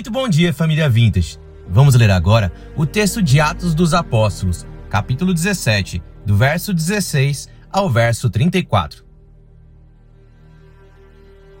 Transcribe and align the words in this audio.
Muito 0.00 0.10
bom 0.10 0.26
dia, 0.30 0.50
família 0.50 0.88
Vintage. 0.88 1.36
Vamos 1.68 1.94
ler 1.94 2.10
agora 2.10 2.50
o 2.74 2.86
texto 2.86 3.22
de 3.22 3.38
Atos 3.38 3.74
dos 3.74 3.92
Apóstolos, 3.92 4.66
capítulo 4.88 5.34
17, 5.34 6.02
do 6.24 6.34
verso 6.34 6.72
16 6.72 7.50
ao 7.70 7.90
verso 7.90 8.30
34. 8.30 9.04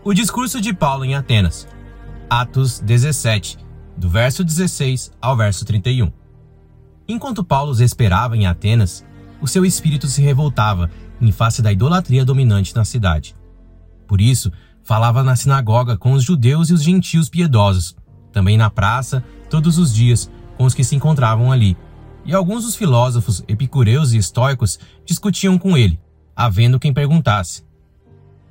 O 0.02 0.14
discurso 0.14 0.58
de 0.58 0.72
Paulo 0.72 1.04
em 1.04 1.14
Atenas. 1.14 1.68
Atos 2.30 2.80
17, 2.80 3.58
do 3.94 4.08
verso 4.08 4.42
16 4.42 5.12
ao 5.20 5.36
verso 5.36 5.62
31. 5.66 6.10
Enquanto 7.06 7.44
Paulo 7.44 7.70
os 7.70 7.80
esperava 7.80 8.38
em 8.38 8.46
Atenas, 8.46 9.04
o 9.38 9.46
seu 9.46 9.66
espírito 9.66 10.06
se 10.06 10.22
revoltava 10.22 10.90
em 11.20 11.30
face 11.30 11.60
da 11.60 11.70
idolatria 11.70 12.24
dominante 12.24 12.74
na 12.74 12.86
cidade. 12.86 13.36
Por 14.08 14.18
isso, 14.18 14.50
falava 14.82 15.22
na 15.22 15.36
sinagoga 15.36 15.98
com 15.98 16.12
os 16.12 16.24
judeus 16.24 16.70
e 16.70 16.72
os 16.72 16.82
gentios 16.82 17.28
piedosos, 17.28 17.94
também 18.32 18.56
na 18.56 18.70
praça, 18.70 19.24
todos 19.48 19.78
os 19.78 19.92
dias, 19.92 20.30
com 20.56 20.64
os 20.64 20.74
que 20.74 20.84
se 20.84 20.94
encontravam 20.94 21.50
ali. 21.50 21.76
E 22.24 22.34
alguns 22.34 22.64
dos 22.64 22.76
filósofos 22.76 23.42
epicureus 23.48 24.12
e 24.12 24.18
estoicos 24.18 24.78
discutiam 25.04 25.58
com 25.58 25.76
ele, 25.76 25.98
havendo 26.36 26.78
quem 26.78 26.92
perguntasse: 26.92 27.64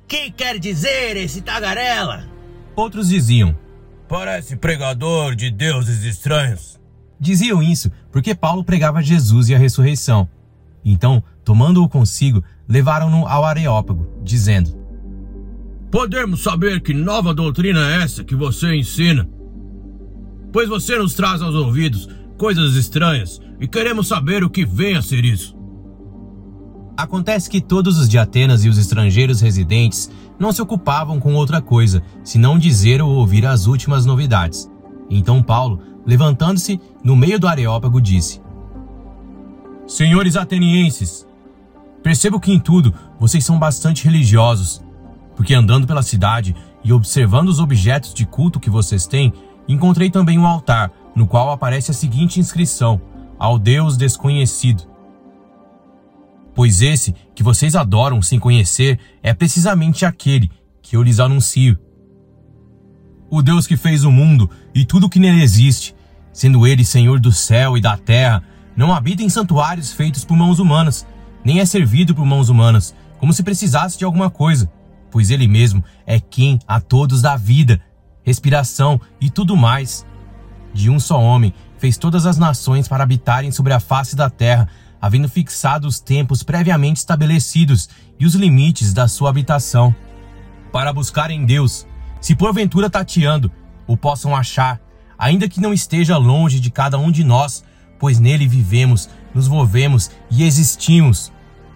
Que 0.08 0.30
quer 0.30 0.58
dizer 0.58 1.16
esse 1.16 1.40
tagarela? 1.40 2.24
Outros 2.74 3.08
diziam: 3.08 3.56
Parece 4.08 4.56
pregador 4.56 5.34
de 5.34 5.50
deuses 5.50 6.04
estranhos. 6.04 6.80
Diziam 7.18 7.62
isso 7.62 7.90
porque 8.10 8.34
Paulo 8.34 8.64
pregava 8.64 9.02
Jesus 9.02 9.48
e 9.48 9.54
a 9.54 9.58
ressurreição. 9.58 10.28
Então, 10.84 11.22
tomando-o 11.44 11.88
consigo, 11.88 12.42
levaram-no 12.66 13.26
ao 13.26 13.44
Areópago, 13.44 14.20
dizendo: 14.22 14.74
Podemos 15.90 16.42
saber 16.42 16.80
que 16.80 16.94
nova 16.94 17.34
doutrina 17.34 17.92
é 17.92 18.02
essa 18.02 18.24
que 18.24 18.34
você 18.34 18.74
ensina? 18.74 19.28
Pois 20.52 20.68
você 20.68 20.96
nos 20.96 21.14
traz 21.14 21.40
aos 21.42 21.54
ouvidos 21.54 22.08
coisas 22.36 22.74
estranhas 22.74 23.40
e 23.60 23.68
queremos 23.68 24.08
saber 24.08 24.42
o 24.42 24.50
que 24.50 24.64
vem 24.64 24.96
a 24.96 25.02
ser 25.02 25.24
isso. 25.24 25.56
Acontece 26.96 27.48
que 27.48 27.60
todos 27.60 27.98
os 27.98 28.08
de 28.08 28.18
Atenas 28.18 28.64
e 28.64 28.68
os 28.68 28.76
estrangeiros 28.76 29.40
residentes 29.40 30.10
não 30.38 30.52
se 30.52 30.60
ocupavam 30.60 31.20
com 31.20 31.34
outra 31.34 31.60
coisa, 31.60 32.02
senão 32.24 32.58
dizer 32.58 33.00
ou 33.00 33.10
ouvir 33.10 33.46
as 33.46 33.66
últimas 33.66 34.04
novidades. 34.04 34.70
Então 35.08 35.42
Paulo, 35.42 35.80
levantando-se 36.04 36.80
no 37.02 37.14
meio 37.14 37.38
do 37.38 37.46
Areópago, 37.46 38.00
disse: 38.00 38.40
Senhores 39.86 40.36
atenienses, 40.36 41.26
percebo 42.02 42.40
que 42.40 42.52
em 42.52 42.58
tudo 42.58 42.94
vocês 43.18 43.44
são 43.44 43.58
bastante 43.58 44.04
religiosos, 44.04 44.82
porque 45.36 45.54
andando 45.54 45.86
pela 45.86 46.02
cidade 46.02 46.54
e 46.82 46.92
observando 46.92 47.48
os 47.48 47.60
objetos 47.60 48.14
de 48.14 48.24
culto 48.24 48.60
que 48.60 48.70
vocês 48.70 49.06
têm, 49.06 49.32
encontrei 49.72 50.10
também 50.10 50.38
um 50.38 50.46
altar 50.46 50.90
no 51.14 51.26
qual 51.26 51.50
aparece 51.50 51.90
a 51.90 51.94
seguinte 51.94 52.40
inscrição: 52.40 53.00
Ao 53.38 53.58
Deus 53.58 53.96
desconhecido. 53.96 54.88
Pois 56.54 56.82
esse 56.82 57.14
que 57.34 57.42
vocês 57.42 57.76
adoram 57.76 58.20
sem 58.20 58.38
conhecer 58.38 58.98
é 59.22 59.32
precisamente 59.32 60.04
aquele 60.04 60.50
que 60.82 60.96
eu 60.96 61.02
lhes 61.02 61.20
anuncio. 61.20 61.78
O 63.30 63.40
Deus 63.42 63.66
que 63.66 63.76
fez 63.76 64.04
o 64.04 64.10
mundo 64.10 64.50
e 64.74 64.84
tudo 64.84 65.08
que 65.08 65.20
nele 65.20 65.42
existe, 65.42 65.94
sendo 66.32 66.66
ele 66.66 66.84
Senhor 66.84 67.20
do 67.20 67.30
céu 67.30 67.76
e 67.76 67.80
da 67.80 67.96
terra, 67.96 68.42
não 68.76 68.92
habita 68.92 69.22
em 69.22 69.28
santuários 69.28 69.92
feitos 69.92 70.24
por 70.24 70.36
mãos 70.36 70.58
humanas, 70.58 71.06
nem 71.44 71.60
é 71.60 71.64
servido 71.64 72.14
por 72.14 72.26
mãos 72.26 72.48
humanas, 72.48 72.94
como 73.18 73.32
se 73.32 73.42
precisasse 73.42 73.98
de 73.98 74.04
alguma 74.04 74.30
coisa, 74.30 74.70
pois 75.10 75.30
ele 75.30 75.46
mesmo 75.46 75.84
é 76.06 76.18
quem 76.18 76.58
a 76.66 76.80
todos 76.80 77.22
dá 77.22 77.36
vida, 77.36 77.80
respiração 78.24 79.00
e 79.20 79.30
tudo 79.30 79.56
mais. 79.56 80.06
De 80.72 80.88
um 80.88 81.00
só 81.00 81.20
homem 81.20 81.52
fez 81.78 81.96
todas 81.96 82.26
as 82.26 82.36
nações 82.38 82.86
para 82.86 83.02
habitarem 83.02 83.50
sobre 83.50 83.72
a 83.72 83.80
face 83.80 84.14
da 84.14 84.28
terra, 84.28 84.68
havendo 85.00 85.28
fixado 85.28 85.88
os 85.88 85.98
tempos 85.98 86.42
previamente 86.42 86.98
estabelecidos 86.98 87.88
e 88.18 88.26
os 88.26 88.34
limites 88.34 88.92
da 88.92 89.08
sua 89.08 89.30
habitação, 89.30 89.94
para 90.70 90.92
buscarem 90.92 91.44
Deus, 91.44 91.86
se 92.20 92.34
porventura 92.36 92.90
tateando, 92.90 93.50
o 93.86 93.96
possam 93.96 94.36
achar, 94.36 94.80
ainda 95.18 95.48
que 95.48 95.60
não 95.60 95.72
esteja 95.72 96.16
longe 96.16 96.60
de 96.60 96.70
cada 96.70 96.98
um 96.98 97.10
de 97.10 97.24
nós, 97.24 97.64
pois 97.98 98.20
nele 98.20 98.46
vivemos, 98.46 99.08
nos 99.34 99.48
movemos 99.48 100.10
e 100.30 100.44
existimos. 100.44 101.32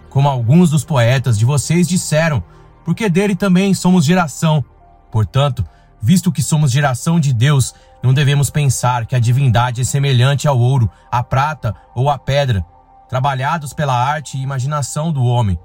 Como 0.09 0.29
alguns 0.29 0.69
dos 0.69 0.85
poetas 0.85 1.37
de 1.37 1.43
vocês 1.43 1.87
disseram, 1.87 2.43
porque 2.85 3.09
dele 3.09 3.35
também 3.35 3.73
somos 3.73 4.05
geração. 4.05 4.63
Portanto, 5.11 5.65
visto 6.01 6.31
que 6.31 6.43
somos 6.43 6.71
geração 6.71 7.19
de 7.19 7.33
Deus, 7.33 7.73
não 8.03 8.13
devemos 8.13 8.49
pensar 8.49 9.05
que 9.05 9.15
a 9.15 9.19
divindade 9.19 9.81
é 9.81 9.83
semelhante 9.83 10.47
ao 10.47 10.59
ouro, 10.59 10.89
à 11.11 11.23
prata 11.23 11.75
ou 11.95 12.09
à 12.09 12.17
pedra, 12.17 12.65
trabalhados 13.09 13.73
pela 13.73 13.93
arte 13.93 14.37
e 14.37 14.41
imaginação 14.41 15.11
do 15.11 15.23
homem. 15.23 15.57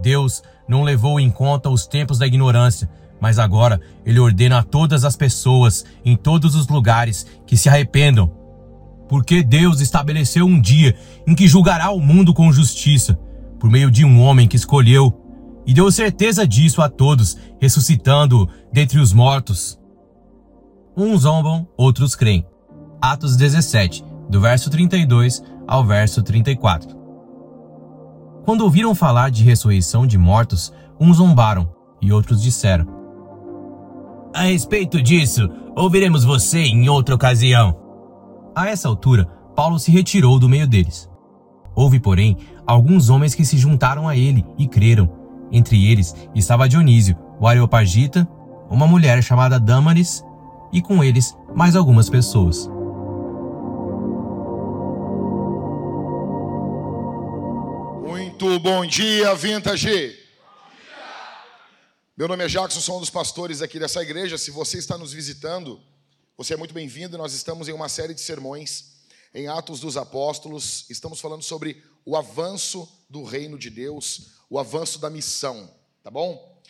Deus 0.00 0.42
não 0.68 0.82
levou 0.82 1.18
em 1.18 1.30
conta 1.30 1.68
os 1.68 1.86
tempos 1.86 2.18
da 2.18 2.26
ignorância, 2.26 2.88
mas 3.20 3.38
agora 3.38 3.80
ele 4.04 4.18
ordena 4.18 4.58
a 4.58 4.62
todas 4.62 5.04
as 5.04 5.16
pessoas, 5.16 5.84
em 6.04 6.16
todos 6.16 6.54
os 6.54 6.68
lugares, 6.68 7.26
que 7.46 7.56
se 7.56 7.68
arrependam. 7.68 8.30
Porque 9.08 9.42
Deus 9.42 9.80
estabeleceu 9.80 10.46
um 10.46 10.60
dia 10.60 10.96
em 11.26 11.34
que 11.34 11.48
julgará 11.48 11.90
o 11.90 12.00
mundo 12.00 12.34
com 12.34 12.52
justiça, 12.52 13.18
por 13.58 13.70
meio 13.70 13.90
de 13.90 14.04
um 14.04 14.20
homem 14.20 14.46
que 14.46 14.56
escolheu, 14.56 15.23
e 15.66 15.72
deu 15.72 15.90
certeza 15.90 16.46
disso 16.46 16.82
a 16.82 16.88
todos, 16.88 17.36
ressuscitando 17.60 18.48
dentre 18.72 18.98
os 18.98 19.12
mortos. 19.12 19.78
Uns 20.96 21.22
zombam, 21.22 21.66
outros 21.76 22.14
creem. 22.14 22.46
Atos 23.00 23.36
17, 23.36 24.04
do 24.28 24.40
verso 24.40 24.70
32 24.70 25.42
ao 25.66 25.84
verso 25.84 26.22
34. 26.22 26.96
Quando 28.44 28.60
ouviram 28.62 28.94
falar 28.94 29.30
de 29.30 29.42
ressurreição 29.42 30.06
de 30.06 30.18
mortos, 30.18 30.72
uns 31.00 31.16
zombaram 31.16 31.68
e 32.00 32.12
outros 32.12 32.42
disseram: 32.42 32.86
A 34.34 34.42
respeito 34.42 35.02
disso, 35.02 35.48
ouviremos 35.74 36.24
você 36.24 36.60
em 36.60 36.88
outra 36.88 37.14
ocasião. 37.14 37.76
A 38.54 38.68
essa 38.68 38.86
altura, 38.86 39.26
Paulo 39.56 39.78
se 39.78 39.90
retirou 39.90 40.38
do 40.38 40.48
meio 40.48 40.66
deles. 40.66 41.10
Houve, 41.74 41.98
porém, 41.98 42.36
alguns 42.66 43.08
homens 43.08 43.34
que 43.34 43.44
se 43.44 43.56
juntaram 43.56 44.06
a 44.06 44.16
ele 44.16 44.44
e 44.56 44.68
creram. 44.68 45.23
Entre 45.52 45.90
eles 45.90 46.14
estava 46.34 46.68
Dionísio, 46.68 47.16
o 47.40 47.46
Areopagita, 47.46 48.28
uma 48.70 48.86
mulher 48.86 49.22
chamada 49.22 49.60
Dâmaris 49.60 50.24
e 50.72 50.82
com 50.82 51.02
eles 51.02 51.36
mais 51.54 51.76
algumas 51.76 52.10
pessoas. 52.10 52.68
Muito 58.06 58.58
bom 58.58 58.84
dia, 58.84 59.34
Vintage! 59.34 60.18
Meu 62.16 62.28
nome 62.28 62.44
é 62.44 62.48
Jackson, 62.48 62.80
sou 62.80 62.96
um 62.96 63.00
dos 63.00 63.10
pastores 63.10 63.60
aqui 63.60 63.78
dessa 63.78 64.00
igreja. 64.00 64.38
Se 64.38 64.50
você 64.50 64.78
está 64.78 64.96
nos 64.96 65.12
visitando, 65.12 65.80
você 66.36 66.54
é 66.54 66.56
muito 66.56 66.72
bem-vindo. 66.72 67.18
Nós 67.18 67.34
estamos 67.34 67.68
em 67.68 67.72
uma 67.72 67.88
série 67.88 68.14
de 68.14 68.20
sermões 68.20 68.94
em 69.34 69.48
Atos 69.48 69.80
dos 69.80 69.96
Apóstolos. 69.96 70.86
Estamos 70.88 71.20
falando 71.20 71.42
sobre 71.42 71.82
o 72.04 72.16
avanço 72.16 72.88
do 73.08 73.24
reino 73.24 73.58
de 73.58 73.68
Deus, 73.68 74.33
o 74.48 74.58
avanço 74.58 74.98
da 74.98 75.10
missão, 75.10 75.72
tá 76.02 76.10
bom? 76.10 76.62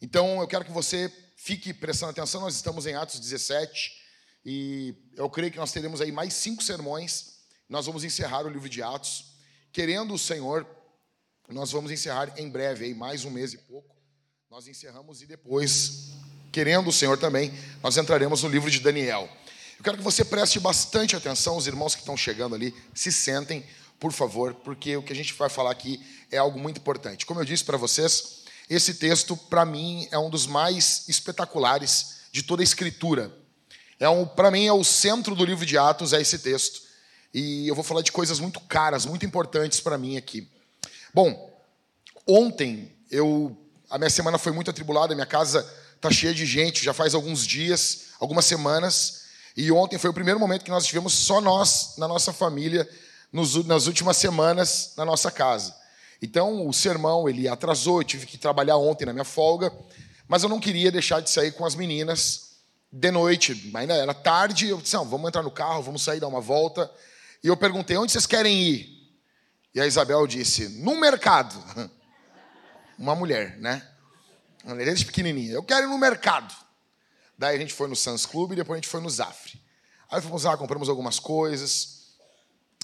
Então 0.00 0.40
eu 0.40 0.48
quero 0.48 0.64
que 0.64 0.72
você 0.72 1.12
fique 1.36 1.72
prestando 1.72 2.10
atenção. 2.10 2.40
Nós 2.40 2.54
estamos 2.54 2.86
em 2.86 2.94
Atos 2.94 3.18
17 3.18 3.92
e 4.44 4.94
eu 5.16 5.28
creio 5.30 5.52
que 5.52 5.58
nós 5.58 5.72
teremos 5.72 6.00
aí 6.00 6.12
mais 6.12 6.34
cinco 6.34 6.62
sermões. 6.62 7.38
Nós 7.68 7.86
vamos 7.86 8.04
encerrar 8.04 8.44
o 8.44 8.48
livro 8.48 8.68
de 8.68 8.82
Atos. 8.82 9.32
Querendo 9.72 10.14
o 10.14 10.18
Senhor, 10.18 10.66
nós 11.48 11.70
vamos 11.72 11.90
encerrar 11.90 12.32
em 12.38 12.48
breve, 12.48 12.86
aí 12.86 12.94
mais 12.94 13.24
um 13.24 13.30
mês 13.30 13.54
e 13.54 13.58
pouco. 13.58 13.96
Nós 14.50 14.68
encerramos 14.68 15.22
e 15.22 15.26
depois, 15.26 16.10
querendo 16.50 16.88
o 16.88 16.92
Senhor 16.92 17.18
também, 17.18 17.52
nós 17.82 17.96
entraremos 17.96 18.42
no 18.42 18.48
livro 18.48 18.70
de 18.70 18.80
Daniel. 18.80 19.28
Eu 19.78 19.84
quero 19.84 19.96
que 19.96 20.04
você 20.04 20.24
preste 20.24 20.60
bastante 20.60 21.16
atenção, 21.16 21.56
os 21.56 21.66
irmãos 21.66 21.94
que 21.94 22.02
estão 22.02 22.16
chegando 22.16 22.54
ali, 22.54 22.74
se 22.94 23.10
sentem, 23.10 23.64
por 24.02 24.12
favor, 24.12 24.52
porque 24.52 24.96
o 24.96 25.02
que 25.02 25.12
a 25.12 25.16
gente 25.16 25.32
vai 25.34 25.48
falar 25.48 25.70
aqui 25.70 26.04
é 26.28 26.36
algo 26.36 26.58
muito 26.58 26.78
importante. 26.78 27.24
Como 27.24 27.38
eu 27.38 27.44
disse 27.44 27.62
para 27.62 27.76
vocês, 27.76 28.42
esse 28.68 28.94
texto, 28.94 29.36
para 29.36 29.64
mim, 29.64 30.08
é 30.10 30.18
um 30.18 30.28
dos 30.28 30.44
mais 30.44 31.04
espetaculares 31.08 32.22
de 32.32 32.42
toda 32.42 32.64
a 32.64 32.64
Escritura. 32.64 33.32
É 34.00 34.08
um, 34.08 34.26
para 34.26 34.50
mim, 34.50 34.66
é 34.66 34.72
o 34.72 34.82
centro 34.82 35.36
do 35.36 35.44
livro 35.44 35.64
de 35.64 35.78
Atos, 35.78 36.12
é 36.12 36.20
esse 36.20 36.40
texto. 36.40 36.82
E 37.32 37.68
eu 37.68 37.76
vou 37.76 37.84
falar 37.84 38.02
de 38.02 38.10
coisas 38.10 38.40
muito 38.40 38.58
caras, 38.58 39.06
muito 39.06 39.24
importantes 39.24 39.78
para 39.78 39.96
mim 39.96 40.16
aqui. 40.16 40.50
Bom, 41.14 41.56
ontem 42.26 42.92
eu 43.08 43.56
a 43.88 43.98
minha 43.98 44.10
semana 44.10 44.36
foi 44.36 44.50
muito 44.50 44.68
atribulada, 44.68 45.14
minha 45.14 45.26
casa 45.26 45.64
está 45.94 46.10
cheia 46.10 46.34
de 46.34 46.44
gente, 46.44 46.82
já 46.82 46.92
faz 46.92 47.14
alguns 47.14 47.46
dias, 47.46 48.06
algumas 48.18 48.46
semanas. 48.46 49.26
E 49.56 49.70
ontem 49.70 49.96
foi 49.96 50.10
o 50.10 50.14
primeiro 50.14 50.40
momento 50.40 50.64
que 50.64 50.72
nós 50.72 50.86
tivemos 50.86 51.12
só 51.12 51.40
nós, 51.40 51.94
na 51.98 52.08
nossa 52.08 52.32
família, 52.32 52.88
nos, 53.32 53.64
nas 53.64 53.86
últimas 53.86 54.16
semanas, 54.18 54.92
na 54.96 55.04
nossa 55.04 55.30
casa. 55.30 55.74
Então, 56.20 56.68
o 56.68 56.72
sermão, 56.72 57.28
ele 57.28 57.48
atrasou, 57.48 58.00
eu 58.00 58.04
tive 58.04 58.26
que 58.26 58.38
trabalhar 58.38 58.76
ontem 58.76 59.06
na 59.06 59.12
minha 59.12 59.24
folga, 59.24 59.72
mas 60.28 60.42
eu 60.42 60.48
não 60.48 60.60
queria 60.60 60.92
deixar 60.92 61.20
de 61.20 61.30
sair 61.30 61.52
com 61.52 61.64
as 61.64 61.74
meninas 61.74 62.52
de 62.92 63.10
noite, 63.10 63.70
ainda 63.74 63.94
era 63.94 64.12
tarde, 64.12 64.68
eu 64.68 64.80
disse, 64.80 64.94
não, 64.94 65.06
vamos 65.06 65.26
entrar 65.26 65.42
no 65.42 65.50
carro, 65.50 65.82
vamos 65.82 66.02
sair, 66.02 66.20
dar 66.20 66.28
uma 66.28 66.42
volta. 66.42 66.90
E 67.42 67.48
eu 67.48 67.56
perguntei, 67.56 67.96
onde 67.96 68.12
vocês 68.12 68.26
querem 68.26 68.56
ir? 68.62 69.10
E 69.74 69.80
a 69.80 69.86
Isabel 69.86 70.26
disse, 70.26 70.68
no 70.80 71.00
mercado. 71.00 71.56
Uma 72.98 73.14
mulher, 73.14 73.56
né? 73.58 73.82
Uma 74.62 74.76
desde 74.76 75.06
pequenininha. 75.06 75.54
Eu 75.54 75.62
quero 75.62 75.86
ir 75.86 75.88
no 75.88 75.98
mercado. 75.98 76.54
Daí 77.36 77.56
a 77.56 77.58
gente 77.58 77.72
foi 77.72 77.88
no 77.88 77.96
Sans 77.96 78.26
Club 78.26 78.52
e 78.52 78.56
depois 78.56 78.76
a 78.76 78.80
gente 78.80 78.88
foi 78.88 79.00
no 79.00 79.10
Zafre. 79.10 79.60
Aí 80.10 80.20
fomos 80.20 80.44
lá, 80.44 80.56
compramos 80.56 80.88
algumas 80.90 81.18
coisas 81.18 81.91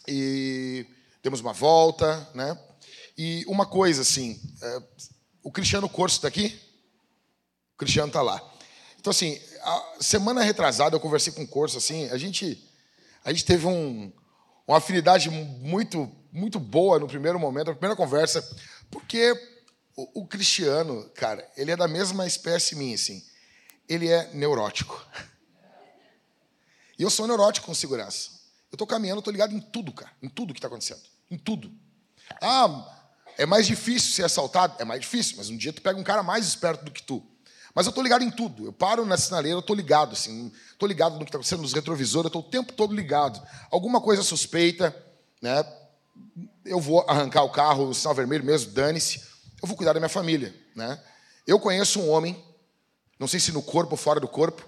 e 0.08 0.86
demos 1.22 1.40
uma 1.40 1.52
volta, 1.52 2.28
né? 2.34 2.58
E 3.16 3.44
uma 3.46 3.66
coisa 3.66 4.02
assim, 4.02 4.40
é, 4.62 4.82
o 5.42 5.52
Cristiano 5.52 5.88
Corso 5.88 6.16
está 6.16 6.28
aqui? 6.28 6.58
O 7.74 7.78
Cristiano 7.78 8.08
está 8.08 8.22
lá. 8.22 8.42
Então 8.98 9.10
assim, 9.10 9.40
semana 10.00 10.42
retrasada 10.42 10.96
eu 10.96 11.00
conversei 11.00 11.32
com 11.32 11.42
o 11.42 11.48
Corso 11.48 11.78
assim, 11.78 12.08
a 12.10 12.16
gente 12.16 12.64
a 13.24 13.32
gente 13.32 13.44
teve 13.44 13.66
um, 13.66 14.12
uma 14.66 14.78
afinidade 14.78 15.28
muito 15.30 16.10
muito 16.32 16.58
boa 16.58 16.98
no 16.98 17.08
primeiro 17.08 17.38
momento, 17.38 17.68
na 17.68 17.74
primeira 17.74 17.96
conversa, 17.96 18.42
porque 18.90 19.32
o, 19.96 20.22
o 20.22 20.26
Cristiano, 20.26 21.10
cara, 21.14 21.46
ele 21.56 21.72
é 21.72 21.76
da 21.76 21.88
mesma 21.88 22.26
espécie 22.26 22.76
minha 22.76 22.94
assim. 22.94 23.24
Ele 23.88 24.08
é 24.08 24.32
neurótico. 24.32 25.04
E 26.98 27.02
eu 27.02 27.10
sou 27.10 27.26
neurótico 27.26 27.66
com 27.66 27.74
segurança. 27.74 28.37
Eu 28.70 28.76
estou 28.76 28.86
caminhando, 28.86 29.20
estou 29.20 29.32
ligado 29.32 29.54
em 29.54 29.60
tudo, 29.60 29.92
cara. 29.92 30.10
Em 30.22 30.28
tudo 30.28 30.52
que 30.52 30.58
está 30.58 30.68
acontecendo. 30.68 31.00
Em 31.30 31.38
tudo. 31.38 31.72
Ah, 32.42 32.96
é 33.38 33.46
mais 33.46 33.66
difícil 33.66 34.12
ser 34.12 34.24
assaltado? 34.24 34.74
É 34.78 34.84
mais 34.84 35.00
difícil, 35.00 35.36
mas 35.38 35.48
um 35.48 35.56
dia 35.56 35.72
tu 35.72 35.80
pega 35.80 35.98
um 35.98 36.04
cara 36.04 36.22
mais 36.22 36.46
esperto 36.46 36.84
do 36.84 36.90
que 36.90 37.02
tu. 37.02 37.24
Mas 37.74 37.86
eu 37.86 37.90
estou 37.90 38.02
ligado 38.02 38.24
em 38.24 38.30
tudo. 38.30 38.66
Eu 38.66 38.72
paro 38.72 39.06
na 39.06 39.16
sinaleira, 39.16 39.56
eu 39.56 39.60
estou 39.60 39.76
ligado, 39.76 40.12
assim. 40.12 40.52
Estou 40.72 40.88
ligado 40.88 41.12
no 41.12 41.20
que 41.20 41.26
está 41.26 41.38
acontecendo 41.38 41.62
nos 41.62 41.72
retrovisores, 41.72 42.24
eu 42.24 42.28
estou 42.28 42.42
o 42.42 42.50
tempo 42.50 42.72
todo 42.72 42.94
ligado. 42.94 43.40
Alguma 43.70 44.00
coisa 44.00 44.22
suspeita, 44.22 44.94
né? 45.40 45.64
Eu 46.64 46.80
vou 46.80 47.04
arrancar 47.08 47.44
o 47.44 47.50
carro, 47.50 47.88
o 47.88 47.94
sinal 47.94 48.14
vermelho 48.14 48.44
mesmo, 48.44 48.72
dane-se. 48.72 49.20
Eu 49.62 49.68
vou 49.68 49.76
cuidar 49.76 49.92
da 49.92 50.00
minha 50.00 50.08
família, 50.08 50.54
né? 50.74 51.00
Eu 51.46 51.58
conheço 51.58 52.00
um 52.00 52.10
homem, 52.10 52.44
não 53.18 53.28
sei 53.28 53.40
se 53.40 53.52
no 53.52 53.62
corpo 53.62 53.92
ou 53.92 53.96
fora 53.96 54.20
do 54.20 54.28
corpo, 54.28 54.66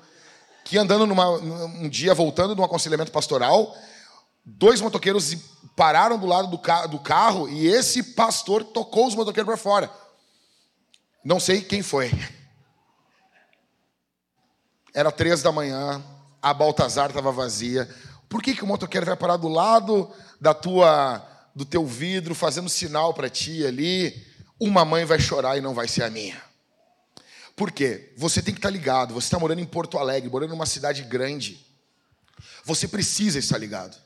que 0.64 0.78
andando 0.78 1.06
numa, 1.06 1.28
um 1.30 1.88
dia, 1.88 2.14
voltando 2.14 2.54
de 2.54 2.60
um 2.60 2.64
aconselhamento 2.64 3.12
pastoral, 3.12 3.74
dois 4.44 4.80
motoqueiros 4.80 5.36
pararam 5.76 6.18
do 6.18 6.26
lado 6.26 6.48
do, 6.48 6.58
ca 6.58 6.86
do 6.86 6.98
carro 6.98 7.48
e 7.48 7.66
esse 7.66 8.02
pastor 8.14 8.64
tocou 8.64 9.06
os 9.06 9.14
motoqueiros 9.14 9.48
para 9.48 9.56
fora. 9.56 9.90
Não 11.24 11.38
sei 11.38 11.60
quem 11.60 11.82
foi. 11.82 12.10
Era 14.94 15.12
três 15.12 15.42
da 15.42 15.52
manhã, 15.52 16.02
a 16.42 16.52
Baltazar 16.52 17.10
estava 17.10 17.30
vazia. 17.30 17.88
Por 18.28 18.42
que, 18.42 18.54
que 18.54 18.64
o 18.64 18.66
motoqueiro 18.66 19.06
vai 19.06 19.16
parar 19.16 19.36
do 19.36 19.48
lado 19.48 20.10
da 20.40 20.54
tua, 20.54 21.24
do 21.54 21.64
teu 21.64 21.84
vidro, 21.86 22.34
fazendo 22.34 22.68
sinal 22.68 23.12
para 23.12 23.28
ti 23.28 23.66
ali? 23.66 24.26
Uma 24.58 24.84
mãe 24.84 25.04
vai 25.04 25.18
chorar 25.18 25.56
e 25.56 25.60
não 25.60 25.74
vai 25.74 25.88
ser 25.88 26.02
a 26.02 26.10
minha. 26.10 26.49
Por 27.60 27.70
quê? 27.70 28.10
Você 28.16 28.40
tem 28.40 28.54
que 28.54 28.58
estar 28.58 28.70
ligado. 28.70 29.12
Você 29.12 29.26
está 29.26 29.38
morando 29.38 29.60
em 29.60 29.66
Porto 29.66 29.98
Alegre, 29.98 30.30
morando 30.30 30.48
numa 30.48 30.64
cidade 30.64 31.02
grande. 31.02 31.62
Você 32.64 32.88
precisa 32.88 33.38
estar 33.38 33.58
ligado. 33.58 33.98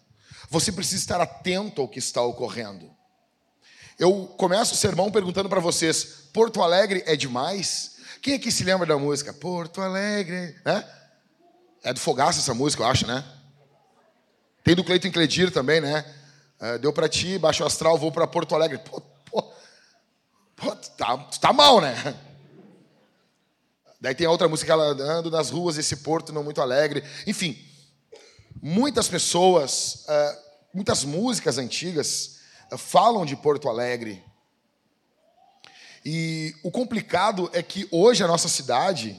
Você 0.51 0.73
precisa 0.73 1.01
estar 1.01 1.21
atento 1.21 1.81
ao 1.81 1.87
que 1.87 2.01
está 2.01 2.21
ocorrendo. 2.21 2.91
Eu 3.97 4.27
começo 4.37 4.75
o 4.75 4.77
sermão 4.77 5.09
perguntando 5.09 5.49
para 5.49 5.61
vocês: 5.61 6.05
Porto 6.33 6.61
Alegre 6.63 7.05
é 7.07 7.15
demais? 7.15 7.99
Quem 8.21 8.35
aqui 8.35 8.51
se 8.51 8.65
lembra 8.65 8.89
da 8.89 8.99
música? 8.99 9.33
Porto 9.33 9.81
Alegre, 9.81 10.57
né? 10.65 10.85
É 11.85 11.93
do 11.93 12.01
Fogaça 12.01 12.41
essa 12.41 12.55
música, 12.55 12.83
eu 12.83 12.89
acho, 12.89 13.07
né? 13.07 13.25
Tem 14.65 14.75
do 14.75 14.83
Cleiton 14.83 15.13
Cledir 15.13 15.53
também, 15.53 15.81
né? 15.81 16.05
É, 16.59 16.77
deu 16.79 16.93
para 16.93 17.09
ti, 17.09 17.39
baixo 17.39 17.65
astral, 17.65 17.97
vou 17.97 18.11
para 18.11 18.27
Porto 18.27 18.53
Alegre. 18.57 18.79
Pô, 18.79 19.01
pô, 19.01 19.43
pô 20.57 20.75
tá, 20.75 21.17
tá 21.41 21.53
mal, 21.53 21.81
né? 21.81 21.95
Daí 24.05 24.15
tem 24.15 24.27
a 24.27 24.31
outra 24.31 24.47
música, 24.47 24.71
ela 24.71 24.91
ando 25.03 25.31
nas 25.31 25.49
ruas 25.49 25.77
desse 25.77 25.97
porto 25.97 26.31
não 26.31 26.45
muito 26.45 26.61
alegre. 26.61 27.03
Enfim, 27.27 27.59
muitas 28.61 29.09
pessoas, 29.09 30.05
eh, 30.07 30.39
muitas 30.75 31.05
músicas 31.05 31.57
antigas 31.57 32.41
eh, 32.71 32.77
falam 32.77 33.25
de 33.25 33.35
Porto 33.35 33.67
Alegre. 33.67 34.23
E 36.05 36.55
o 36.63 36.71
complicado 36.71 37.49
é 37.55 37.63
que 37.63 37.89
hoje 37.91 38.23
a 38.23 38.29
nossa 38.29 38.47
cidade, 38.47 39.19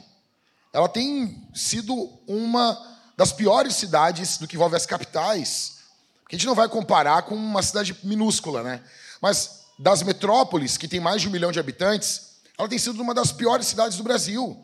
ela 0.71 0.87
tem 0.87 1.49
sido 1.51 1.95
uma 2.27 2.79
das 3.17 3.31
piores 3.31 3.73
cidades 3.73 4.37
do 4.37 4.47
que 4.47 4.55
envolve 4.55 4.75
as 4.75 4.85
capitais. 4.85 5.77
Porque 6.21 6.35
a 6.35 6.37
gente 6.37 6.45
não 6.47 6.53
vai 6.53 6.69
comparar 6.69 7.23
com 7.23 7.33
uma 7.33 7.63
cidade 7.63 7.97
minúscula, 8.03 8.61
né? 8.61 8.83
Mas 9.19 9.61
das 9.79 10.03
metrópoles, 10.03 10.77
que 10.77 10.87
tem 10.87 10.99
mais 10.99 11.23
de 11.23 11.27
um 11.27 11.31
milhão 11.31 11.51
de 11.51 11.59
habitantes, 11.59 12.35
ela 12.55 12.69
tem 12.69 12.77
sido 12.77 13.01
uma 13.01 13.15
das 13.15 13.31
piores 13.31 13.65
cidades 13.65 13.97
do 13.97 14.03
Brasil. 14.03 14.61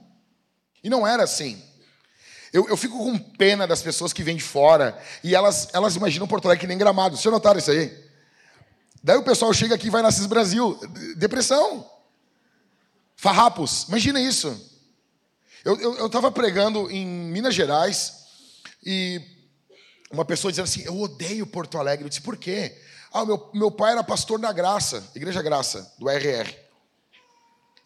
E 0.84 0.90
não 0.90 1.06
era 1.06 1.24
assim. 1.24 1.62
Eu, 2.54 2.68
eu 2.68 2.76
fico 2.76 2.98
com 2.98 3.18
pena 3.18 3.66
das 3.66 3.82
pessoas 3.82 4.12
que 4.12 4.24
vêm 4.24 4.36
de 4.36 4.44
fora 4.44 5.00
e 5.24 5.34
elas, 5.34 5.70
elas 5.74 5.96
imaginam 5.96 6.28
Porto 6.28 6.46
Alegre 6.46 6.62
que 6.62 6.68
nem 6.68 6.78
gramado. 6.78 7.16
Vocês 7.16 7.32
notaram 7.32 7.60
isso 7.60 7.72
aí? 7.72 7.98
Daí 9.04 9.18
o 9.18 9.24
pessoal 9.24 9.54
chega 9.54 9.76
aqui 9.76 9.88
e 9.88 9.90
vai 9.90 10.02
na 10.02 10.12
CIS 10.12 10.26
Brasil. 10.26 10.80
Depressão. 11.16 11.90
Farrapos. 13.16 13.86
Imagina 13.88 14.20
isso. 14.20 14.70
Eu 15.64 16.08
estava 16.08 16.32
pregando 16.32 16.90
em 16.90 17.06
Minas 17.06 17.54
Gerais 17.54 18.26
e 18.84 19.22
uma 20.12 20.26
pessoa 20.26 20.52
dizendo 20.52 20.66
assim: 20.66 20.84
Eu 20.84 21.00
odeio 21.00 21.48
Porto 21.48 21.78
Alegre. 21.78 22.06
Eu 22.06 22.10
disse: 22.10 22.22
Por 22.22 22.36
quê? 22.36 22.78
Ah, 23.14 23.26
meu, 23.26 23.50
meu 23.54 23.70
pai 23.70 23.92
era 23.92 24.04
pastor 24.04 24.40
da 24.40 24.52
Graça, 24.52 25.04
Igreja 25.16 25.42
Graça, 25.42 25.94
do 26.00 26.10
RR. 26.10 26.52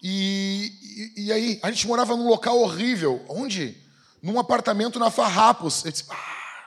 E, 0.07 1.11
e, 1.15 1.23
e, 1.23 1.31
aí, 1.31 1.59
a 1.63 1.71
gente 1.71 1.87
morava 1.87 2.15
num 2.15 2.27
local 2.27 2.59
horrível. 2.59 3.25
Onde? 3.27 3.75
Num 4.21 4.37
apartamento 4.37 4.99
na 4.99 5.09
Farrapos. 5.09 5.83
Eu 5.83 5.91
disse, 5.91 6.03
ah, 6.09 6.65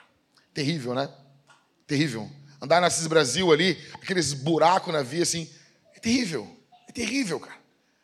terrível, 0.53 0.93
né? 0.93 1.09
Terrível. 1.87 2.29
Andar 2.61 2.81
na 2.81 2.89
CIS 2.89 3.07
Brasil 3.07 3.49
ali, 3.49 3.81
aqueles 3.93 4.33
buracos 4.33 4.91
na 4.93 5.01
via, 5.01 5.23
assim. 5.23 5.49
É 5.95 6.01
terrível. 6.01 6.53
É 6.85 6.91
terrível, 6.91 7.39
cara. 7.39 7.55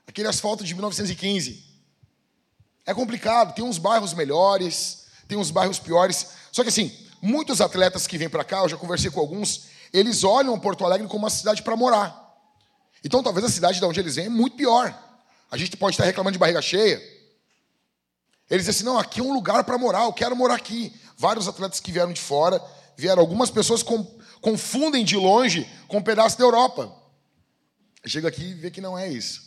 Aquele 0.07 0.29
asfalto 0.29 0.63
de 0.63 0.73
1915. 0.73 1.65
É 2.85 2.93
complicado. 2.93 3.53
Tem 3.53 3.65
uns 3.65 3.77
bairros 3.77 4.13
melhores, 4.13 5.07
tem 5.27 5.37
uns 5.37 5.51
bairros 5.51 5.79
piores. 5.79 6.27
Só 6.49 6.63
que, 6.63 6.69
assim, 6.69 6.97
muitos 7.21 7.59
atletas 7.59 8.07
que 8.07 8.17
vêm 8.17 8.29
para 8.29 8.45
cá, 8.45 8.59
eu 8.59 8.69
já 8.69 8.77
conversei 8.77 9.11
com 9.11 9.19
alguns, 9.19 9.65
eles 9.91 10.23
olham 10.23 10.57
Porto 10.57 10.85
Alegre 10.85 11.09
como 11.09 11.25
uma 11.25 11.29
cidade 11.29 11.61
para 11.61 11.75
morar. 11.75 12.23
Então, 13.03 13.21
talvez 13.21 13.45
a 13.45 13.49
cidade 13.49 13.79
de 13.79 13.85
onde 13.85 13.99
eles 13.99 14.15
vêm 14.15 14.27
é 14.27 14.29
muito 14.29 14.55
pior. 14.55 15.03
A 15.49 15.57
gente 15.57 15.77
pode 15.77 15.93
estar 15.93 16.05
reclamando 16.05 16.33
de 16.33 16.39
barriga 16.39 16.61
cheia. 16.61 16.97
Eles 18.49 18.65
dizem 18.65 18.69
assim: 18.69 18.83
não, 18.83 18.97
aqui 18.97 19.19
é 19.19 19.23
um 19.23 19.33
lugar 19.33 19.63
para 19.63 19.77
morar, 19.77 20.03
eu 20.03 20.13
quero 20.13 20.35
morar 20.35 20.55
aqui. 20.55 20.93
Vários 21.17 21.47
atletas 21.47 21.79
que 21.79 21.91
vieram 21.91 22.13
de 22.13 22.21
fora, 22.21 22.61
vieram. 22.97 23.21
Algumas 23.21 23.49
pessoas 23.49 23.81
com, 23.81 24.03
confundem 24.41 25.03
de 25.03 25.15
longe 25.15 25.69
com 25.87 25.97
um 25.97 26.03
pedaço 26.03 26.37
da 26.37 26.43
Europa. 26.43 26.93
Chega 28.05 28.27
aqui 28.27 28.43
e 28.43 28.53
vê 28.53 28.69
que 28.69 28.81
não 28.81 28.97
é 28.97 29.09
isso. 29.09 29.41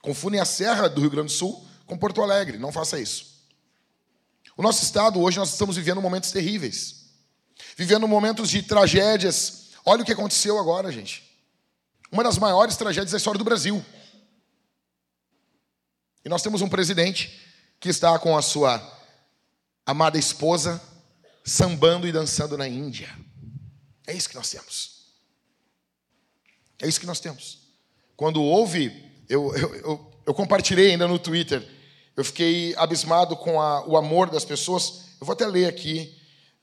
Confundem 0.00 0.40
a 0.40 0.44
Serra 0.44 0.88
do 0.88 1.00
Rio 1.00 1.10
Grande 1.10 1.32
do 1.32 1.32
Sul 1.32 1.66
com 1.86 1.96
Porto 1.96 2.22
Alegre. 2.22 2.58
Não 2.58 2.70
faça 2.70 3.00
isso. 3.00 3.34
O 4.56 4.62
nosso 4.62 4.84
estado, 4.84 5.20
hoje, 5.20 5.38
nós 5.38 5.50
estamos 5.50 5.76
vivendo 5.76 6.00
momentos 6.00 6.30
terríveis. 6.30 7.06
Vivendo 7.76 8.06
momentos 8.06 8.48
de 8.50 8.62
tragédias. 8.62 9.70
Olha 9.84 10.02
o 10.02 10.04
que 10.04 10.12
aconteceu 10.12 10.58
agora, 10.58 10.92
gente. 10.92 11.24
Uma 12.12 12.22
das 12.22 12.38
maiores 12.38 12.76
tragédias 12.76 13.10
da 13.10 13.16
história 13.16 13.38
do 13.38 13.44
Brasil. 13.44 13.84
E 16.24 16.28
nós 16.28 16.42
temos 16.42 16.62
um 16.62 16.68
presidente 16.68 17.38
que 17.78 17.88
está 17.88 18.18
com 18.18 18.36
a 18.36 18.42
sua 18.42 18.82
amada 19.84 20.18
esposa 20.18 20.80
sambando 21.44 22.08
e 22.08 22.12
dançando 22.12 22.56
na 22.56 22.66
Índia. 22.66 23.14
É 24.06 24.14
isso 24.14 24.28
que 24.28 24.34
nós 24.34 24.48
temos. 24.48 25.12
É 26.80 26.88
isso 26.88 26.98
que 26.98 27.06
nós 27.06 27.20
temos. 27.20 27.58
Quando 28.16 28.42
houve, 28.42 29.12
eu, 29.28 29.54
eu, 29.54 29.74
eu, 29.76 30.12
eu 30.26 30.34
compartilhei 30.34 30.92
ainda 30.92 31.06
no 31.06 31.18
Twitter, 31.18 31.66
eu 32.16 32.24
fiquei 32.24 32.74
abismado 32.76 33.36
com 33.36 33.60
a, 33.60 33.86
o 33.86 33.96
amor 33.96 34.30
das 34.30 34.44
pessoas. 34.44 35.04
Eu 35.20 35.26
vou 35.26 35.34
até 35.34 35.46
ler 35.46 35.66
aqui. 35.66 36.16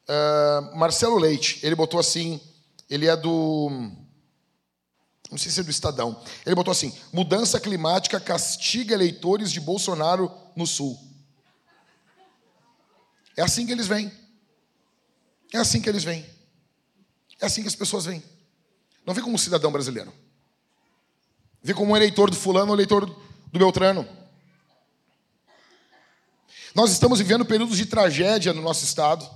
Uh, 0.08 0.78
Marcelo 0.78 1.20
Leite, 1.20 1.60
ele 1.62 1.76
botou 1.76 2.00
assim, 2.00 2.42
ele 2.90 3.08
é 3.08 3.16
do 3.16 3.70
não 5.32 5.38
sei 5.38 5.50
se 5.50 5.62
é 5.62 5.64
do 5.64 5.72
Estadão. 5.72 6.22
Ele 6.46 6.54
botou 6.54 6.74
assim: 6.74 6.94
mudança 7.14 7.60
climática 7.60 8.20
castiga 8.20 8.94
eleitores 8.94 9.50
de 9.50 9.62
Bolsonaro 9.62 10.30
no 10.56 10.68
Sul. 10.68 11.00
É 13.38 13.42
assim 13.42 13.66
que 13.66 13.72
eles 13.72 13.88
vêm. 13.88 14.12
É 15.54 15.58
assim 15.58 15.82
que 15.82 15.88
eles 15.88 16.04
vêm. 16.04 16.26
É 17.40 17.46
assim 17.46 17.62
que 17.62 17.68
as 17.70 17.76
pessoas 17.76 18.06
vêm. 18.06 18.22
Não 19.06 19.14
vê 19.14 19.22
como 19.22 19.36
um 19.36 19.38
cidadão 19.38 19.72
brasileiro. 19.72 20.14
Vê 21.64 21.74
como 21.74 21.94
um 21.94 21.96
eleitor 21.96 22.30
do 22.30 22.36
fulano 22.36 22.72
ou 22.72 22.76
eleitor 22.76 23.06
do 23.06 23.60
Beltrano. 23.60 24.08
Nós 26.76 26.92
estamos 26.92 27.20
vivendo 27.20 27.46
períodos 27.46 27.78
de 27.78 27.86
tragédia 27.86 28.54
no 28.54 28.62
nosso 28.62 28.84
estado. 28.84 29.28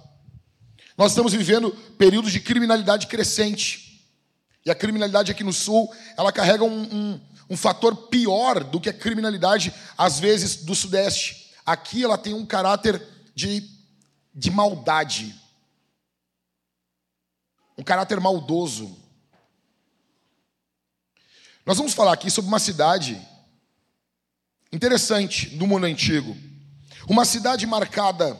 Nós 0.98 1.12
estamos 1.12 1.34
vivendo 1.34 1.72
períodos 1.98 2.32
de 2.32 2.40
criminalidade 2.40 3.08
crescente. 3.08 3.85
E 4.66 4.72
a 4.72 4.76
criminalidade 4.76 5.32
aqui 5.32 5.44
no 5.44 5.54
Sul, 5.54 5.94
ela 6.18 6.32
carrega 6.32 6.64
um, 6.64 6.82
um, 6.82 7.22
um 7.52 7.56
fator 7.56 7.96
pior 8.08 8.64
do 8.64 8.82
que 8.82 8.90
a 8.90 8.94
criminalidade, 8.94 9.72
às 9.96 10.20
vezes, 10.20 10.64
do 10.64 10.74
Sudeste. 10.74 11.54
Aqui 11.64 12.04
ela 12.04 12.18
tem 12.18 12.34
um 12.34 12.46
caráter 12.46 13.00
de, 13.36 13.70
de 14.34 14.50
maldade. 14.50 15.36
Um 17.78 17.84
caráter 17.84 18.20
maldoso. 18.20 18.98
Nós 21.64 21.78
vamos 21.78 21.94
falar 21.94 22.14
aqui 22.14 22.32
sobre 22.32 22.48
uma 22.48 22.60
cidade 22.60 23.22
interessante 24.74 25.50
do 25.50 25.68
mundo 25.68 25.86
antigo. 25.86 26.36
Uma 27.08 27.24
cidade 27.24 27.68
marcada 27.68 28.36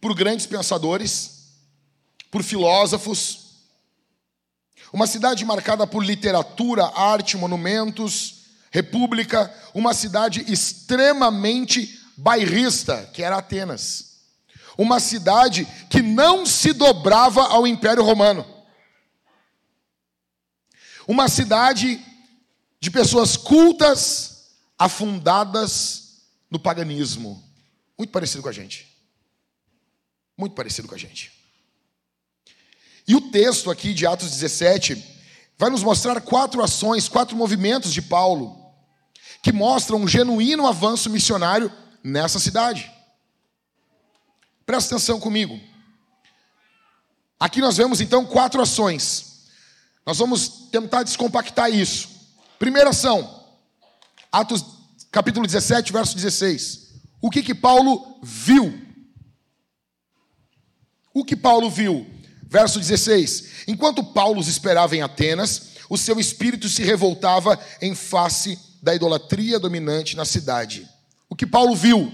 por 0.00 0.14
grandes 0.16 0.46
pensadores, 0.46 1.52
por 2.28 2.42
filósofos, 2.42 3.43
uma 4.94 5.08
cidade 5.08 5.44
marcada 5.44 5.88
por 5.88 6.04
literatura, 6.04 6.86
arte, 6.94 7.36
monumentos, 7.36 8.44
república, 8.70 9.52
uma 9.74 9.92
cidade 9.92 10.44
extremamente 10.46 12.00
bairrista, 12.16 13.10
que 13.12 13.20
era 13.20 13.38
Atenas. 13.38 14.20
Uma 14.78 15.00
cidade 15.00 15.66
que 15.90 16.00
não 16.00 16.46
se 16.46 16.72
dobrava 16.72 17.42
ao 17.42 17.66
Império 17.66 18.04
Romano. 18.04 18.46
Uma 21.08 21.26
cidade 21.28 22.00
de 22.78 22.88
pessoas 22.88 23.36
cultas, 23.36 24.52
afundadas 24.78 26.22
no 26.48 26.60
paganismo. 26.60 27.42
Muito 27.98 28.12
parecido 28.12 28.44
com 28.44 28.48
a 28.48 28.52
gente. 28.52 28.96
Muito 30.38 30.54
parecido 30.54 30.86
com 30.86 30.94
a 30.94 30.98
gente. 30.98 31.33
E 33.06 33.14
o 33.14 33.20
texto 33.20 33.70
aqui 33.70 33.92
de 33.92 34.06
Atos 34.06 34.30
17 34.30 35.02
vai 35.58 35.70
nos 35.70 35.82
mostrar 35.82 36.20
quatro 36.20 36.62
ações, 36.62 37.08
quatro 37.08 37.36
movimentos 37.36 37.92
de 37.92 38.02
Paulo, 38.02 38.58
que 39.42 39.52
mostram 39.52 39.98
um 39.98 40.08
genuíno 40.08 40.66
avanço 40.66 41.10
missionário 41.10 41.70
nessa 42.02 42.38
cidade. 42.38 42.90
Presta 44.64 44.94
atenção 44.94 45.20
comigo. 45.20 45.60
Aqui 47.38 47.60
nós 47.60 47.76
vemos 47.76 48.00
então 48.00 48.24
quatro 48.24 48.60
ações. 48.60 49.48
Nós 50.06 50.18
vamos 50.18 50.48
tentar 50.70 51.02
descompactar 51.02 51.70
isso. 51.70 52.08
Primeira 52.58 52.90
ação, 52.90 53.44
Atos 54.32 54.64
capítulo 55.10 55.46
17, 55.46 55.92
verso 55.92 56.16
16. 56.16 56.94
O 57.20 57.30
que 57.30 57.42
que 57.42 57.54
Paulo 57.54 58.18
viu? 58.22 58.82
O 61.12 61.24
que 61.24 61.36
Paulo 61.36 61.70
viu? 61.70 62.13
Verso 62.54 62.78
16: 62.78 63.66
Enquanto 63.66 64.04
Paulo 64.04 64.38
os 64.38 64.46
esperava 64.46 64.94
em 64.94 65.02
Atenas, 65.02 65.70
o 65.90 65.98
seu 65.98 66.20
espírito 66.20 66.68
se 66.68 66.84
revoltava 66.84 67.58
em 67.82 67.96
face 67.96 68.56
da 68.80 68.94
idolatria 68.94 69.58
dominante 69.58 70.14
na 70.14 70.24
cidade. 70.24 70.88
O 71.28 71.34
que 71.34 71.48
Paulo 71.48 71.74
viu? 71.74 72.12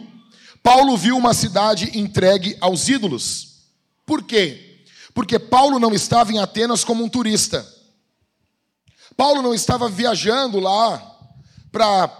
Paulo 0.62 0.96
viu 0.96 1.14
uma 1.14 1.34
cidade 1.34 1.90
entregue 1.92 2.56
aos 2.58 2.88
ídolos. 2.88 3.66
Por 4.06 4.22
quê? 4.22 4.82
Porque 5.12 5.38
Paulo 5.38 5.78
não 5.78 5.92
estava 5.92 6.32
em 6.32 6.38
Atenas 6.38 6.84
como 6.84 7.04
um 7.04 7.08
turista. 7.10 7.62
Paulo 9.18 9.42
não 9.42 9.52
estava 9.52 9.90
viajando 9.90 10.58
lá 10.58 11.18
para 11.70 12.10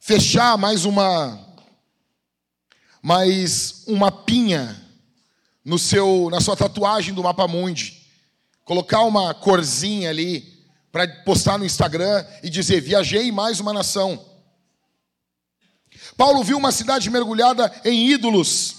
fechar 0.00 0.58
mais 0.58 0.84
uma 0.84 1.38
mais 3.00 3.84
uma 3.86 4.10
pinha 4.10 4.81
no 5.64 5.78
seu 5.78 6.28
na 6.30 6.40
sua 6.40 6.56
tatuagem 6.56 7.14
do 7.14 7.22
mapa 7.22 7.46
mundi. 7.46 8.02
Colocar 8.64 9.02
uma 9.02 9.34
corzinha 9.34 10.10
ali 10.10 10.44
para 10.90 11.06
postar 11.24 11.58
no 11.58 11.64
Instagram 11.64 12.24
e 12.42 12.50
dizer: 12.50 12.80
"Viajei 12.80 13.30
mais 13.30 13.60
uma 13.60 13.72
nação". 13.72 14.32
Paulo 16.16 16.42
viu 16.42 16.58
uma 16.58 16.72
cidade 16.72 17.10
mergulhada 17.10 17.72
em 17.84 18.10
ídolos. 18.10 18.76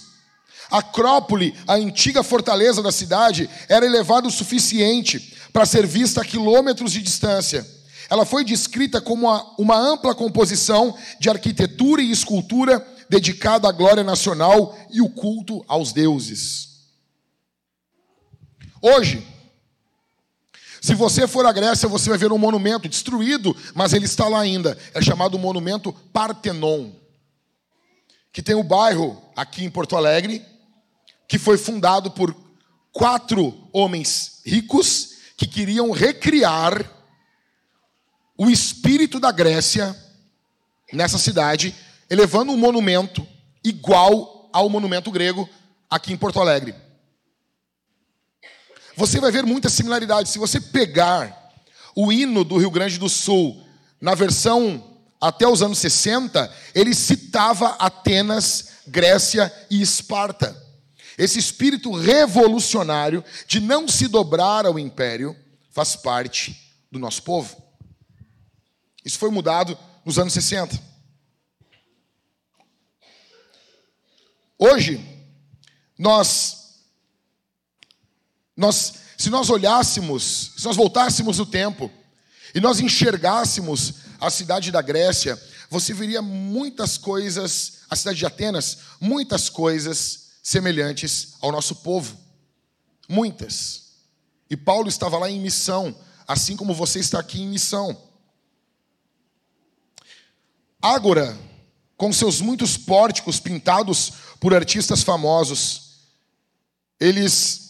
Acrópole, 0.70 1.54
a 1.66 1.74
antiga 1.74 2.22
fortaleza 2.22 2.82
da 2.82 2.90
cidade, 2.90 3.48
era 3.68 3.84
elevada 3.84 4.26
o 4.26 4.30
suficiente 4.30 5.34
para 5.52 5.66
ser 5.66 5.86
vista 5.86 6.22
a 6.22 6.24
quilômetros 6.24 6.92
de 6.92 7.00
distância. 7.00 7.64
Ela 8.10 8.24
foi 8.24 8.44
descrita 8.44 9.00
como 9.00 9.26
uma, 9.26 9.54
uma 9.58 9.76
ampla 9.76 10.14
composição 10.14 10.96
de 11.18 11.30
arquitetura 11.30 12.02
e 12.02 12.10
escultura 12.10 12.84
dedicada 13.08 13.68
à 13.68 13.72
glória 13.72 14.02
nacional 14.02 14.76
e 14.90 15.00
o 15.00 15.08
culto 15.08 15.64
aos 15.68 15.92
deuses. 15.92 16.73
Hoje, 18.86 19.26
se 20.78 20.94
você 20.94 21.26
for 21.26 21.46
à 21.46 21.52
Grécia, 21.52 21.88
você 21.88 22.10
vai 22.10 22.18
ver 22.18 22.30
um 22.30 22.36
monumento 22.36 22.86
destruído, 22.86 23.56
mas 23.74 23.94
ele 23.94 24.04
está 24.04 24.28
lá 24.28 24.40
ainda. 24.40 24.76
É 24.92 25.00
chamado 25.00 25.38
Monumento 25.38 25.90
Partenon 26.12 26.90
que 28.30 28.42
tem 28.42 28.54
o 28.54 28.62
bairro 28.62 29.22
aqui 29.34 29.64
em 29.64 29.70
Porto 29.70 29.96
Alegre, 29.96 30.44
que 31.26 31.38
foi 31.38 31.56
fundado 31.56 32.10
por 32.10 32.36
quatro 32.92 33.66
homens 33.72 34.42
ricos 34.44 35.14
que 35.34 35.46
queriam 35.46 35.90
recriar 35.90 36.84
o 38.36 38.50
espírito 38.50 39.18
da 39.18 39.32
Grécia 39.32 39.96
nessa 40.92 41.16
cidade, 41.16 41.74
elevando 42.10 42.52
um 42.52 42.58
monumento 42.58 43.26
igual 43.64 44.50
ao 44.52 44.68
monumento 44.68 45.10
grego 45.10 45.48
aqui 45.88 46.12
em 46.12 46.18
Porto 46.18 46.38
Alegre. 46.38 46.83
Você 48.96 49.20
vai 49.20 49.30
ver 49.30 49.44
muitas 49.44 49.72
similaridades. 49.72 50.32
Se 50.32 50.38
você 50.38 50.60
pegar 50.60 51.52
o 51.94 52.12
hino 52.12 52.44
do 52.44 52.58
Rio 52.58 52.70
Grande 52.70 52.98
do 52.98 53.08
Sul 53.08 53.66
na 54.00 54.14
versão 54.14 54.98
até 55.20 55.46
os 55.46 55.62
anos 55.62 55.78
60, 55.78 56.52
ele 56.74 56.94
citava 56.94 57.70
Atenas, 57.78 58.68
Grécia 58.86 59.52
e 59.70 59.80
Esparta. 59.80 60.62
Esse 61.16 61.38
espírito 61.38 61.92
revolucionário 61.92 63.24
de 63.46 63.60
não 63.60 63.86
se 63.86 64.08
dobrar 64.08 64.66
ao 64.66 64.78
império 64.78 65.36
faz 65.70 65.96
parte 65.96 66.74
do 66.90 66.98
nosso 66.98 67.22
povo. 67.22 67.56
Isso 69.04 69.18
foi 69.18 69.30
mudado 69.30 69.78
nos 70.04 70.18
anos 70.18 70.32
60. 70.32 70.80
Hoje, 74.58 75.00
nós, 75.98 76.63
nós, 78.56 78.94
se 79.18 79.30
nós 79.30 79.50
olhássemos, 79.50 80.52
se 80.56 80.64
nós 80.64 80.76
voltássemos 80.76 81.38
o 81.40 81.46
tempo 81.46 81.90
e 82.54 82.60
nós 82.60 82.80
enxergássemos 82.80 83.94
a 84.20 84.30
cidade 84.30 84.70
da 84.70 84.80
Grécia, 84.80 85.40
você 85.68 85.92
veria 85.92 86.22
muitas 86.22 86.96
coisas, 86.96 87.80
a 87.90 87.96
cidade 87.96 88.18
de 88.18 88.26
Atenas, 88.26 88.78
muitas 89.00 89.48
coisas 89.48 90.30
semelhantes 90.42 91.34
ao 91.40 91.50
nosso 91.50 91.76
povo. 91.76 92.16
Muitas. 93.08 93.84
E 94.48 94.56
Paulo 94.56 94.88
estava 94.88 95.18
lá 95.18 95.28
em 95.28 95.40
missão, 95.40 95.94
assim 96.28 96.56
como 96.56 96.74
você 96.74 97.00
está 97.00 97.18
aqui 97.18 97.42
em 97.42 97.48
missão. 97.48 98.00
Ágora, 100.80 101.36
com 101.96 102.12
seus 102.12 102.40
muitos 102.40 102.76
pórticos 102.76 103.40
pintados 103.40 104.12
por 104.38 104.54
artistas 104.54 105.02
famosos, 105.02 105.84
eles 107.00 107.63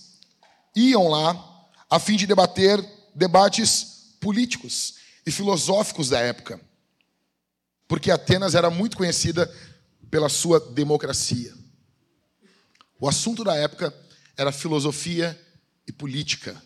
iam 0.74 1.08
lá 1.08 1.70
a 1.88 1.98
fim 1.98 2.16
de 2.16 2.26
debater 2.26 2.84
debates 3.14 4.16
políticos 4.20 4.94
e 5.26 5.30
filosóficos 5.30 6.08
da 6.08 6.18
época, 6.18 6.60
porque 7.86 8.10
Atenas 8.10 8.54
era 8.54 8.70
muito 8.70 8.96
conhecida 8.96 9.52
pela 10.10 10.28
sua 10.28 10.58
democracia. 10.58 11.54
O 12.98 13.08
assunto 13.08 13.44
da 13.44 13.54
época 13.54 13.94
era 14.36 14.50
filosofia 14.52 15.38
e 15.86 15.92
política, 15.92 16.60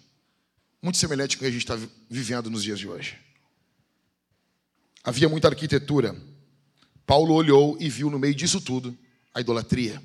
muito 0.80 0.98
semelhante 0.98 1.36
com 1.36 1.40
o 1.40 1.44
que 1.44 1.48
a 1.48 1.50
gente 1.50 1.62
está 1.62 1.78
vivendo 2.08 2.50
nos 2.50 2.62
dias 2.62 2.78
de 2.78 2.88
hoje. 2.88 3.18
Havia 5.02 5.28
muita 5.28 5.48
arquitetura. 5.48 6.14
Paulo 7.06 7.34
olhou 7.34 7.76
e 7.80 7.88
viu 7.88 8.10
no 8.10 8.18
meio 8.18 8.34
disso 8.34 8.60
tudo 8.60 8.96
a 9.34 9.40
idolatria. 9.40 10.02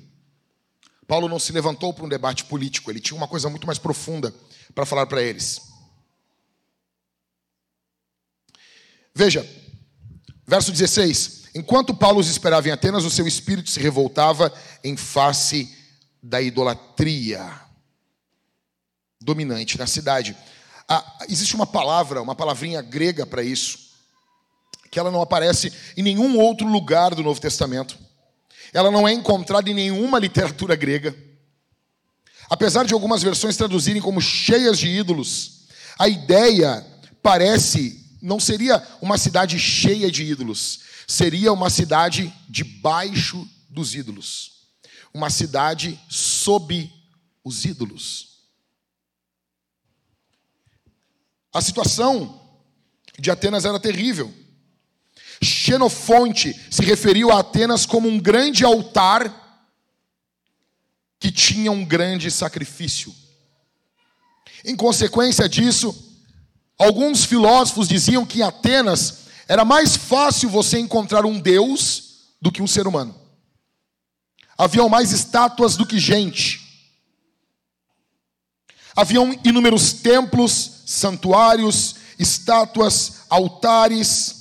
Paulo 1.06 1.28
não 1.28 1.38
se 1.38 1.52
levantou 1.52 1.92
para 1.92 2.04
um 2.04 2.08
debate 2.08 2.44
político, 2.44 2.90
ele 2.90 3.00
tinha 3.00 3.16
uma 3.16 3.28
coisa 3.28 3.48
muito 3.50 3.66
mais 3.66 3.78
profunda 3.78 4.34
para 4.74 4.86
falar 4.86 5.06
para 5.06 5.22
eles. 5.22 5.60
Veja, 9.14 9.48
verso 10.46 10.72
16: 10.72 11.44
Enquanto 11.54 11.94
Paulo 11.94 12.18
os 12.18 12.28
esperava 12.28 12.68
em 12.68 12.72
Atenas, 12.72 13.04
o 13.04 13.10
seu 13.10 13.28
espírito 13.28 13.70
se 13.70 13.78
revoltava 13.78 14.52
em 14.82 14.96
face 14.96 15.72
da 16.22 16.40
idolatria 16.40 17.60
dominante 19.20 19.78
na 19.78 19.86
cidade. 19.86 20.36
Ah, 20.88 21.18
existe 21.28 21.54
uma 21.54 21.66
palavra, 21.66 22.20
uma 22.20 22.34
palavrinha 22.34 22.82
grega 22.82 23.24
para 23.24 23.42
isso, 23.42 23.78
que 24.90 24.98
ela 24.98 25.10
não 25.10 25.22
aparece 25.22 25.72
em 25.96 26.02
nenhum 26.02 26.38
outro 26.38 26.66
lugar 26.66 27.14
do 27.14 27.22
Novo 27.22 27.40
Testamento. 27.40 28.03
Ela 28.74 28.90
não 28.90 29.06
é 29.06 29.12
encontrada 29.12 29.70
em 29.70 29.74
nenhuma 29.74 30.18
literatura 30.18 30.74
grega. 30.74 31.16
Apesar 32.50 32.84
de 32.84 32.92
algumas 32.92 33.22
versões 33.22 33.56
traduzirem 33.56 34.02
como 34.02 34.20
cheias 34.20 34.78
de 34.78 34.88
ídolos, 34.88 35.68
a 35.98 36.08
ideia 36.08 36.84
parece 37.22 38.04
não 38.20 38.40
seria 38.40 38.82
uma 39.00 39.16
cidade 39.16 39.58
cheia 39.58 40.10
de 40.10 40.24
ídolos, 40.24 40.80
seria 41.06 41.52
uma 41.52 41.70
cidade 41.70 42.34
debaixo 42.48 43.48
dos 43.70 43.94
ídolos. 43.94 44.52
Uma 45.12 45.30
cidade 45.30 45.98
sob 46.08 46.92
os 47.44 47.64
ídolos. 47.64 48.40
A 51.52 51.60
situação 51.60 52.40
de 53.16 53.30
Atenas 53.30 53.64
era 53.64 53.78
terrível. 53.78 54.34
Xenofonte 55.44 56.54
se 56.70 56.82
referiu 56.82 57.30
a 57.30 57.40
Atenas 57.40 57.86
como 57.86 58.08
um 58.08 58.18
grande 58.18 58.64
altar 58.64 59.42
que 61.18 61.30
tinha 61.30 61.70
um 61.70 61.84
grande 61.84 62.30
sacrifício. 62.30 63.14
Em 64.64 64.74
consequência 64.76 65.48
disso, 65.48 65.94
alguns 66.78 67.24
filósofos 67.24 67.88
diziam 67.88 68.24
que 68.24 68.40
em 68.40 68.42
Atenas 68.42 69.24
era 69.46 69.64
mais 69.64 69.96
fácil 69.96 70.48
você 70.48 70.78
encontrar 70.78 71.24
um 71.24 71.38
Deus 71.38 72.34
do 72.40 72.50
que 72.50 72.62
um 72.62 72.66
ser 72.66 72.86
humano. 72.86 73.14
Haviam 74.56 74.88
mais 74.88 75.12
estátuas 75.12 75.76
do 75.76 75.86
que 75.86 75.98
gente. 75.98 76.62
Haviam 78.96 79.34
inúmeros 79.44 79.92
templos, 79.94 80.82
santuários, 80.86 81.96
estátuas, 82.18 83.22
altares. 83.28 84.33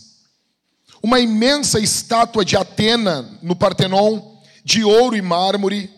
Uma 1.03 1.19
imensa 1.19 1.81
estátua 1.81 2.45
de 2.45 2.55
Atena 2.55 3.37
no 3.41 3.57
Partenon, 3.57 4.21
de 4.63 4.85
ouro 4.85 5.17
e 5.17 5.21
mármore. 5.21 5.91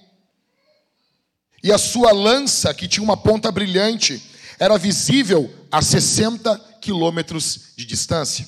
E 1.64 1.72
a 1.72 1.78
sua 1.78 2.12
lança, 2.12 2.74
que 2.74 2.88
tinha 2.88 3.04
uma 3.04 3.16
ponta 3.16 3.52
brilhante, 3.52 4.20
era 4.60 4.80
visível 4.80 5.54
a 5.72 5.80
60 5.80 6.58
quilômetros 6.82 7.74
de 7.78 7.86
distância. 7.86 8.48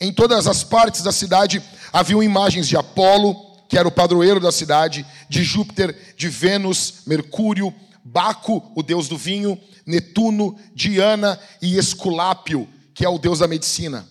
Em 0.00 0.12
todas 0.12 0.46
as 0.46 0.64
partes 0.64 1.02
da 1.02 1.12
cidade 1.12 1.62
haviam 1.92 2.22
imagens 2.22 2.66
de 2.66 2.76
Apolo, 2.76 3.34
que 3.68 3.78
era 3.78 3.86
o 3.86 3.92
padroeiro 3.92 4.40
da 4.40 4.50
cidade, 4.50 5.06
de 5.28 5.44
Júpiter, 5.44 6.14
de 6.16 6.28
Vênus, 6.28 7.02
Mercúrio, 7.06 7.72
Baco, 8.02 8.72
o 8.74 8.82
deus 8.82 9.06
do 9.06 9.16
vinho, 9.16 9.56
Netuno, 9.86 10.58
Diana 10.74 11.38
e 11.62 11.76
Esculápio, 11.76 12.68
que 12.92 13.04
é 13.04 13.08
o 13.08 13.18
deus 13.18 13.38
da 13.38 13.46
medicina, 13.46 14.08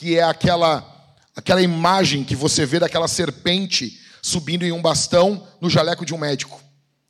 que 0.00 0.16
é 0.16 0.22
aquela 0.22 0.86
aquela 1.36 1.60
imagem 1.60 2.24
que 2.24 2.34
você 2.34 2.64
vê 2.64 2.78
daquela 2.78 3.06
serpente 3.06 4.00
subindo 4.22 4.64
em 4.64 4.72
um 4.72 4.80
bastão 4.80 5.46
no 5.60 5.68
jaleco 5.68 6.06
de 6.06 6.14
um 6.14 6.18
médico. 6.18 6.58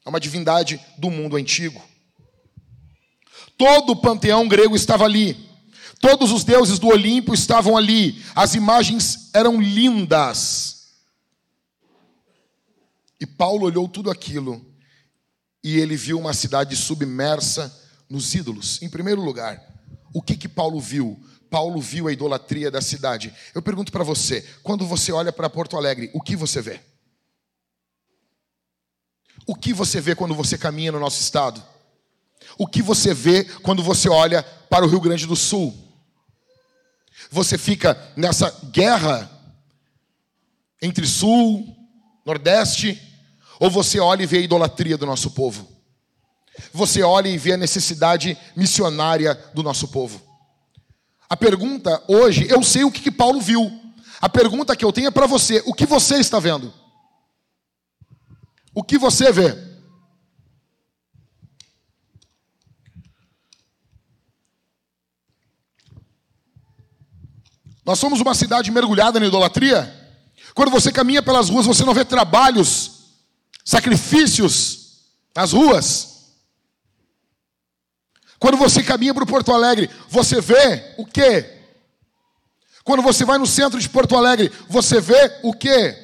É 0.04 0.08
uma 0.08 0.18
divindade 0.18 0.80
do 0.98 1.08
mundo 1.08 1.36
antigo. 1.36 1.80
Todo 3.56 3.90
o 3.90 3.96
panteão 3.96 4.48
grego 4.48 4.74
estava 4.74 5.04
ali. 5.04 5.36
Todos 6.00 6.32
os 6.32 6.42
deuses 6.42 6.80
do 6.80 6.88
Olimpo 6.88 7.32
estavam 7.32 7.76
ali. 7.76 8.20
As 8.34 8.56
imagens 8.56 9.30
eram 9.32 9.60
lindas. 9.60 10.88
E 13.20 13.26
Paulo 13.26 13.66
olhou 13.66 13.86
tudo 13.86 14.10
aquilo 14.10 14.66
e 15.62 15.78
ele 15.78 15.94
viu 15.94 16.18
uma 16.18 16.34
cidade 16.34 16.74
submersa 16.74 17.72
nos 18.08 18.34
ídolos. 18.34 18.82
Em 18.82 18.88
primeiro 18.88 19.22
lugar, 19.22 19.62
o 20.12 20.20
que 20.20 20.36
que 20.36 20.48
Paulo 20.48 20.80
viu? 20.80 21.24
Paulo 21.50 21.80
viu 21.80 22.06
a 22.06 22.12
idolatria 22.12 22.70
da 22.70 22.80
cidade. 22.80 23.34
Eu 23.52 23.60
pergunto 23.60 23.90
para 23.90 24.04
você, 24.04 24.46
quando 24.62 24.86
você 24.86 25.10
olha 25.10 25.32
para 25.32 25.50
Porto 25.50 25.76
Alegre, 25.76 26.10
o 26.14 26.20
que 26.22 26.36
você 26.36 26.62
vê? 26.62 26.80
O 29.46 29.54
que 29.54 29.72
você 29.72 30.00
vê 30.00 30.14
quando 30.14 30.34
você 30.34 30.56
caminha 30.56 30.92
no 30.92 31.00
nosso 31.00 31.20
estado? 31.20 31.62
O 32.56 32.66
que 32.66 32.80
você 32.80 33.12
vê 33.12 33.44
quando 33.44 33.82
você 33.82 34.08
olha 34.08 34.42
para 34.42 34.84
o 34.84 34.88
Rio 34.88 35.00
Grande 35.00 35.26
do 35.26 35.34
Sul? 35.34 35.76
Você 37.30 37.58
fica 37.58 38.00
nessa 38.16 38.50
guerra 38.70 39.28
entre 40.80 41.06
Sul, 41.06 41.76
Nordeste, 42.24 43.00
ou 43.58 43.68
você 43.70 43.98
olha 43.98 44.22
e 44.22 44.26
vê 44.26 44.38
a 44.38 44.42
idolatria 44.42 44.96
do 44.96 45.04
nosso 45.04 45.32
povo? 45.32 45.68
Você 46.72 47.02
olha 47.02 47.28
e 47.28 47.36
vê 47.36 47.54
a 47.54 47.56
necessidade 47.56 48.38
missionária 48.54 49.34
do 49.52 49.62
nosso 49.62 49.88
povo? 49.88 50.29
A 51.30 51.36
pergunta 51.36 52.02
hoje, 52.08 52.48
eu 52.50 52.60
sei 52.60 52.82
o 52.82 52.90
que, 52.90 53.00
que 53.00 53.10
Paulo 53.12 53.40
viu. 53.40 53.70
A 54.20 54.28
pergunta 54.28 54.74
que 54.74 54.84
eu 54.84 54.92
tenho 54.92 55.06
é 55.06 55.12
para 55.12 55.28
você: 55.28 55.62
o 55.64 55.72
que 55.72 55.86
você 55.86 56.16
está 56.16 56.40
vendo? 56.40 56.74
O 58.74 58.82
que 58.82 58.98
você 58.98 59.30
vê? 59.30 59.56
Nós 67.86 68.00
somos 68.00 68.20
uma 68.20 68.34
cidade 68.34 68.70
mergulhada 68.72 69.20
na 69.20 69.26
idolatria. 69.26 69.96
Quando 70.52 70.70
você 70.70 70.90
caminha 70.90 71.22
pelas 71.22 71.48
ruas, 71.48 71.64
você 71.64 71.84
não 71.84 71.94
vê 71.94 72.04
trabalhos, 72.04 73.04
sacrifícios 73.64 75.04
nas 75.34 75.52
ruas. 75.52 76.09
Quando 78.40 78.56
você 78.56 78.82
caminha 78.82 79.12
para 79.12 79.26
Porto 79.26 79.52
Alegre, 79.52 79.90
você 80.08 80.40
vê 80.40 80.94
o 80.96 81.04
quê? 81.04 81.58
Quando 82.82 83.02
você 83.02 83.22
vai 83.22 83.36
no 83.36 83.46
centro 83.46 83.78
de 83.78 83.86
Porto 83.86 84.16
Alegre, 84.16 84.50
você 84.66 84.98
vê 84.98 85.40
o 85.42 85.52
quê? 85.52 85.94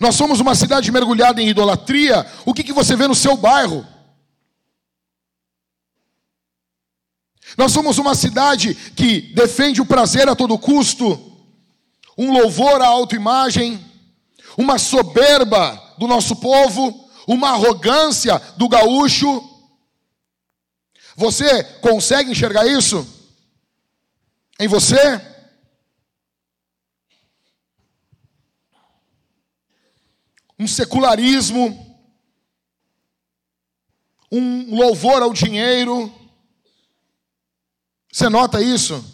Nós 0.00 0.14
somos 0.14 0.40
uma 0.40 0.54
cidade 0.54 0.90
mergulhada 0.90 1.40
em 1.42 1.48
idolatria. 1.50 2.26
O 2.46 2.54
que, 2.54 2.64
que 2.64 2.72
você 2.72 2.96
vê 2.96 3.06
no 3.06 3.14
seu 3.14 3.36
bairro? 3.36 3.86
Nós 7.58 7.72
somos 7.72 7.98
uma 7.98 8.14
cidade 8.14 8.74
que 8.96 9.20
defende 9.34 9.82
o 9.82 9.86
prazer 9.86 10.30
a 10.30 10.34
todo 10.34 10.58
custo, 10.58 11.46
um 12.16 12.32
louvor 12.32 12.80
à 12.80 12.86
autoimagem, 12.86 13.84
uma 14.56 14.78
soberba 14.78 15.94
do 15.98 16.08
nosso 16.08 16.36
povo, 16.36 17.03
uma 17.26 17.50
arrogância 17.50 18.38
do 18.56 18.68
gaúcho. 18.68 19.42
Você 21.16 21.62
consegue 21.80 22.30
enxergar 22.30 22.66
isso? 22.66 23.06
Em 24.58 24.68
você? 24.68 25.20
Um 30.58 30.66
secularismo, 30.66 31.98
um 34.30 34.76
louvor 34.76 35.22
ao 35.22 35.32
dinheiro, 35.32 36.12
você 38.14 38.28
nota 38.28 38.62
isso? 38.62 39.04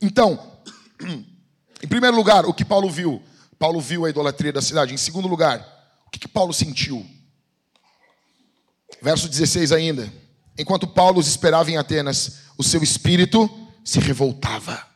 Então, 0.00 0.58
em 1.82 1.86
primeiro 1.86 2.16
lugar, 2.16 2.46
o 2.46 2.54
que 2.54 2.64
Paulo 2.64 2.90
viu? 2.90 3.22
Paulo 3.58 3.78
viu 3.78 4.06
a 4.06 4.10
idolatria 4.10 4.52
da 4.52 4.62
cidade. 4.62 4.94
Em 4.94 4.96
segundo 4.96 5.28
lugar, 5.28 5.75
o 6.06 6.10
que, 6.10 6.18
que 6.20 6.28
Paulo 6.28 6.52
sentiu? 6.52 7.06
Verso 9.02 9.28
16 9.28 9.72
ainda. 9.72 10.12
Enquanto 10.58 10.86
Paulo 10.86 11.18
os 11.18 11.26
esperava 11.26 11.70
em 11.70 11.76
Atenas, 11.76 12.40
o 12.56 12.64
seu 12.64 12.82
espírito 12.82 13.50
se 13.84 14.00
revoltava 14.00 14.86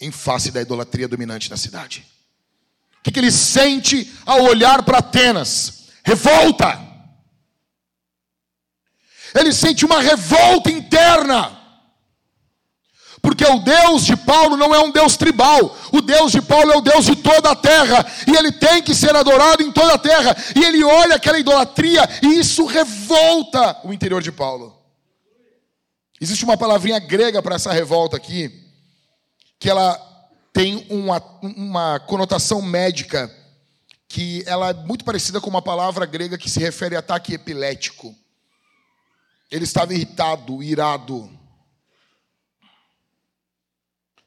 em 0.00 0.10
face 0.10 0.50
da 0.50 0.60
idolatria 0.60 1.08
dominante 1.08 1.50
na 1.50 1.56
cidade. 1.56 2.06
O 2.98 3.02
que, 3.02 3.10
que 3.10 3.18
ele 3.18 3.32
sente 3.32 4.12
ao 4.26 4.42
olhar 4.42 4.82
para 4.82 4.98
Atenas? 4.98 5.84
Revolta! 6.04 6.92
ele 9.34 9.52
sente 9.52 9.84
uma 9.84 10.00
revolta 10.00 10.70
interna. 10.70 11.61
Porque 13.22 13.44
o 13.44 13.60
Deus 13.60 14.04
de 14.04 14.16
Paulo 14.16 14.56
não 14.56 14.74
é 14.74 14.80
um 14.80 14.90
Deus 14.90 15.16
tribal. 15.16 15.78
O 15.92 16.02
Deus 16.02 16.32
de 16.32 16.42
Paulo 16.42 16.72
é 16.72 16.76
o 16.76 16.80
Deus 16.80 17.06
de 17.06 17.14
toda 17.14 17.52
a 17.52 17.56
terra. 17.56 18.04
E 18.26 18.36
ele 18.36 18.50
tem 18.50 18.82
que 18.82 18.92
ser 18.96 19.14
adorado 19.14 19.62
em 19.62 19.70
toda 19.70 19.94
a 19.94 19.98
terra. 19.98 20.36
E 20.56 20.64
ele 20.64 20.82
olha 20.82 21.14
aquela 21.14 21.38
idolatria 21.38 22.02
e 22.20 22.40
isso 22.40 22.66
revolta 22.66 23.78
o 23.84 23.92
interior 23.92 24.20
de 24.20 24.32
Paulo. 24.32 24.76
Existe 26.20 26.44
uma 26.44 26.56
palavrinha 26.56 26.98
grega 26.98 27.40
para 27.40 27.54
essa 27.54 27.72
revolta 27.72 28.16
aqui, 28.16 28.68
que 29.58 29.70
ela 29.70 30.00
tem 30.52 30.86
uma, 30.90 31.22
uma 31.42 32.00
conotação 32.00 32.60
médica, 32.60 33.28
que 34.08 34.42
ela 34.46 34.70
é 34.70 34.74
muito 34.74 35.04
parecida 35.04 35.40
com 35.40 35.48
uma 35.48 35.62
palavra 35.62 36.06
grega 36.06 36.36
que 36.36 36.50
se 36.50 36.60
refere 36.60 36.96
a 36.96 36.98
ataque 36.98 37.34
epilético. 37.34 38.14
Ele 39.50 39.64
estava 39.64 39.94
irritado, 39.94 40.62
irado. 40.62 41.30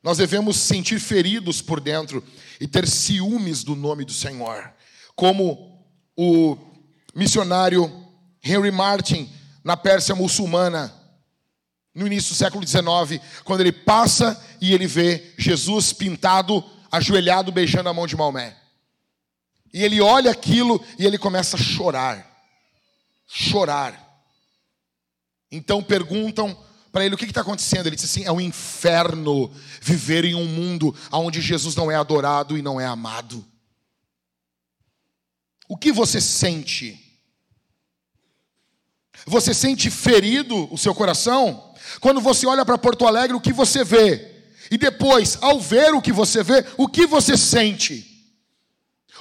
Nós 0.06 0.20
devemos 0.20 0.58
sentir 0.58 1.00
feridos 1.00 1.64
por 1.64 1.80
dentro 1.80 2.24
e 2.62 2.68
ter 2.68 2.88
ciúmes 2.88 3.64
do 3.64 3.76
nome 3.76 4.06
do 4.06 4.14
Senhor. 4.14 4.72
Como 5.16 5.84
o 6.16 6.56
missionário 7.16 7.92
Henry 8.44 8.70
Martin, 8.70 9.28
na 9.64 9.76
Pérsia 9.76 10.14
muçulmana, 10.14 10.94
no 11.92 12.06
início 12.06 12.36
do 12.36 12.38
século 12.38 12.64
XIX, 12.68 13.20
quando 13.44 13.62
ele 13.62 13.72
passa 13.72 14.40
e 14.62 14.76
ele 14.76 14.86
vê 14.86 15.34
Jesus 15.40 15.92
pintado, 15.92 16.64
ajoelhado, 16.92 17.52
beijando 17.52 17.90
a 17.90 17.94
mão 17.94 18.06
de 18.06 18.16
Maomé. 18.16 18.56
E 19.74 19.84
ele 19.84 20.00
olha 20.02 20.30
aquilo 20.30 20.86
e 21.00 21.06
ele 21.08 21.18
começa 21.18 21.58
a 21.58 21.60
chorar. 21.60 22.46
Chorar. 23.26 24.22
Então 25.52 25.82
perguntam 25.82 26.56
para 26.96 27.04
ele 27.04 27.14
o 27.14 27.18
que 27.18 27.26
está 27.26 27.42
acontecendo. 27.42 27.88
Ele 27.88 27.98
diz 27.98 28.06
assim: 28.06 28.24
é 28.24 28.32
um 28.32 28.40
inferno 28.40 29.52
viver 29.82 30.24
em 30.24 30.34
um 30.34 30.46
mundo 30.46 30.96
onde 31.12 31.42
Jesus 31.42 31.76
não 31.76 31.92
é 31.92 31.96
adorado 31.96 32.58
e 32.58 32.62
não 32.62 32.80
é 32.80 32.86
amado. 32.86 33.46
O 35.68 35.76
que 35.76 35.92
você 35.92 36.22
sente? 36.22 36.98
Você 39.26 39.54
sente 39.54 39.92
ferido 39.92 40.74
o 40.74 40.78
seu 40.78 40.96
coração? 40.96 41.76
Quando 42.00 42.22
você 42.22 42.48
olha 42.48 42.64
para 42.64 42.78
Porto 42.78 43.06
Alegre, 43.06 43.36
o 43.36 43.42
que 43.42 43.52
você 43.52 43.84
vê? 43.84 44.32
E 44.72 44.78
depois, 44.78 45.38
ao 45.42 45.60
ver 45.60 45.94
o 45.94 46.02
que 46.02 46.14
você 46.14 46.44
vê, 46.44 46.66
o 46.78 46.88
que 46.88 47.06
você 47.06 47.36
sente? 47.36 48.10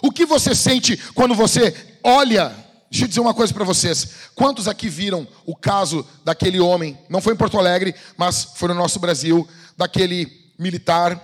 O 0.00 0.12
que 0.12 0.24
você 0.24 0.54
sente 0.54 0.96
quando 1.12 1.34
você 1.34 1.74
olha? 2.04 2.54
Deixa 2.90 3.05
eu 3.05 3.09
dizer 3.09 3.20
uma 3.20 3.35
coisa 3.35 3.53
para 3.53 3.64
vocês. 3.64 4.31
Quantos 4.35 4.68
aqui 4.68 4.88
viram 4.88 5.27
o 5.44 5.57
caso 5.57 6.07
daquele 6.25 6.61
homem? 6.61 6.99
Não 7.09 7.20
foi 7.20 7.35
em 7.35 7.37
Porto 7.37 7.59
Alegre, 7.59 7.94
mas 8.16 8.44
foi 8.44 8.68
no 8.68 8.75
nosso 8.75 8.99
Brasil, 8.99 9.49
daquele 9.77 10.53
militar 10.59 11.20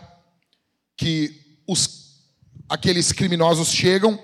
que 0.97 1.61
os, 1.67 2.25
aqueles 2.69 3.13
criminosos 3.13 3.69
chegam 3.69 4.19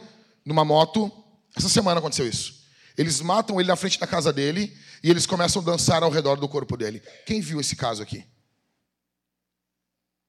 numa 0.44 0.64
moto. 0.64 1.11
Essa 1.57 1.68
semana 1.68 2.01
aconteceu 2.01 2.29
isso. 2.29 2.66
Eles 2.99 3.20
matam 3.20 3.61
ele 3.61 3.68
na 3.68 3.77
frente 3.77 4.01
da 4.01 4.07
casa 4.07 4.33
dele 4.33 4.77
e 5.03 5.11
eles 5.11 5.27
começam 5.27 5.62
a 5.62 5.64
dançar 5.64 6.03
ao 6.03 6.11
redor 6.11 6.37
do 6.37 6.49
corpo 6.49 6.77
dele. 6.77 7.03
Quem 7.27 7.40
viu 7.40 7.61
esse 7.61 7.77
caso 7.77 8.03
aqui? 8.03 8.25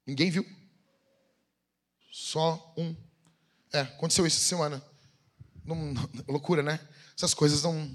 Ninguém 0.06 0.30
viu? 0.30 0.46
Só 2.12 2.74
um. 2.78 2.96
É, 3.74 3.82
aconteceu 3.82 4.26
isso 4.26 4.38
essa 4.38 4.48
semana. 4.48 4.84
Não, 5.65 5.93
loucura, 6.28 6.63
né? 6.63 6.80
Essas 7.17 7.34
coisas 7.34 7.63
não. 7.63 7.89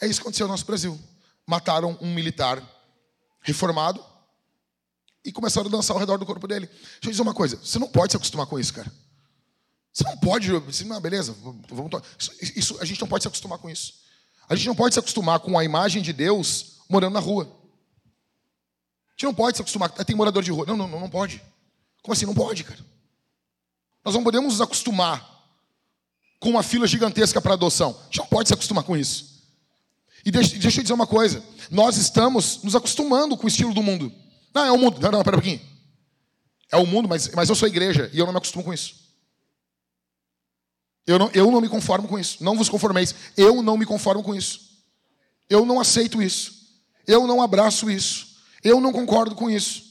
É 0.00 0.06
isso 0.06 0.20
que 0.20 0.22
aconteceu 0.22 0.46
no 0.46 0.52
nosso 0.52 0.64
Brasil. 0.64 0.98
Mataram 1.46 1.98
um 2.00 2.14
militar 2.14 2.62
reformado 3.40 4.02
e 5.24 5.32
começaram 5.32 5.66
a 5.66 5.70
dançar 5.70 5.94
ao 5.94 6.00
redor 6.00 6.16
do 6.16 6.24
corpo 6.24 6.46
dele. 6.46 6.66
Deixa 6.66 7.00
eu 7.04 7.10
dizer 7.10 7.22
uma 7.22 7.34
coisa: 7.34 7.56
você 7.56 7.78
não 7.78 7.88
pode 7.88 8.12
se 8.12 8.16
acostumar 8.16 8.46
com 8.46 8.58
isso, 8.58 8.72
cara. 8.72 8.90
Você 9.92 10.04
não 10.04 10.16
pode, 10.16 10.50
você, 10.50 10.84
não, 10.84 11.00
beleza, 11.00 11.36
vamos, 11.68 12.02
isso, 12.18 12.32
isso, 12.58 12.78
a 12.80 12.84
gente 12.84 13.00
não 13.00 13.06
pode 13.06 13.22
se 13.22 13.28
acostumar 13.28 13.58
com 13.58 13.70
isso. 13.70 13.94
A 14.48 14.56
gente 14.56 14.66
não 14.66 14.74
pode 14.74 14.94
se 14.94 14.98
acostumar 14.98 15.38
com 15.38 15.56
a 15.56 15.64
imagem 15.64 16.02
de 16.02 16.12
Deus 16.12 16.80
morando 16.88 17.14
na 17.14 17.20
rua. 17.20 17.44
A 17.44 19.10
gente 19.12 19.24
não 19.24 19.34
pode 19.34 19.56
se 19.56 19.62
acostumar, 19.62 19.90
tem 19.90 20.16
morador 20.16 20.42
de 20.42 20.50
rua. 20.50 20.66
Não, 20.66 20.76
não, 20.76 20.88
não 20.88 21.08
pode. 21.08 21.40
Como 22.02 22.12
assim? 22.12 22.26
Não 22.26 22.34
pode, 22.34 22.64
cara. 22.64 22.84
Nós 24.04 24.14
não 24.14 24.24
podemos 24.24 24.54
nos 24.54 24.60
acostumar 24.60 25.33
com 26.38 26.50
uma 26.50 26.62
fila 26.62 26.86
gigantesca 26.86 27.40
para 27.40 27.54
adoção. 27.54 27.96
A 28.00 28.04
gente 28.04 28.18
não 28.18 28.26
pode 28.26 28.48
se 28.48 28.54
acostumar 28.54 28.84
com 28.84 28.96
isso. 28.96 29.42
E 30.24 30.30
deixa, 30.30 30.58
deixa 30.58 30.80
eu 30.80 30.82
dizer 30.82 30.94
uma 30.94 31.06
coisa: 31.06 31.42
nós 31.70 31.96
estamos 31.96 32.62
nos 32.62 32.74
acostumando 32.74 33.36
com 33.36 33.44
o 33.44 33.48
estilo 33.48 33.74
do 33.74 33.82
mundo. 33.82 34.12
Não, 34.54 34.64
é 34.64 34.72
o 34.72 34.78
mundo. 34.78 35.00
Não, 35.00 35.10
não, 35.10 35.22
pera 35.22 35.36
um 35.36 35.40
pouquinho. 35.40 35.60
É 36.70 36.76
o 36.76 36.86
mundo, 36.86 37.08
mas, 37.08 37.28
mas 37.30 37.48
eu 37.48 37.54
sou 37.54 37.68
igreja 37.68 38.10
e 38.12 38.18
eu 38.18 38.26
não 38.26 38.32
me 38.32 38.38
acostumo 38.38 38.64
com 38.64 38.72
isso. 38.72 39.04
Eu 41.06 41.18
não, 41.18 41.30
eu 41.34 41.50
não 41.50 41.60
me 41.60 41.68
conformo 41.68 42.08
com 42.08 42.18
isso. 42.18 42.42
Não 42.42 42.56
vos 42.56 42.68
conformeis. 42.68 43.14
Eu 43.36 43.62
não 43.62 43.76
me 43.76 43.84
conformo 43.84 44.22
com 44.22 44.34
isso. 44.34 44.60
Eu 45.48 45.66
não 45.66 45.78
aceito 45.78 46.22
isso. 46.22 46.64
Eu 47.06 47.26
não 47.26 47.42
abraço 47.42 47.90
isso. 47.90 48.38
Eu 48.62 48.80
não 48.80 48.92
concordo 48.92 49.34
com 49.34 49.50
isso. 49.50 49.84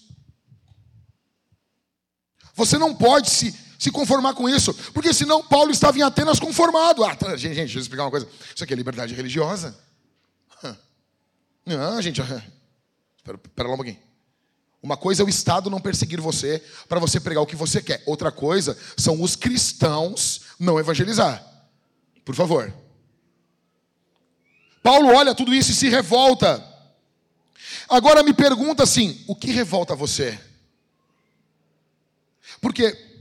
Você 2.55 2.77
não 2.77 2.93
pode 2.93 3.29
se, 3.29 3.55
se 3.83 3.91
conformar 3.91 4.33
com 4.33 4.47
isso, 4.47 4.73
porque 4.93 5.13
senão 5.13 5.43
Paulo 5.43 5.69
estava 5.69 5.97
em 5.97 6.01
Atenas 6.01 6.39
conformado. 6.39 7.03
Ah, 7.03 7.13
tá, 7.17 7.35
gente, 7.35 7.55
deixa 7.55 7.77
eu 7.77 7.81
explicar 7.81 8.05
uma 8.05 8.11
coisa. 8.11 8.25
Isso 8.55 8.63
aqui 8.63 8.71
é 8.71 8.77
liberdade 8.77 9.13
religiosa. 9.13 9.77
Não, 11.65 12.01
gente. 12.01 12.21
Espera, 12.21 13.37
espera 13.43 13.67
lá 13.67 13.73
um 13.73 13.77
pouquinho. 13.77 13.99
Uma 14.81 14.95
coisa 14.95 15.21
é 15.21 15.25
o 15.25 15.29
Estado 15.29 15.69
não 15.69 15.81
perseguir 15.81 16.21
você 16.21 16.63
para 16.87 16.97
você 16.97 17.19
pregar 17.19 17.43
o 17.43 17.45
que 17.45 17.57
você 17.57 17.81
quer. 17.81 18.01
Outra 18.05 18.31
coisa 18.31 18.77
são 18.95 19.21
os 19.21 19.35
cristãos 19.35 20.43
não 20.57 20.79
evangelizar. 20.79 21.45
Por 22.23 22.35
favor. 22.35 22.73
Paulo 24.81 25.09
olha 25.09 25.35
tudo 25.35 25.53
isso 25.53 25.71
e 25.71 25.75
se 25.75 25.89
revolta. 25.89 26.65
Agora 27.89 28.23
me 28.23 28.33
pergunta 28.33 28.83
assim: 28.83 29.21
o 29.27 29.35
que 29.35 29.51
revolta 29.51 29.93
você? 29.93 30.39
Porque 32.61 33.12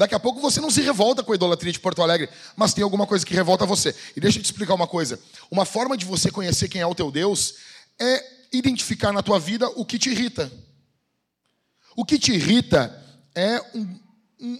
daqui 0.00 0.14
a 0.14 0.18
pouco 0.18 0.40
você 0.40 0.62
não 0.62 0.70
se 0.70 0.80
revolta 0.80 1.22
com 1.22 1.30
a 1.30 1.34
idolatria 1.34 1.70
de 1.70 1.78
Porto 1.78 2.02
Alegre, 2.02 2.30
mas 2.56 2.72
tem 2.72 2.82
alguma 2.82 3.06
coisa 3.06 3.24
que 3.24 3.34
revolta 3.34 3.66
você. 3.66 3.94
E 4.16 4.20
deixa 4.20 4.38
eu 4.38 4.42
te 4.42 4.46
explicar 4.46 4.72
uma 4.72 4.86
coisa: 4.86 5.20
uma 5.50 5.66
forma 5.66 5.94
de 5.94 6.06
você 6.06 6.30
conhecer 6.30 6.70
quem 6.70 6.80
é 6.80 6.86
o 6.86 6.94
teu 6.94 7.10
Deus 7.10 7.56
é 7.98 8.24
identificar 8.50 9.12
na 9.12 9.22
tua 9.22 9.38
vida 9.38 9.68
o 9.76 9.84
que 9.84 9.98
te 9.98 10.08
irrita. 10.08 10.50
O 11.94 12.02
que 12.02 12.18
te 12.18 12.32
irrita 12.32 12.96
é 13.34 13.60
um, 13.74 14.00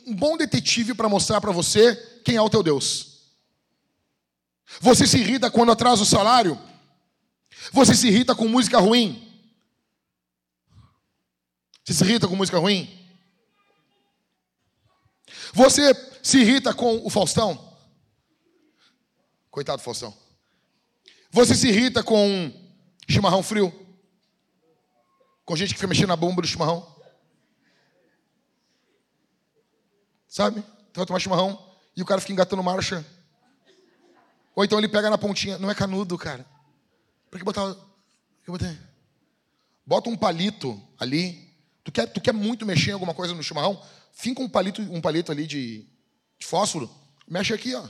um 0.08 0.14
bom 0.14 0.36
detetive 0.36 0.92
para 0.92 1.08
mostrar 1.08 1.40
para 1.40 1.52
você 1.52 1.96
quem 2.22 2.36
é 2.36 2.42
o 2.42 2.50
teu 2.50 2.62
Deus. 2.62 3.20
Você 4.78 5.06
se 5.06 5.16
irrita 5.16 5.50
quando 5.50 5.72
atrasa 5.72 6.02
o 6.02 6.06
salário? 6.06 6.60
Você 7.72 7.94
se 7.94 8.08
irrita 8.08 8.34
com 8.34 8.46
música 8.46 8.78
ruim? 8.78 9.26
Você 11.82 11.94
se 11.94 12.04
irrita 12.04 12.28
com 12.28 12.36
música 12.36 12.58
ruim? 12.58 12.99
Você 15.52 15.94
se 16.22 16.38
irrita 16.38 16.72
com 16.74 17.04
o 17.04 17.10
Faustão? 17.10 17.78
Coitado 19.50 19.78
do 19.78 19.84
Faustão. 19.84 20.16
Você 21.30 21.54
se 21.54 21.68
irrita 21.68 22.02
com 22.02 22.52
chimarrão 23.08 23.42
frio? 23.42 23.72
Com 25.44 25.56
gente 25.56 25.70
que 25.70 25.74
fica 25.74 25.88
mexendo 25.88 26.08
na 26.08 26.16
bomba 26.16 26.42
do 26.42 26.48
chimarrão? 26.48 26.86
Sabe? 30.28 30.60
Então 30.60 31.00
vai 31.00 31.06
tomar 31.06 31.18
chimarrão 31.18 31.70
e 31.96 32.02
o 32.02 32.06
cara 32.06 32.20
fica 32.20 32.32
engatando 32.32 32.62
marcha. 32.62 33.04
Ou 34.54 34.64
então 34.64 34.78
ele 34.78 34.88
pega 34.88 35.10
na 35.10 35.18
pontinha. 35.18 35.58
Não 35.58 35.70
é 35.70 35.74
canudo, 35.74 36.16
cara. 36.16 36.46
Por 37.30 37.38
que 37.38 37.44
botar. 37.44 37.74
Por 37.74 38.44
que 38.44 38.50
botar? 38.50 38.76
Bota 39.84 40.08
um 40.08 40.16
palito 40.16 40.80
ali. 40.98 41.49
Tu 41.84 41.92
quer, 41.92 42.06
tu 42.06 42.20
quer 42.20 42.32
muito 42.32 42.66
mexer 42.66 42.90
em 42.90 42.94
alguma 42.94 43.14
coisa 43.14 43.34
no 43.34 43.42
chimarrão? 43.42 43.82
Finca 44.12 44.42
um 44.42 44.48
palito, 44.48 44.82
um 44.82 45.00
palito 45.00 45.32
ali 45.32 45.46
de, 45.46 45.86
de 46.38 46.46
fósforo. 46.46 46.90
Mexe 47.26 47.54
aqui, 47.54 47.74
ó. 47.74 47.88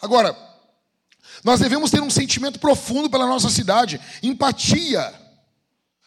Agora, 0.00 0.36
nós 1.44 1.60
devemos 1.60 1.90
ter 1.90 2.00
um 2.00 2.10
sentimento 2.10 2.58
profundo 2.58 3.10
pela 3.10 3.26
nossa 3.26 3.50
cidade, 3.50 4.00
empatia. 4.22 5.14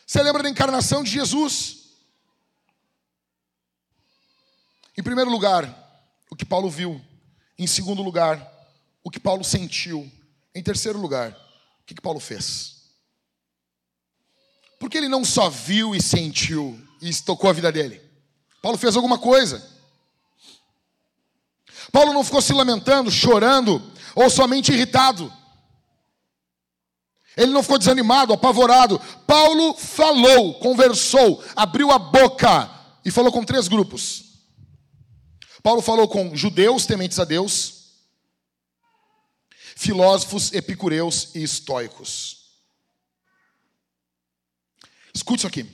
Você 0.05 0.21
lembra 0.21 0.43
da 0.43 0.49
encarnação 0.49 1.03
de 1.03 1.11
Jesus? 1.11 1.81
Em 4.97 5.03
primeiro 5.03 5.31
lugar, 5.31 5.65
o 6.29 6.35
que 6.35 6.45
Paulo 6.45 6.69
viu. 6.69 7.01
Em 7.57 7.67
segundo 7.67 8.01
lugar, 8.01 8.51
o 9.03 9.09
que 9.09 9.19
Paulo 9.19 9.43
sentiu. 9.43 10.09
Em 10.53 10.61
terceiro 10.61 10.99
lugar, 10.99 11.31
o 11.81 11.85
que 11.85 12.01
Paulo 12.01 12.19
fez. 12.19 12.80
Porque 14.81 14.97
ele 14.97 15.07
não 15.07 15.23
só 15.23 15.47
viu 15.47 15.93
e 15.93 16.01
sentiu 16.01 16.75
e 16.99 17.07
estocou 17.07 17.51
a 17.51 17.53
vida 17.53 17.71
dele. 17.71 18.01
Paulo 18.63 18.79
fez 18.79 18.95
alguma 18.95 19.19
coisa. 19.19 19.63
Paulo 21.91 22.11
não 22.11 22.23
ficou 22.23 22.41
se 22.41 22.51
lamentando, 22.51 23.11
chorando 23.11 23.79
ou 24.15 24.27
somente 24.27 24.73
irritado. 24.73 25.31
Ele 27.37 27.51
não 27.51 27.61
ficou 27.61 27.77
desanimado, 27.77 28.33
apavorado. 28.33 28.99
Paulo 29.27 29.75
falou, 29.75 30.55
conversou, 30.55 31.43
abriu 31.55 31.91
a 31.91 31.99
boca 31.99 32.67
e 33.05 33.11
falou 33.11 33.31
com 33.31 33.43
três 33.43 33.67
grupos. 33.67 34.31
Paulo 35.61 35.83
falou 35.83 36.07
com 36.07 36.35
judeus 36.35 36.87
tementes 36.87 37.19
a 37.19 37.23
Deus, 37.23 37.91
filósofos, 39.75 40.51
epicureus 40.53 41.35
e 41.35 41.43
estoicos. 41.43 42.40
Escute 45.13 45.39
isso 45.39 45.47
aqui. 45.47 45.65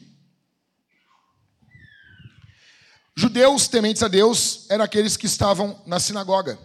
Judeus 3.16 3.68
tementes 3.68 4.04
a 4.04 4.08
Deus 4.08 4.66
eram 4.70 4.86
aqueles 4.86 5.18
que 5.18 5.26
estavam 5.26 5.82
na 5.86 6.00
sinagoga, 6.00 6.60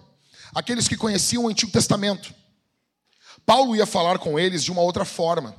aqueles 0.54 0.86
que 0.86 0.96
conheciam 0.96 1.44
o 1.44 1.48
Antigo 1.48 1.72
Testamento. 1.72 2.34
Paulo 3.46 3.74
ia 3.74 3.86
falar 3.86 4.18
com 4.18 4.38
eles 4.38 4.62
de 4.62 4.70
uma 4.70 4.82
outra 4.82 5.04
forma. 5.04 5.56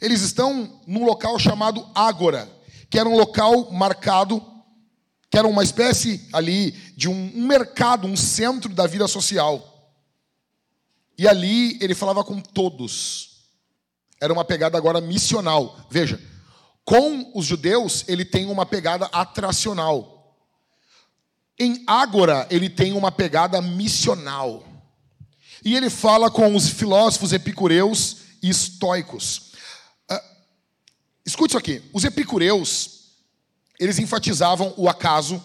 Eles 0.00 0.20
estão 0.20 0.80
num 0.86 1.04
local 1.04 1.38
chamado 1.38 1.88
Ágora, 1.94 2.48
que 2.90 2.98
era 2.98 3.08
um 3.08 3.16
local 3.16 3.70
marcado 3.72 4.50
que 5.30 5.38
era 5.38 5.46
uma 5.46 5.62
espécie 5.62 6.28
ali 6.32 6.72
de 6.96 7.08
um, 7.08 7.32
um 7.36 7.46
mercado, 7.46 8.08
um 8.08 8.16
centro 8.16 8.74
da 8.74 8.86
vida 8.86 9.06
social. 9.06 9.94
E 11.16 11.28
ali 11.28 11.78
ele 11.80 11.94
falava 11.94 12.24
com 12.24 12.40
todos. 12.40 13.29
Era 14.20 14.32
uma 14.32 14.44
pegada 14.44 14.76
agora 14.76 15.00
missional. 15.00 15.78
Veja, 15.88 16.20
com 16.84 17.32
os 17.34 17.46
judeus 17.46 18.04
ele 18.06 18.24
tem 18.24 18.46
uma 18.46 18.66
pegada 18.66 19.06
atracional. 19.06 20.36
Em 21.58 21.82
Ágora 21.86 22.46
ele 22.50 22.68
tem 22.68 22.92
uma 22.92 23.10
pegada 23.10 23.60
missional. 23.62 24.64
E 25.64 25.76
ele 25.76 25.90
fala 25.90 26.30
com 26.30 26.54
os 26.54 26.68
filósofos 26.68 27.32
epicureus 27.32 28.16
e 28.42 28.48
estoicos. 28.48 29.52
Uh, 30.10 30.20
escute 31.24 31.50
isso 31.50 31.58
aqui. 31.58 31.82
Os 31.92 32.04
epicureus, 32.04 33.12
eles 33.78 33.98
enfatizavam 33.98 34.74
o 34.76 34.88
acaso, 34.88 35.42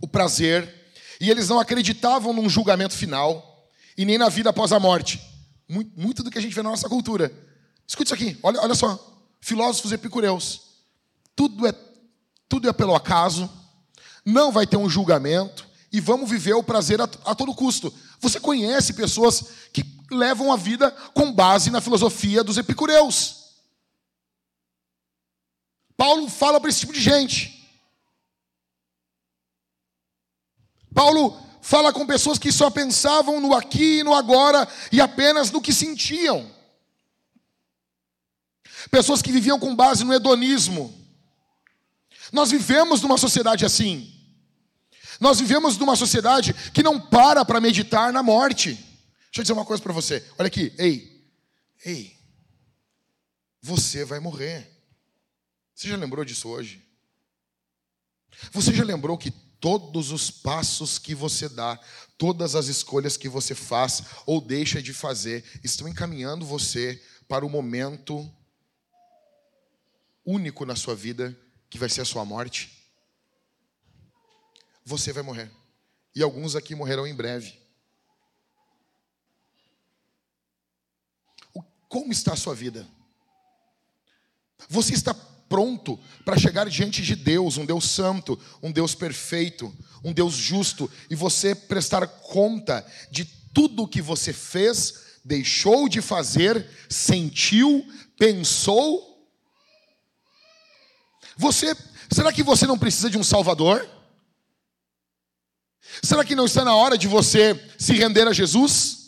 o 0.00 0.06
prazer, 0.06 0.72
e 1.20 1.30
eles 1.30 1.48
não 1.48 1.60
acreditavam 1.60 2.32
num 2.32 2.48
julgamento 2.48 2.94
final 2.94 3.68
e 3.96 4.04
nem 4.04 4.18
na 4.18 4.28
vida 4.28 4.50
após 4.50 4.72
a 4.72 4.80
morte. 4.80 5.20
Muito, 5.68 6.00
muito 6.00 6.22
do 6.22 6.30
que 6.30 6.38
a 6.38 6.40
gente 6.40 6.54
vê 6.54 6.62
na 6.62 6.70
nossa 6.70 6.88
cultura. 6.88 7.32
Escute 7.92 8.06
isso 8.06 8.14
aqui, 8.14 8.38
olha, 8.42 8.58
olha 8.62 8.74
só. 8.74 8.98
Filósofos 9.38 9.92
epicureus. 9.92 10.62
Tudo 11.36 11.66
é, 11.66 11.74
tudo 12.48 12.66
é 12.66 12.72
pelo 12.72 12.94
acaso, 12.94 13.50
não 14.24 14.50
vai 14.50 14.66
ter 14.66 14.78
um 14.78 14.88
julgamento, 14.88 15.68
e 15.92 16.00
vamos 16.00 16.30
viver 16.30 16.54
o 16.54 16.62
prazer 16.62 17.02
a, 17.02 17.04
a 17.04 17.34
todo 17.34 17.54
custo. 17.54 17.92
Você 18.18 18.40
conhece 18.40 18.94
pessoas 18.94 19.44
que 19.74 19.84
levam 20.10 20.50
a 20.50 20.56
vida 20.56 20.90
com 21.12 21.30
base 21.30 21.70
na 21.70 21.82
filosofia 21.82 22.42
dos 22.42 22.56
epicureus. 22.56 23.58
Paulo 25.94 26.30
fala 26.30 26.58
para 26.58 26.70
esse 26.70 26.80
tipo 26.80 26.94
de 26.94 27.00
gente. 27.00 27.70
Paulo 30.94 31.38
fala 31.60 31.92
com 31.92 32.06
pessoas 32.06 32.38
que 32.38 32.50
só 32.50 32.70
pensavam 32.70 33.38
no 33.38 33.54
aqui 33.54 33.98
e 33.98 34.02
no 34.02 34.14
agora 34.14 34.66
e 34.90 34.98
apenas 34.98 35.50
no 35.50 35.60
que 35.60 35.74
sentiam. 35.74 36.61
Pessoas 38.90 39.22
que 39.22 39.32
viviam 39.32 39.58
com 39.58 39.74
base 39.74 40.04
no 40.04 40.12
hedonismo. 40.12 40.98
Nós 42.32 42.50
vivemos 42.50 43.00
numa 43.02 43.18
sociedade 43.18 43.64
assim. 43.64 44.12
Nós 45.20 45.38
vivemos 45.38 45.76
numa 45.76 45.94
sociedade 45.94 46.54
que 46.72 46.82
não 46.82 47.00
para 47.00 47.44
para 47.44 47.60
meditar 47.60 48.12
na 48.12 48.22
morte. 48.22 48.74
Deixa 48.74 49.38
eu 49.38 49.42
dizer 49.42 49.52
uma 49.52 49.64
coisa 49.64 49.82
para 49.82 49.92
você. 49.92 50.26
Olha 50.38 50.48
aqui, 50.48 50.72
ei, 50.78 51.24
ei, 51.84 52.16
você 53.60 54.04
vai 54.04 54.18
morrer. 54.18 54.68
Você 55.74 55.88
já 55.88 55.96
lembrou 55.96 56.24
disso 56.24 56.48
hoje? 56.48 56.82
Você 58.50 58.72
já 58.72 58.84
lembrou 58.84 59.16
que 59.16 59.30
todos 59.30 60.10
os 60.10 60.30
passos 60.30 60.98
que 60.98 61.14
você 61.14 61.48
dá, 61.48 61.78
todas 62.18 62.56
as 62.56 62.66
escolhas 62.66 63.16
que 63.16 63.28
você 63.28 63.54
faz 63.54 64.02
ou 64.26 64.40
deixa 64.40 64.82
de 64.82 64.92
fazer, 64.92 65.44
estão 65.62 65.86
encaminhando 65.86 66.44
você 66.44 67.00
para 67.28 67.46
o 67.46 67.50
momento 67.50 68.28
único 70.24 70.64
na 70.64 70.76
sua 70.76 70.94
vida, 70.94 71.36
que 71.68 71.78
vai 71.78 71.88
ser 71.88 72.02
a 72.02 72.04
sua 72.04 72.24
morte? 72.24 72.82
você 74.84 75.12
vai 75.12 75.22
morrer. 75.22 75.50
E 76.14 76.22
alguns 76.22 76.56
aqui 76.56 76.74
morrerão 76.74 77.06
em 77.06 77.14
breve. 77.14 77.60
Como 81.88 82.12
está 82.12 82.32
a 82.32 82.36
sua 82.36 82.54
vida? 82.54 82.88
Você 84.68 84.94
está 84.94 85.12
pronto 85.12 85.98
para 86.24 86.38
chegar 86.38 86.68
diante 86.68 87.02
de 87.02 87.14
Deus, 87.14 87.58
um 87.58 87.66
Deus 87.66 87.90
santo, 87.90 88.40
um 88.62 88.72
Deus 88.72 88.94
perfeito, 88.94 89.74
um 90.02 90.12
Deus 90.12 90.34
justo, 90.34 90.90
e 91.10 91.14
você 91.14 91.54
prestar 91.54 92.06
conta 92.06 92.86
de 93.10 93.26
tudo 93.52 93.82
o 93.82 93.88
que 93.88 94.00
você 94.00 94.32
fez, 94.32 95.18
deixou 95.22 95.88
de 95.88 96.00
fazer, 96.00 96.66
sentiu, 96.88 97.86
pensou? 98.18 99.11
Você, 101.36 101.76
será 102.10 102.32
que 102.32 102.42
você 102.42 102.66
não 102.66 102.78
precisa 102.78 103.10
de 103.10 103.18
um 103.18 103.24
Salvador? 103.24 103.88
Será 106.02 106.24
que 106.24 106.34
não 106.34 106.46
está 106.46 106.64
na 106.64 106.74
hora 106.74 106.96
de 106.96 107.08
você 107.08 107.58
se 107.78 107.94
render 107.94 108.26
a 108.26 108.32
Jesus? 108.32 109.02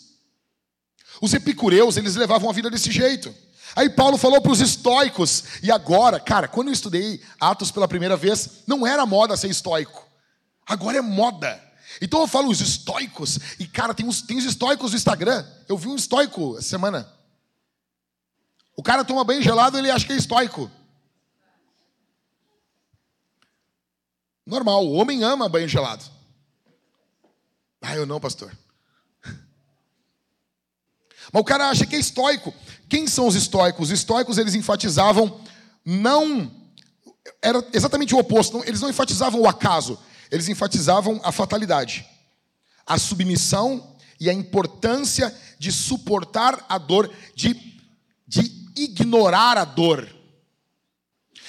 Os 1.21 1.33
epicureus, 1.33 1.97
eles 1.97 2.17
levavam 2.17 2.51
a 2.51 2.53
vida 2.53 2.71
desse 2.71 2.91
jeito. 2.91 3.35
Aí 3.77 3.91
Paulo 3.91 4.17
falou 4.17 4.41
para 4.41 4.53
os 4.53 4.61
estoicos, 4.61 5.45
e 5.63 5.71
agora, 5.71 6.21
cara, 6.21 6.47
quando 6.47 6.69
eu 6.69 6.73
estudei 6.73 7.21
Atos 7.41 7.71
pela 7.71 7.89
primeira 7.89 8.17
vez, 8.17 8.63
não 8.67 8.87
era 8.87 9.05
moda 9.05 9.37
ser 9.37 9.49
estoico. 9.49 10.07
Agora 10.67 10.99
é 10.99 11.01
moda. 11.01 11.61
Então 12.01 12.21
eu 12.21 12.27
falo 12.27 12.51
os 12.51 12.61
estoicos, 12.61 13.39
e 13.59 13.67
cara, 13.67 13.95
tem 13.95 14.09
tem 14.09 14.39
os 14.39 14.45
estoicos 14.45 14.93
no 14.93 14.97
Instagram. 14.97 15.45
Eu 15.69 15.77
vi 15.77 15.89
um 15.89 15.97
estoico 15.97 16.57
essa 16.59 16.69
semana. 16.69 17.09
O 18.77 18.83
cara 18.83 19.05
toma 19.05 19.25
banho 19.25 19.43
gelado, 19.43 19.79
ele 19.79 19.91
acha 19.91 20.07
que 20.07 20.13
é 20.13 20.17
estoico. 20.17 20.71
Normal, 24.47 24.87
o 24.87 24.93
homem 24.93 25.25
ama 25.25 25.49
banho 25.49 25.69
gelado. 25.69 26.05
Ah, 27.81 27.97
eu 27.97 28.07
não, 28.07 28.21
pastor. 28.21 28.51
Mas 31.33 31.41
o 31.41 31.45
cara 31.45 31.69
acha 31.69 31.87
que 31.87 31.97
é 31.97 31.99
estoico. 31.99 32.53
Quem 32.89 33.07
são 33.07 33.27
os 33.27 33.35
estoicos? 33.35 33.87
Os 33.87 33.91
estoicos 33.91 34.39
eles 34.39 34.55
enfatizavam 34.55 35.41
não 35.85 36.51
era 37.43 37.65
exatamente 37.73 38.15
o 38.15 38.19
oposto. 38.19 38.63
Eles 38.67 38.81
não 38.81 38.91
enfatizavam 38.91 39.41
o 39.41 39.49
acaso, 39.49 39.99
eles 40.31 40.49
enfatizavam 40.49 41.21
a 41.25 41.33
fatalidade, 41.33 42.07
a 42.87 42.99
submissão 42.99 43.97
e 44.21 44.31
a 44.31 44.33
importância 44.33 45.35
de 45.59 45.73
suportar 45.73 46.65
a 46.69 46.79
dor, 46.79 47.11
de, 47.35 47.55
de 48.27 48.71
ignorar 48.77 49.59
a 49.59 49.65
dor. 49.65 50.09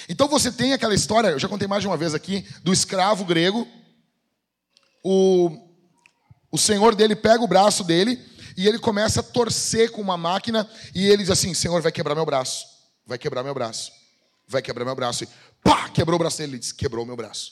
Então 0.07 0.27
você 0.27 0.51
tem 0.51 0.73
aquela 0.73 0.93
história, 0.93 1.29
eu 1.29 1.39
já 1.39 1.47
contei 1.47 1.67
mais 1.67 1.81
de 1.81 1.87
uma 1.87 1.97
vez 1.97 2.13
aqui, 2.13 2.45
do 2.63 2.71
escravo 2.71 3.25
grego, 3.25 3.67
o 5.03 5.65
o 6.55 6.57
senhor 6.57 6.95
dele 6.95 7.17
pega 7.17 7.43
o 7.43 7.47
braço 7.47 7.83
dele 7.83 8.17
e 8.55 8.65
ele 8.65 8.79
começa 8.79 9.19
a 9.19 9.23
torcer 9.23 9.91
com 9.91 10.01
uma 10.01 10.15
máquina 10.15 10.65
e 10.95 11.05
ele 11.05 11.17
diz 11.17 11.29
assim: 11.29 11.53
Senhor, 11.53 11.81
vai 11.81 11.91
quebrar 11.91 12.15
meu 12.15 12.25
braço, 12.25 12.65
vai 13.05 13.17
quebrar 13.17 13.43
meu 13.43 13.53
braço, 13.53 13.91
vai 14.47 14.61
quebrar 14.61 14.85
meu 14.85 14.95
braço. 14.95 15.25
E 15.25 15.27
pá, 15.61 15.89
quebrou 15.89 16.15
o 16.15 16.19
braço 16.19 16.37
dele. 16.37 16.53
Ele 16.53 16.59
diz: 16.59 16.71
Quebrou 16.71 17.05
meu 17.05 17.17
braço. 17.17 17.51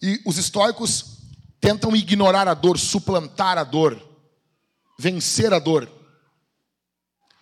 E 0.00 0.18
os 0.24 0.38
estoicos 0.38 1.18
tentam 1.60 1.94
ignorar 1.94 2.48
a 2.48 2.54
dor, 2.54 2.78
suplantar 2.78 3.58
a 3.58 3.64
dor, 3.64 4.02
vencer 4.98 5.52
a 5.52 5.58
dor. 5.58 5.92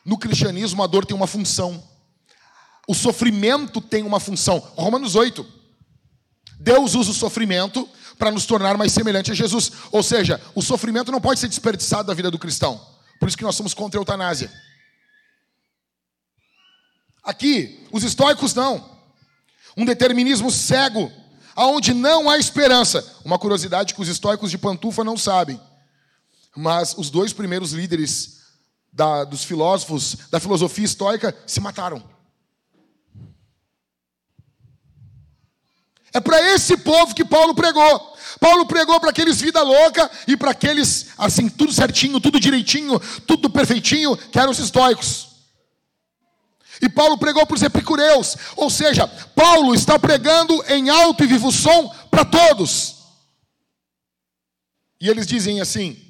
No 0.05 0.19
cristianismo, 0.19 0.83
a 0.83 0.89
dor 0.89 1.07
tem 1.07 1.17
uma 1.17 1.29
função. 1.29 1.88
O 2.89 2.95
sofrimento 2.95 3.83
tem 3.83 4.03
uma 4.03 4.19
função. 4.19 4.59
Romanos 4.75 5.15
8. 5.15 5.47
Deus 6.59 6.95
usa 6.95 7.11
o 7.11 7.15
sofrimento 7.15 7.87
para 8.19 8.31
nos 8.31 8.47
tornar 8.47 8.79
mais 8.79 8.93
semelhante 8.93 9.31
a 9.31 9.35
Jesus. 9.35 9.71
Ou 9.93 10.03
seja, 10.03 10.41
o 10.55 10.63
sofrimento 10.63 11.13
não 11.13 11.21
pode 11.21 11.39
ser 11.39 11.49
desperdiçado 11.49 12.09
da 12.09 12.15
vida 12.15 12.31
do 12.31 12.39
cristão. 12.39 12.81
Por 13.21 13.29
isso 13.29 13.37
que 13.37 13.45
nós 13.45 13.55
somos 13.55 13.75
contra 13.75 13.99
a 13.99 14.01
eutanásia. 14.01 14.51
Aqui, 17.23 17.87
os 17.93 18.03
estoicos 18.03 18.55
não. 18.55 18.99
Um 19.77 19.85
determinismo 19.85 20.51
cego, 20.51 21.13
aonde 21.55 21.93
não 21.93 22.31
há 22.31 22.39
esperança. 22.39 23.05
Uma 23.23 23.39
curiosidade 23.39 23.93
que 23.93 24.01
os 24.01 24.09
estoicos 24.09 24.51
de 24.51 24.57
pantufa 24.57 25.05
não 25.05 25.19
sabem. 25.19 25.61
Mas 26.57 26.95
os 26.97 27.11
dois 27.11 27.35
primeiros 27.35 27.73
líderes 27.73 28.39
da, 28.91 29.25
dos 29.25 29.45
filósofos 29.45 30.17
da 30.31 30.41
filosofia 30.41 30.87
estoica 30.87 31.37
se 31.47 31.61
mataram. 31.61 32.18
É 36.13 36.21
para 36.21 36.41
esse 36.55 36.77
povo 36.77 37.15
que 37.15 37.25
Paulo 37.25 37.55
pregou. 37.55 38.17
Paulo 38.41 38.67
pregou 38.67 39.01
para 39.01 39.11
aqueles 39.11 39.41
vida 39.41 39.63
louca 39.63 40.11
e 40.27 40.37
para 40.37 40.53
aqueles, 40.53 41.09
assim, 41.19 41.49
tudo 41.49 41.73
certinho, 41.73 42.21
tudo 42.21 42.39
direitinho, 42.39 43.01
tudo 43.27 43.51
perfeitinho, 43.51 44.17
que 44.17 44.39
eram 44.39 44.51
os 44.51 44.59
estoicos. 44.59 45.29
E 46.81 46.89
Paulo 46.89 47.19
pregou 47.19 47.45
para 47.45 47.57
os 47.57 47.63
epicureus, 47.63 48.37
ou 48.55 48.71
seja, 48.71 49.07
Paulo 49.35 49.75
está 49.75 49.99
pregando 49.99 50.63
em 50.69 50.89
alto 50.89 51.25
e 51.25 51.27
vivo 51.27 51.51
som 51.51 51.89
para 52.11 52.25
todos. 52.25 52.97
E 55.01 55.09
eles 55.09 55.27
dizem 55.27 55.61
assim, 55.61 56.08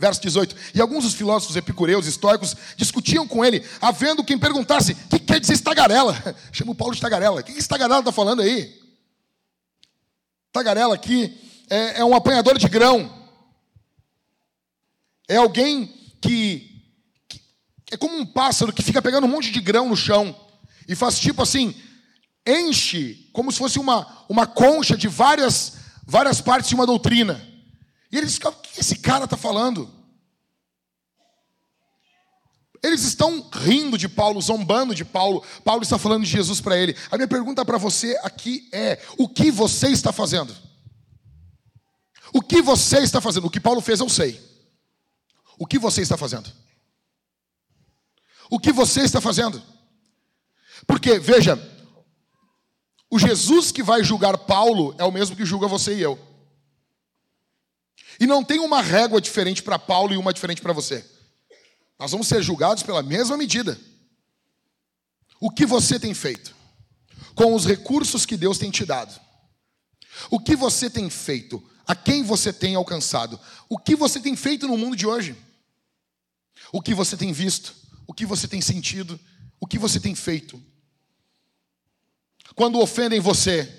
Verso 0.00 0.22
18. 0.22 0.56
E 0.74 0.80
alguns 0.80 1.04
dos 1.04 1.12
filósofos 1.12 1.56
epicureus, 1.56 2.06
estoicos, 2.06 2.56
discutiam 2.74 3.28
com 3.28 3.44
ele, 3.44 3.62
havendo 3.82 4.24
quem 4.24 4.38
perguntasse: 4.38 4.92
o 4.92 5.10
que 5.10 5.18
quer 5.18 5.38
dizer 5.38 5.52
estagarela? 5.52 6.16
Chama 6.50 6.72
o 6.72 6.74
Paulo 6.74 6.94
de 6.94 7.02
tagarela. 7.02 7.42
O 7.42 7.44
que 7.44 7.52
estagarela 7.52 8.00
está 8.00 8.10
falando 8.10 8.40
aí? 8.40 8.80
Tagarela 10.50 10.94
aqui 10.94 11.38
é, 11.68 12.00
é 12.00 12.04
um 12.04 12.14
apanhador 12.14 12.56
de 12.56 12.66
grão. 12.66 13.14
É 15.28 15.36
alguém 15.36 15.94
que, 16.18 16.82
que 17.28 17.42
é 17.92 17.96
como 17.98 18.16
um 18.16 18.24
pássaro 18.24 18.72
que 18.72 18.82
fica 18.82 19.02
pegando 19.02 19.26
um 19.26 19.30
monte 19.30 19.50
de 19.50 19.60
grão 19.60 19.90
no 19.90 19.96
chão 19.96 20.34
e 20.88 20.94
faz 20.94 21.20
tipo 21.20 21.42
assim, 21.42 21.74
enche 22.46 23.28
como 23.34 23.52
se 23.52 23.58
fosse 23.58 23.78
uma, 23.78 24.24
uma 24.30 24.46
concha 24.46 24.96
de 24.96 25.08
várias, 25.08 25.74
várias 26.06 26.40
partes 26.40 26.70
de 26.70 26.74
uma 26.74 26.86
doutrina. 26.86 27.38
E 28.10 28.16
eles 28.16 28.34
ficam, 28.34 28.54
que 28.72 28.80
esse 28.80 28.96
cara 28.96 29.24
está 29.24 29.36
falando? 29.36 29.90
Eles 32.82 33.02
estão 33.02 33.48
rindo 33.52 33.98
de 33.98 34.08
Paulo, 34.08 34.40
zombando 34.40 34.94
de 34.94 35.04
Paulo. 35.04 35.44
Paulo 35.64 35.82
está 35.82 35.98
falando 35.98 36.24
de 36.24 36.30
Jesus 36.30 36.60
para 36.60 36.78
ele. 36.78 36.96
A 37.10 37.16
minha 37.16 37.28
pergunta 37.28 37.64
para 37.64 37.76
você 37.76 38.18
aqui 38.22 38.68
é: 38.72 38.98
o 39.18 39.28
que 39.28 39.50
você 39.50 39.88
está 39.88 40.12
fazendo? 40.12 40.56
O 42.32 42.40
que 42.40 42.62
você 42.62 42.98
está 42.98 43.20
fazendo? 43.20 43.46
O 43.46 43.50
que 43.50 43.60
Paulo 43.60 43.80
fez, 43.80 44.00
eu 44.00 44.08
sei. 44.08 44.40
O 45.58 45.66
que 45.66 45.78
você 45.78 46.00
está 46.00 46.16
fazendo? 46.16 46.50
O 48.50 48.58
que 48.58 48.72
você 48.72 49.02
está 49.02 49.20
fazendo? 49.20 49.62
Porque, 50.86 51.18
veja, 51.18 51.58
o 53.10 53.18
Jesus 53.18 53.70
que 53.70 53.82
vai 53.82 54.02
julgar 54.02 54.38
Paulo 54.38 54.94
é 54.96 55.04
o 55.04 55.12
mesmo 55.12 55.36
que 55.36 55.44
julga 55.44 55.68
você 55.68 55.96
e 55.96 56.00
eu. 56.00 56.29
E 58.20 58.26
não 58.26 58.44
tem 58.44 58.60
uma 58.60 58.82
régua 58.82 59.18
diferente 59.18 59.62
para 59.62 59.78
Paulo 59.78 60.12
e 60.12 60.18
uma 60.18 60.34
diferente 60.34 60.60
para 60.60 60.74
você. 60.74 61.02
Nós 61.98 62.12
vamos 62.12 62.28
ser 62.28 62.42
julgados 62.42 62.82
pela 62.82 63.02
mesma 63.02 63.34
medida. 63.34 63.80
O 65.40 65.50
que 65.50 65.64
você 65.64 65.98
tem 65.98 66.12
feito 66.12 66.54
com 67.34 67.54
os 67.54 67.64
recursos 67.64 68.26
que 68.26 68.36
Deus 68.36 68.58
tem 68.58 68.70
te 68.70 68.84
dado? 68.84 69.18
O 70.30 70.38
que 70.38 70.54
você 70.54 70.90
tem 70.90 71.08
feito? 71.08 71.66
A 71.86 71.96
quem 71.96 72.22
você 72.22 72.52
tem 72.52 72.74
alcançado? 72.74 73.40
O 73.68 73.78
que 73.78 73.96
você 73.96 74.20
tem 74.20 74.36
feito 74.36 74.68
no 74.68 74.76
mundo 74.76 74.94
de 74.94 75.06
hoje? 75.06 75.34
O 76.70 76.82
que 76.82 76.94
você 76.94 77.16
tem 77.16 77.32
visto? 77.32 77.74
O 78.06 78.12
que 78.12 78.26
você 78.26 78.46
tem 78.46 78.60
sentido? 78.60 79.18
O 79.58 79.66
que 79.66 79.78
você 79.78 79.98
tem 79.98 80.14
feito? 80.14 80.62
Quando 82.54 82.80
ofendem 82.80 83.18
você, 83.18 83.72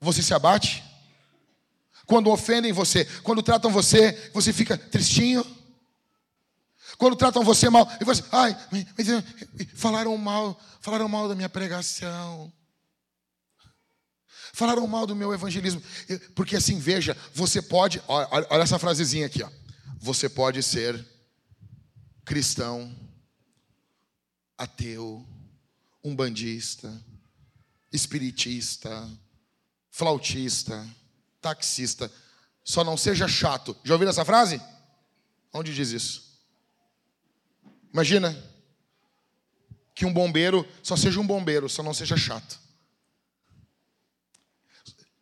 você 0.00 0.22
se 0.22 0.32
abate? 0.32 0.84
Quando 2.06 2.30
ofendem 2.30 2.72
você, 2.72 3.04
quando 3.22 3.42
tratam 3.42 3.70
você, 3.70 4.30
você 4.32 4.52
fica 4.52 4.76
tristinho? 4.76 5.44
Quando 6.98 7.16
tratam 7.16 7.42
você 7.42 7.68
mal, 7.68 7.88
e 8.00 8.04
você, 8.04 8.22
ai, 8.30 8.56
falaram 9.74 10.16
mal, 10.16 10.60
falaram 10.80 11.08
mal 11.08 11.28
da 11.28 11.34
minha 11.34 11.48
pregação. 11.48 12.52
Falaram 14.52 14.86
mal 14.86 15.06
do 15.06 15.16
meu 15.16 15.34
evangelismo. 15.34 15.82
Porque 16.34 16.54
assim, 16.54 16.78
veja, 16.78 17.16
você 17.34 17.60
pode, 17.60 18.00
olha, 18.06 18.46
olha 18.50 18.62
essa 18.62 18.78
frasezinha 18.78 19.26
aqui, 19.26 19.42
ó. 19.42 19.50
Você 19.98 20.28
pode 20.28 20.62
ser 20.62 21.04
cristão, 22.24 22.94
ateu, 24.56 25.26
umbandista, 26.04 27.02
espiritista, 27.92 29.10
flautista, 29.90 30.86
taxista. 31.44 32.10
Só 32.64 32.82
não 32.82 32.96
seja 32.96 33.28
chato. 33.28 33.76
Já 33.84 33.94
ouviram 33.94 34.10
essa 34.10 34.24
frase? 34.24 34.60
Onde 35.52 35.74
diz 35.74 35.90
isso? 35.90 36.40
Imagina 37.92 38.34
que 39.94 40.06
um 40.06 40.12
bombeiro 40.12 40.66
só 40.82 40.96
seja 40.96 41.20
um 41.20 41.26
bombeiro, 41.26 41.68
só 41.68 41.82
não 41.82 41.92
seja 41.92 42.16
chato. 42.16 42.58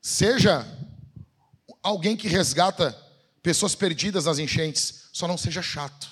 Seja 0.00 0.66
alguém 1.82 2.16
que 2.16 2.28
resgata 2.28 2.96
pessoas 3.42 3.74
perdidas 3.74 4.24
nas 4.24 4.38
enchentes, 4.38 5.08
só 5.12 5.26
não 5.26 5.36
seja 5.36 5.60
chato. 5.60 6.08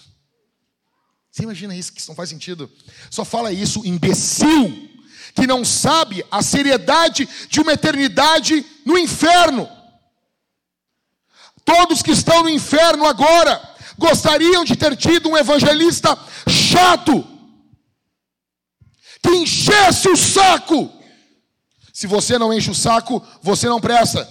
Você 1.31 1.45
imagina 1.45 1.77
isso 1.77 1.93
que 1.93 2.07
não 2.09 2.15
faz 2.15 2.29
sentido? 2.29 2.71
Só 3.09 3.25
fala 3.25 3.53
isso 3.53 3.87
imbecil 3.87 4.91
que 5.35 5.47
não 5.47 5.65
sabe 5.65 6.25
a 6.29 6.43
seriedade 6.43 7.29
de 7.49 7.61
uma 7.61 7.73
eternidade 7.73 8.67
no 8.85 8.99
inferno. 8.99 9.80
Todos 11.65 12.03
que 12.03 12.11
estão 12.11 12.43
no 12.43 12.49
inferno 12.49 13.07
agora 13.07 13.61
gostariam 13.99 14.65
de 14.65 14.75
ter 14.77 14.97
tido 14.97 15.29
um 15.29 15.37
evangelista 15.37 16.19
chato, 16.49 17.23
que 19.23 19.31
enchesse 19.31 20.09
o 20.09 20.17
saco. 20.17 20.91
Se 21.93 22.07
você 22.07 22.39
não 22.39 22.53
enche 22.53 22.71
o 22.71 22.75
saco, 22.75 23.23
você 23.43 23.69
não 23.69 23.81
presta. 23.81 24.27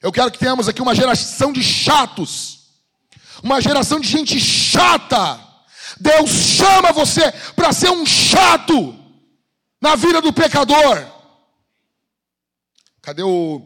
Eu 0.00 0.12
quero 0.12 0.30
que 0.30 0.38
tenhamos 0.38 0.68
aqui 0.68 0.80
uma 0.80 0.94
geração 0.94 1.52
de 1.52 1.62
chatos, 1.62 2.58
uma 3.42 3.60
geração 3.60 3.98
de 3.98 4.08
gente 4.08 4.38
chata. 4.38 5.44
Deus 5.98 6.30
chama 6.30 6.92
você 6.92 7.32
para 7.56 7.72
ser 7.72 7.90
um 7.90 8.06
chato 8.06 8.96
na 9.80 9.96
vida 9.96 10.20
do 10.20 10.32
pecador. 10.32 11.04
Cadê 13.02 13.22
o, 13.22 13.62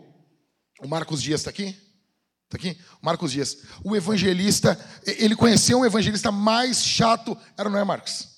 o 0.81 0.89
Marcos 0.89 1.23
Dias? 1.23 1.41
Está 1.41 1.51
aqui? 1.51 1.77
Está 2.53 2.57
aqui? 2.59 2.79
Marcos 3.01 3.33
Dias. 3.33 3.57
O 3.83 3.97
evangelista, 3.97 4.79
ele 5.07 5.35
conheceu 5.35 5.79
um 5.79 5.87
evangelista 5.87 6.31
mais 6.31 6.85
chato, 6.85 7.37
era 7.57 7.71
não 7.71 7.79
é 7.79 7.85
Marcos? 7.85 8.29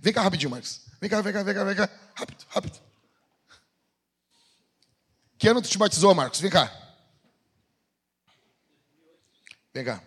Vem 0.00 0.12
cá 0.12 0.22
rapidinho, 0.22 0.50
Marcos. 0.50 0.82
Vem 1.00 1.10
cá, 1.10 1.20
vem 1.20 1.32
cá, 1.32 1.42
vem 1.42 1.54
cá, 1.54 1.64
vem 1.64 1.74
cá. 1.74 1.90
Rápido, 2.14 2.44
rápido. 2.50 2.80
Que 5.36 5.48
ano 5.48 5.60
tu 5.60 5.68
te 5.68 5.76
batizou, 5.76 6.14
Marcos? 6.14 6.40
Vem 6.40 6.50
cá. 6.52 6.72
Vem 9.74 9.84
cá. 9.84 10.00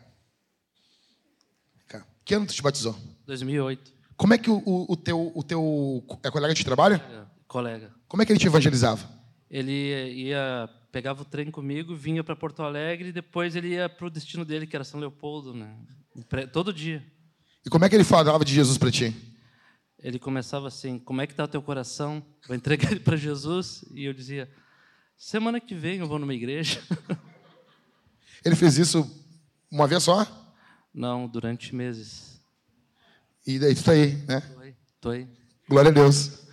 Vem 1.75 1.87
cá. 1.87 2.05
Que 2.23 2.35
ano 2.35 2.45
tu 2.45 2.53
te 2.53 2.61
batizou? 2.61 2.97
2008. 3.25 3.93
Como 4.15 4.33
é 4.33 4.37
que 4.37 4.49
o, 4.49 4.63
o, 4.65 4.93
o 4.93 4.95
teu, 4.95 5.31
o 5.35 5.43
teu 5.43 6.05
é 6.23 6.31
colega 6.31 6.53
de 6.53 6.63
trabalho? 6.63 6.95
É, 6.95 7.25
colega. 7.49 7.93
Como 8.07 8.23
é 8.23 8.25
que 8.25 8.31
ele 8.31 8.39
te 8.39 8.47
evangelizava? 8.47 9.09
Ele 9.49 10.27
ia 10.27 10.69
pegava 10.95 11.23
o 11.23 11.25
trem 11.25 11.51
comigo, 11.51 11.93
vinha 11.93 12.23
para 12.23 12.37
Porto 12.37 12.63
Alegre 12.63 13.09
e 13.09 13.11
depois 13.11 13.53
ele 13.53 13.73
ia 13.73 13.89
para 13.89 14.07
o 14.07 14.09
destino 14.09 14.45
dele, 14.45 14.65
que 14.65 14.77
era 14.77 14.85
São 14.85 14.97
Leopoldo, 14.97 15.53
né? 15.53 15.75
Todo 16.53 16.71
dia. 16.71 17.05
E 17.65 17.69
como 17.69 17.83
é 17.83 17.89
que 17.89 17.95
ele 17.95 18.05
falava 18.05 18.45
de 18.45 18.53
Jesus 18.53 18.77
para 18.77 18.89
ti? 18.89 19.13
Ele 19.99 20.17
começava 20.17 20.69
assim: 20.69 20.97
Como 20.97 21.19
é 21.19 21.27
que 21.27 21.33
está 21.33 21.43
o 21.43 21.49
teu 21.49 21.61
coração? 21.61 22.25
Vou 22.47 22.55
entregar 22.55 22.93
ele 22.93 23.01
para 23.01 23.17
Jesus. 23.17 23.83
E 23.93 24.05
eu 24.05 24.13
dizia: 24.13 24.49
Semana 25.17 25.59
que 25.59 25.75
vem 25.75 25.99
eu 25.99 26.07
vou 26.07 26.17
numa 26.17 26.33
igreja. 26.33 26.81
Ele 28.45 28.55
fez 28.55 28.77
isso 28.77 29.09
uma 29.71 29.87
vez 29.87 30.03
só? 30.03 30.25
Não, 30.93 31.27
durante 31.27 31.75
meses. 31.75 32.39
E 33.45 33.57
daí 33.57 33.73
tu 33.73 33.79
está 33.79 33.93
aí, 33.93 34.15
né? 34.27 34.39
Tô 34.39 34.59
aí. 34.59 34.75
Tô 35.01 35.09
aí. 35.09 35.27
Glória 35.67 35.89
a 35.89 35.93
Deus. 35.93 36.44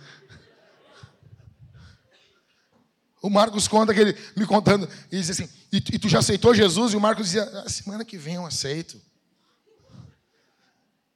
O 3.23 3.29
Marcos 3.29 3.69
conta 3.69 3.93
que 3.93 4.01
ele 4.01 4.17
me 4.35 4.45
contando, 4.45 4.87
e 5.09 5.17
diz 5.17 5.29
assim: 5.29 5.49
e, 5.71 5.77
e 5.77 5.97
tu 5.97 6.09
já 6.09 6.19
aceitou 6.19 6.53
Jesus? 6.53 6.91
E 6.91 6.97
o 6.97 6.99
Marcos 6.99 7.27
dizia: 7.27 7.43
ah, 7.43 7.69
semana 7.69 8.03
que 8.03 8.17
vem 8.17 8.35
eu 8.35 8.45
aceito. 8.45 9.01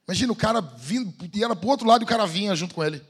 Imagina 0.08 0.32
o 0.32 0.36
cara 0.36 0.62
vindo, 0.62 1.14
e 1.34 1.44
era 1.44 1.54
para 1.54 1.68
o 1.68 1.70
outro 1.70 1.86
lado 1.86 2.04
e 2.04 2.06
o 2.06 2.08
cara 2.08 2.26
vinha 2.26 2.56
junto 2.56 2.74
com 2.74 2.82
ele. 2.82 3.04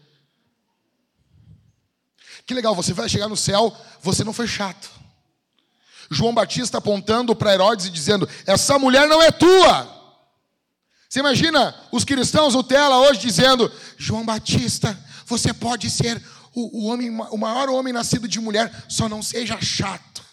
Que 2.43 2.55
legal, 2.55 2.73
você 2.73 2.91
vai 2.91 3.07
chegar 3.07 3.27
no 3.27 3.37
céu, 3.37 3.71
você 4.01 4.23
não 4.23 4.33
foi 4.33 4.47
chato. 4.47 4.89
João 6.09 6.33
Batista 6.33 6.79
apontando 6.79 7.35
para 7.35 7.53
Herodes 7.53 7.85
e 7.85 7.91
dizendo: 7.91 8.27
Essa 8.47 8.79
mulher 8.79 9.07
não 9.07 9.21
é 9.21 9.29
tua. 9.29 9.95
Você 11.07 11.19
imagina 11.19 11.75
os 11.91 12.03
cristãos, 12.03 12.55
o 12.55 12.63
Tela, 12.63 12.97
hoje 12.97 13.19
dizendo: 13.19 13.71
João 13.95 14.25
Batista, 14.25 14.97
você 15.27 15.53
pode 15.53 15.87
ser 15.91 16.19
o, 16.57 16.81
o, 16.81 16.85
homem, 16.87 17.11
o 17.11 17.37
maior 17.37 17.69
homem 17.69 17.93
nascido 17.93 18.27
de 18.27 18.39
mulher, 18.39 18.85
só 18.89 19.07
não 19.07 19.21
seja 19.21 19.61
chato. 19.61 20.25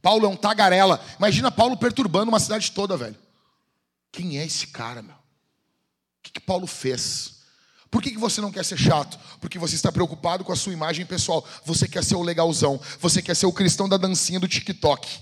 Paulo 0.00 0.24
é 0.24 0.28
um 0.28 0.36
tagarela. 0.36 1.04
Imagina 1.18 1.50
Paulo 1.50 1.76
perturbando 1.76 2.28
uma 2.28 2.38
cidade 2.38 2.70
toda, 2.70 2.96
velho. 2.96 3.16
Quem 4.12 4.38
é 4.38 4.46
esse 4.46 4.68
cara, 4.68 5.02
meu? 5.02 5.16
O 5.16 5.18
que, 6.22 6.30
que 6.30 6.40
Paulo 6.40 6.68
fez? 6.68 7.40
Por 7.90 8.00
que, 8.00 8.12
que 8.12 8.18
você 8.18 8.40
não 8.40 8.52
quer 8.52 8.64
ser 8.64 8.78
chato? 8.78 9.18
Porque 9.40 9.58
você 9.58 9.74
está 9.74 9.90
preocupado 9.90 10.44
com 10.44 10.52
a 10.52 10.56
sua 10.56 10.72
imagem 10.72 11.04
pessoal. 11.04 11.44
Você 11.64 11.88
quer 11.88 12.04
ser 12.04 12.14
o 12.14 12.22
legalzão. 12.22 12.80
Você 13.00 13.20
quer 13.20 13.34
ser 13.34 13.46
o 13.46 13.52
cristão 13.52 13.88
da 13.88 13.96
dancinha 13.96 14.38
do 14.38 14.46
TikTok. 14.46 15.20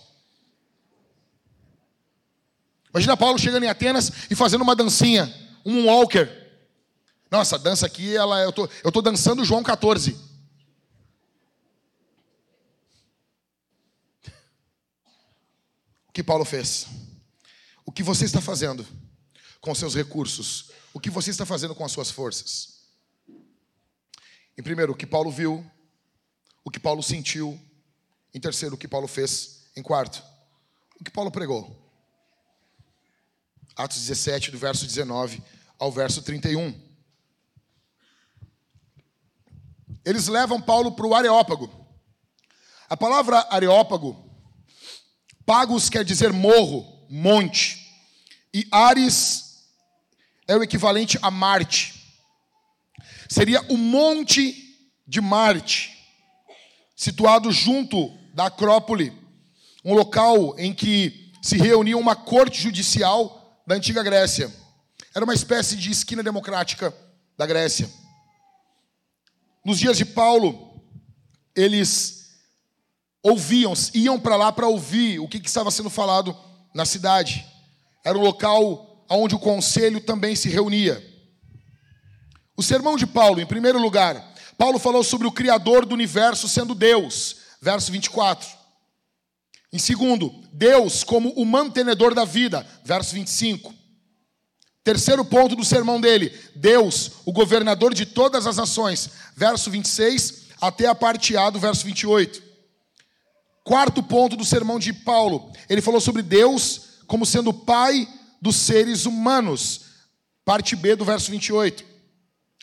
Imagina 2.92 3.16
Paulo 3.16 3.38
chegando 3.38 3.64
em 3.64 3.68
Atenas 3.68 4.12
e 4.30 4.34
fazendo 4.34 4.62
uma 4.62 4.76
dancinha, 4.76 5.32
um 5.64 5.86
walker. 5.86 6.39
Nossa, 7.31 7.57
dança 7.57 7.87
aqui, 7.87 8.16
ela, 8.16 8.43
eu 8.43 8.53
tô, 8.53 8.68
eu 8.83 8.91
tô 8.91 9.01
dançando 9.01 9.45
João 9.45 9.62
14. 9.62 10.18
O 16.09 16.12
que 16.12 16.24
Paulo 16.24 16.45
fez? 16.45 16.89
O 17.87 17.93
que 17.93 18.03
você 18.03 18.24
está 18.24 18.41
fazendo 18.41 18.85
com 19.61 19.72
seus 19.76 19.95
recursos? 19.95 20.72
O 20.93 20.99
que 20.99 21.09
você 21.09 21.31
está 21.31 21.47
fazendo 21.47 21.72
com 21.72 21.85
as 21.85 21.93
suas 21.93 22.11
forças? 22.11 22.81
Em 24.59 24.62
primeiro, 24.62 24.93
o 24.93 24.97
que 24.97 25.07
Paulo 25.07 25.31
viu, 25.31 25.64
o 26.64 26.70
que 26.70 26.81
Paulo 26.81 27.01
sentiu. 27.03 27.59
Em 28.35 28.41
terceiro, 28.41 28.74
o 28.74 28.78
que 28.78 28.89
Paulo 28.89 29.07
fez. 29.07 29.70
Em 29.76 29.83
quarto, 29.83 30.20
o 31.01 31.05
que 31.05 31.12
Paulo 31.12 31.31
pregou. 31.31 31.76
Atos 33.76 33.99
17, 34.01 34.51
do 34.51 34.59
verso 34.59 34.85
19 34.85 35.41
ao 35.78 35.93
verso 35.93 36.22
31. 36.22 36.89
Eles 40.11 40.26
levam 40.26 40.61
Paulo 40.61 40.90
para 40.90 41.06
o 41.06 41.14
Areópago. 41.14 41.70
A 42.88 42.96
palavra 42.96 43.46
Areópago, 43.48 44.16
pagos 45.46 45.88
quer 45.88 46.04
dizer 46.04 46.32
morro, 46.32 47.06
monte, 47.08 47.78
e 48.52 48.66
Ares 48.72 49.68
é 50.48 50.56
o 50.56 50.64
equivalente 50.64 51.16
a 51.22 51.30
Marte. 51.30 51.94
Seria 53.28 53.62
o 53.70 53.76
monte 53.76 54.76
de 55.06 55.20
Marte, 55.20 55.96
situado 56.96 57.52
junto 57.52 58.12
da 58.34 58.46
Acrópole, 58.46 59.12
um 59.84 59.94
local 59.94 60.58
em 60.58 60.74
que 60.74 61.32
se 61.40 61.56
reunia 61.56 61.96
uma 61.96 62.16
corte 62.16 62.61
judicial 62.61 63.62
da 63.64 63.76
antiga 63.76 64.02
Grécia. 64.02 64.52
Era 65.14 65.24
uma 65.24 65.34
espécie 65.34 65.76
de 65.76 65.92
esquina 65.92 66.20
democrática 66.20 66.92
da 67.38 67.46
Grécia. 67.46 67.99
Nos 69.70 69.78
dias 69.78 69.96
de 69.96 70.04
Paulo, 70.04 70.82
eles 71.54 72.40
ouviam, 73.22 73.72
iam 73.94 74.18
para 74.18 74.34
lá 74.34 74.50
para 74.50 74.66
ouvir 74.66 75.20
o 75.20 75.28
que, 75.28 75.38
que 75.38 75.46
estava 75.46 75.70
sendo 75.70 75.88
falado 75.88 76.36
na 76.74 76.84
cidade. 76.84 77.46
Era 78.04 78.18
um 78.18 78.20
local 78.20 79.06
onde 79.08 79.36
o 79.36 79.38
conselho 79.38 80.00
também 80.00 80.34
se 80.34 80.48
reunia. 80.48 81.00
O 82.56 82.64
sermão 82.64 82.96
de 82.96 83.06
Paulo, 83.06 83.40
em 83.40 83.46
primeiro 83.46 83.80
lugar, 83.80 84.34
Paulo 84.58 84.76
falou 84.76 85.04
sobre 85.04 85.28
o 85.28 85.32
Criador 85.32 85.86
do 85.86 85.94
universo 85.94 86.48
sendo 86.48 86.74
Deus, 86.74 87.36
verso 87.62 87.92
24. 87.92 88.48
Em 89.72 89.78
segundo, 89.78 90.34
Deus 90.52 91.04
como 91.04 91.30
o 91.34 91.46
mantenedor 91.46 92.12
da 92.12 92.24
vida, 92.24 92.66
verso 92.84 93.14
25. 93.14 93.72
Terceiro 94.83 95.24
ponto 95.24 95.55
do 95.55 95.64
sermão 95.64 96.01
dele, 96.01 96.33
Deus, 96.55 97.12
o 97.26 97.33
governador 97.33 97.93
de 97.93 98.07
todas 98.07 98.47
as 98.47 98.57
nações, 98.57 99.11
verso 99.37 99.70
26 99.70 100.49
até 100.59 100.87
a 100.87 100.95
parte 100.95 101.37
A 101.37 101.51
do 101.51 101.59
verso 101.59 101.85
28. 101.85 102.43
Quarto 103.62 104.03
ponto 104.03 104.37
do 104.37 104.45
sermão 104.45 104.78
de 104.78 104.93
Paulo, 104.93 105.53
ele 105.68 105.83
falou 105.83 106.01
sobre 106.01 106.22
Deus 106.22 106.83
como 107.07 107.26
sendo 107.26 107.53
pai 107.53 108.09
dos 108.41 108.57
seres 108.57 109.05
humanos, 109.05 109.83
parte 110.47 110.74
B 110.74 110.97
do 110.97 111.05
verso 111.05 111.31
28. 111.31 111.85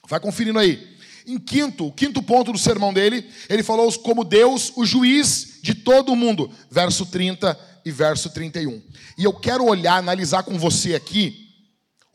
Vai 0.07 0.20
conferindo 0.20 0.57
aí. 0.57 0.97
Em 1.28 1.38
quinto, 1.38 1.88
o 1.88 1.91
quinto 1.91 2.24
ponto 2.24 2.51
do 2.51 2.57
sermão 2.57 2.93
dele, 2.93 3.30
ele 3.49 3.61
falou 3.61 3.91
como 3.99 4.24
Deus, 4.24 4.72
o 4.76 4.86
juiz 4.86 5.59
de 5.61 5.76
todo 5.76 6.13
o 6.13 6.15
mundo, 6.15 6.49
verso 6.72 7.05
30 7.05 7.59
e 7.86 7.91
verso 7.91 8.30
31. 8.32 8.82
E 9.18 9.24
eu 9.24 9.34
quero 9.34 9.65
olhar, 9.65 9.97
analisar 9.97 10.43
com 10.43 10.57
você 10.57 10.95
aqui 10.95 11.46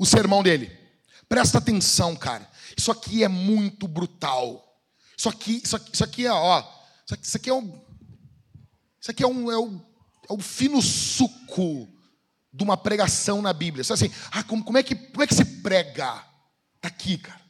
o 0.03 0.05
sermão 0.05 0.43
dele. 0.43 0.69
Presta 1.29 1.59
atenção, 1.59 2.17
cara. 2.17 2.51
Isso 2.77 2.91
aqui 2.91 3.23
é 3.23 3.29
muito 3.29 3.87
brutal. 3.87 4.83
Isso 5.17 5.29
aqui, 5.29 5.63
isso 5.65 5.77
aqui, 5.77 5.91
isso 5.93 6.05
aqui 6.05 6.27
é, 6.27 6.33
ó, 6.33 6.59
isso 7.07 7.15
aqui, 7.15 7.25
isso 7.25 7.37
aqui 7.37 7.51
é 7.51 7.55
um, 7.55 7.81
isso 9.01 9.11
aqui 9.13 9.23
é 9.23 9.27
um, 9.27 9.53
é 9.53 9.57
o, 9.57 9.81
é 10.29 10.33
o 10.33 10.39
fino 10.39 10.83
suco 10.83 11.89
de 12.53 12.65
uma 12.65 12.77
pregação 12.77 13.41
na 13.41 13.53
Bíblia. 13.53 13.85
Você 13.85 13.93
assim, 13.93 14.11
ah, 14.33 14.43
como, 14.43 14.65
como, 14.65 14.77
é 14.77 14.83
que, 14.83 14.97
como 14.97 15.23
é 15.23 15.27
que 15.27 15.37
se 15.37 15.45
prega? 15.45 16.15
Tá 16.81 16.89
aqui, 16.89 17.17
cara. 17.19 17.41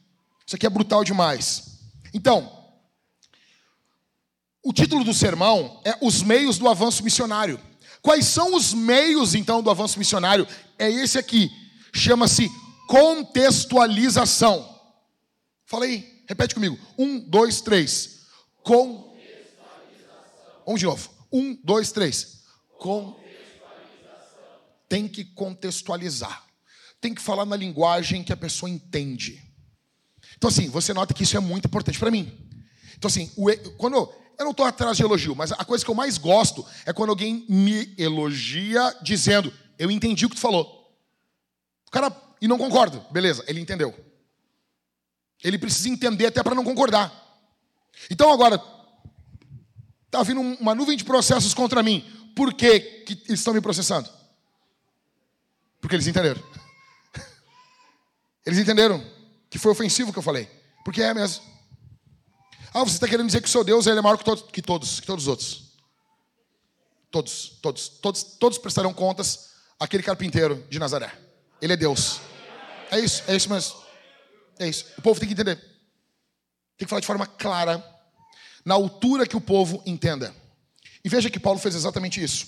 Isso 0.45 0.55
aqui 0.55 0.67
é 0.67 0.69
brutal 0.69 1.03
demais. 1.03 1.79
Então, 2.13 2.51
o 4.63 4.71
título 4.71 5.03
do 5.03 5.13
sermão 5.13 5.81
é 5.83 5.97
Os 6.01 6.21
Meios 6.21 6.59
do 6.59 6.69
Avanço 6.69 7.03
Missionário. 7.03 7.59
Quais 7.99 8.27
são 8.27 8.53
os 8.53 8.75
meios, 8.75 9.33
então, 9.33 9.63
do 9.63 9.71
avanço 9.71 9.97
missionário? 9.97 10.45
É 10.77 10.91
esse 10.91 11.17
aqui 11.17 11.62
chama-se 11.93 12.49
contextualização. 12.87 14.69
Fala 15.65 15.85
aí, 15.85 16.23
repete 16.27 16.55
comigo. 16.55 16.77
Um, 16.97 17.19
dois, 17.19 17.61
três. 17.61 18.25
Com. 18.63 19.13
Vamos 20.65 20.79
de 20.79 20.85
novo. 20.85 21.09
Um, 21.31 21.55
dois, 21.63 21.91
três. 21.91 22.43
Com. 22.79 23.15
Tem 24.89 25.07
que 25.07 25.23
contextualizar. 25.23 26.45
Tem 26.99 27.13
que 27.13 27.21
falar 27.21 27.45
na 27.45 27.55
linguagem 27.55 28.23
que 28.23 28.33
a 28.33 28.37
pessoa 28.37 28.69
entende. 28.69 29.41
Então, 30.37 30.49
assim, 30.49 30.69
você 30.69 30.93
nota 30.93 31.13
que 31.13 31.23
isso 31.23 31.37
é 31.37 31.39
muito 31.39 31.65
importante 31.65 31.99
para 31.99 32.11
mim. 32.11 32.31
Então, 32.97 33.07
assim, 33.07 33.29
quando 33.77 33.95
eu 33.95 34.45
não 34.45 34.51
estou 34.51 34.65
atrás 34.65 34.97
de 34.97 35.03
elogio, 35.03 35.35
mas 35.35 35.51
a 35.51 35.65
coisa 35.65 35.83
que 35.83 35.91
eu 35.91 35.95
mais 35.95 36.17
gosto 36.17 36.65
é 36.85 36.93
quando 36.93 37.09
alguém 37.09 37.45
me 37.49 37.93
elogia 37.97 38.95
dizendo: 39.01 39.51
Eu 39.77 39.91
entendi 39.91 40.25
o 40.25 40.29
que 40.29 40.35
tu 40.35 40.41
falou 40.41 40.82
cara, 41.93 42.11
e 42.41 42.47
não 42.47 42.57
concordo. 42.57 43.05
Beleza, 43.11 43.43
ele 43.47 43.61
entendeu. 43.61 43.93
Ele 45.43 45.59
precisa 45.59 45.87
entender 45.87 46.25
até 46.25 46.41
para 46.41 46.55
não 46.55 46.63
concordar. 46.63 47.13
Então 48.09 48.33
agora, 48.33 48.61
está 50.07 50.23
vindo 50.23 50.41
uma 50.41 50.73
nuvem 50.73 50.97
de 50.97 51.05
processos 51.05 51.53
contra 51.53 51.83
mim. 51.83 52.03
Por 52.35 52.53
que, 52.53 52.79
que 52.79 53.13
eles 53.27 53.39
estão 53.39 53.53
me 53.53 53.61
processando? 53.61 54.09
Porque 55.79 55.95
eles 55.95 56.07
entenderam. 56.07 56.41
Eles 58.45 58.59
entenderam 58.59 59.05
que 59.49 59.59
foi 59.59 59.71
ofensivo 59.71 60.09
o 60.09 60.13
que 60.13 60.19
eu 60.19 60.23
falei. 60.23 60.49
Porque 60.83 61.01
é 61.01 61.13
mesmo. 61.13 61.45
Ah, 62.73 62.83
você 62.83 62.95
está 62.95 63.07
querendo 63.07 63.27
dizer 63.27 63.39
que 63.39 63.47
o 63.47 63.51
seu 63.51 63.63
Deus 63.63 63.85
ele 63.85 63.99
é 63.99 64.01
maior 64.01 64.17
que, 64.17 64.23
que 64.51 64.61
todos, 64.61 64.99
que 64.99 65.05
todos 65.05 65.25
os 65.25 65.27
outros. 65.27 65.63
Todos, 67.11 67.59
todos, 67.61 67.87
todos, 67.87 68.23
todos 68.23 68.57
prestarão 68.57 68.91
contas 68.93 69.51
àquele 69.79 70.01
carpinteiro 70.01 70.65
de 70.69 70.79
Nazaré. 70.79 71.32
Ele 71.63 71.71
é 71.71 71.77
Deus. 71.77 72.19
É 72.91 72.99
isso, 72.99 73.23
é 73.25 73.33
isso 73.37 73.49
mesmo. 73.49 73.73
É 74.59 74.67
isso. 74.67 74.85
O 74.97 75.01
povo 75.01 75.17
tem 75.17 75.29
que 75.29 75.33
entender. 75.33 75.55
Tem 76.77 76.85
que 76.85 76.89
falar 76.89 76.99
de 76.99 77.07
forma 77.07 77.25
clara, 77.25 77.81
na 78.65 78.73
altura 78.73 79.25
que 79.25 79.37
o 79.37 79.41
povo 79.41 79.81
entenda. 79.85 80.35
E 81.05 81.07
veja 81.07 81.29
que 81.29 81.39
Paulo 81.39 81.57
fez 81.57 81.73
exatamente 81.73 82.21
isso. 82.21 82.47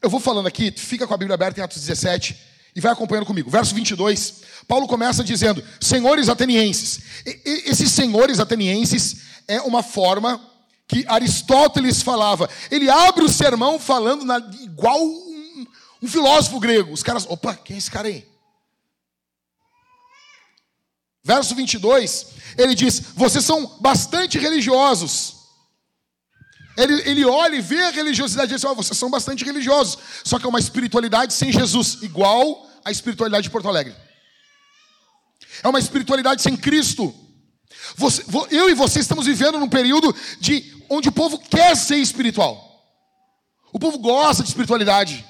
Eu 0.00 0.08
vou 0.08 0.18
falando 0.18 0.46
aqui, 0.46 0.72
fica 0.74 1.06
com 1.06 1.12
a 1.12 1.16
Bíblia 1.18 1.34
aberta 1.34 1.60
em 1.60 1.62
Atos 1.62 1.78
17 1.78 2.34
e 2.74 2.80
vai 2.80 2.90
acompanhando 2.90 3.26
comigo. 3.26 3.50
Verso 3.50 3.74
22, 3.74 4.44
Paulo 4.66 4.88
começa 4.88 5.22
dizendo: 5.22 5.62
Senhores 5.78 6.30
atenienses. 6.30 7.00
E, 7.26 7.38
e, 7.44 7.70
esses 7.70 7.90
senhores 7.90 8.40
atenienses 8.40 9.16
é 9.46 9.60
uma 9.60 9.82
forma 9.82 10.40
que 10.88 11.04
Aristóteles 11.06 12.00
falava. 12.00 12.48
Ele 12.70 12.88
abre 12.88 13.24
o 13.24 13.28
sermão 13.28 13.78
falando 13.78 14.24
na, 14.24 14.38
igual 14.62 14.98
um 16.02 16.08
filósofo 16.08 16.58
grego. 16.58 16.92
Os 16.92 17.02
caras, 17.02 17.26
opa, 17.28 17.54
quem 17.54 17.76
é 17.76 17.78
esse 17.78 17.90
cara 17.90 18.08
aí? 18.08 18.26
Verso 21.22 21.54
22, 21.54 22.26
ele 22.56 22.74
diz: 22.74 23.00
Vocês 23.14 23.44
são 23.44 23.78
bastante 23.80 24.38
religiosos. 24.38 25.36
Ele, 26.76 26.94
ele 27.08 27.24
olha 27.24 27.56
e 27.56 27.60
vê 27.60 27.84
a 27.84 27.90
religiosidade 27.90 28.52
e 28.52 28.56
diz: 28.56 28.64
oh, 28.64 28.74
Vocês 28.74 28.98
são 28.98 29.10
bastante 29.10 29.44
religiosos. 29.44 29.98
Só 30.24 30.38
que 30.38 30.46
é 30.46 30.48
uma 30.48 30.58
espiritualidade 30.58 31.34
sem 31.34 31.52
Jesus, 31.52 31.98
igual 32.02 32.66
a 32.84 32.90
espiritualidade 32.90 33.44
de 33.44 33.50
Porto 33.50 33.68
Alegre. 33.68 33.94
É 35.62 35.68
uma 35.68 35.78
espiritualidade 35.78 36.40
sem 36.40 36.56
Cristo. 36.56 37.14
Você, 37.96 38.24
eu 38.50 38.70
e 38.70 38.74
você 38.74 39.00
estamos 39.00 39.26
vivendo 39.26 39.58
num 39.58 39.68
período 39.68 40.14
de 40.40 40.84
onde 40.88 41.08
o 41.08 41.12
povo 41.12 41.38
quer 41.38 41.76
ser 41.76 41.96
espiritual. 41.96 42.68
O 43.72 43.78
povo 43.78 43.98
gosta 43.98 44.42
de 44.42 44.48
espiritualidade. 44.48 45.24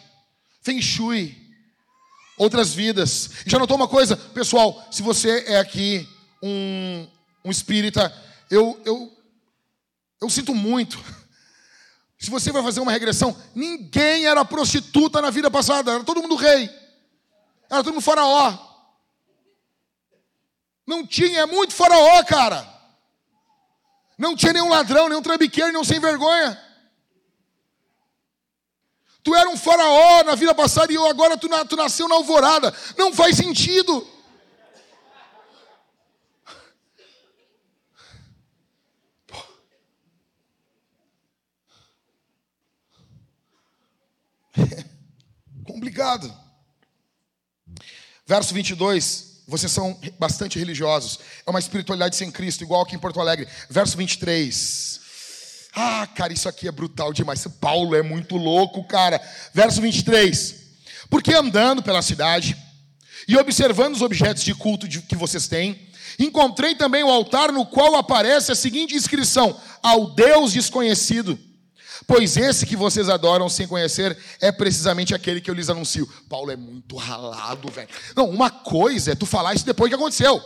Feng 0.61 0.81
Shui, 0.81 1.37
outras 2.37 2.73
vidas. 2.75 3.31
Já 3.47 3.59
notou 3.59 3.77
uma 3.77 3.89
coisa, 3.89 4.17
pessoal? 4.17 4.87
Se 4.91 5.03
você 5.03 5.45
é 5.47 5.59
aqui 5.59 6.09
um, 6.43 7.07
um 7.45 7.51
espírita, 7.51 8.15
eu, 8.51 8.81
eu, 8.85 9.13
eu 10.21 10.31
sinto 10.31 10.55
muito. 10.55 11.03
Se 12.19 12.31
você 12.31 12.53
vai 12.53 12.63
fazer 12.63 12.81
uma 12.81 12.93
regressão, 12.93 13.35
ninguém 13.55 14.27
era 14.27 14.45
prostituta 14.45 15.23
na 15.23 15.31
vida 15.31 15.51
passada, 15.51 15.93
era 15.93 16.05
todo 16.05 16.21
mundo 16.21 16.35
rei, 16.35 16.69
era 17.71 17.83
todo 17.83 17.95
mundo 17.95 18.03
faraó. 18.03 18.59
Não 20.87 21.07
tinha, 21.07 21.41
é 21.41 21.47
muito 21.47 21.73
faraó, 21.73 22.23
cara. 22.25 22.69
Não 24.19 24.37
tinha 24.37 24.53
nenhum 24.53 24.69
ladrão, 24.69 25.09
nenhum 25.09 25.23
trambiqueiro, 25.23 25.73
nenhum 25.73 25.85
sem 25.85 25.99
vergonha. 25.99 26.61
Tu 29.23 29.35
era 29.35 29.49
um 29.51 29.57
faraó 29.57 30.25
na 30.25 30.35
vida 30.35 30.55
passada 30.55 30.93
e 30.93 30.97
agora 30.97 31.37
tu, 31.37 31.49
tu 31.68 31.77
nasceu 31.77 32.09
na 32.09 32.14
alvorada. 32.14 32.75
Não 32.97 33.12
faz 33.12 33.37
sentido. 33.37 34.07
complicado. 45.64 46.33
Verso 48.27 48.55
22, 48.55 49.43
vocês 49.47 49.73
são 49.73 49.99
bastante 50.18 50.59
religiosos. 50.59 51.18
É 51.45 51.51
uma 51.51 51.59
espiritualidade 51.59 52.16
sem 52.16 52.31
Cristo, 52.31 52.62
igual 52.62 52.83
aqui 52.83 52.95
em 52.95 52.99
Porto 52.99 53.21
Alegre. 53.21 53.49
Verso 53.68 53.97
23. 53.97 55.01
Ah, 55.75 56.07
cara, 56.14 56.33
isso 56.33 56.49
aqui 56.49 56.66
é 56.66 56.73
brutal 56.73 57.12
demais. 57.12 57.47
Paulo 57.61 57.95
é 57.95 58.03
muito 58.03 58.37
louco, 58.37 58.85
cara. 58.85 59.21
Verso 59.55 59.81
23. 59.81 60.57
Porque 61.09 61.33
andando 61.33 61.83
pela 61.83 62.03
cidade 62.03 62.57
e 63.27 63.37
observando 63.37 63.95
os 63.95 64.03
objetos 64.03 64.43
de 64.43 64.55
culto 64.55 64.89
que 64.89 65.16
vocês 65.16 65.47
têm, 65.47 65.89
encontrei 66.18 66.75
também 66.75 67.05
o 67.05 67.11
altar 67.11 67.53
no 67.53 67.66
qual 67.66 67.97
aparece 67.97 68.53
a 68.53 68.57
seguinte 68.57 68.95
inscrição: 68.95 69.59
Ao 69.83 70.11
Deus 70.11 70.53
desconhecido. 70.53 71.39
Pois 72.07 72.37
esse 72.37 72.66
que 72.66 72.75
vocês 72.75 73.09
adoram 73.09 73.49
sem 73.49 73.68
conhecer 73.68 74.16
é 74.41 74.51
precisamente 74.51 75.14
aquele 75.14 75.41
que 75.41 75.51
eu 75.51 75.55
lhes 75.55 75.71
anuncio. 75.71 76.09
Paulo 76.29 76.51
é 76.51 76.57
muito 76.57 76.97
ralado, 76.97 77.71
velho. 77.71 77.89
Não, 78.16 78.29
uma 78.29 78.51
coisa 78.51 79.12
é 79.12 79.14
tu 79.14 79.27
falar 79.27 79.55
isso 79.55 79.66
depois 79.66 79.89
que 79.89 79.95
aconteceu. 79.95 80.43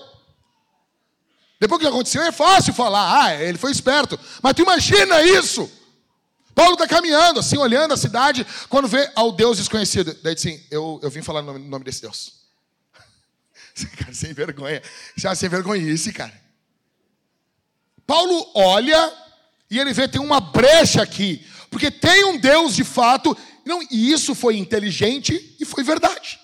Depois 1.65 1.81
que 1.81 1.89
aconteceu 1.89 2.21
é 2.21 2.31
fácil 2.31 2.75
falar, 2.75 3.25
ah, 3.25 3.43
ele 3.43 3.57
foi 3.57 3.71
esperto. 3.73 4.21
Mas 4.43 4.53
tu 4.53 4.61
imagina 4.61 5.23
isso. 5.23 5.73
Paulo 6.55 6.75
está 6.75 6.87
caminhando, 6.87 7.41
assim, 7.41 7.57
olhando 7.57 7.95
a 7.95 7.97
cidade, 7.97 8.47
quando 8.69 8.87
vê 8.87 9.11
ao 9.15 9.33
Deus 9.33 9.57
desconhecido. 9.57 10.15
Daí 10.23 10.35
assim: 10.35 10.62
Eu, 10.71 11.01
eu 11.03 11.09
vim 11.09 11.23
falar 11.23 11.41
no 11.41 11.55
nome, 11.55 11.65
no 11.65 11.71
nome 11.71 11.83
desse 11.83 12.03
Deus. 12.03 12.35
cara, 13.97 14.12
sem 14.12 14.35
vergonha. 14.35 14.83
Já 15.17 15.35
sem 15.35 15.49
vergonhice, 15.49 16.12
cara. 16.12 16.39
Paulo 18.07 18.47
olha 18.55 19.11
e 19.71 19.79
ele 19.79 19.95
vê 19.95 20.07
tem 20.07 20.21
uma 20.21 20.43
brecha 20.43 21.01
aqui, 21.01 21.47
porque 21.71 21.91
tem 21.91 22.27
um 22.27 22.37
Deus 22.37 22.77
de 22.77 22.85
fato, 22.85 23.35
não, 23.65 23.81
e 23.91 24.12
isso 24.12 24.35
foi 24.35 24.59
inteligente 24.59 25.57
e 25.59 25.65
foi 25.65 25.83
verdade. 25.83 26.39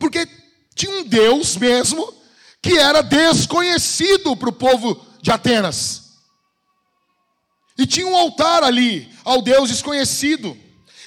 Porque 0.00 0.28
tinha 0.74 0.90
um 0.90 1.04
Deus 1.04 1.56
mesmo 1.56 2.23
que 2.64 2.78
era 2.78 3.02
desconhecido 3.02 4.34
para 4.34 4.48
o 4.48 4.52
povo 4.52 5.04
de 5.20 5.30
Atenas. 5.30 6.14
E 7.76 7.86
tinha 7.86 8.06
um 8.06 8.16
altar 8.16 8.62
ali 8.62 9.12
ao 9.22 9.42
Deus 9.42 9.68
desconhecido. 9.68 10.56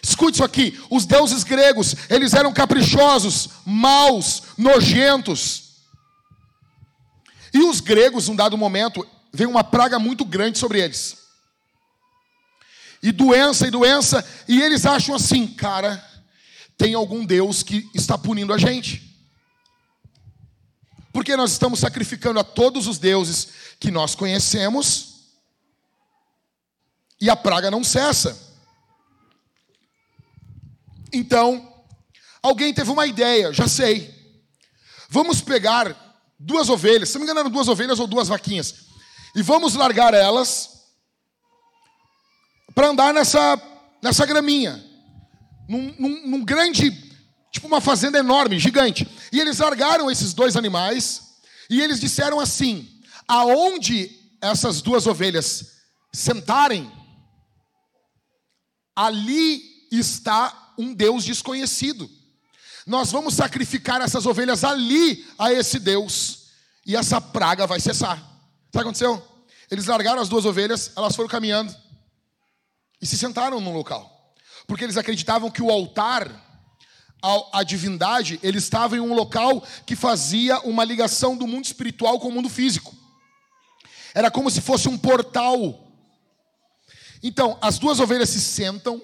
Escute 0.03 0.35
isso 0.35 0.43
aqui: 0.43 0.79
os 0.87 1.07
deuses 1.07 1.43
gregos, 1.43 1.95
eles 2.11 2.35
eram 2.35 2.53
caprichosos, 2.53 3.49
maus, 3.65 4.43
nojentos. 4.55 5.63
E 7.51 7.63
os 7.63 7.81
gregos, 7.81 8.27
num 8.27 8.35
dado 8.35 8.55
momento, 8.55 9.03
veio 9.33 9.49
uma 9.49 9.63
praga 9.63 9.97
muito 9.97 10.23
grande 10.23 10.59
sobre 10.59 10.79
eles. 10.79 11.17
E 13.01 13.11
doença 13.11 13.67
e 13.67 13.71
doença, 13.71 14.23
e 14.47 14.61
eles 14.61 14.85
acham 14.85 15.15
assim, 15.15 15.47
cara, 15.47 16.05
tem 16.77 16.93
algum 16.93 17.25
Deus 17.25 17.63
que 17.63 17.89
está 17.95 18.15
punindo 18.15 18.53
a 18.53 18.59
gente. 18.59 19.06
Porque 21.17 21.35
nós 21.35 21.51
estamos 21.51 21.79
sacrificando 21.79 22.39
a 22.39 22.43
todos 22.43 22.85
os 22.85 22.99
deuses 22.99 23.47
que 23.79 23.89
nós 23.89 24.13
conhecemos 24.13 25.15
e 27.19 27.27
a 27.27 27.35
praga 27.35 27.71
não 27.71 27.83
cessa. 27.83 28.37
Então, 31.11 31.73
alguém 32.39 32.71
teve 32.71 32.91
uma 32.91 33.07
ideia, 33.07 33.51
já 33.51 33.67
sei. 33.67 34.13
Vamos 35.09 35.41
pegar 35.41 36.23
duas 36.37 36.69
ovelhas, 36.69 37.09
se 37.09 37.15
não 37.15 37.21
me 37.21 37.25
engano 37.25 37.39
eram 37.39 37.49
duas 37.49 37.67
ovelhas 37.67 37.99
ou 37.99 38.05
duas 38.05 38.27
vaquinhas, 38.27 38.75
e 39.33 39.41
vamos 39.41 39.73
largar 39.73 40.13
elas 40.13 40.83
para 42.75 42.89
andar 42.89 43.11
nessa, 43.11 43.59
nessa 44.03 44.23
graminha, 44.23 44.85
num, 45.67 45.95
num, 45.97 46.27
num 46.27 46.45
grande, 46.45 46.91
tipo 47.51 47.65
uma 47.65 47.81
fazenda 47.81 48.19
enorme, 48.19 48.59
gigante. 48.59 49.16
E 49.31 49.39
eles 49.39 49.59
largaram 49.59 50.09
esses 50.09 50.33
dois 50.33 50.55
animais 50.55 51.35
e 51.69 51.81
eles 51.81 51.99
disseram 51.99 52.39
assim: 52.39 53.01
aonde 53.27 54.11
essas 54.41 54.81
duas 54.81 55.07
ovelhas 55.07 55.77
sentarem, 56.13 56.91
ali 58.95 59.87
está 59.91 60.73
um 60.77 60.93
Deus 60.93 61.23
desconhecido. 61.23 62.09
Nós 62.85 63.11
vamos 63.11 63.33
sacrificar 63.33 64.01
essas 64.01 64.25
ovelhas 64.25 64.63
ali 64.63 65.25
a 65.37 65.51
esse 65.51 65.77
Deus, 65.79 66.47
e 66.85 66.95
essa 66.95 67.19
praga 67.19 67.67
vai 67.67 67.79
cessar. 67.79 68.17
Sabe 68.17 68.29
o 68.67 68.71
que 68.71 68.77
aconteceu? 68.79 69.27
Eles 69.69 69.87
largaram 69.87 70.21
as 70.21 70.29
duas 70.29 70.45
ovelhas, 70.45 70.91
elas 70.95 71.15
foram 71.15 71.27
caminhando 71.27 71.75
e 73.01 73.05
se 73.05 73.17
sentaram 73.17 73.59
num 73.59 73.73
local, 73.73 74.33
porque 74.65 74.85
eles 74.85 74.97
acreditavam 74.97 75.51
que 75.51 75.61
o 75.61 75.69
altar, 75.69 76.46
a 77.21 77.63
divindade, 77.63 78.39
ele 78.43 78.57
estava 78.57 78.95
em 78.95 78.99
um 78.99 79.13
local 79.13 79.61
que 79.85 79.95
fazia 79.95 80.59
uma 80.59 80.83
ligação 80.83 81.35
do 81.35 81.47
mundo 81.47 81.65
espiritual 81.65 82.19
com 82.19 82.29
o 82.29 82.31
mundo 82.31 82.49
físico. 82.49 82.95
Era 84.13 84.31
como 84.31 84.49
se 84.49 84.61
fosse 84.61 84.87
um 84.87 84.97
portal 84.97 85.87
então, 87.21 87.57
as 87.61 87.79
duas 87.79 87.99
ovelhas 87.99 88.29
se 88.29 88.39
sentam, 88.39 89.01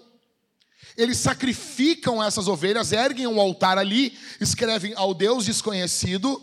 eles 0.95 1.17
sacrificam 1.17 2.23
essas 2.23 2.47
ovelhas, 2.47 2.91
erguem 2.91 3.27
um 3.27 3.39
altar 3.39 3.77
ali, 3.77 4.17
escrevem 4.39 4.93
ao 4.95 5.13
Deus 5.13 5.45
desconhecido 5.45 6.41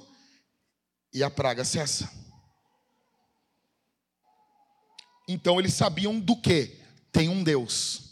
e 1.13 1.23
a 1.23 1.31
praga 1.31 1.65
cessa. 1.65 2.11
Então 5.29 5.61
eles 5.61 5.75
sabiam 5.75 6.19
do 6.19 6.37
que? 6.37 6.81
Tem 7.13 7.29
um 7.29 7.45
Deus 7.45 8.11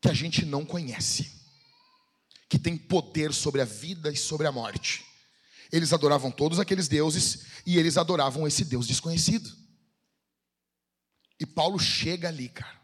que 0.00 0.08
a 0.08 0.14
gente 0.14 0.44
não 0.44 0.64
conhece, 0.64 1.37
que 2.48 2.58
tem 2.58 2.76
poder 2.76 3.32
sobre 3.34 3.60
a 3.60 3.64
vida 3.64 4.10
e 4.10 4.16
sobre 4.16 4.46
a 4.46 4.52
morte. 4.52 5.04
Eles 5.70 5.92
adoravam 5.92 6.30
todos 6.30 6.58
aqueles 6.58 6.88
deuses 6.88 7.44
e 7.66 7.76
eles 7.76 7.98
adoravam 7.98 8.46
esse 8.46 8.64
Deus 8.64 8.86
desconhecido. 8.86 9.50
E 11.38 11.44
Paulo 11.44 11.78
chega 11.78 12.28
ali, 12.28 12.48
cara, 12.48 12.80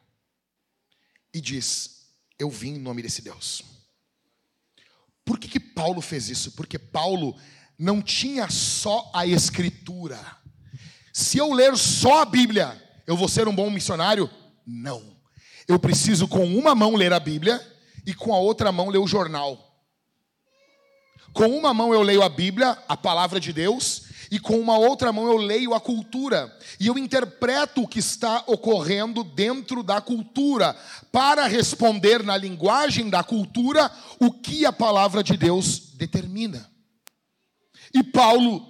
e 1.33 1.41
diz: 1.41 2.07
Eu 2.39 2.51
vim 2.51 2.75
em 2.75 2.79
nome 2.79 3.03
desse 3.03 3.23
Deus. 3.23 3.63
Por 5.25 5.39
que, 5.39 5.49
que 5.49 5.61
Paulo 5.61 6.03
fez 6.03 6.29
isso? 6.29 6.53
Porque 6.53 6.79
Paulo 6.79 7.35
não 7.79 8.03
tinha 8.03 8.51
só 8.51 9.11
a 9.15 9.27
Escritura. 9.27 10.21
Se 11.13 11.39
eu 11.39 11.53
ler 11.53 11.77
só 11.77 12.21
a 12.21 12.25
Bíblia, 12.27 12.81
eu 13.07 13.17
vou 13.17 13.29
ser 13.29 13.49
um 13.49 13.55
bom 13.55 13.71
missionário? 13.71 14.29
Não. 14.67 15.17
Eu 15.67 15.79
preciso 15.79 16.29
com 16.29 16.45
uma 16.45 16.75
mão 16.75 16.95
ler 16.95 17.13
a 17.13 17.19
Bíblia 17.19 17.74
e 18.07 18.15
com 18.15 18.35
a 18.35 18.39
outra 18.39 18.71
mão 18.71 18.89
ler 18.89 18.99
o 18.99 19.07
jornal. 19.07 19.59
Com 21.33 21.49
uma 21.49 21.75
mão 21.75 21.93
eu 21.93 22.03
leio 22.03 22.23
a 22.23 22.29
Bíblia, 22.29 22.79
a 22.89 22.97
palavra 22.97 23.41
de 23.41 23.53
Deus, 23.53 24.05
e 24.31 24.39
com 24.39 24.59
uma 24.59 24.79
outra 24.79 25.13
mão 25.13 25.27
eu 25.27 25.37
leio 25.37 25.75
a 25.75 25.81
cultura 25.81 26.57
e 26.81 26.87
eu 26.87 26.99
interpreto 26.99 27.83
o 27.83 27.89
que 27.89 27.99
está 27.99 28.43
ocorrendo 28.47 29.23
dentro 29.23 29.83
da 29.83 30.01
cultura 30.01 30.77
para 31.13 31.47
responder 31.47 32.23
na 32.23 32.37
linguagem 32.37 33.11
da 33.11 33.23
cultura 33.23 33.91
o 34.19 34.33
que 34.33 34.65
a 34.65 34.73
palavra 34.73 35.23
de 35.23 35.37
Deus 35.37 35.93
determina. 35.95 36.69
E 37.93 38.03
Paulo 38.03 38.67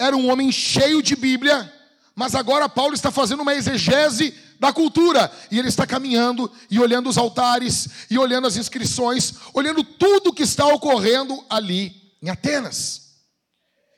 era 0.00 0.16
um 0.16 0.30
homem 0.30 0.50
cheio 0.50 1.02
de 1.02 1.14
Bíblia, 1.14 1.72
mas 2.14 2.34
agora 2.34 2.68
Paulo 2.68 2.94
está 2.94 3.10
fazendo 3.10 3.42
uma 3.42 3.54
exegese 3.54 4.34
da 4.58 4.72
cultura. 4.72 5.30
E 5.50 5.58
ele 5.58 5.68
está 5.68 5.86
caminhando 5.86 6.50
e 6.70 6.78
olhando 6.78 7.08
os 7.08 7.18
altares, 7.18 7.88
e 8.10 8.18
olhando 8.18 8.46
as 8.46 8.56
inscrições, 8.56 9.34
olhando 9.52 9.82
tudo 9.82 10.32
que 10.32 10.42
está 10.42 10.66
ocorrendo 10.66 11.44
ali 11.48 11.94
em 12.22 12.28
Atenas 12.30 13.06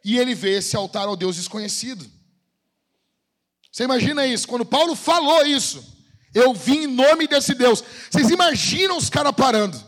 e 0.09 0.18
ele 0.18 0.34
vê 0.34 0.56
esse 0.56 0.74
altar 0.74 1.06
ao 1.06 1.16
Deus 1.16 1.36
desconhecido. 1.36 2.11
Você 3.70 3.84
imagina 3.84 4.26
isso? 4.26 4.48
Quando 4.48 4.64
Paulo 4.64 4.96
falou 4.96 5.44
isso, 5.44 5.84
eu 6.34 6.54
vim 6.54 6.84
em 6.84 6.86
nome 6.86 7.26
desse 7.26 7.54
Deus. 7.54 7.84
Vocês 8.11 8.30
imaginam 8.30 8.96
os 8.96 9.11
caras 9.11 9.32
parando? 9.32 9.78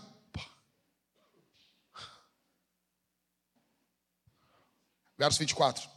Verso 5.18 5.38
24. 5.38 5.88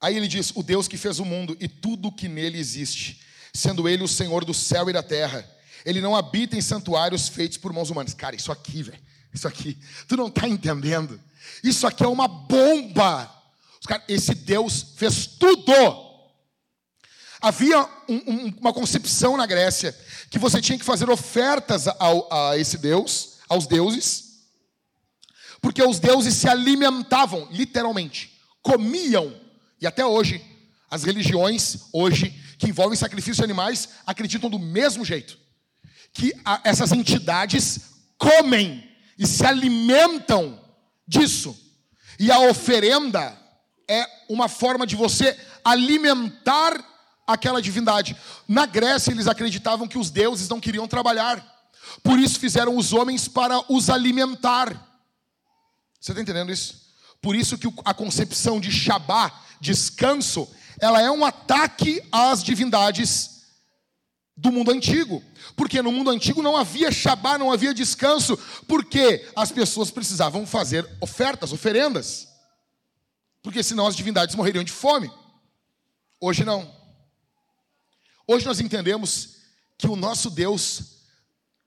Aí 0.00 0.16
ele 0.16 0.28
diz: 0.28 0.52
O 0.54 0.62
Deus 0.62 0.88
que 0.88 0.96
fez 0.96 1.18
o 1.18 1.24
mundo 1.24 1.56
e 1.60 1.68
tudo 1.68 2.08
o 2.08 2.12
que 2.12 2.28
nele 2.28 2.58
existe, 2.58 3.20
sendo 3.52 3.88
ele 3.88 4.02
o 4.02 4.08
Senhor 4.08 4.44
do 4.44 4.54
céu 4.54 4.88
e 4.88 4.92
da 4.92 5.02
terra, 5.02 5.48
ele 5.84 6.00
não 6.00 6.16
habita 6.16 6.56
em 6.56 6.60
santuários 6.60 7.28
feitos 7.28 7.58
por 7.58 7.72
mãos 7.72 7.90
humanas. 7.90 8.14
Cara, 8.14 8.36
isso 8.36 8.52
aqui, 8.52 8.82
velho. 8.82 9.08
Isso 9.32 9.46
aqui, 9.46 9.78
tu 10.06 10.16
não 10.16 10.28
está 10.28 10.48
entendendo. 10.48 11.20
Isso 11.62 11.86
aqui 11.86 12.02
é 12.02 12.08
uma 12.08 12.26
bomba. 12.26 13.34
Esse 14.08 14.34
Deus 14.34 14.94
fez 14.96 15.26
tudo. 15.26 15.72
Havia 17.40 17.80
um, 18.08 18.16
um, 18.26 18.54
uma 18.58 18.72
concepção 18.72 19.36
na 19.36 19.46
Grécia 19.46 19.96
que 20.28 20.38
você 20.38 20.60
tinha 20.60 20.78
que 20.78 20.84
fazer 20.84 21.08
ofertas 21.08 21.86
ao, 21.86 22.28
a 22.32 22.58
esse 22.58 22.78
Deus, 22.78 23.38
aos 23.48 23.66
deuses, 23.66 24.28
porque 25.60 25.82
os 25.82 25.98
deuses 26.00 26.34
se 26.34 26.48
alimentavam, 26.48 27.48
literalmente, 27.50 28.32
comiam. 28.62 29.47
E 29.80 29.86
até 29.86 30.04
hoje, 30.04 30.44
as 30.90 31.04
religiões, 31.04 31.88
hoje, 31.92 32.30
que 32.58 32.68
envolvem 32.68 32.96
sacrifício 32.96 33.36
de 33.36 33.44
animais, 33.44 33.88
acreditam 34.06 34.50
do 34.50 34.58
mesmo 34.58 35.04
jeito. 35.04 35.38
Que 36.12 36.32
a, 36.44 36.60
essas 36.64 36.92
entidades 36.92 37.80
comem 38.16 38.88
e 39.18 39.26
se 39.26 39.44
alimentam 39.44 40.58
disso. 41.06 41.56
E 42.18 42.30
a 42.30 42.40
oferenda 42.40 43.36
é 43.86 44.06
uma 44.28 44.48
forma 44.48 44.86
de 44.86 44.96
você 44.96 45.38
alimentar 45.64 46.84
aquela 47.26 47.62
divindade. 47.62 48.16
Na 48.46 48.66
Grécia, 48.66 49.12
eles 49.12 49.28
acreditavam 49.28 49.86
que 49.86 49.98
os 49.98 50.10
deuses 50.10 50.48
não 50.48 50.60
queriam 50.60 50.88
trabalhar, 50.88 51.44
por 52.02 52.18
isso 52.18 52.38
fizeram 52.38 52.76
os 52.76 52.92
homens 52.92 53.28
para 53.28 53.60
os 53.72 53.90
alimentar. 53.90 54.68
Você 56.00 56.12
está 56.12 56.22
entendendo 56.22 56.52
isso? 56.52 56.88
Por 57.20 57.34
isso 57.34 57.58
que 57.58 57.66
a 57.84 57.92
concepção 57.92 58.60
de 58.60 58.70
Shabá, 58.70 59.32
descanso, 59.60 60.48
ela 60.80 61.00
é 61.00 61.10
um 61.10 61.24
ataque 61.24 62.02
às 62.12 62.42
divindades 62.42 63.38
do 64.36 64.52
mundo 64.52 64.70
antigo. 64.70 65.22
Porque 65.56 65.82
no 65.82 65.90
mundo 65.90 66.10
antigo 66.10 66.42
não 66.42 66.56
havia 66.56 66.92
Shabá, 66.92 67.36
não 67.36 67.50
havia 67.50 67.74
descanso, 67.74 68.36
porque 68.66 69.28
as 69.34 69.50
pessoas 69.50 69.90
precisavam 69.90 70.46
fazer 70.46 70.88
ofertas, 71.00 71.52
oferendas. 71.52 72.28
Porque 73.42 73.62
senão 73.62 73.86
as 73.86 73.96
divindades 73.96 74.34
morreriam 74.34 74.64
de 74.64 74.72
fome. 74.72 75.10
Hoje 76.20 76.44
não. 76.44 76.72
Hoje 78.26 78.44
nós 78.44 78.60
entendemos 78.60 79.36
que 79.76 79.88
o 79.88 79.96
nosso 79.96 80.30
Deus 80.30 80.97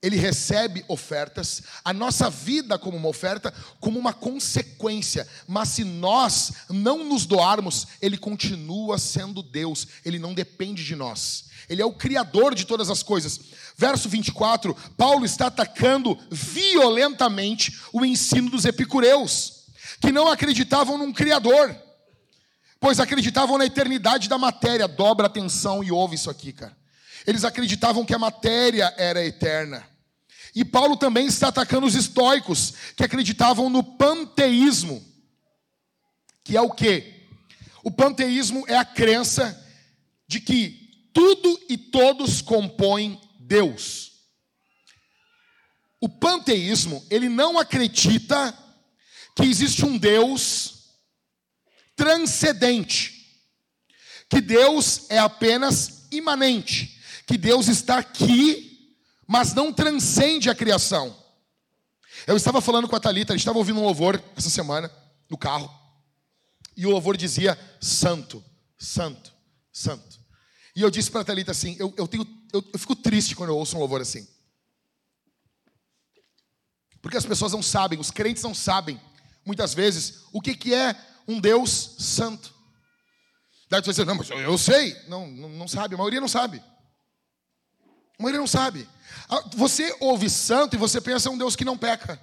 ele 0.01 0.15
recebe 0.15 0.83
ofertas, 0.87 1.61
a 1.85 1.93
nossa 1.93 2.27
vida 2.29 2.77
como 2.79 2.97
uma 2.97 3.07
oferta, 3.07 3.53
como 3.79 3.99
uma 3.99 4.13
consequência. 4.13 5.27
Mas 5.47 5.69
se 5.69 5.83
nós 5.83 6.51
não 6.69 7.03
nos 7.03 7.25
doarmos, 7.27 7.87
ele 8.01 8.17
continua 8.17 8.97
sendo 8.97 9.43
Deus, 9.43 9.87
ele 10.03 10.17
não 10.17 10.33
depende 10.33 10.83
de 10.83 10.95
nós. 10.95 11.45
Ele 11.69 11.83
é 11.83 11.85
o 11.85 11.93
criador 11.93 12.55
de 12.55 12.65
todas 12.65 12.89
as 12.89 13.03
coisas. 13.03 13.39
Verso 13.77 14.09
24, 14.09 14.75
Paulo 14.97 15.23
está 15.23 15.47
atacando 15.47 16.17
violentamente 16.31 17.79
o 17.93 18.03
ensino 18.03 18.49
dos 18.49 18.65
epicureus, 18.65 19.65
que 20.01 20.11
não 20.11 20.27
acreditavam 20.27 20.97
num 20.97 21.13
criador, 21.13 21.75
pois 22.79 22.99
acreditavam 22.99 23.57
na 23.59 23.65
eternidade 23.67 24.27
da 24.27 24.39
matéria. 24.39 24.87
Dobra 24.87 25.27
atenção 25.27 25.83
e 25.83 25.91
ouve 25.91 26.15
isso 26.15 26.29
aqui, 26.29 26.51
cara. 26.51 26.75
Eles 27.25 27.43
acreditavam 27.43 28.03
que 28.03 28.15
a 28.15 28.19
matéria 28.19 28.91
era 28.97 29.23
eterna. 29.23 29.90
E 30.53 30.65
Paulo 30.65 30.97
também 30.97 31.27
está 31.27 31.47
atacando 31.47 31.87
os 31.87 31.95
estoicos, 31.95 32.73
que 32.95 33.03
acreditavam 33.03 33.69
no 33.69 33.83
panteísmo, 33.83 35.03
que 36.43 36.57
é 36.57 36.61
o 36.61 36.71
quê? 36.71 37.27
O 37.83 37.91
panteísmo 37.91 38.65
é 38.67 38.75
a 38.75 38.85
crença 38.85 39.57
de 40.27 40.39
que 40.39 41.09
tudo 41.13 41.59
e 41.69 41.77
todos 41.77 42.41
compõem 42.41 43.19
Deus. 43.39 44.11
O 45.99 46.09
panteísmo, 46.09 47.05
ele 47.09 47.29
não 47.29 47.57
acredita 47.57 48.57
que 49.35 49.43
existe 49.43 49.85
um 49.85 49.97
Deus 49.97 50.95
transcendente, 51.95 53.39
que 54.29 54.41
Deus 54.41 55.05
é 55.09 55.19
apenas 55.19 56.07
imanente, 56.11 56.99
que 57.27 57.37
Deus 57.37 57.67
está 57.67 57.99
aqui 57.99 58.70
mas 59.31 59.53
não 59.53 59.71
transcende 59.71 60.49
a 60.49 60.55
criação. 60.55 61.15
Eu 62.27 62.35
estava 62.35 62.59
falando 62.59 62.89
com 62.89 62.97
a 62.97 62.99
Talita, 62.99 63.31
a 63.31 63.35
gente 63.37 63.43
estava 63.43 63.57
ouvindo 63.57 63.79
um 63.79 63.83
louvor 63.85 64.21
essa 64.35 64.49
semana 64.49 64.91
no 65.29 65.37
carro. 65.37 65.73
E 66.75 66.85
o 66.85 66.89
louvor 66.89 67.15
dizia 67.15 67.57
santo, 67.79 68.43
santo, 68.77 69.33
santo. 69.71 70.19
E 70.75 70.81
eu 70.81 70.91
disse 70.91 71.09
para 71.09 71.21
a 71.21 71.23
Talita 71.23 71.51
assim, 71.51 71.77
eu, 71.79 71.93
eu, 71.95 72.09
tenho, 72.09 72.27
eu, 72.51 72.61
eu 72.73 72.77
fico 72.77 72.93
triste 72.93 73.33
quando 73.33 73.51
eu 73.51 73.57
ouço 73.57 73.77
um 73.77 73.79
louvor 73.79 74.01
assim. 74.01 74.27
Porque 77.01 77.15
as 77.15 77.25
pessoas 77.25 77.53
não 77.53 77.63
sabem, 77.63 77.97
os 77.97 78.11
crentes 78.11 78.43
não 78.43 78.53
sabem, 78.53 78.99
muitas 79.45 79.73
vezes, 79.73 80.25
o 80.33 80.41
que, 80.41 80.57
que 80.57 80.73
é 80.73 80.93
um 81.25 81.39
Deus 81.39 81.95
santo. 81.99 82.53
Daí 83.69 83.79
você 83.81 83.91
dizer, 83.91 84.05
não, 84.05 84.15
mas 84.15 84.29
eu, 84.29 84.39
eu 84.39 84.57
sei. 84.57 84.93
Não, 85.07 85.25
não, 85.25 85.47
não 85.47 85.67
sabe, 85.69 85.95
a 85.95 85.97
maioria 85.97 86.19
não 86.19 86.27
sabe. 86.27 86.61
A 88.19 88.21
maioria 88.21 88.41
não 88.41 88.47
sabe. 88.47 88.85
Ah, 89.31 89.45
você 89.55 89.95
ouve 90.01 90.29
santo 90.29 90.75
e 90.75 90.77
você 90.77 90.99
pensa 90.99 91.29
é 91.29 91.31
um 91.31 91.37
Deus 91.37 91.55
que 91.55 91.63
não 91.63 91.77
peca. 91.77 92.21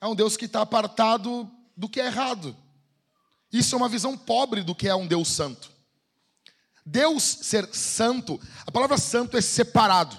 É 0.00 0.06
um 0.08 0.14
Deus 0.16 0.36
que 0.36 0.46
está 0.46 0.62
apartado 0.62 1.48
do 1.76 1.88
que 1.88 2.00
é 2.00 2.06
errado. 2.06 2.56
Isso 3.52 3.76
é 3.76 3.78
uma 3.78 3.88
visão 3.88 4.18
pobre 4.18 4.64
do 4.64 4.74
que 4.74 4.88
é 4.88 4.94
um 4.94 5.06
Deus 5.06 5.28
santo. 5.28 5.70
Deus 6.84 7.22
ser 7.22 7.72
santo, 7.72 8.40
a 8.66 8.72
palavra 8.72 8.98
santo 8.98 9.36
é 9.36 9.40
separado. 9.40 10.18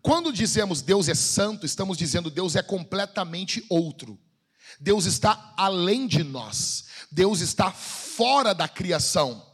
Quando 0.00 0.32
dizemos 0.32 0.80
Deus 0.80 1.08
é 1.08 1.14
santo, 1.14 1.66
estamos 1.66 1.98
dizendo 1.98 2.30
Deus 2.30 2.54
é 2.54 2.62
completamente 2.62 3.66
outro. 3.68 4.16
Deus 4.78 5.06
está 5.06 5.52
além 5.56 6.06
de 6.06 6.22
nós. 6.22 6.84
Deus 7.10 7.40
está 7.40 7.72
fora 7.72 8.54
da 8.54 8.68
criação. 8.68 9.44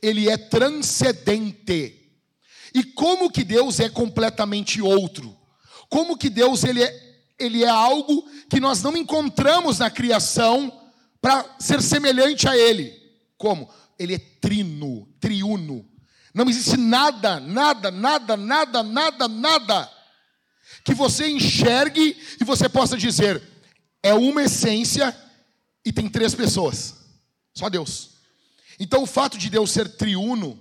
Ele 0.00 0.30
é 0.30 0.36
transcendente. 0.36 2.01
E 2.74 2.82
como 2.82 3.30
que 3.30 3.44
Deus 3.44 3.80
é 3.80 3.88
completamente 3.88 4.80
outro? 4.80 5.36
Como 5.88 6.16
que 6.16 6.30
Deus 6.30 6.64
ele 6.64 6.82
é, 6.82 7.22
ele 7.38 7.62
é 7.62 7.68
algo 7.68 8.26
que 8.48 8.58
nós 8.58 8.82
não 8.82 8.96
encontramos 8.96 9.78
na 9.78 9.90
criação 9.90 10.72
para 11.20 11.44
ser 11.58 11.82
semelhante 11.82 12.48
a 12.48 12.56
Ele? 12.56 12.98
Como? 13.36 13.68
Ele 13.98 14.14
é 14.14 14.18
trino, 14.18 15.06
triuno. 15.20 15.86
Não 16.32 16.48
existe 16.48 16.78
nada, 16.78 17.38
nada, 17.40 17.90
nada, 17.90 18.36
nada, 18.36 18.82
nada, 18.82 19.28
nada 19.28 19.90
que 20.82 20.94
você 20.94 21.28
enxergue 21.28 22.16
e 22.40 22.44
você 22.44 22.68
possa 22.68 22.96
dizer 22.96 23.42
é 24.02 24.14
uma 24.14 24.42
essência 24.44 25.14
e 25.84 25.92
tem 25.92 26.08
três 26.08 26.34
pessoas. 26.34 26.94
Só 27.54 27.68
Deus. 27.68 28.12
Então 28.80 29.02
o 29.02 29.06
fato 29.06 29.36
de 29.36 29.50
Deus 29.50 29.70
ser 29.70 29.90
triuno 29.90 30.58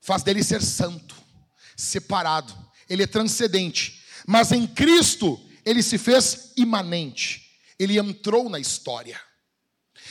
faz 0.00 0.24
dele 0.24 0.42
ser 0.42 0.62
santo 0.62 1.27
separado, 1.78 2.52
ele 2.88 3.04
é 3.04 3.06
transcendente. 3.06 4.04
Mas 4.26 4.52
em 4.52 4.66
Cristo, 4.66 5.40
ele 5.64 5.82
se 5.82 5.96
fez 5.96 6.52
imanente, 6.56 7.58
ele 7.78 7.98
entrou 7.98 8.50
na 8.50 8.58
história. 8.58 9.18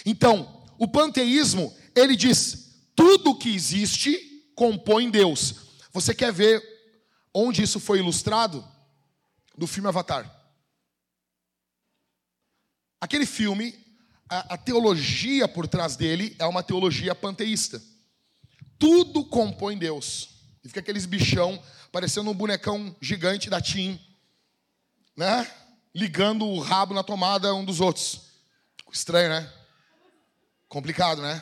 Então, 0.05 0.65
o 0.79 0.87
panteísmo, 0.87 1.75
ele 1.93 2.15
diz: 2.15 2.87
tudo 2.95 3.37
que 3.37 3.53
existe 3.53 4.45
compõe 4.55 5.11
Deus. 5.11 5.55
Você 5.91 6.15
quer 6.15 6.31
ver 6.31 6.63
onde 7.33 7.61
isso 7.61 7.79
foi 7.79 7.99
ilustrado? 7.99 8.65
No 9.57 9.67
filme 9.67 9.89
Avatar. 9.89 10.33
Aquele 13.01 13.25
filme, 13.25 13.73
a, 14.29 14.53
a 14.55 14.57
teologia 14.57 15.47
por 15.47 15.67
trás 15.67 15.95
dele 15.95 16.35
é 16.39 16.45
uma 16.45 16.63
teologia 16.63 17.13
panteísta. 17.13 17.81
Tudo 18.79 19.25
compõe 19.25 19.77
Deus. 19.77 20.36
E 20.67 20.69
fica 20.69 20.81
aqueles 20.81 21.05
bichão 21.05 21.57
parecendo 21.93 22.29
um 22.29 22.33
bonecão 22.33 22.93
gigante 22.99 23.49
da 23.49 23.61
Tim, 23.61 23.97
né? 25.15 25.49
Ligando 25.95 26.45
o 26.45 26.59
rabo 26.59 26.93
na 26.93 27.03
tomada 27.03 27.55
um 27.55 27.63
dos 27.63 27.79
outros. 27.79 28.23
Estranho, 28.91 29.29
né? 29.29 29.49
Complicado, 30.67 31.21
né? 31.21 31.41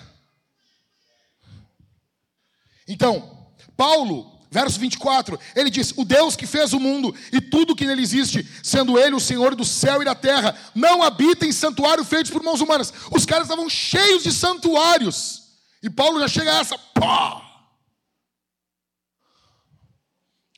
Então, 2.87 3.47
Paulo, 3.75 4.31
verso 4.51 4.79
24, 4.79 5.39
ele 5.55 5.71
diz: 5.71 5.91
O 5.97 6.05
Deus 6.05 6.35
que 6.35 6.45
fez 6.45 6.71
o 6.71 6.79
mundo 6.79 7.15
e 7.33 7.41
tudo 7.41 7.75
que 7.75 7.87
nele 7.87 8.03
existe, 8.03 8.47
sendo 8.63 8.99
ele 8.99 9.15
o 9.15 9.19
Senhor 9.19 9.55
do 9.55 9.65
céu 9.65 10.03
e 10.03 10.05
da 10.05 10.13
terra, 10.13 10.55
não 10.75 11.01
habita 11.01 11.47
em 11.47 11.51
santuário 11.51 12.05
feito 12.05 12.31
por 12.31 12.43
mãos 12.43 12.61
humanas. 12.61 12.93
Os 13.09 13.25
caras 13.25 13.45
estavam 13.45 13.67
cheios 13.67 14.21
de 14.21 14.31
santuários. 14.31 15.45
E 15.81 15.89
Paulo 15.89 16.19
já 16.19 16.27
chega 16.27 16.51
a 16.51 16.59
essa, 16.59 16.77
pá! 16.77 17.44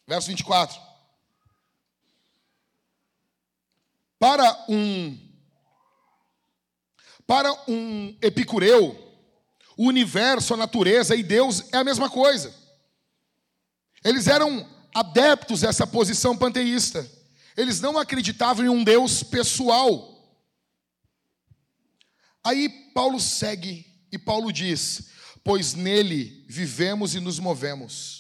Verso 0.08 0.30
24. 0.30 0.80
Para 4.18 4.66
um 4.70 5.28
para 7.28 7.52
um 7.70 8.18
epicureu, 8.22 8.98
o 9.76 9.86
universo, 9.86 10.54
a 10.54 10.58
natureza 10.58 11.14
e 11.14 11.22
Deus 11.22 11.66
é 11.74 11.78
a 11.78 11.84
mesma 11.84 12.10
coisa. 12.10 12.56
Eles 14.02 14.28
eram 14.28 14.66
adeptos 14.96 15.60
dessa 15.60 15.86
posição 15.86 16.38
panteísta. 16.38 17.06
Eles 17.58 17.82
não 17.82 17.98
acreditavam 17.98 18.66
em 18.66 18.70
um 18.70 18.82
Deus 18.82 19.24
pessoal. 19.24 20.16
Aí 22.42 22.70
Paulo 22.94 23.20
segue 23.20 23.86
e 24.10 24.18
Paulo 24.18 24.54
diz: 24.54 25.10
Pois 25.44 25.74
nele 25.74 26.46
vivemos 26.48 27.14
e 27.14 27.20
nos 27.20 27.40
movemos 27.40 28.17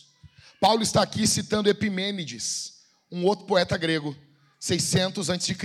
Paulo 0.60 0.82
está 0.82 1.02
aqui 1.02 1.28
citando 1.28 1.70
Epimênides, 1.70 2.74
um 3.12 3.26
outro 3.26 3.46
poeta 3.46 3.78
grego, 3.78 4.16
600 4.60 5.30
a.C. 5.30 5.56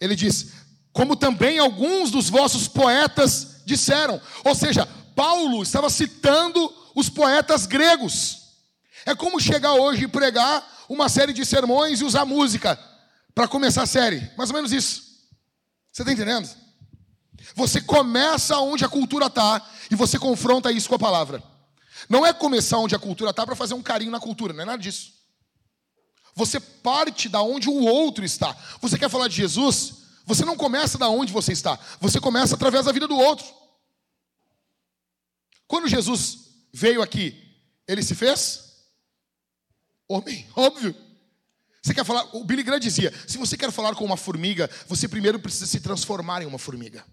Ele 0.00 0.16
diz: 0.16 0.52
Como 0.92 1.14
também 1.14 1.58
alguns 1.58 2.10
dos 2.10 2.28
vossos 2.28 2.66
poetas 2.66 3.62
disseram. 3.64 4.20
Ou 4.44 4.54
seja, 4.54 4.86
Paulo 5.14 5.62
estava 5.62 5.90
citando 5.90 6.72
os 6.94 7.08
poetas 7.08 7.66
gregos. 7.66 8.38
É 9.04 9.14
como 9.14 9.40
chegar 9.40 9.74
hoje 9.74 10.04
e 10.04 10.08
pregar 10.08 10.66
uma 10.88 11.08
série 11.08 11.32
de 11.32 11.44
sermões 11.44 12.00
e 12.00 12.04
usar 12.04 12.24
música 12.24 12.78
para 13.34 13.46
começar 13.46 13.82
a 13.82 13.86
série. 13.86 14.30
Mais 14.36 14.50
ou 14.50 14.56
menos 14.56 14.72
isso. 14.72 15.02
Você 15.92 16.02
está 16.02 16.12
entendendo? 16.12 16.48
Você 17.54 17.80
começa 17.80 18.58
onde 18.58 18.84
a 18.84 18.88
cultura 18.88 19.26
está 19.26 19.66
e 19.90 19.94
você 19.94 20.18
confronta 20.18 20.70
isso 20.72 20.88
com 20.88 20.94
a 20.94 20.98
palavra. 20.98 21.42
Não 22.08 22.24
é 22.24 22.32
começar 22.32 22.78
onde 22.78 22.94
a 22.94 22.98
cultura 22.98 23.30
está 23.30 23.44
para 23.44 23.56
fazer 23.56 23.74
um 23.74 23.82
carinho 23.82 24.10
na 24.10 24.20
cultura, 24.20 24.52
não 24.52 24.62
é 24.62 24.66
nada 24.66 24.82
disso. 24.82 25.12
Você 26.34 26.60
parte 26.60 27.28
da 27.28 27.42
onde 27.42 27.68
o 27.68 27.84
outro 27.84 28.24
está. 28.24 28.56
Você 28.80 28.98
quer 28.98 29.10
falar 29.10 29.28
de 29.28 29.36
Jesus? 29.36 29.94
Você 30.24 30.44
não 30.44 30.56
começa 30.56 30.96
da 30.96 31.08
onde 31.08 31.32
você 31.32 31.52
está. 31.52 31.78
Você 32.00 32.20
começa 32.20 32.54
através 32.54 32.86
da 32.86 32.92
vida 32.92 33.06
do 33.06 33.16
outro. 33.16 33.46
Quando 35.66 35.88
Jesus 35.88 36.38
veio 36.72 37.02
aqui, 37.02 37.36
ele 37.86 38.02
se 38.02 38.14
fez? 38.14 38.70
Homem, 40.08 40.46
óbvio. 40.56 40.94
Você 41.82 41.94
quer 41.94 42.04
falar? 42.04 42.28
O 42.36 42.44
Billy 42.44 42.62
Graham 42.62 42.78
dizia: 42.78 43.12
se 43.26 43.38
você 43.38 43.56
quer 43.56 43.70
falar 43.72 43.94
com 43.94 44.04
uma 44.04 44.16
formiga, 44.16 44.70
você 44.86 45.08
primeiro 45.08 45.40
precisa 45.40 45.66
se 45.66 45.80
transformar 45.80 46.42
em 46.42 46.46
uma 46.46 46.58
formiga. 46.58 47.04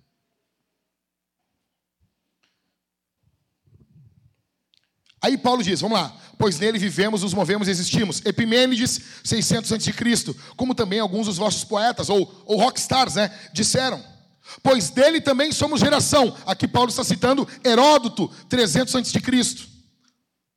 Aí 5.27 5.37
Paulo 5.37 5.61
diz, 5.61 5.81
vamos 5.81 5.99
lá, 5.99 6.17
pois 6.37 6.57
nele 6.57 6.79
vivemos, 6.79 7.21
nos 7.21 7.33
movemos 7.33 7.67
e 7.67 7.71
existimos. 7.71 8.25
Epimênides, 8.25 9.01
600 9.25 9.73
a.C., 9.73 9.91
como 10.55 10.73
também 10.73 11.01
alguns 11.01 11.25
dos 11.25 11.35
vossos 11.35 11.65
poetas, 11.65 12.07
ou, 12.07 12.43
ou 12.45 12.57
rockstars, 12.57 13.15
né, 13.15 13.37
disseram. 13.51 14.01
Pois 14.63 14.89
dele 14.89 15.19
também 15.19 15.51
somos 15.51 15.81
geração. 15.81 16.33
Aqui 16.45 16.65
Paulo 16.65 16.89
está 16.89 17.03
citando 17.03 17.45
Heródoto, 17.61 18.29
300 18.47 18.95
a.C. 18.95 19.19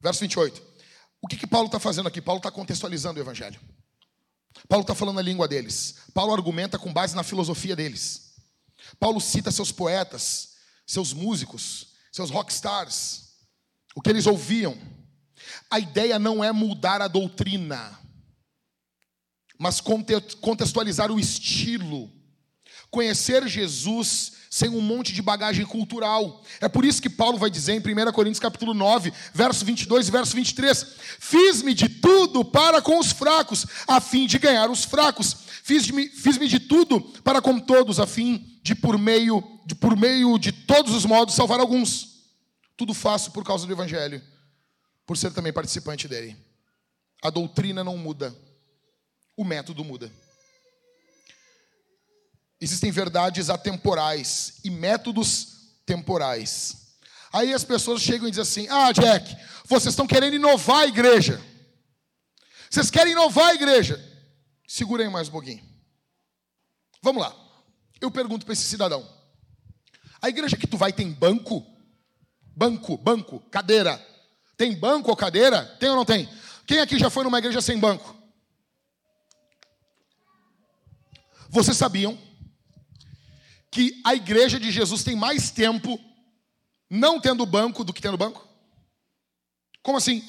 Verso 0.01 0.21
28. 0.21 0.63
O 1.21 1.27
que, 1.27 1.37
que 1.37 1.49
Paulo 1.49 1.67
está 1.67 1.81
fazendo 1.81 2.07
aqui? 2.07 2.21
Paulo 2.21 2.39
está 2.39 2.53
contextualizando 2.53 3.19
o 3.19 3.23
evangelho. 3.25 3.59
Paulo 4.69 4.83
está 4.83 4.95
falando 4.95 5.19
a 5.19 5.23
língua 5.23 5.49
deles. 5.49 5.97
Paulo 6.15 6.33
argumenta 6.33 6.79
com 6.79 6.93
base 6.93 7.17
na 7.17 7.25
filosofia 7.25 7.75
deles. 7.75 8.35
Paulo 9.01 9.21
cita 9.21 9.51
seus 9.51 9.73
poetas, 9.73 10.51
seus 10.87 11.13
músicos, 11.13 11.89
seus 12.13 12.31
rockstars 12.31 13.30
o 13.95 14.01
que 14.01 14.11
eles 14.11 14.27
ouviam. 14.27 14.77
A 15.71 15.79
ideia 15.79 16.19
não 16.19 16.43
é 16.43 16.53
mudar 16.53 17.01
a 17.01 17.09
doutrina, 17.09 17.99
mas 19.59 19.81
contextualizar 19.81 21.11
o 21.11 21.21
estilo. 21.21 22.11
Conhecer 22.91 23.47
Jesus 23.47 24.33
sem 24.51 24.69
um 24.69 24.81
monte 24.81 25.13
de 25.13 25.23
bagagem 25.23 25.65
cultural. 25.65 26.43
É 26.61 26.69
por 26.69 26.85
isso 26.85 27.01
que 27.01 27.09
Paulo 27.09 27.39
vai 27.39 27.49
dizer 27.49 27.73
em 27.73 27.79
1 27.79 28.13
Coríntios 28.13 28.41
capítulo 28.41 28.75
9, 28.75 29.13
verso 29.33 29.65
22 29.65 30.09
e 30.09 30.11
verso 30.11 30.35
23: 30.35 30.87
Fiz-me 31.21 31.73
de 31.73 31.89
tudo 31.89 32.45
para 32.45 32.83
com 32.83 32.99
os 32.99 33.13
fracos, 33.13 33.65
a 33.87 34.01
fim 34.01 34.27
de 34.27 34.39
ganhar 34.41 34.69
os 34.69 34.85
fracos. 34.85 35.37
Fiz-me 35.63 36.09
fiz 36.09 36.37
de 36.37 36.59
tudo 36.59 37.01
para 37.23 37.41
com 37.41 37.61
todos, 37.61 38.01
a 38.01 38.07
fim 38.07 38.59
de 38.63 38.75
por 38.75 38.99
meio 38.99 39.43
de 39.65 39.77
por 39.77 39.97
meio 39.97 40.37
de 40.37 40.51
todos 40.51 40.95
os 40.95 41.07
modos 41.07 41.37
salvar 41.37 41.61
alguns. 41.61 42.10
Tudo 42.81 42.95
faço 42.95 43.31
por 43.33 43.45
causa 43.45 43.67
do 43.67 43.73
Evangelho, 43.75 44.23
por 45.05 45.15
ser 45.15 45.35
também 45.35 45.53
participante 45.53 46.09
dele. 46.09 46.35
A 47.23 47.29
doutrina 47.29 47.85
não 47.85 47.99
muda, 47.99 48.35
o 49.37 49.45
método 49.45 49.85
muda. 49.85 50.11
Existem 52.59 52.91
verdades 52.91 53.51
atemporais 53.51 54.61
e 54.65 54.71
métodos 54.71 55.75
temporais. 55.85 56.97
Aí 57.31 57.53
as 57.53 57.65
pessoas 57.65 58.01
chegam 58.01 58.27
e 58.27 58.31
dizem 58.31 58.41
assim: 58.41 58.67
Ah, 58.71 58.91
Jack, 58.93 59.37
vocês 59.67 59.93
estão 59.93 60.07
querendo 60.07 60.37
inovar 60.37 60.79
a 60.79 60.87
igreja. 60.87 61.39
Vocês 62.71 62.91
querem 62.91 63.13
inovar 63.13 63.49
a 63.49 63.55
igreja. 63.55 64.03
Segura 64.67 65.03
aí 65.03 65.11
mais 65.11 65.29
um 65.29 65.33
pouquinho. 65.33 65.63
Vamos 67.03 67.21
lá. 67.21 67.37
Eu 68.01 68.11
pergunto 68.11 68.47
para 68.47 68.55
esse 68.55 68.65
cidadão: 68.65 69.07
A 70.23 70.31
igreja 70.31 70.57
que 70.57 70.67
tu 70.67 70.79
vai 70.79 70.95
tem 70.95 71.13
banco? 71.13 71.79
Banco, 72.61 72.99
banco, 72.99 73.41
cadeira. 73.51 73.97
Tem 74.55 74.79
banco 74.79 75.09
ou 75.09 75.17
cadeira? 75.17 75.65
Tem 75.81 75.89
ou 75.89 75.97
não 75.97 76.05
tem? 76.05 76.29
Quem 76.67 76.79
aqui 76.79 76.99
já 76.99 77.09
foi 77.09 77.25
numa 77.25 77.39
igreja 77.39 77.63
sem 77.63 77.79
banco? 77.79 78.15
Vocês 81.49 81.75
sabiam 81.75 82.19
que 83.71 83.99
a 84.05 84.15
igreja 84.15 84.61
de 84.61 84.71
Jesus 84.71 85.03
tem 85.03 85.17
mais 85.17 85.51
tempo 85.51 85.99
não 86.91 87.19
tendo 87.19 87.47
banco 87.47 87.83
do 87.83 87.95
que 87.95 88.03
tendo 88.03 88.19
banco? 88.19 88.47
Como 89.83 89.97
assim? 89.97 90.23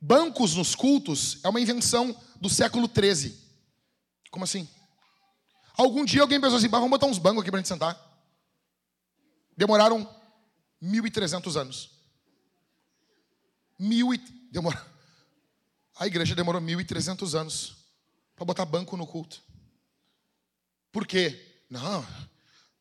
Bancos 0.00 0.54
nos 0.54 0.76
cultos 0.76 1.40
é 1.42 1.48
uma 1.48 1.60
invenção 1.60 2.16
do 2.40 2.48
século 2.48 2.86
13. 2.86 3.36
Como 4.30 4.44
assim? 4.44 4.68
Algum 5.76 6.04
dia 6.04 6.22
alguém 6.22 6.40
pensou 6.40 6.58
assim, 6.58 6.68
vamos 6.68 6.90
botar 6.90 7.06
uns 7.06 7.18
bancos 7.18 7.42
aqui 7.42 7.50
para 7.50 7.58
a 7.58 7.60
gente 7.60 7.68
sentar. 7.68 8.00
Demoraram 9.56 10.16
1.300 10.82 11.60
anos. 11.60 11.90
Mil 13.78 14.12
e... 14.14 14.18
Demora... 14.50 14.98
A 15.98 16.06
igreja 16.06 16.34
demorou 16.34 16.60
1.300 16.60 17.38
anos 17.38 17.76
para 18.36 18.44
botar 18.44 18.64
banco 18.64 18.96
no 18.96 19.06
culto. 19.06 19.42
Por 20.92 21.06
quê? 21.06 21.60
Não, 21.68 22.06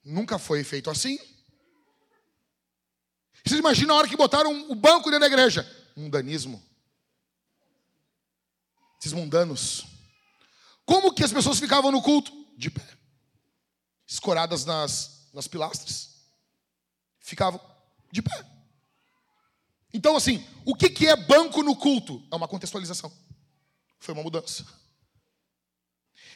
nunca 0.03 0.37
foi 0.37 0.63
feito 0.63 0.89
assim. 0.89 1.17
Vocês 3.43 3.59
imaginam 3.59 3.95
a 3.95 3.97
hora 3.97 4.07
que 4.07 4.15
botaram 4.15 4.69
o 4.69 4.75
banco 4.75 5.09
dentro 5.09 5.21
da 5.21 5.27
igreja? 5.27 5.67
Mundanismo. 5.95 6.63
Esses 8.99 9.13
mundanos. 9.13 9.85
Como 10.85 11.13
que 11.13 11.23
as 11.23 11.33
pessoas 11.33 11.59
ficavam 11.59 11.91
no 11.91 12.01
culto? 12.01 12.31
De 12.55 12.69
pé. 12.69 12.87
Escoradas 14.05 14.63
nas, 14.63 15.29
nas 15.33 15.47
pilastras. 15.47 16.17
Ficavam 17.19 17.59
de 18.11 18.21
pé. 18.21 18.45
Então, 19.93 20.15
assim, 20.15 20.45
o 20.65 20.75
que 20.75 21.07
é 21.07 21.15
banco 21.15 21.63
no 21.63 21.75
culto? 21.75 22.25
É 22.31 22.35
uma 22.35 22.47
contextualização. 22.47 23.11
Foi 23.99 24.13
uma 24.13 24.23
mudança. 24.23 24.65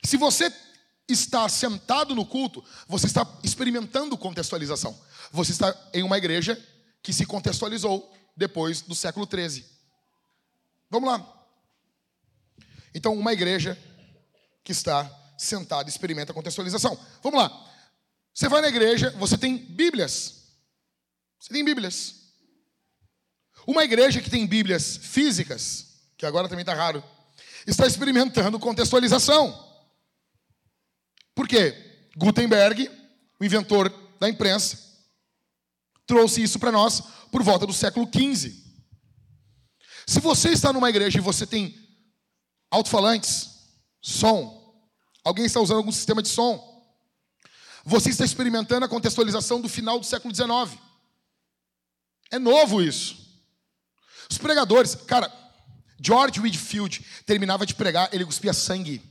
Se 0.03 0.17
você 0.17 0.51
está 1.07 1.47
sentado 1.47 2.15
no 2.15 2.25
culto, 2.25 2.63
você 2.87 3.05
está 3.05 3.27
experimentando 3.43 4.17
contextualização. 4.17 4.99
Você 5.31 5.51
está 5.51 5.89
em 5.93 6.03
uma 6.03 6.17
igreja 6.17 6.59
que 7.03 7.13
se 7.13 7.25
contextualizou 7.25 8.11
depois 8.35 8.81
do 8.81 8.95
século 8.95 9.27
13. 9.27 9.65
Vamos 10.89 11.09
lá. 11.09 11.47
Então, 12.93 13.13
uma 13.13 13.33
igreja 13.33 13.77
que 14.63 14.71
está 14.71 15.09
sentada 15.37 15.89
experimenta 15.89 16.33
contextualização. 16.33 16.97
Vamos 17.23 17.39
lá. 17.39 17.71
Você 18.33 18.47
vai 18.47 18.61
na 18.61 18.67
igreja, 18.69 19.11
você 19.17 19.37
tem 19.37 19.57
Bíblias. 19.57 20.40
Você 21.41 21.51
tem 21.51 21.65
Bíblias. 21.65 22.21
Uma 23.65 23.83
igreja 23.83 24.21
que 24.21 24.29
tem 24.29 24.45
Bíblias 24.45 24.97
físicas, 24.97 25.87
que 26.15 26.23
agora 26.23 26.47
também 26.47 26.61
está 26.61 26.75
raro, 26.75 27.03
está 27.65 27.87
experimentando 27.87 28.59
contextualização. 28.59 29.51
Por 31.33 31.47
quê? 31.47 32.09
Gutenberg, 32.15 32.87
o 33.39 33.43
inventor 33.43 33.89
da 34.19 34.29
imprensa, 34.29 34.77
trouxe 36.05 36.43
isso 36.43 36.59
para 36.59 36.71
nós 36.71 37.01
por 37.31 37.41
volta 37.41 37.65
do 37.65 37.73
século 37.73 38.07
XV. 38.07 38.55
Se 40.05 40.19
você 40.19 40.49
está 40.49 40.71
numa 40.71 40.89
igreja 40.89 41.17
e 41.17 41.21
você 41.21 41.47
tem 41.47 41.75
alto-falantes, 42.69 43.49
som, 43.99 44.79
alguém 45.23 45.45
está 45.45 45.59
usando 45.59 45.77
algum 45.77 45.91
sistema 45.91 46.21
de 46.21 46.29
som, 46.29 46.69
você 47.83 48.09
está 48.09 48.23
experimentando 48.23 48.85
a 48.85 48.89
contextualização 48.89 49.59
do 49.59 49.67
final 49.67 49.99
do 49.99 50.05
século 50.05 50.35
XIX. 50.35 50.90
É 52.31 52.39
novo 52.39 52.81
isso. 52.81 53.17
Os 54.29 54.37
pregadores, 54.37 54.95
cara, 54.95 55.31
George 56.01 56.39
Whitfield 56.39 57.05
terminava 57.25 57.65
de 57.65 57.75
pregar, 57.75 58.09
ele 58.11 58.25
cuspia 58.25 58.53
sangue, 58.53 59.03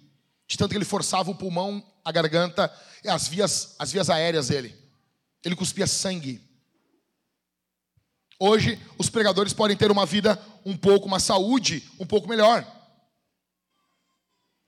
de 0.48 0.56
tanto 0.56 0.70
que 0.70 0.76
ele 0.78 0.84
forçava 0.84 1.30
o 1.30 1.34
pulmão, 1.34 1.84
a 2.04 2.10
garganta, 2.10 2.72
as 3.06 3.28
vias, 3.28 3.76
as 3.78 3.92
vias 3.92 4.08
aéreas 4.10 4.48
dele. 4.48 4.74
Ele 5.44 5.54
cuspia 5.54 5.86
sangue. 5.86 6.40
Hoje, 8.38 8.80
os 8.96 9.10
pregadores 9.10 9.52
podem 9.52 9.76
ter 9.76 9.90
uma 9.90 10.06
vida 10.06 10.40
um 10.64 10.76
pouco, 10.76 11.06
uma 11.06 11.20
saúde 11.20 11.88
um 11.98 12.06
pouco 12.06 12.26
melhor. 12.26 12.66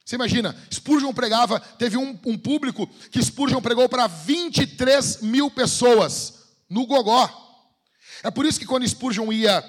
Você 0.05 0.17
imagina, 0.17 0.55
Spurgeon 0.71 1.13
pregava, 1.15 1.59
teve 1.59 1.97
um, 1.97 2.19
um 2.27 2.37
público 2.37 2.87
que 3.11 3.23
Spurgeon 3.23 3.63
pregou 3.63 3.89
para 3.89 4.07
23 4.07 5.23
mil 5.23 5.51
pessoas 5.51 6.35
no 6.69 6.87
Gogó. 6.87 7.42
É 8.23 8.31
por 8.31 8.47
isso 8.47 8.59
que 8.59 8.67
quando 8.67 8.87
Spurgeon 8.87 9.33
ia, 9.33 9.65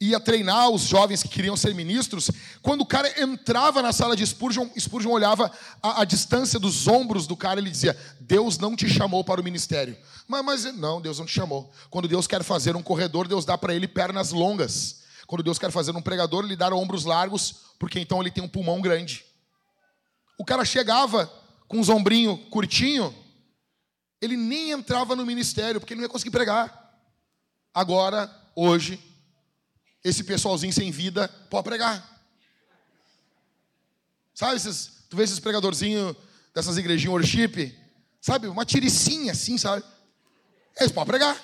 ia 0.00 0.20
treinar 0.20 0.70
os 0.70 0.82
jovens 0.82 1.22
que 1.22 1.28
queriam 1.28 1.56
ser 1.56 1.74
ministros, 1.74 2.30
quando 2.62 2.82
o 2.82 2.86
cara 2.86 3.20
entrava 3.20 3.82
na 3.82 3.92
sala 3.92 4.14
de 4.14 4.26
Spurgeon, 4.26 4.68
Spurgeon 4.78 5.10
olhava 5.10 5.50
a, 5.82 6.02
a 6.02 6.04
distância 6.04 6.58
dos 6.58 6.86
ombros 6.86 7.26
do 7.26 7.36
cara 7.36 7.58
e 7.58 7.62
ele 7.62 7.70
dizia: 7.70 7.96
Deus 8.20 8.58
não 8.58 8.76
te 8.76 8.88
chamou 8.88 9.24
para 9.24 9.40
o 9.40 9.44
ministério. 9.44 9.96
Mas, 10.26 10.44
mas 10.44 10.76
não, 10.76 11.00
Deus 11.00 11.18
não 11.18 11.26
te 11.26 11.32
chamou. 11.32 11.72
Quando 11.90 12.06
Deus 12.06 12.26
quer 12.26 12.42
fazer 12.42 12.76
um 12.76 12.82
corredor, 12.82 13.26
Deus 13.26 13.44
dá 13.44 13.56
para 13.56 13.74
ele 13.74 13.88
pernas 13.88 14.30
longas. 14.30 14.98
Quando 15.26 15.42
Deus 15.42 15.58
quer 15.58 15.70
fazer 15.70 15.94
um 15.94 16.00
pregador, 16.02 16.44
ele 16.44 16.56
dá 16.56 16.74
ombros 16.74 17.04
largos, 17.04 17.56
porque 17.78 17.98
então 18.00 18.20
ele 18.20 18.30
tem 18.30 18.42
um 18.42 18.48
pulmão 18.48 18.80
grande. 18.80 19.24
O 20.38 20.44
cara 20.44 20.64
chegava 20.64 21.30
com 21.66 21.80
os 21.80 21.88
ombrinhos 21.88 22.38
curtinho, 22.50 23.14
ele 24.20 24.36
nem 24.36 24.70
entrava 24.70 25.14
no 25.14 25.26
ministério, 25.26 25.80
porque 25.80 25.92
ele 25.92 26.00
não 26.00 26.06
ia 26.06 26.10
conseguir 26.10 26.30
pregar. 26.30 26.87
Agora, 27.78 28.28
hoje, 28.56 28.98
esse 30.02 30.24
pessoalzinho 30.24 30.72
sem 30.72 30.90
vida 30.90 31.28
pode 31.48 31.62
pregar. 31.62 32.04
Sabe 34.34 34.56
esses, 34.56 35.04
tu 35.08 35.16
vê 35.16 35.22
esses 35.22 35.38
pregadorzinhos 35.38 36.16
dessas 36.52 36.76
igrejinhas 36.76 37.12
worship? 37.12 37.72
Sabe, 38.20 38.48
uma 38.48 38.64
tiricinha 38.64 39.30
assim, 39.30 39.56
sabe? 39.56 39.84
Eles 40.76 40.90
podem 40.90 41.06
pregar. 41.06 41.40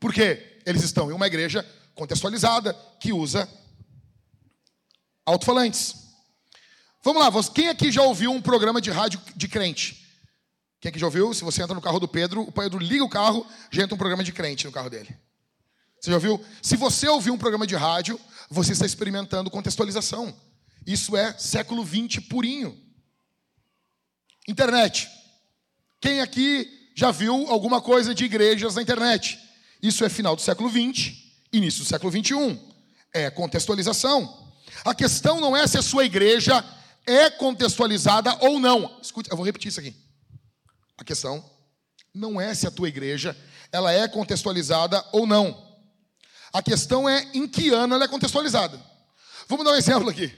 Porque 0.00 0.60
eles 0.66 0.82
estão 0.82 1.12
em 1.12 1.14
uma 1.14 1.28
igreja 1.28 1.64
contextualizada 1.94 2.74
que 2.98 3.12
usa 3.12 3.48
alto-falantes. 5.24 5.94
Vamos 7.04 7.22
lá, 7.22 7.30
quem 7.54 7.68
aqui 7.68 7.92
já 7.92 8.02
ouviu 8.02 8.32
um 8.32 8.42
programa 8.42 8.80
de 8.80 8.90
rádio 8.90 9.22
de 9.36 9.46
crente? 9.46 10.04
Quem 10.80 10.88
aqui 10.88 10.98
já 10.98 11.06
ouviu? 11.06 11.32
Se 11.32 11.44
você 11.44 11.62
entra 11.62 11.76
no 11.76 11.80
carro 11.80 12.00
do 12.00 12.08
Pedro, 12.08 12.42
o 12.42 12.50
Pedro 12.50 12.80
liga 12.80 13.04
o 13.04 13.08
carro, 13.08 13.46
já 13.70 13.84
entra 13.84 13.94
um 13.94 13.98
programa 13.98 14.24
de 14.24 14.32
crente 14.32 14.66
no 14.66 14.72
carro 14.72 14.90
dele. 14.90 15.16
Você 16.06 16.10
já 16.12 16.16
ouviu? 16.18 16.40
Se 16.62 16.76
você 16.76 17.08
ouviu 17.08 17.34
um 17.34 17.38
programa 17.38 17.66
de 17.66 17.74
rádio, 17.74 18.20
você 18.48 18.70
está 18.70 18.86
experimentando 18.86 19.50
contextualização. 19.50 20.32
Isso 20.86 21.16
é 21.16 21.36
século 21.36 21.82
20 21.82 22.20
purinho. 22.20 22.80
Internet. 24.46 25.10
Quem 26.00 26.20
aqui 26.20 26.92
já 26.94 27.10
viu 27.10 27.48
alguma 27.48 27.80
coisa 27.80 28.14
de 28.14 28.24
igrejas 28.24 28.76
na 28.76 28.82
internet? 28.82 29.36
Isso 29.82 30.04
é 30.04 30.08
final 30.08 30.36
do 30.36 30.42
século 30.42 30.68
20, 30.68 31.48
início 31.52 31.82
do 31.82 31.88
século 31.88 32.12
21. 32.12 32.56
É 33.12 33.28
contextualização. 33.28 34.54
A 34.84 34.94
questão 34.94 35.40
não 35.40 35.56
é 35.56 35.66
se 35.66 35.76
a 35.76 35.82
sua 35.82 36.04
igreja 36.04 36.64
é 37.04 37.28
contextualizada 37.30 38.32
ou 38.42 38.60
não. 38.60 38.96
Escute, 39.02 39.28
eu 39.28 39.36
vou 39.36 39.44
repetir 39.44 39.70
isso 39.70 39.80
aqui. 39.80 39.92
A 40.96 41.02
questão 41.02 41.44
não 42.14 42.40
é 42.40 42.54
se 42.54 42.64
a 42.64 42.70
tua 42.70 42.86
igreja 42.86 43.36
ela 43.72 43.90
é 43.90 44.06
contextualizada 44.06 45.04
ou 45.10 45.26
não. 45.26 45.65
A 46.52 46.62
questão 46.62 47.08
é 47.08 47.28
em 47.34 47.46
que 47.46 47.70
ano 47.70 47.94
ela 47.94 48.04
é 48.04 48.08
contextualizada. 48.08 48.80
Vamos 49.48 49.64
dar 49.64 49.72
um 49.72 49.76
exemplo 49.76 50.08
aqui. 50.08 50.34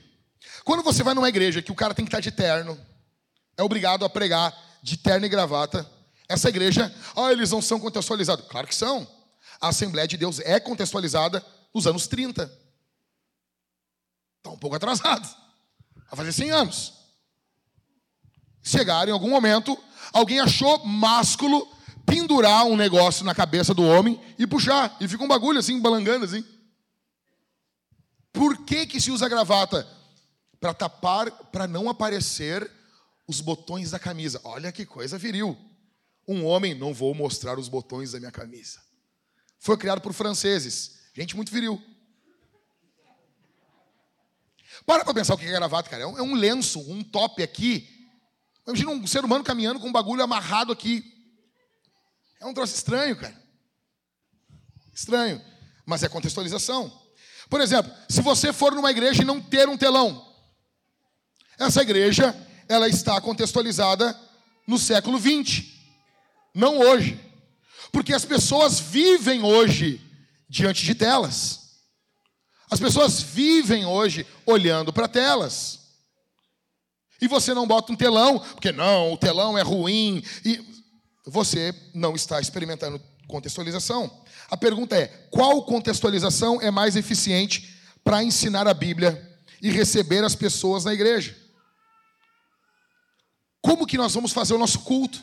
Quando 0.64 0.82
você 0.82 1.02
vai 1.02 1.14
numa 1.14 1.28
igreja 1.28 1.62
que 1.62 1.72
o 1.72 1.74
cara 1.74 1.94
tem 1.94 2.04
que 2.04 2.08
estar 2.08 2.20
de 2.20 2.30
terno, 2.30 2.78
é 3.56 3.62
obrigado 3.62 4.04
a 4.04 4.10
pregar 4.10 4.54
de 4.82 4.96
terno 4.96 5.26
e 5.26 5.28
gravata, 5.28 5.88
essa 6.28 6.48
igreja, 6.48 6.94
ah, 7.16 7.32
eles 7.32 7.50
não 7.50 7.62
são 7.62 7.80
contextualizados. 7.80 8.46
Claro 8.48 8.66
que 8.66 8.74
são. 8.74 9.08
A 9.60 9.68
Assembleia 9.68 10.06
de 10.06 10.16
Deus 10.16 10.38
é 10.40 10.60
contextualizada 10.60 11.44
nos 11.74 11.86
anos 11.86 12.06
30. 12.06 12.44
Está 14.38 14.50
um 14.50 14.58
pouco 14.58 14.76
atrasado. 14.76 15.26
Vai 16.10 16.16
fazer 16.16 16.32
100 16.32 16.50
anos. 16.50 16.92
Chegaram 18.62 19.10
em 19.10 19.12
algum 19.12 19.30
momento, 19.30 19.76
alguém 20.12 20.40
achou 20.40 20.84
másculo 20.84 21.66
pendurar 22.08 22.64
um 22.64 22.74
negócio 22.74 23.22
na 23.22 23.34
cabeça 23.34 23.74
do 23.74 23.84
homem 23.84 24.18
e 24.38 24.46
puxar. 24.46 24.96
E 24.98 25.06
fica 25.06 25.22
um 25.22 25.28
bagulho 25.28 25.58
assim, 25.58 25.78
balangando 25.78 26.24
assim. 26.24 26.42
Por 28.32 28.64
que, 28.64 28.86
que 28.86 28.98
se 28.98 29.10
usa 29.10 29.28
gravata? 29.28 29.86
Para 30.58 30.72
tapar, 30.72 31.30
para 31.30 31.66
não 31.66 31.88
aparecer 31.88 32.68
os 33.26 33.42
botões 33.42 33.90
da 33.90 33.98
camisa. 33.98 34.40
Olha 34.42 34.72
que 34.72 34.86
coisa 34.86 35.18
viril. 35.18 35.56
Um 36.26 36.44
homem, 36.46 36.74
não 36.74 36.94
vou 36.94 37.14
mostrar 37.14 37.58
os 37.58 37.68
botões 37.68 38.12
da 38.12 38.18
minha 38.18 38.32
camisa. 38.32 38.80
Foi 39.58 39.76
criado 39.76 40.00
por 40.00 40.14
franceses. 40.14 40.98
Gente 41.14 41.36
muito 41.36 41.52
viril. 41.52 41.80
Para 44.86 45.04
para 45.04 45.14
pensar 45.14 45.34
o 45.34 45.38
que 45.38 45.44
é 45.44 45.50
gravata, 45.50 45.90
cara. 45.90 46.04
É, 46.04 46.06
é 46.06 46.22
um 46.22 46.34
lenço, 46.34 46.80
um 46.90 47.04
top 47.04 47.42
aqui. 47.42 47.86
Imagina 48.66 48.90
um 48.90 49.06
ser 49.06 49.24
humano 49.24 49.44
caminhando 49.44 49.78
com 49.78 49.88
um 49.88 49.92
bagulho 49.92 50.22
amarrado 50.22 50.72
aqui. 50.72 51.17
É 52.40 52.46
um 52.46 52.54
troço 52.54 52.74
estranho, 52.74 53.16
cara. 53.16 53.36
Estranho. 54.94 55.42
Mas 55.84 56.02
é 56.02 56.08
contextualização. 56.08 56.92
Por 57.48 57.60
exemplo, 57.60 57.92
se 58.08 58.20
você 58.20 58.52
for 58.52 58.74
numa 58.74 58.90
igreja 58.90 59.22
e 59.22 59.26
não 59.26 59.40
ter 59.40 59.68
um 59.68 59.76
telão, 59.76 60.26
essa 61.58 61.82
igreja 61.82 62.34
ela 62.68 62.88
está 62.88 63.20
contextualizada 63.20 64.18
no 64.66 64.78
século 64.78 65.18
20, 65.18 65.78
não 66.54 66.78
hoje. 66.78 67.18
Porque 67.90 68.12
as 68.12 68.24
pessoas 68.24 68.78
vivem 68.78 69.42
hoje 69.42 70.00
diante 70.48 70.84
de 70.84 70.94
telas. 70.94 71.68
As 72.70 72.78
pessoas 72.78 73.22
vivem 73.22 73.86
hoje 73.86 74.26
olhando 74.44 74.92
para 74.92 75.08
telas. 75.08 75.78
E 77.20 77.26
você 77.26 77.54
não 77.54 77.66
bota 77.66 77.92
um 77.92 77.96
telão, 77.96 78.38
porque 78.38 78.70
não, 78.70 79.12
o 79.12 79.16
telão 79.16 79.56
é 79.56 79.62
ruim. 79.62 80.22
E 80.44 80.77
você 81.28 81.74
não 81.94 82.14
está 82.14 82.40
experimentando 82.40 83.00
contextualização. 83.26 84.24
A 84.50 84.56
pergunta 84.56 84.96
é: 84.96 85.06
qual 85.30 85.64
contextualização 85.64 86.60
é 86.60 86.70
mais 86.70 86.96
eficiente 86.96 87.78
para 88.02 88.22
ensinar 88.22 88.66
a 88.66 88.74
Bíblia 88.74 89.38
e 89.60 89.70
receber 89.70 90.24
as 90.24 90.34
pessoas 90.34 90.84
na 90.84 90.94
igreja? 90.94 91.36
Como 93.60 93.86
que 93.86 93.98
nós 93.98 94.14
vamos 94.14 94.32
fazer 94.32 94.54
o 94.54 94.58
nosso 94.58 94.80
culto? 94.80 95.22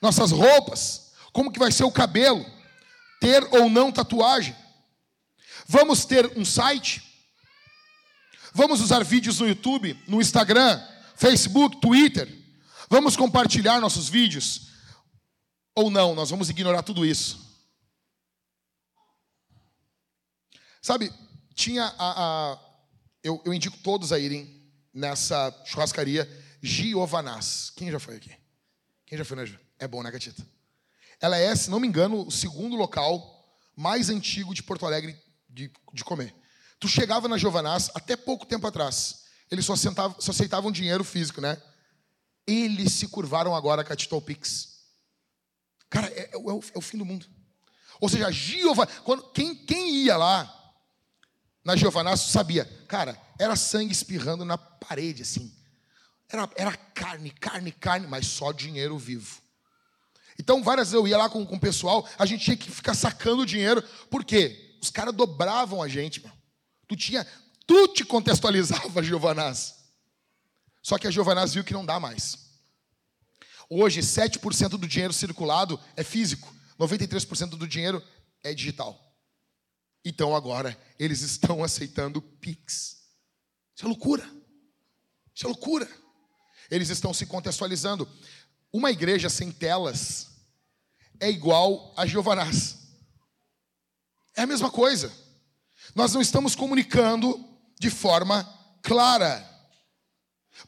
Nossas 0.00 0.30
roupas? 0.30 1.12
Como 1.32 1.52
que 1.52 1.58
vai 1.58 1.70
ser 1.70 1.84
o 1.84 1.92
cabelo? 1.92 2.44
Ter 3.20 3.46
ou 3.50 3.68
não 3.68 3.92
tatuagem? 3.92 4.56
Vamos 5.66 6.04
ter 6.06 6.32
um 6.36 6.44
site? 6.44 7.02
Vamos 8.54 8.80
usar 8.80 9.04
vídeos 9.04 9.38
no 9.40 9.46
YouTube, 9.46 10.00
no 10.06 10.20
Instagram, 10.20 10.80
Facebook, 11.14 11.80
Twitter? 11.80 12.26
Vamos 12.88 13.16
compartilhar 13.16 13.80
nossos 13.80 14.08
vídeos? 14.08 14.67
Ou 15.78 15.90
não, 15.90 16.12
nós 16.12 16.28
vamos 16.28 16.50
ignorar 16.50 16.82
tudo 16.82 17.06
isso. 17.06 17.38
Sabe, 20.82 21.12
tinha 21.54 21.84
a. 21.96 22.54
a 22.54 22.58
eu, 23.22 23.40
eu 23.44 23.54
indico 23.54 23.78
todos 23.78 24.10
a 24.10 24.18
irem 24.18 24.60
nessa 24.92 25.54
churrascaria 25.64 26.28
Giovanás. 26.60 27.70
Quem 27.76 27.92
já 27.92 28.00
foi 28.00 28.16
aqui? 28.16 28.32
Quem 29.06 29.16
já 29.16 29.24
foi, 29.24 29.36
né? 29.36 29.58
É 29.78 29.86
bom, 29.86 30.02
né, 30.02 30.10
Gatita? 30.10 30.44
Ela 31.20 31.38
é, 31.38 31.54
se 31.54 31.70
não 31.70 31.78
me 31.78 31.86
engano, 31.86 32.26
o 32.26 32.30
segundo 32.32 32.74
local 32.74 33.48
mais 33.76 34.10
antigo 34.10 34.52
de 34.52 34.64
Porto 34.64 34.84
Alegre 34.84 35.16
de, 35.48 35.70
de 35.92 36.02
comer. 36.02 36.34
Tu 36.80 36.88
chegava 36.88 37.28
na 37.28 37.38
Giovanás 37.38 37.88
até 37.94 38.16
pouco 38.16 38.44
tempo 38.44 38.66
atrás. 38.66 39.26
Eles 39.48 39.64
só, 39.64 39.76
só 39.76 40.32
aceitavam 40.32 40.72
dinheiro 40.72 41.04
físico, 41.04 41.40
né? 41.40 41.56
Eles 42.44 42.94
se 42.94 43.06
curvaram 43.06 43.54
agora 43.54 43.84
com 43.84 43.92
a 43.92 43.96
Titol 43.96 44.20
Pix. 44.20 44.77
Cara, 45.90 46.06
é, 46.08 46.20
é, 46.20 46.30
é, 46.32 46.36
o, 46.36 46.50
é, 46.50 46.78
o, 46.78 46.80
fim 46.80 46.98
do 46.98 47.04
mundo. 47.04 47.26
Ou 48.00 48.08
seja, 48.08 48.30
Giova, 48.30 48.86
quando, 49.04 49.30
quem, 49.30 49.54
quem 49.54 50.04
ia 50.04 50.16
lá 50.16 50.54
na 51.64 51.76
Giovanás 51.76 52.20
sabia, 52.20 52.64
cara, 52.86 53.20
era 53.38 53.56
sangue 53.56 53.92
espirrando 53.92 54.44
na 54.44 54.56
parede, 54.56 55.22
assim. 55.22 55.52
Era, 56.28 56.48
era 56.56 56.76
carne, 56.76 57.30
carne, 57.30 57.72
carne, 57.72 58.06
mas 58.06 58.26
só 58.26 58.52
dinheiro 58.52 58.98
vivo. 58.98 59.40
Então, 60.38 60.62
várias 60.62 60.88
vezes 60.88 60.94
eu 60.94 61.08
ia 61.08 61.18
lá 61.18 61.28
com, 61.28 61.44
com 61.44 61.56
o 61.56 61.60
pessoal, 61.60 62.08
a 62.18 62.24
gente 62.24 62.44
tinha 62.44 62.56
que 62.56 62.70
ficar 62.70 62.94
sacando 62.94 63.46
dinheiro, 63.46 63.82
por 64.10 64.24
quê? 64.24 64.76
Os 64.80 64.90
caras 64.90 65.14
dobravam 65.14 65.82
a 65.82 65.88
gente, 65.88 66.22
meu. 66.22 66.32
Tu 66.86 66.96
tinha, 66.96 67.26
tu 67.66 67.88
te 67.88 68.04
contextualizava, 68.04 69.02
Giovanás. 69.04 69.74
Só 70.82 70.96
que 70.96 71.06
a 71.06 71.10
Giovanás 71.10 71.54
viu 71.54 71.64
que 71.64 71.72
não 71.72 71.84
dá 71.84 71.98
mais. 71.98 72.47
Hoje, 73.70 74.00
7% 74.00 74.70
do 74.70 74.88
dinheiro 74.88 75.12
circulado 75.12 75.78
é 75.96 76.02
físico, 76.02 76.54
93% 76.78 77.50
do 77.50 77.68
dinheiro 77.68 78.02
é 78.42 78.54
digital. 78.54 78.98
Então 80.04 80.34
agora 80.34 80.78
eles 80.98 81.20
estão 81.20 81.62
aceitando 81.62 82.22
Pix. 82.22 82.98
Isso 83.76 83.84
é 83.84 83.88
loucura. 83.88 84.24
Isso 85.34 85.44
é 85.44 85.48
loucura. 85.48 85.88
Eles 86.70 86.88
estão 86.88 87.12
se 87.12 87.26
contextualizando. 87.26 88.08
Uma 88.72 88.90
igreja 88.90 89.28
sem 89.28 89.50
telas 89.50 90.28
é 91.20 91.30
igual 91.30 91.92
a 91.96 92.06
Giovanás. 92.06 92.78
É 94.36 94.42
a 94.42 94.46
mesma 94.46 94.70
coisa. 94.70 95.12
Nós 95.94 96.12
não 96.12 96.20
estamos 96.20 96.54
comunicando 96.54 97.44
de 97.78 97.90
forma 97.90 98.44
clara. 98.82 99.44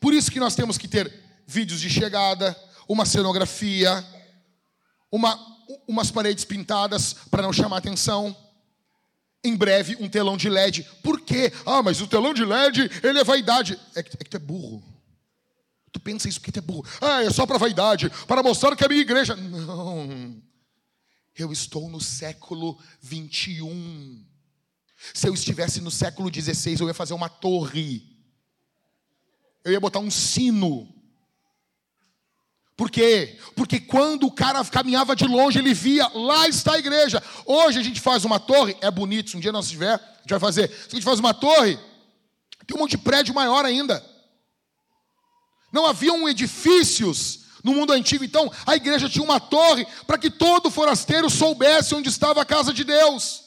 Por 0.01 0.15
isso 0.15 0.31
que 0.31 0.41
nós 0.41 0.55
temos 0.55 0.79
que 0.79 0.89
ter 0.89 1.13
vídeos 1.47 1.81
de 1.81 1.91
chegada, 1.91 2.57
uma 2.91 3.07
cenografia, 3.07 4.05
uma, 5.13 5.39
umas 5.87 6.11
paredes 6.11 6.45
pintadas 6.45 7.15
para 7.31 7.41
não 7.41 7.53
chamar 7.53 7.77
atenção. 7.77 8.37
Em 9.45 9.57
breve, 9.57 9.97
um 10.01 10.09
telão 10.09 10.37
de 10.37 10.51
LED. 10.51 10.83
Por 11.01 11.21
quê? 11.21 11.53
Ah, 11.65 11.85
mas 11.85 12.01
o 12.01 12.09
telão 12.09 12.35
de 12.35 12.45
LED, 12.45 12.91
ele 13.05 13.21
é 13.21 13.23
vaidade. 13.23 13.79
É 13.95 14.03
que, 14.03 14.11
é 14.13 14.25
que 14.25 14.29
tu 14.29 14.37
é 14.37 14.41
burro. 14.41 14.83
Tu 15.93 16.01
pensa 16.01 16.29
isso 16.29 16.41
porque 16.41 16.51
tu 16.51 16.59
é 16.59 16.63
burro. 16.63 16.85
Ah, 17.01 17.23
é 17.23 17.31
só 17.31 17.47
para 17.47 17.59
vaidade, 17.59 18.11
para 18.27 18.43
mostrar 18.43 18.75
que 18.75 18.83
é 18.83 18.87
a 18.87 18.89
minha 18.89 19.03
igreja. 19.03 19.37
Não. 19.37 20.43
Eu 21.39 21.53
estou 21.53 21.89
no 21.89 22.01
século 22.01 22.77
21. 23.01 24.27
Se 25.15 25.29
eu 25.29 25.35
estivesse 25.35 25.81
no 25.81 25.93
século 25.93 26.29
16, 26.29 26.81
eu 26.81 26.89
ia 26.89 26.95
fazer 26.95 27.15
uma 27.15 27.29
torre. 27.29 28.19
Eu 29.63 29.71
ia 29.71 29.81
botar 29.81 30.01
um 30.01 30.11
sino. 30.11 31.00
Por 32.81 32.91
quê? 32.91 33.37
Porque 33.55 33.79
quando 33.79 34.27
o 34.27 34.33
cara 34.33 34.65
caminhava 34.65 35.15
de 35.15 35.27
longe, 35.27 35.59
ele 35.59 35.75
via, 35.75 36.11
lá 36.15 36.49
está 36.49 36.77
a 36.77 36.79
igreja. 36.79 37.23
Hoje 37.45 37.79
a 37.79 37.83
gente 37.83 38.01
faz 38.01 38.25
uma 38.25 38.41
torre, 38.41 38.75
é 38.81 38.91
bonito, 38.91 39.29
se 39.29 39.37
um 39.37 39.41
dia 39.41 39.53
nós 39.53 39.69
tiver, 39.69 39.97
a 39.97 40.21
gente 40.21 40.31
vai 40.31 40.41
fazer. 40.41 40.71
Se 40.71 40.87
a 40.87 40.95
gente 40.95 41.05
faz 41.05 41.21
uma 41.21 41.35
torre, 41.35 41.79
tem 42.67 42.75
um 42.75 42.81
monte 42.81 42.93
de 42.93 42.97
prédio 42.97 43.35
maior 43.35 43.67
ainda. 43.67 44.03
Não 45.71 45.85
haviam 45.85 46.27
edifícios 46.27 47.41
No 47.63 47.75
mundo 47.75 47.93
antigo, 47.93 48.25
então, 48.25 48.51
a 48.65 48.75
igreja 48.75 49.11
tinha 49.11 49.23
uma 49.23 49.39
torre 49.39 49.87
para 50.07 50.17
que 50.17 50.31
todo 50.31 50.71
forasteiro 50.71 51.29
soubesse 51.29 51.95
onde 51.95 52.09
estava 52.09 52.41
a 52.41 52.47
casa 52.47 52.73
de 52.73 52.83
Deus. 52.83 53.43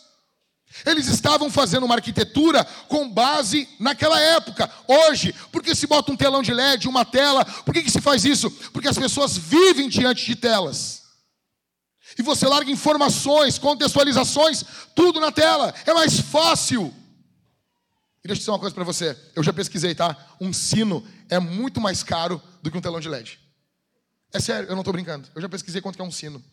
Eles 0.86 1.07
estavam 1.07 1.49
fazendo 1.49 1.86
uma 1.86 1.95
arquitetura 1.95 2.65
com 2.88 3.09
base 3.09 3.69
naquela 3.80 4.19
época. 4.19 4.69
Hoje, 4.88 5.34
por 5.51 5.61
que 5.61 5.76
se 5.76 5.88
bota 5.88 6.11
um 6.11 6.17
telão 6.17 6.41
de 6.41 6.53
LED, 6.53 6.88
uma 6.88 7.05
tela? 7.05 7.45
Por 7.45 7.74
que, 7.74 7.84
que 7.84 7.91
se 7.91 8.01
faz 8.01 8.26
isso? 8.26 8.49
Porque 8.71 8.88
as 8.88 8.97
pessoas 8.97 9.38
vivem 9.38 9.88
diante 9.88 10.26
de 10.26 10.36
telas. 10.36 11.03
E 12.17 12.21
você 12.21 12.47
larga 12.47 12.69
informações, 12.71 13.57
contextualizações, 13.57 14.63
tudo 14.95 15.19
na 15.19 15.32
tela. 15.32 15.74
É 15.86 15.93
mais 15.93 16.19
fácil. 16.19 16.93
E 18.24 18.28
deixa 18.28 18.39
eu 18.39 18.39
dizer 18.39 18.51
uma 18.51 18.59
coisa 18.59 18.74
para 18.74 18.84
você. 18.84 19.17
Eu 19.36 19.43
já 19.43 19.51
pesquisei, 19.51 19.93
tá? 19.93 20.15
Um 20.39 20.53
sino 20.53 21.05
é 21.30 21.39
muito 21.39 21.82
mais 21.82 22.03
caro 22.03 22.41
do 22.61 22.71
que 22.71 22.78
um 22.78 22.82
telão 22.82 22.99
de 22.99 23.09
LED. 23.09 23.39
É 24.32 24.39
sério, 24.39 24.67
eu 24.67 24.76
não 24.76 24.82
estou 24.82 24.93
brincando. 24.93 25.28
Eu 25.36 25.41
já 25.41 25.49
pesquisei 25.49 25.82
quanto 25.82 26.01
é 26.01 26.05
um 26.05 26.11
sino. 26.11 26.43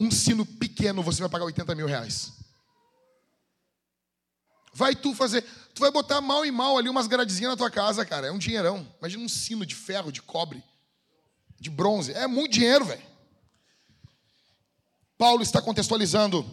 Um 0.00 0.10
sino 0.10 0.44
pequeno 0.44 1.02
você 1.02 1.20
vai 1.20 1.28
pagar 1.28 1.44
80 1.44 1.74
mil 1.74 1.86
reais. 1.86 2.37
Vai 4.72 4.94
tu 4.94 5.14
fazer. 5.14 5.44
Tu 5.74 5.80
vai 5.80 5.90
botar 5.90 6.20
mal 6.20 6.44
e 6.44 6.50
mal 6.50 6.76
ali 6.76 6.88
umas 6.88 7.06
gradezinhas 7.06 7.50
na 7.50 7.56
tua 7.56 7.70
casa, 7.70 8.04
cara. 8.04 8.26
É 8.26 8.32
um 8.32 8.38
dinheirão. 8.38 8.86
Imagina 8.98 9.24
um 9.24 9.28
sino 9.28 9.64
de 9.64 9.74
ferro, 9.74 10.12
de 10.12 10.22
cobre, 10.22 10.62
de 11.58 11.70
bronze. 11.70 12.12
É 12.12 12.26
muito 12.26 12.52
dinheiro, 12.52 12.84
velho. 12.84 13.02
Paulo 15.16 15.42
está 15.42 15.60
contextualizando. 15.60 16.44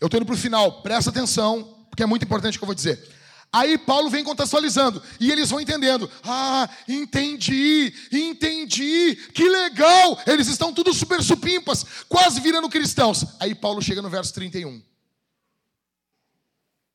Eu 0.00 0.06
estou 0.06 0.18
indo 0.18 0.26
para 0.26 0.34
o 0.34 0.38
final, 0.38 0.82
presta 0.82 1.10
atenção, 1.10 1.86
porque 1.88 2.02
é 2.02 2.06
muito 2.06 2.24
importante 2.24 2.56
o 2.56 2.58
que 2.58 2.64
eu 2.64 2.66
vou 2.66 2.74
dizer. 2.74 3.02
Aí 3.54 3.78
Paulo 3.78 4.10
vem 4.10 4.24
contextualizando 4.24 5.00
e 5.20 5.30
eles 5.30 5.48
vão 5.48 5.60
entendendo. 5.60 6.10
Ah, 6.24 6.68
entendi, 6.88 7.94
entendi, 8.10 9.14
que 9.32 9.48
legal. 9.48 10.20
Eles 10.26 10.48
estão 10.48 10.72
tudo 10.72 10.92
super 10.92 11.22
supimpas, 11.22 11.86
quase 12.08 12.40
virando 12.40 12.68
cristãos. 12.68 13.24
Aí 13.38 13.54
Paulo 13.54 13.80
chega 13.80 14.02
no 14.02 14.10
verso 14.10 14.34
31. 14.34 14.82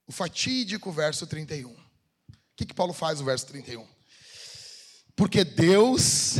O 0.09 0.11
fatídico 0.11 0.91
verso 0.91 1.27
31. 1.27 1.69
O 1.69 1.77
que, 2.55 2.65
que 2.65 2.73
Paulo 2.73 2.93
faz 2.93 3.19
no 3.19 3.27
verso 3.27 3.45
31? 3.45 3.85
Porque 5.15 5.43
Deus 5.43 6.37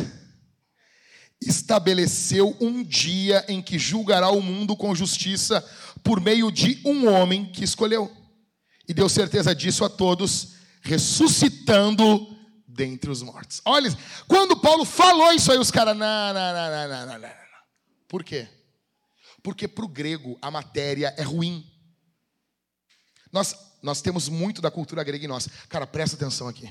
estabeleceu 1.39 2.57
um 2.59 2.83
dia 2.83 3.45
em 3.47 3.61
que 3.61 3.77
julgará 3.77 4.31
o 4.31 4.41
mundo 4.41 4.75
com 4.75 4.95
justiça 4.95 5.61
por 6.03 6.19
meio 6.19 6.51
de 6.51 6.81
um 6.83 7.07
homem 7.07 7.45
que 7.51 7.63
escolheu. 7.63 8.11
E 8.87 8.93
deu 8.93 9.07
certeza 9.07 9.53
disso 9.53 9.85
a 9.85 9.89
todos, 9.89 10.55
ressuscitando 10.81 12.35
dentre 12.67 13.11
os 13.11 13.21
mortos. 13.21 13.61
Olha, 13.63 13.95
quando 14.27 14.57
Paulo 14.57 14.83
falou 14.83 15.31
isso 15.31 15.51
aí, 15.51 15.59
os 15.59 15.69
caras, 15.69 15.95
não, 15.95 16.33
não, 16.33 16.53
não, 16.53 16.89
não, 16.89 17.05
não, 17.05 17.19
não. 17.19 17.29
Por 18.07 18.23
quê? 18.23 18.47
Porque 19.43 19.67
para 19.67 19.85
o 19.85 19.87
grego 19.87 20.39
a 20.41 20.49
matéria 20.49 21.13
é 21.15 21.21
ruim. 21.21 21.68
Nós, 23.31 23.55
nós 23.81 24.01
temos 24.01 24.27
muito 24.27 24.61
da 24.61 24.71
cultura 24.71 25.03
grega 25.03 25.25
em 25.25 25.27
nós. 25.27 25.47
Cara, 25.67 25.85
presta 25.85 26.15
atenção 26.15 26.47
aqui. 26.47 26.69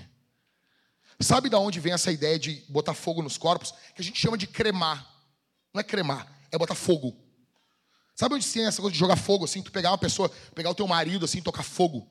Sabe 1.21 1.49
da 1.49 1.59
onde 1.59 1.81
vem 1.81 1.93
essa 1.93 2.13
ideia 2.13 2.39
de 2.39 2.65
botar 2.69 2.95
fogo 2.95 3.23
nos 3.23 3.37
corpos? 3.37 3.73
Que 3.95 4.01
a 4.01 4.05
gente 4.05 4.21
chama 4.21 4.39
de 4.39 4.47
cremar. 4.47 5.05
Não 5.75 5.81
é 5.81 5.85
cremar, 5.85 6.27
é 6.51 6.59
botar 6.59 6.75
fogo. 6.75 7.17
Sabe 8.15 8.35
onde 8.35 8.47
tem 8.47 8.67
essa 8.67 8.81
coisa 8.81 8.93
de 8.93 8.99
jogar 8.99 9.17
fogo, 9.17 9.45
assim? 9.45 9.63
Tu 9.63 9.71
pegar 9.71 9.91
uma 9.91 9.99
pessoa, 9.99 10.29
pegar 10.55 10.71
o 10.71 10.75
teu 10.75 10.87
marido, 10.87 11.25
assim, 11.25 11.41
tocar 11.41 11.63
fogo. 11.63 12.09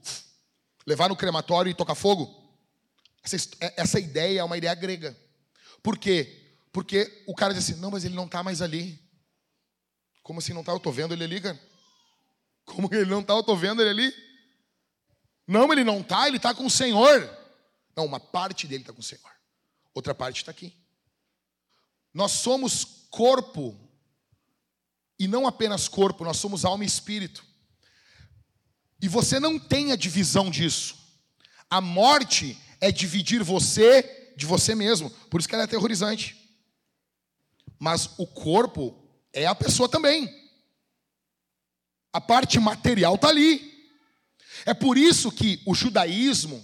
Levar 0.86 1.10
no 1.10 1.16
crematório 1.16 1.70
e 1.70 1.74
tocar 1.74 1.96
fogo? 1.96 2.48
Essa, 3.24 3.36
é, 3.60 3.74
essa 3.82 4.00
ideia 4.00 4.40
é 4.40 4.44
uma 4.44 4.58
ideia 4.58 4.74
grega. 4.74 5.18
Por 5.84 5.98
quê? 5.98 6.56
Porque 6.72 7.24
o 7.28 7.36
cara 7.36 7.54
diz 7.54 7.64
assim, 7.64 7.80
não, 7.80 7.92
mas 7.92 8.06
ele 8.06 8.16
não 8.16 8.26
está 8.26 8.42
mais 8.42 8.62
ali. 8.62 9.02
Como 10.24 10.40
assim 10.40 10.54
não 10.54 10.62
está? 10.62 10.72
Eu 10.72 10.78
estou 10.78 10.94
vendo 10.94 11.14
ele 11.14 11.24
ali, 11.24 11.42
cara. 11.42 11.60
Como 12.66 12.90
ele 12.94 13.10
não 13.10 13.22
está? 13.22 13.34
Eu 13.34 13.40
estou 13.40 13.58
vendo 13.58 13.82
ele 13.82 13.90
ali. 13.90 14.27
Não, 15.48 15.72
ele 15.72 15.84
não 15.84 16.02
está, 16.02 16.28
ele 16.28 16.38
está 16.38 16.54
com 16.54 16.66
o 16.66 16.70
Senhor. 16.70 17.38
Não, 17.96 18.06
uma 18.06 18.20
parte 18.20 18.68
dele 18.68 18.84
está 18.84 18.94
com 18.94 19.00
o 19.00 19.04
Senhor, 19.04 19.32
outra 19.94 20.14
parte 20.14 20.38
está 20.38 20.52
aqui. 20.52 20.76
Nós 22.14 22.32
somos 22.34 23.08
corpo, 23.10 23.76
e 25.18 25.28
não 25.28 25.48
apenas 25.48 25.88
corpo, 25.88 26.24
nós 26.24 26.38
somos 26.38 26.66
alma 26.66 26.84
e 26.84 26.88
espírito. 26.88 27.46
E 29.02 29.08
você 29.08 29.40
não 29.40 29.58
tem 29.58 29.92
a 29.92 29.96
divisão 29.96 30.50
disso. 30.50 30.96
A 31.70 31.80
morte 31.80 32.60
é 32.82 32.92
dividir 32.92 33.44
você 33.44 34.34
de 34.36 34.46
você 34.46 34.76
mesmo, 34.76 35.10
por 35.30 35.40
isso 35.40 35.48
que 35.50 35.56
ela 35.56 35.64
é 35.64 35.66
aterrorizante. 35.66 36.36
Mas 37.80 38.10
o 38.18 38.26
corpo 38.26 38.96
é 39.34 39.46
a 39.46 39.56
pessoa 39.56 39.90
também. 39.90 40.34
A 42.14 42.22
parte 42.22 42.60
material 42.60 43.16
está 43.16 43.30
ali. 43.30 43.67
É 44.68 44.74
por 44.74 44.98
isso 44.98 45.32
que 45.32 45.62
o 45.66 45.74
judaísmo 45.74 46.62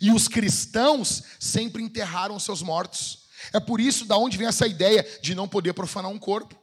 e 0.00 0.12
os 0.12 0.28
cristãos 0.28 1.24
sempre 1.40 1.82
enterraram 1.82 2.38
seus 2.38 2.62
mortos. 2.62 3.24
É 3.52 3.58
por 3.58 3.80
isso 3.80 4.04
da 4.04 4.16
onde 4.16 4.38
vem 4.38 4.46
essa 4.46 4.68
ideia 4.68 5.04
de 5.20 5.34
não 5.34 5.48
poder 5.48 5.72
profanar 5.72 6.12
um 6.12 6.18
corpo. 6.18 6.56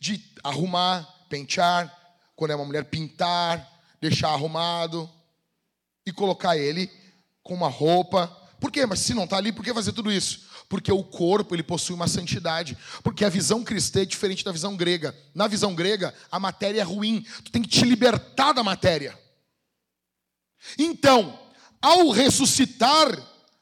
De 0.00 0.18
arrumar, 0.42 1.06
pentear, 1.28 1.94
quando 2.34 2.52
é 2.52 2.56
uma 2.56 2.64
mulher 2.64 2.86
pintar, 2.86 3.70
deixar 4.00 4.30
arrumado 4.30 5.10
e 6.06 6.10
colocar 6.10 6.56
ele 6.56 6.90
com 7.42 7.52
uma 7.52 7.68
roupa. 7.68 8.28
Por 8.58 8.72
quê? 8.72 8.86
Mas 8.86 9.00
se 9.00 9.12
não 9.12 9.24
está 9.24 9.36
ali, 9.36 9.52
por 9.52 9.62
que 9.62 9.74
fazer 9.74 9.92
tudo 9.92 10.10
isso? 10.10 10.48
Porque 10.70 10.90
o 10.90 11.04
corpo 11.04 11.54
ele 11.54 11.62
possui 11.62 11.94
uma 11.94 12.08
santidade. 12.08 12.78
Porque 13.02 13.26
a 13.26 13.28
visão 13.28 13.62
cristã 13.62 14.00
é 14.00 14.06
diferente 14.06 14.42
da 14.42 14.52
visão 14.52 14.74
grega. 14.74 15.14
Na 15.34 15.46
visão 15.46 15.74
grega, 15.74 16.14
a 16.32 16.40
matéria 16.40 16.80
é 16.80 16.84
ruim. 16.84 17.26
Tu 17.44 17.52
tem 17.52 17.60
que 17.60 17.68
te 17.68 17.84
libertar 17.84 18.52
da 18.52 18.64
matéria. 18.64 19.22
Então, 20.78 21.38
ao 21.80 22.10
ressuscitar 22.10 23.16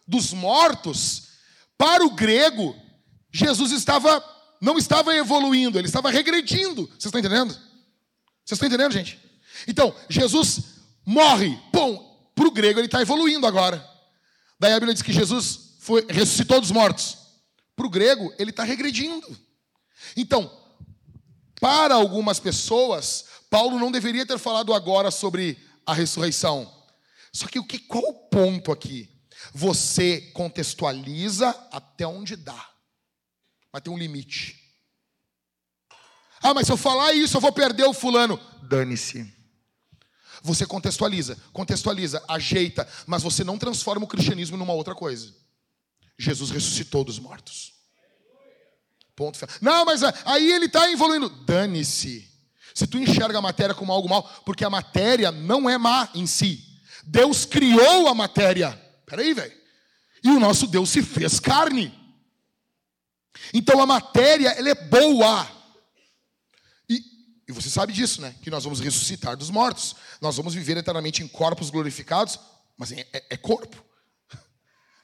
dos 0.07 0.33
mortos, 0.33 1.29
para 1.77 2.05
o 2.05 2.11
grego, 2.11 2.77
Jesus 3.33 3.73
estava 3.73 4.23
não 4.61 4.79
estava 4.79 5.13
evoluindo, 5.17 5.77
ele 5.77 5.89
estava 5.89 6.09
regredindo. 6.09 6.87
Vocês 6.87 7.07
estão 7.07 7.19
entendendo? 7.19 7.51
Vocês 8.45 8.53
estão 8.53 8.69
entendendo, 8.69 8.93
gente? 8.93 9.19
Então, 9.67 9.93
Jesus 10.09 10.63
morre, 11.05 11.59
pum, 11.73 11.99
para 12.33 12.47
o 12.47 12.51
grego 12.53 12.79
ele 12.79 12.87
está 12.87 13.03
evoluindo 13.03 13.45
agora. 13.45 13.85
Daí 14.61 14.73
a 14.73 14.77
Bíblia 14.77 14.95
diz 14.95 15.03
que 15.03 15.13
Jesus 15.13 15.75
foi, 15.81 16.07
ressuscitou 16.09 16.61
dos 16.61 16.71
mortos. 16.71 17.19
Para 17.75 17.87
o 17.87 17.91
grego, 17.91 18.33
ele 18.39 18.51
está 18.51 18.63
regredindo. 18.63 19.27
Então, 20.17 20.49
para 21.61 21.97
algumas 21.97 22.39
pessoas, 22.39 23.25
Paulo 23.51 23.81
não 23.81 23.91
deveria 23.91 24.25
ter 24.25 24.39
falado 24.39 24.73
agora 24.73 25.11
sobre 25.11 25.59
a 25.85 25.93
ressurreição. 25.93 26.73
Só 27.33 27.47
que 27.47 27.59
o 27.59 27.65
que 27.65 27.79
qual 27.79 28.03
o 28.03 28.29
ponto 28.29 28.71
aqui? 28.71 29.09
Você 29.55 30.21
contextualiza 30.33 31.49
até 31.73 32.07
onde 32.07 32.37
dá. 32.37 32.71
Mas 33.73 33.83
tem 33.83 33.93
um 33.93 33.99
limite. 33.99 34.61
Ah, 36.43 36.53
mas 36.53 36.67
se 36.67 36.73
eu 36.73 36.77
falar 36.77 37.13
isso, 37.13 37.37
eu 37.37 37.41
vou 37.41 37.53
perder 37.53 37.85
o 37.85 37.95
fulano. 37.95 38.39
Dane-se. 38.63 39.33
Você 40.43 40.67
contextualiza, 40.67 41.39
contextualiza, 41.53 42.23
ajeita, 42.29 42.87
mas 43.07 43.23
você 43.23 43.45
não 43.45 43.57
transforma 43.57 44.05
o 44.05 44.09
cristianismo 44.09 44.57
numa 44.57 44.73
outra 44.73 44.95
coisa. 44.95 45.33
Jesus 46.19 46.51
ressuscitou 46.51 47.05
dos 47.05 47.19
mortos. 47.19 47.73
Ponto. 49.15 49.39
Não, 49.61 49.85
mas 49.85 50.03
aí 50.03 50.51
ele 50.53 50.67
está 50.67 50.91
evoluindo. 50.91 51.29
Dane-se. 51.29 52.29
Se 52.75 52.87
tu 52.87 52.99
enxerga 52.99 53.39
a 53.39 53.43
matéria 53.43 53.75
como 53.75 53.93
algo 53.93 54.09
mal, 54.09 54.23
porque 54.45 54.65
a 54.65 54.71
matéria 54.71 55.31
não 55.31 55.71
é 55.71 55.79
má 55.79 56.09
em 56.15 56.27
si. 56.27 56.72
Deus 57.03 57.45
criou 57.45 58.09
a 58.09 58.15
matéria. 58.15 58.73
Peraí, 59.07 59.35
velho. 59.35 59.53
E 60.23 60.29
o 60.29 60.41
nosso 60.41 60.67
Deus 60.67 60.91
se 60.91 61.03
fez 61.03 61.41
carne. 61.41 61.93
Então 63.53 63.81
a 63.81 63.87
matéria, 63.87 64.51
ela 64.51 64.69
é 64.69 64.75
boa. 64.75 65.51
E, 66.89 67.03
e 67.49 67.53
você 67.53 67.69
sabe 67.69 67.93
disso, 67.93 68.21
né? 68.21 68.35
Que 68.43 68.51
nós 68.51 68.65
vamos 68.65 68.81
ressuscitar 68.81 69.37
dos 69.37 69.51
mortos. 69.51 69.97
Nós 70.21 70.37
vamos 70.37 70.55
viver 70.55 70.77
eternamente 70.77 71.23
em 71.23 71.29
corpos 71.29 71.71
glorificados, 71.71 72.39
mas 72.77 72.93
é, 72.93 73.01
é, 73.13 73.27
é 73.31 73.37
corpo. 73.37 73.85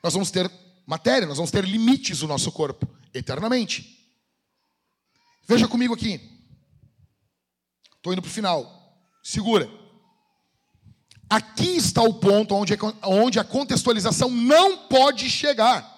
Nós 0.02 0.12
vamos 0.12 0.30
ter 0.30 0.50
matéria, 0.86 1.26
nós 1.26 1.36
vamos 1.36 1.50
ter 1.50 1.64
limites 1.64 2.22
no 2.22 2.28
nosso 2.28 2.50
corpo, 2.50 2.88
eternamente. 3.12 4.10
Veja 5.46 5.68
comigo 5.68 5.92
aqui. 5.92 6.18
Estou 7.96 8.12
indo 8.12 8.22
para 8.22 8.30
o 8.30 8.32
final. 8.32 9.10
Segura. 9.22 9.68
Aqui 11.28 11.76
está 11.76 12.02
o 12.02 12.14
ponto 12.14 12.54
onde, 12.54 12.76
onde 13.02 13.38
a 13.38 13.44
contextualização 13.44 14.30
não 14.30 14.78
pode 14.88 15.28
chegar. 15.28 15.96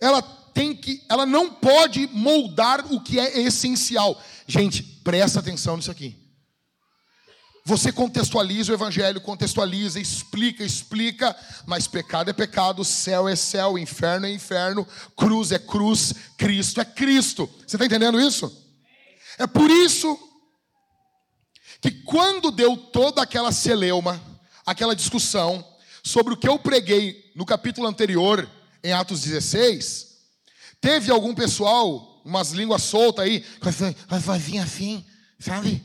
Ela 0.00 0.20
tem 0.52 0.74
que, 0.74 1.02
ela 1.08 1.24
não 1.24 1.50
pode 1.50 2.08
moldar 2.12 2.92
o 2.92 3.00
que 3.00 3.18
é 3.18 3.40
essencial. 3.40 4.20
Gente, 4.46 4.82
presta 4.82 5.38
atenção 5.38 5.76
nisso 5.76 5.90
aqui. 5.90 6.22
Você 7.64 7.92
contextualiza 7.92 8.72
o 8.72 8.74
evangelho, 8.74 9.20
contextualiza, 9.20 10.00
explica, 10.00 10.64
explica, 10.64 11.36
mas 11.64 11.86
pecado 11.86 12.28
é 12.28 12.32
pecado, 12.32 12.84
céu 12.84 13.28
é 13.28 13.36
céu, 13.36 13.78
inferno 13.78 14.26
é 14.26 14.32
inferno, 14.32 14.86
cruz 15.16 15.52
é 15.52 15.60
cruz, 15.60 16.12
Cristo 16.36 16.80
é 16.80 16.84
Cristo. 16.84 17.48
Você 17.64 17.76
está 17.76 17.86
entendendo 17.86 18.20
isso? 18.20 18.52
É 19.38 19.46
por 19.46 19.70
isso 19.70 20.18
que 21.82 21.90
quando 21.90 22.52
deu 22.52 22.76
toda 22.76 23.20
aquela 23.20 23.50
celeuma, 23.50 24.22
aquela 24.64 24.94
discussão 24.94 25.66
sobre 26.02 26.32
o 26.32 26.36
que 26.36 26.48
eu 26.48 26.56
preguei 26.56 27.32
no 27.34 27.44
capítulo 27.44 27.88
anterior, 27.88 28.48
em 28.84 28.92
Atos 28.92 29.22
16, 29.22 30.16
teve 30.80 31.10
algum 31.10 31.34
pessoal, 31.34 32.22
umas 32.24 32.52
línguas 32.52 32.82
soltas 32.84 33.24
aí, 33.24 33.44
com 33.58 33.68
a 34.14 34.18
vozinha 34.18 34.62
assim, 34.62 35.04
sabe? 35.40 35.82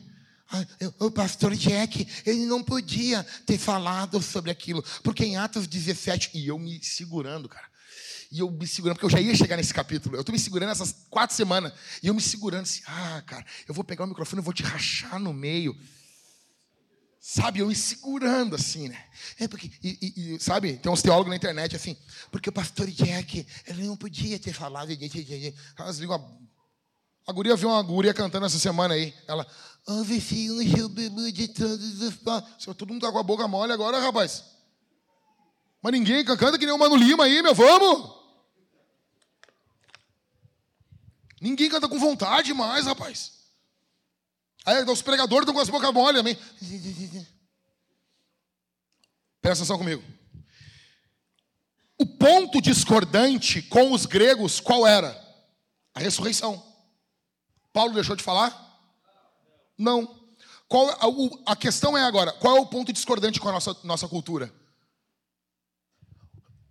O 0.99 1.09
pastor 1.09 1.55
Jack, 1.55 2.07
ele 2.25 2.45
não 2.45 2.63
podia 2.63 3.23
ter 3.45 3.57
falado 3.57 4.21
sobre 4.21 4.51
aquilo, 4.51 4.83
porque 5.03 5.25
em 5.25 5.35
Atos 5.35 5.65
17, 5.65 6.31
e 6.35 6.47
eu 6.47 6.59
me 6.59 6.79
segurando, 6.83 7.49
cara, 7.49 7.65
e 8.31 8.39
eu 8.39 8.49
me 8.51 8.67
segurando, 8.67 8.95
porque 8.95 9.05
eu 9.05 9.09
já 9.09 9.21
ia 9.21 9.35
chegar 9.35 9.57
nesse 9.57 9.73
capítulo, 9.73 10.15
eu 10.15 10.21
estou 10.21 10.33
me 10.33 10.39
segurando 10.39 10.71
essas 10.71 11.05
quatro 11.09 11.35
semanas, 11.35 11.73
e 12.01 12.07
eu 12.07 12.13
me 12.13 12.21
segurando 12.21 12.63
assim, 12.63 12.81
ah, 12.85 13.21
cara, 13.25 13.45
eu 13.67 13.73
vou 13.73 13.83
pegar 13.83 14.05
o 14.05 14.07
microfone, 14.07 14.39
eu 14.39 14.43
vou 14.43 14.53
te 14.53 14.63
rachar 14.63 15.19
no 15.19 15.33
meio, 15.33 15.75
sabe, 17.19 17.59
eu 17.59 17.67
me 17.67 17.75
segurando 17.75 18.55
assim, 18.55 18.89
né? 18.89 19.05
É 19.39 19.47
porque, 19.47 19.71
e, 19.83 20.35
e, 20.35 20.39
sabe, 20.39 20.77
tem 20.77 20.91
uns 20.91 21.01
teólogos 21.01 21.29
na 21.29 21.35
internet 21.35 21.75
assim, 21.75 21.97
porque 22.31 22.49
o 22.49 22.53
pastor 22.53 22.87
Jack, 22.87 23.45
ele 23.65 23.83
não 23.83 23.97
podia 23.97 24.39
ter 24.39 24.53
falado, 24.53 24.89
as 25.77 25.97
línguas 25.97 26.21
a 27.27 27.33
guria 27.33 27.57
viu 27.57 27.67
uma 27.67 27.83
guria 27.83 28.13
cantando 28.13 28.45
essa 28.45 28.57
semana 28.57 28.93
aí. 28.93 29.13
Ela, 29.27 29.45
oh, 29.85 30.01
vizinho, 30.01 30.61
eu 30.79 30.87
bebo 30.87 31.29
de 31.29 31.49
todos 31.49 32.01
os 32.01 32.65
Todo 32.77 32.87
mundo 32.87 33.01
tá 33.01 33.11
com 33.11 33.17
a 33.19 33.23
boca 33.23 33.45
mole 33.49 33.73
agora, 33.73 33.99
rapaz. 33.99 34.45
Mas 35.83 35.91
ninguém 35.91 36.23
canta 36.23 36.57
que 36.57 36.65
nem 36.65 36.73
o 36.73 36.77
Mano 36.77 36.95
Lima 36.95 37.25
aí, 37.25 37.41
meu, 37.43 37.53
vamos! 37.53 38.16
Ninguém 41.47 41.69
canta 41.69 41.87
com 41.87 41.97
vontade 41.97 42.53
mais, 42.53 42.85
rapaz. 42.85 43.31
Aí 44.65 44.83
os 44.83 45.01
pregadores 45.01 45.43
estão 45.43 45.53
com 45.53 45.61
as 45.61 45.69
bocas 45.69 45.93
mole 45.93 46.17
também. 46.17 46.35
Presta 49.41 49.63
atenção 49.63 49.77
comigo. 49.77 50.03
O 51.97 52.05
ponto 52.05 52.61
discordante 52.61 53.61
com 53.61 53.93
os 53.93 54.05
gregos, 54.05 54.59
qual 54.59 54.85
era? 54.85 55.15
A 55.93 56.01
ressurreição. 56.01 56.61
Paulo 57.71 57.93
deixou 57.93 58.17
de 58.17 58.23
falar? 58.23 58.51
Não. 59.77 60.19
Qual, 60.67 60.89
a, 60.89 61.53
a 61.53 61.55
questão 61.55 61.97
é 61.97 62.03
agora, 62.03 62.33
qual 62.33 62.57
é 62.57 62.59
o 62.59 62.65
ponto 62.67 62.91
discordante 62.91 63.39
com 63.39 63.47
a 63.47 63.53
nossa, 63.53 63.73
nossa 63.85 64.05
cultura? 64.05 64.53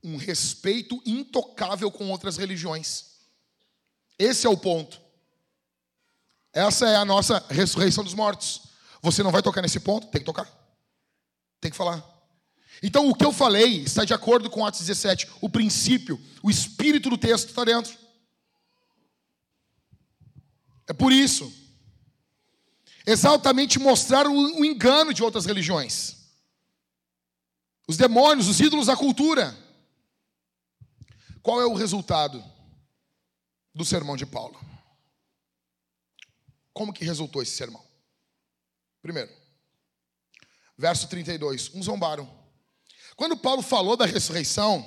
Um 0.05 0.19
respeito 0.19 1.03
intocável 1.07 1.91
com 1.91 2.11
outras 2.11 2.37
religiões. 2.37 3.16
Esse 4.19 4.47
é 4.47 4.51
o 4.51 4.57
ponto. 4.57 5.01
Essa 6.53 6.89
é 6.89 6.97
a 6.97 7.05
nossa 7.05 7.45
ressurreição 7.51 8.03
dos 8.03 8.15
mortos. 8.15 8.63
Você 9.03 9.23
não 9.23 9.31
vai 9.31 9.43
tocar 9.43 9.61
nesse 9.61 9.79
ponto? 9.79 10.07
Tem 10.07 10.21
que 10.21 10.25
tocar. 10.25 10.51
Tem 11.61 11.71
que 11.71 11.77
falar. 11.77 12.05
Então, 12.83 13.09
o 13.09 13.15
que 13.15 13.25
eu 13.25 13.33
falei 13.33 13.83
está 13.83 14.05
de 14.05 14.15
acordo 14.15 14.51
com 14.51 14.65
Atos 14.65 14.81
17. 14.81 15.29
O 15.41 15.49
princípio, 15.49 16.21
o 16.43 16.51
espírito 16.51 17.11
do 17.11 17.19
texto 17.19 17.49
está 17.49 17.65
dentro. 17.65 17.97
É 20.87 20.93
por 20.93 21.13
isso. 21.13 21.53
Exatamente 23.07 23.79
mostrar 23.79 24.27
o, 24.27 24.65
engano 24.65 25.13
de 25.13 25.23
outras 25.23 25.45
religiões. 25.45 26.17
Os 27.87 27.97
demônios, 27.97 28.49
os 28.49 28.61
ídolos 28.61 28.87
da 28.87 28.97
cultura. 28.97 29.57
Qual 31.43 31.61
é 31.61 31.67
o 31.67 31.75
resultado 31.75 32.43
do 33.77 33.85
sermão 33.85 34.17
de 34.17 34.25
Paulo? 34.25 34.59
Como 36.73 36.95
que 36.95 37.05
resultou 37.05 37.43
esse 37.43 37.53
sermão? 37.53 37.85
Primeiro, 39.03 39.31
verso 40.77 41.07
32, 41.09 41.75
uns 41.75 41.85
zombaram. 41.85 42.29
Quando 43.15 43.37
Paulo 43.37 43.63
falou 43.63 43.97
da 43.97 44.07
ressurreição, 44.07 44.85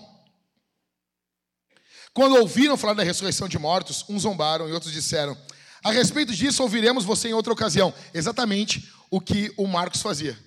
quando 2.13 2.35
ouviram 2.37 2.75
falar 2.75 2.95
da 2.95 3.03
ressurreição 3.03 3.47
de 3.47 3.59
mortos, 3.59 4.03
uns 4.09 4.23
zombaram 4.23 4.67
e 4.67 4.71
outros 4.73 4.91
disseram: 4.91 5.37
a 5.83 5.91
respeito 5.91 6.33
disso, 6.33 6.63
ouviremos 6.63 7.05
você 7.05 7.29
em 7.29 7.33
outra 7.33 7.53
ocasião. 7.53 7.93
Exatamente 8.11 8.91
o 9.09 9.21
que 9.21 9.53
o 9.55 9.67
Marcos 9.67 10.01
fazia. 10.01 10.37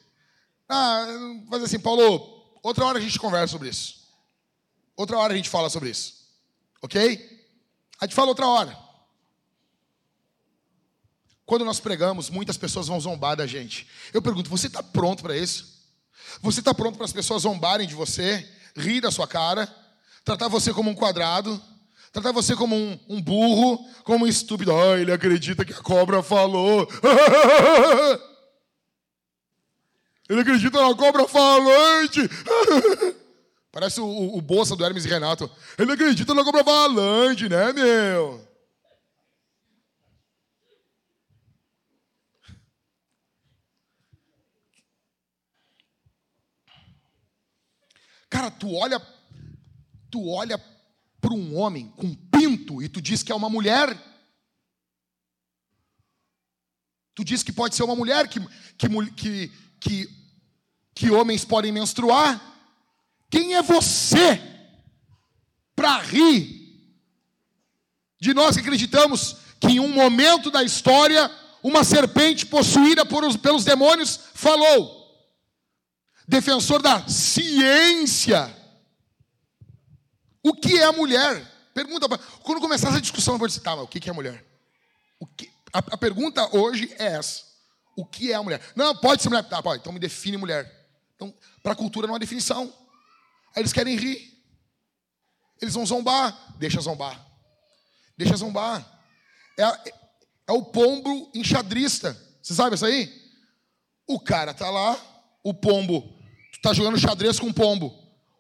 Ah, 0.68 1.06
faz 1.48 1.62
assim, 1.62 1.78
Paulo, 1.78 2.58
outra 2.62 2.84
hora 2.84 2.98
a 2.98 3.00
gente 3.00 3.18
conversa 3.18 3.52
sobre 3.52 3.68
isso. 3.68 4.02
Outra 4.96 5.16
hora 5.16 5.32
a 5.32 5.36
gente 5.36 5.48
fala 5.48 5.70
sobre 5.70 5.90
isso. 5.90 6.28
Ok? 6.82 7.41
A 8.02 8.04
gente 8.04 8.16
fala 8.16 8.30
outra 8.30 8.48
hora. 8.48 8.76
Quando 11.46 11.64
nós 11.64 11.78
pregamos, 11.78 12.30
muitas 12.30 12.56
pessoas 12.56 12.88
vão 12.88 12.98
zombar 12.98 13.36
da 13.36 13.46
gente. 13.46 13.86
Eu 14.12 14.20
pergunto, 14.20 14.50
você 14.50 14.66
está 14.66 14.82
pronto 14.82 15.22
para 15.22 15.36
isso? 15.36 15.86
Você 16.40 16.58
está 16.58 16.74
pronto 16.74 16.96
para 16.96 17.04
as 17.04 17.12
pessoas 17.12 17.42
zombarem 17.42 17.86
de 17.86 17.94
você, 17.94 18.44
rir 18.74 19.00
da 19.00 19.12
sua 19.12 19.28
cara, 19.28 19.72
tratar 20.24 20.48
você 20.48 20.74
como 20.74 20.90
um 20.90 20.96
quadrado? 20.96 21.62
Tratar 22.10 22.32
você 22.32 22.56
como 22.56 22.74
um, 22.74 22.98
um 23.08 23.22
burro, 23.22 23.88
como 24.02 24.24
um 24.24 24.28
estúpido. 24.28 24.74
Ah, 24.76 24.98
ele 24.98 25.12
acredita 25.12 25.64
que 25.64 25.72
a 25.72 25.80
cobra 25.80 26.24
falou. 26.24 26.88
ele 30.28 30.40
acredita 30.40 30.82
na 30.82 30.92
cobra 30.96 31.28
falante. 31.28 32.18
Parece 33.72 34.02
o, 34.02 34.04
o, 34.04 34.36
o 34.36 34.42
Bolsa 34.42 34.76
do 34.76 34.84
Hermes 34.84 35.06
e 35.06 35.08
Renato. 35.08 35.50
Ele 35.78 35.92
acredita 35.92 36.34
na 36.34 36.44
cobra 36.44 36.62
falante, 36.62 37.48
né, 37.48 37.72
meu? 37.72 38.46
Cara, 48.28 48.50
tu 48.50 48.74
olha, 48.74 49.00
tu 50.10 50.28
olha 50.28 50.58
para 51.18 51.32
um 51.32 51.56
homem 51.56 51.88
com 51.96 52.14
pinto 52.14 52.82
e 52.82 52.90
tu 52.90 53.00
diz 53.00 53.22
que 53.22 53.32
é 53.32 53.34
uma 53.34 53.48
mulher. 53.48 53.96
Tu 57.14 57.24
diz 57.24 57.42
que 57.42 57.52
pode 57.52 57.74
ser 57.74 57.84
uma 57.84 57.96
mulher, 57.96 58.28
que, 58.28 58.40
que, 58.76 58.88
que, 59.12 59.52
que, 59.80 60.10
que 60.94 61.10
homens 61.10 61.42
podem 61.44 61.72
menstruar. 61.72 62.51
Quem 63.32 63.56
é 63.56 63.62
você 63.62 64.40
para 65.74 65.98
rir 65.98 66.62
de 68.20 68.32
nós 68.32 68.54
que 68.54 68.60
acreditamos 68.60 69.38
que 69.58 69.72
em 69.72 69.80
um 69.80 69.88
momento 69.88 70.52
da 70.52 70.62
história 70.62 71.28
uma 71.64 71.82
serpente 71.82 72.46
possuída 72.46 73.02
os, 73.02 73.36
pelos 73.36 73.64
demônios 73.64 74.20
falou? 74.34 75.02
Defensor 76.28 76.80
da 76.80 77.08
ciência 77.08 78.62
o 80.42 80.52
que 80.52 80.78
é 80.78 80.84
a 80.84 80.92
mulher? 80.92 81.50
Pergunta, 81.72 82.08
quando 82.42 82.60
começar 82.60 82.88
essa 82.88 83.00
discussão, 83.00 83.34
eu 83.34 83.38
vou 83.38 83.46
dizer, 83.46 83.60
tá, 83.60 83.76
mas 83.76 83.84
o 83.84 83.88
que 83.88 84.08
é 84.08 84.10
a 84.10 84.14
mulher? 84.14 84.44
Que, 85.36 85.48
a, 85.72 85.78
a, 85.78 85.96
pergunta 85.96 86.56
hoje 86.56 86.92
é 86.98 87.06
essa. 87.06 87.44
O 87.96 88.04
que 88.04 88.32
é 88.32 88.34
a 88.34 88.42
mulher? 88.42 88.60
Não, 88.74 88.96
pode 88.96 89.22
ser 89.22 89.28
mulher. 89.28 89.48
Tá, 89.48 89.62
pode, 89.62 89.80
então 89.80 89.92
me 89.92 90.00
define 90.00 90.36
mulher. 90.36 90.70
Então, 91.14 91.32
para 91.62 91.72
a 91.72 91.76
cultura 91.76 92.08
não 92.08 92.14
há 92.16 92.18
definição. 92.18 92.72
Aí 93.54 93.62
eles 93.62 93.72
querem 93.72 93.96
rir. 93.96 94.32
Eles 95.60 95.74
vão 95.74 95.86
zombar. 95.86 96.56
Deixa 96.58 96.80
zombar. 96.80 97.24
Deixa 98.16 98.36
zombar. 98.36 99.00
É, 99.58 99.62
é, 99.62 100.52
o 100.52 100.62
pombo 100.62 101.30
enxadrista. 101.34 102.16
Você 102.42 102.54
sabe 102.54 102.74
isso 102.74 102.86
aí? 102.86 103.22
O 104.06 104.18
cara 104.18 104.52
tá 104.52 104.68
lá, 104.68 104.98
o 105.42 105.54
pombo, 105.54 106.02
tu 106.52 106.60
tá 106.60 106.72
jogando 106.72 106.98
xadrez 106.98 107.38
com 107.38 107.48
o 107.48 107.54
pombo. 107.54 107.96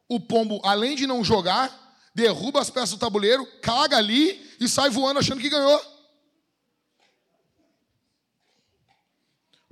O 0.08 0.20
pombo, 0.20 0.60
além 0.64 0.96
de 0.96 1.06
não 1.06 1.24
jogar, 1.24 1.70
derruba 2.14 2.60
as 2.60 2.68
peças 2.68 2.90
do 2.90 2.98
tabuleiro, 2.98 3.46
caga 3.60 3.96
ali 3.96 4.54
e 4.60 4.68
sai 4.68 4.90
voando 4.90 5.20
achando 5.20 5.40
que 5.40 5.48
ganhou. 5.48 5.80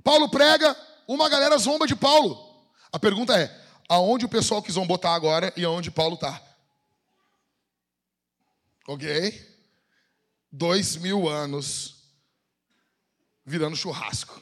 Paulo 0.03 0.29
prega, 0.29 0.75
uma 1.07 1.29
galera 1.29 1.57
zomba 1.57 1.85
de 1.85 1.95
Paulo. 1.95 2.65
A 2.91 2.97
pergunta 2.97 3.37
é: 3.39 3.47
aonde 3.91 4.23
o 4.23 4.29
pessoal 4.29 4.63
que 4.63 4.71
zombou 4.71 4.95
está 4.95 5.13
agora 5.13 5.53
e 5.57 5.65
aonde 5.65 5.91
Paulo 5.91 6.15
está? 6.15 6.41
Ok? 8.87 9.59
Dois 10.49 10.95
mil 10.95 11.27
anos 11.27 11.95
virando 13.45 13.75
churrasco. 13.75 14.41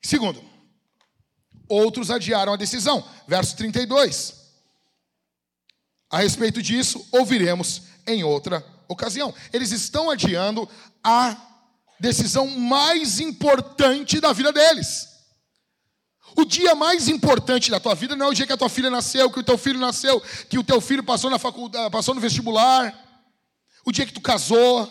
Segundo, 0.00 0.42
outros 1.68 2.10
adiaram 2.10 2.54
a 2.54 2.56
decisão. 2.56 3.06
Verso 3.28 3.58
32. 3.58 4.32
A 6.08 6.20
respeito 6.20 6.62
disso, 6.62 7.06
ouviremos 7.12 7.82
em 8.06 8.24
outra 8.24 8.64
ocasião. 8.88 9.34
Eles 9.52 9.70
estão 9.70 10.10
adiando 10.10 10.66
a 11.02 11.36
decisão 12.00 12.46
mais 12.46 13.20
importante 13.20 14.18
da 14.18 14.32
vida 14.32 14.50
deles. 14.50 15.13
O 16.36 16.44
dia 16.44 16.74
mais 16.74 17.08
importante 17.08 17.70
da 17.70 17.78
tua 17.78 17.94
vida 17.94 18.16
não 18.16 18.26
é 18.26 18.28
o 18.28 18.34
dia 18.34 18.46
que 18.46 18.52
a 18.52 18.56
tua 18.56 18.68
filha 18.68 18.90
nasceu, 18.90 19.30
que 19.30 19.38
o 19.38 19.42
teu 19.42 19.56
filho 19.56 19.78
nasceu, 19.78 20.20
que 20.48 20.58
o 20.58 20.64
teu 20.64 20.80
filho 20.80 21.02
passou 21.02 21.30
na 21.30 21.38
faculdade, 21.38 21.90
passou 21.90 22.14
no 22.14 22.20
vestibular, 22.20 22.92
o 23.84 23.92
dia 23.92 24.06
que 24.06 24.12
tu 24.12 24.20
casou. 24.20 24.90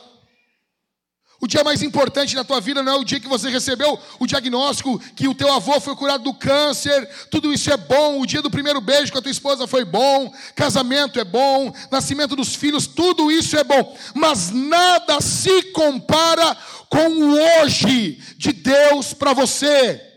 O 1.42 1.48
dia 1.48 1.62
mais 1.62 1.82
importante 1.82 2.36
da 2.36 2.44
tua 2.46 2.62
vida 2.62 2.82
não 2.82 2.94
é 2.94 2.96
o 2.96 3.04
dia 3.04 3.20
que 3.20 3.28
você 3.28 3.50
recebeu 3.50 4.00
o 4.18 4.26
diagnóstico 4.26 4.98
que 5.14 5.28
o 5.28 5.36
teu 5.36 5.52
avô 5.52 5.78
foi 5.82 5.94
curado 5.94 6.24
do 6.24 6.34
câncer. 6.34 7.06
Tudo 7.30 7.52
isso 7.52 7.70
é 7.70 7.76
bom. 7.76 8.22
O 8.22 8.26
dia 8.26 8.42
do 8.42 8.50
primeiro 8.50 8.80
beijo 8.80 9.12
com 9.12 9.18
a 9.18 9.22
tua 9.22 9.30
esposa 9.30 9.68
foi 9.68 9.84
bom. 9.84 10.34
Casamento 10.56 11.20
é 11.20 11.26
bom. 11.26 11.74
Nascimento 11.92 12.34
dos 12.34 12.56
filhos, 12.56 12.88
tudo 12.88 13.30
isso 13.30 13.58
é 13.58 13.64
bom. 13.66 13.98
Mas 14.16 14.52
nada 14.52 15.20
se 15.20 15.64
compara 15.74 16.56
com 16.88 17.10
o 17.10 17.34
hoje 17.34 18.22
de 18.38 18.54
Deus 18.54 19.14
para 19.14 19.34
você. 19.34 20.13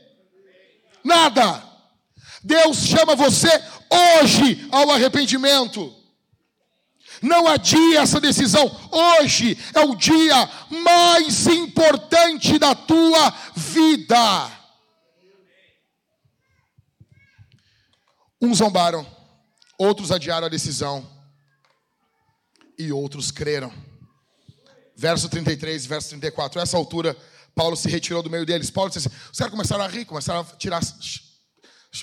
Nada. 1.07 1.63
Deus 2.43 2.79
chama 2.79 3.15
você 3.15 3.49
hoje 4.19 4.69
ao 4.73 4.91
arrependimento. 4.91 5.95
Não 7.23 7.47
adie 7.47 7.97
essa 7.97 8.21
decisão. 8.21 8.67
Hoje 8.91 9.57
é 9.73 9.81
o 9.81 9.95
dia 9.95 10.35
mais 10.69 11.47
importante 11.47 12.59
da 12.59 12.75
tua 12.75 13.31
vida. 13.55 14.51
Uns 18.43 18.59
zombaram, 18.59 19.07
outros 19.79 20.11
adiaram 20.11 20.47
a 20.47 20.51
decisão 20.51 21.09
e 22.77 22.93
outros 22.93 23.31
creram. 23.31 23.73
Verso 24.97 25.29
33 25.29 25.87
verso 25.87 26.09
34. 26.09 26.59
A 26.59 26.63
essa 26.65 26.77
altura, 26.77 27.17
Paulo 27.57 27.77
se 27.77 27.89
retirou 27.89 28.23
do 28.23 28.31
meio 28.31 28.47
deles. 28.47 28.71
Paulo 28.71 28.91
disse 28.91 29.09
assim: 29.09 29.17
os 29.33 29.37
caras 29.37 29.51
começaram 29.51 29.85
a 29.85 29.89
rir, 29.89 30.05
começaram 30.05 30.41
a 30.41 30.45
tirar, 30.57 30.81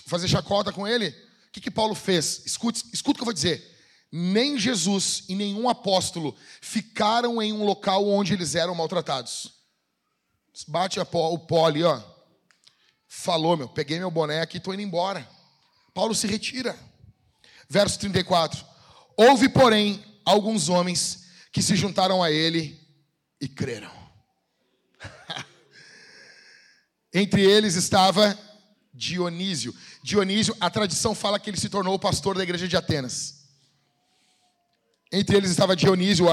fazer 0.05 0.27
chacota 0.27 0.73
com 0.73 0.85
ele. 0.85 1.07
O 1.07 1.51
que, 1.53 1.61
que 1.61 1.71
Paulo 1.71 1.95
fez? 1.95 2.41
Escute, 2.45 2.83
escute 2.91 3.11
o 3.11 3.19
que 3.19 3.21
eu 3.21 3.25
vou 3.25 3.33
dizer 3.33 3.71
nem 4.15 4.59
Jesus 4.59 5.23
e 5.27 5.33
nenhum 5.33 5.67
apóstolo 5.67 6.35
ficaram 6.61 7.41
em 7.41 7.51
um 7.51 7.65
local 7.65 8.07
onde 8.07 8.31
eles 8.31 8.53
eram 8.53 8.75
maltratados. 8.75 9.51
Bate 10.67 10.99
o 10.99 11.05
pó 11.39 11.65
ali, 11.65 11.83
ó. 11.83 11.99
Falou, 13.07 13.57
meu, 13.57 13.67
peguei 13.67 13.97
meu 13.97 14.11
boné 14.11 14.41
aqui 14.41 14.57
e 14.57 14.59
estou 14.59 14.71
indo 14.71 14.83
embora. 14.83 15.27
Paulo 15.95 16.13
se 16.13 16.27
retira. 16.27 16.77
Verso 17.67 17.97
34. 17.97 18.63
Houve, 19.17 19.49
porém, 19.49 20.03
alguns 20.23 20.69
homens 20.69 21.23
que 21.51 21.63
se 21.63 21.75
juntaram 21.75 22.21
a 22.21 22.29
ele 22.29 22.79
e 23.41 23.47
creram. 23.47 24.02
Entre 27.13 27.43
eles 27.43 27.75
estava 27.75 28.37
Dionísio. 28.93 29.75
Dionísio, 30.03 30.55
a 30.59 30.69
tradição 30.69 31.13
fala 31.15 31.39
que 31.39 31.49
ele 31.49 31.59
se 31.59 31.69
tornou 31.69 31.95
o 31.95 31.99
pastor 31.99 32.37
da 32.37 32.43
igreja 32.43 32.67
de 32.67 32.77
Atenas. 32.77 33.43
Entre 35.11 35.37
eles 35.37 35.51
estava 35.51 35.75
Dionísio, 35.75 36.25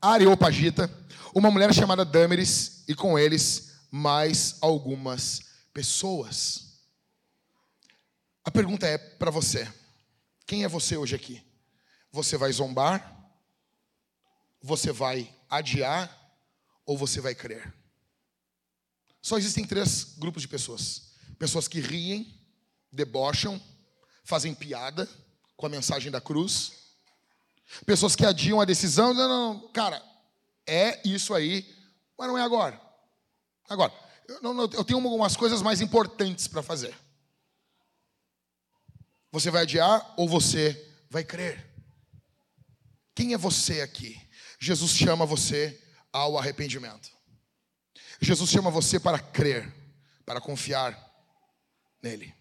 Areopagita, 0.00 0.90
uma 1.34 1.50
mulher 1.50 1.72
chamada 1.72 2.04
Dâmeres, 2.04 2.84
e 2.88 2.94
com 2.94 3.18
eles 3.18 3.74
mais 3.90 4.56
algumas 4.60 5.42
pessoas. 5.72 6.80
A 8.44 8.50
pergunta 8.50 8.86
é 8.86 8.96
para 8.96 9.30
você: 9.30 9.72
quem 10.46 10.64
é 10.64 10.68
você 10.68 10.96
hoje 10.96 11.14
aqui? 11.14 11.42
Você 12.12 12.36
vai 12.36 12.50
zombar? 12.52 13.14
Você 14.62 14.92
vai 14.92 15.32
adiar? 15.48 16.10
Ou 16.86 16.96
você 16.96 17.20
vai 17.20 17.34
crer? 17.34 17.74
Só 19.20 19.36
existem 19.36 19.66
três 19.66 20.14
grupos 20.16 20.40
de 20.40 20.48
pessoas: 20.48 21.12
pessoas 21.38 21.68
que 21.68 21.80
riem, 21.80 22.40
debocham, 22.90 23.60
fazem 24.24 24.54
piada 24.54 25.06
com 25.56 25.66
a 25.66 25.68
mensagem 25.68 26.10
da 26.10 26.20
cruz 26.20 26.86
Pessoas 27.84 28.14
que 28.14 28.24
adiam 28.24 28.60
a 28.60 28.64
decisão, 28.64 29.12
não, 29.12 29.28
não, 29.28 29.68
cara, 29.68 30.02
é 30.66 31.00
isso 31.08 31.34
aí, 31.34 31.74
mas 32.16 32.28
não 32.28 32.38
é 32.38 32.42
agora. 32.42 32.80
Agora, 33.68 33.92
eu, 34.28 34.40
não, 34.40 34.62
eu 34.62 34.84
tenho 34.84 35.00
algumas 35.00 35.36
coisas 35.36 35.62
mais 35.62 35.80
importantes 35.80 36.46
para 36.46 36.62
fazer. 36.62 36.96
Você 39.32 39.50
vai 39.50 39.62
adiar 39.62 40.14
ou 40.16 40.28
você 40.28 40.90
vai 41.10 41.24
crer? 41.24 41.66
Quem 43.14 43.34
é 43.34 43.38
você 43.38 43.80
aqui? 43.80 44.20
Jesus 44.58 44.92
chama 44.92 45.26
você 45.26 45.82
ao 46.16 46.38
arrependimento. 46.38 47.10
Jesus 48.20 48.50
chama 48.50 48.70
você 48.70 48.98
para 48.98 49.18
crer, 49.18 49.72
para 50.24 50.40
confiar 50.40 50.98
nele. 52.02 52.34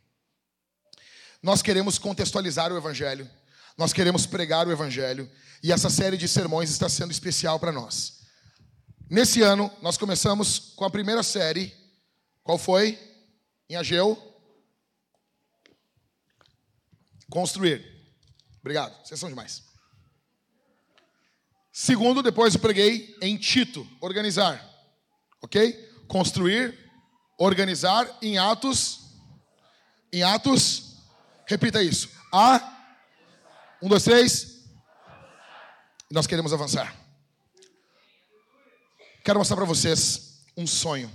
Nós 1.42 1.62
queremos 1.62 2.00
contextualizar 2.00 2.72
o 2.72 2.78
Evangelho 2.78 3.30
nós 3.78 3.92
queremos 3.92 4.26
pregar 4.26 4.68
o 4.68 4.72
Evangelho 4.72 5.30
e 5.62 5.72
essa 5.72 5.90
série 5.90 6.18
de 6.18 6.28
sermões 6.28 6.70
está 6.70 6.88
sendo 6.88 7.12
especial 7.12 7.60
para 7.60 7.72
nós. 7.72 8.22
Nesse 9.10 9.42
ano, 9.42 9.72
nós 9.82 9.98
começamos 9.98 10.74
com 10.76 10.86
a 10.86 10.90
primeira 10.90 11.22
série. 11.22 11.74
Qual 12.44 12.58
foi? 12.58 12.98
Em 13.70 13.76
Ageu? 13.76 14.18
Construir. 17.30 17.84
Obrigado, 18.62 18.96
vocês 19.06 19.20
são 19.20 19.30
demais. 19.30 19.65
Segundo, 21.78 22.24
depois 22.24 22.56
eu 22.56 22.62
preguei 22.62 23.18
em 23.22 23.36
Tito, 23.36 23.86
organizar. 24.00 24.66
Ok? 25.42 25.74
Construir, 26.08 26.74
organizar 27.38 28.10
em 28.22 28.38
Atos. 28.38 29.02
Em 30.10 30.24
Atos, 30.24 30.96
repita 31.46 31.84
isso. 31.84 32.10
A 32.32 32.96
um, 33.82 33.90
dois, 33.90 34.06
três. 34.06 34.64
Nós 36.10 36.26
queremos 36.26 36.54
avançar. 36.54 36.96
Quero 39.22 39.40
mostrar 39.40 39.58
para 39.58 39.66
vocês 39.66 40.46
um 40.56 40.66
sonho. 40.66 41.12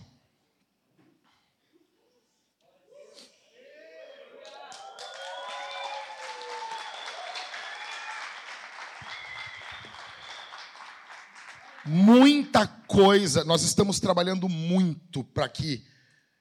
Muita 11.92 12.68
coisa, 12.68 13.42
nós 13.42 13.62
estamos 13.62 13.98
trabalhando 13.98 14.48
muito 14.48 15.24
para 15.24 15.48
que, 15.48 15.84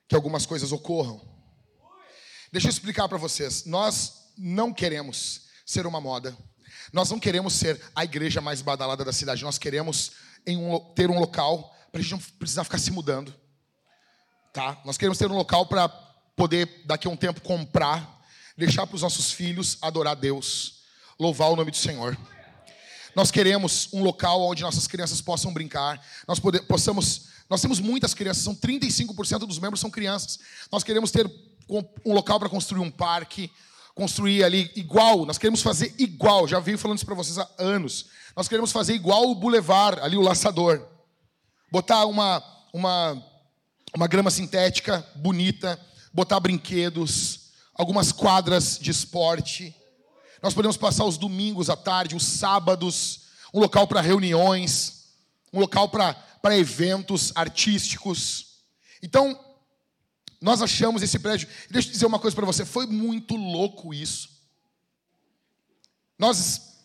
que 0.07 0.13
algumas 0.13 0.45
coisas 0.45 0.71
ocorram. 0.71 1.19
Deixa 2.51 2.67
eu 2.67 2.69
explicar 2.69 3.09
para 3.09 3.17
vocês. 3.17 3.65
Nós 3.65 4.30
não 4.38 4.71
queremos 4.71 5.47
ser 5.65 5.88
uma 5.88 5.99
moda. 5.99 6.38
Nós 6.93 7.09
não 7.09 7.19
queremos 7.19 7.53
ser 7.53 7.81
a 7.95 8.03
igreja 8.03 8.39
mais 8.39 8.61
badalada 8.61 9.03
da 9.03 9.11
cidade. 9.11 9.43
Nós 9.43 9.57
queremos 9.57 10.11
um, 10.47 10.77
ter 10.93 11.09
um 11.09 11.17
local 11.17 11.76
para 11.91 11.99
a 11.99 12.03
gente 12.03 12.11
não 12.11 12.19
precisar 12.38 12.63
ficar 12.63 12.77
se 12.77 12.91
mudando. 12.91 13.34
Tá? 14.53 14.80
Nós 14.85 14.99
queremos 14.99 15.17
ter 15.17 15.31
um 15.31 15.35
local 15.35 15.65
para 15.65 15.89
poder, 15.89 16.84
daqui 16.85 17.07
a 17.07 17.09
um 17.09 17.17
tempo, 17.17 17.41
comprar, 17.41 18.21
deixar 18.55 18.85
para 18.85 18.97
os 18.97 19.01
nossos 19.01 19.31
filhos 19.31 19.80
adorar 19.81 20.15
Deus, 20.15 20.84
louvar 21.19 21.49
o 21.49 21.55
nome 21.55 21.71
do 21.71 21.77
Senhor. 21.77 22.15
Nós 23.15 23.31
queremos 23.31 23.90
um 23.91 24.03
local 24.03 24.41
onde 24.41 24.61
nossas 24.61 24.88
crianças 24.88 25.22
possam 25.22 25.53
brincar. 25.53 26.03
Nós 26.27 26.40
poder, 26.40 26.61
possamos. 26.61 27.27
Nós 27.49 27.61
temos 27.61 27.80
muitas 27.80 28.14
crianças, 28.14 28.44
são 28.44 28.56
35% 28.56 29.40
dos 29.40 29.57
membros 29.57 29.80
são 29.80 29.90
crianças. 29.90 30.40
Nós 30.72 30.84
queremos 30.84 31.10
ter 31.10 31.30
um 32.06 32.14
local 32.14 32.40
para 32.40 32.49
construir 32.49 32.81
um 32.81 32.91
parque, 32.91 33.52
construir 33.95 34.44
ali 34.44 34.72
igual, 34.76 35.26
nós 35.26 35.38
queremos 35.38 35.61
fazer 35.61 35.94
igual, 35.98 36.48
já 36.48 36.60
venho 36.60 36.77
falando 36.77 36.98
isso 36.98 37.06
para 37.06 37.15
vocês 37.15 37.38
há 37.38 37.48
anos. 37.57 38.06
Nós 38.36 38.48
queremos 38.48 38.72
fazer 38.72 38.94
igual 38.94 39.30
o 39.30 39.36
Boulevard, 39.36 39.99
ali 40.02 40.15
o 40.15 40.22
laçador. 40.22 40.88
Botar 41.72 42.06
uma, 42.06 42.44
uma, 42.73 43.22
uma 43.95 44.07
grama 44.07 44.31
sintética 44.31 45.06
bonita, 45.15 45.80
botar 46.14 46.40
brinquedos, 46.40 47.49
algumas 47.73 48.11
quadras 48.11 48.80
de 48.80 48.90
esporte. 48.90 49.76
Nós 50.41 50.53
podemos 50.53 50.78
passar 50.78 51.06
os 51.06 51.18
domingos 51.18 51.70
à 51.70 51.76
tarde, 51.76 52.16
os 52.16 52.24
sábados, 52.24 53.22
um 53.53 53.60
local 53.60 53.88
para 53.88 54.02
reuniões, 54.02 55.06
um 55.52 55.60
local 55.60 55.90
para 55.90 56.57
eventos 56.57 57.32
artísticos. 57.36 58.60
Então, 59.02 59.38
nós 60.41 60.61
achamos 60.61 61.02
esse 61.03 61.20
prédio. 61.20 61.48
Deixa 61.70 61.90
eu 61.90 61.91
dizer 61.91 62.06
uma 62.06 62.20
coisa 62.20 62.36
para 62.36 62.45
você: 62.45 62.66
foi 62.66 62.86
muito 62.86 63.36
louco 63.36 63.94
isso. 63.94 64.30
Nós 66.18 66.78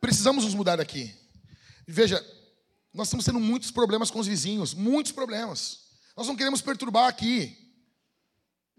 precisamos 0.00 0.44
nos 0.44 0.54
mudar 0.54 0.76
daqui. 0.76 1.14
Veja, 1.86 2.24
nós 2.92 3.08
estamos 3.08 3.24
tendo 3.24 3.40
muitos 3.40 3.70
problemas 3.70 4.10
com 4.10 4.18
os 4.18 4.26
vizinhos, 4.26 4.74
muitos 4.74 5.12
problemas. 5.12 5.86
Nós 6.16 6.26
não 6.26 6.36
queremos 6.36 6.60
perturbar 6.60 7.08
aqui. 7.08 7.56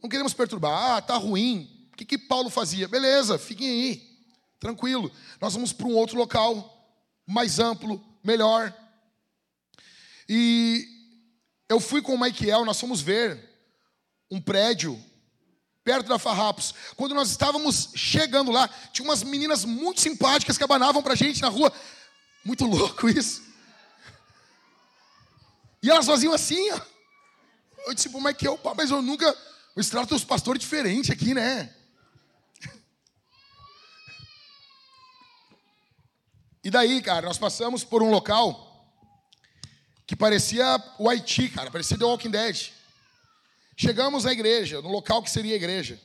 Não 0.02 0.10
queremos 0.10 0.34
perturbar. 0.34 0.98
Ah, 0.98 1.02
tá 1.02 1.16
ruim. 1.18 1.77
O 1.98 2.06
que, 2.06 2.06
que 2.06 2.18
Paulo 2.20 2.48
fazia? 2.48 2.88
Beleza, 2.88 3.40
fiquem 3.40 3.68
aí. 3.68 4.20
Tranquilo. 4.60 5.12
Nós 5.42 5.56
vamos 5.56 5.74
para 5.74 5.88
um 5.88 5.96
outro 5.96 6.16
local, 6.16 6.96
mais 7.26 7.58
amplo, 7.58 8.00
melhor. 8.24 8.72
E 10.30 10.88
eu 11.68 11.80
fui 11.80 12.00
com 12.04 12.14
o 12.14 12.22
Michael, 12.22 12.66
nós 12.66 12.80
fomos 12.80 13.02
ver 13.02 13.50
um 14.30 14.40
prédio 14.40 15.04
perto 15.84 16.08
da 16.08 16.20
Farrapos. 16.20 16.72
Quando 16.96 17.16
nós 17.16 17.32
estávamos 17.32 17.90
chegando 17.96 18.52
lá, 18.52 18.70
tinha 18.94 19.04
umas 19.04 19.24
meninas 19.24 19.66
muito 19.66 20.00
simpáticas 20.00 20.56
que 20.56 20.64
abanavam 20.64 21.02
pra 21.02 21.16
gente 21.16 21.42
na 21.42 21.50
rua. 21.50 21.74
Muito 22.46 22.64
louco 22.64 23.10
isso. 23.10 23.42
E 25.82 25.90
elas 25.90 26.06
faziam 26.06 26.32
assim, 26.32 26.70
ó. 26.74 26.80
Eu 27.88 27.96
disse, 27.96 28.08
é 28.08 28.46
é 28.46 28.50
o 28.52 28.60
Mas 28.76 28.92
eu 28.92 29.02
nunca. 29.02 29.26
Eu 29.76 29.82
extrato 29.82 30.14
os 30.14 30.24
pastores 30.24 30.62
diferentes 30.62 31.10
aqui, 31.10 31.34
né? 31.34 31.74
E 36.68 36.70
daí, 36.70 37.02
cara, 37.02 37.26
nós 37.26 37.38
passamos 37.38 37.86
por 37.86 38.04
um 38.04 38.12
local 38.12 38.94
que 40.06 40.18
parecia 40.18 40.66
o 41.00 41.08
Haiti, 41.08 41.48
cara, 41.48 41.72
parecia 41.72 41.98
The 41.98 42.04
Walking 42.04 42.30
Dead. 42.30 42.74
Chegamos 43.78 44.26
à 44.26 44.34
igreja, 44.34 44.82
no 44.82 44.90
local 44.90 45.24
que 45.24 45.32
seria 45.32 45.54
a 45.54 45.56
igreja. 45.56 45.98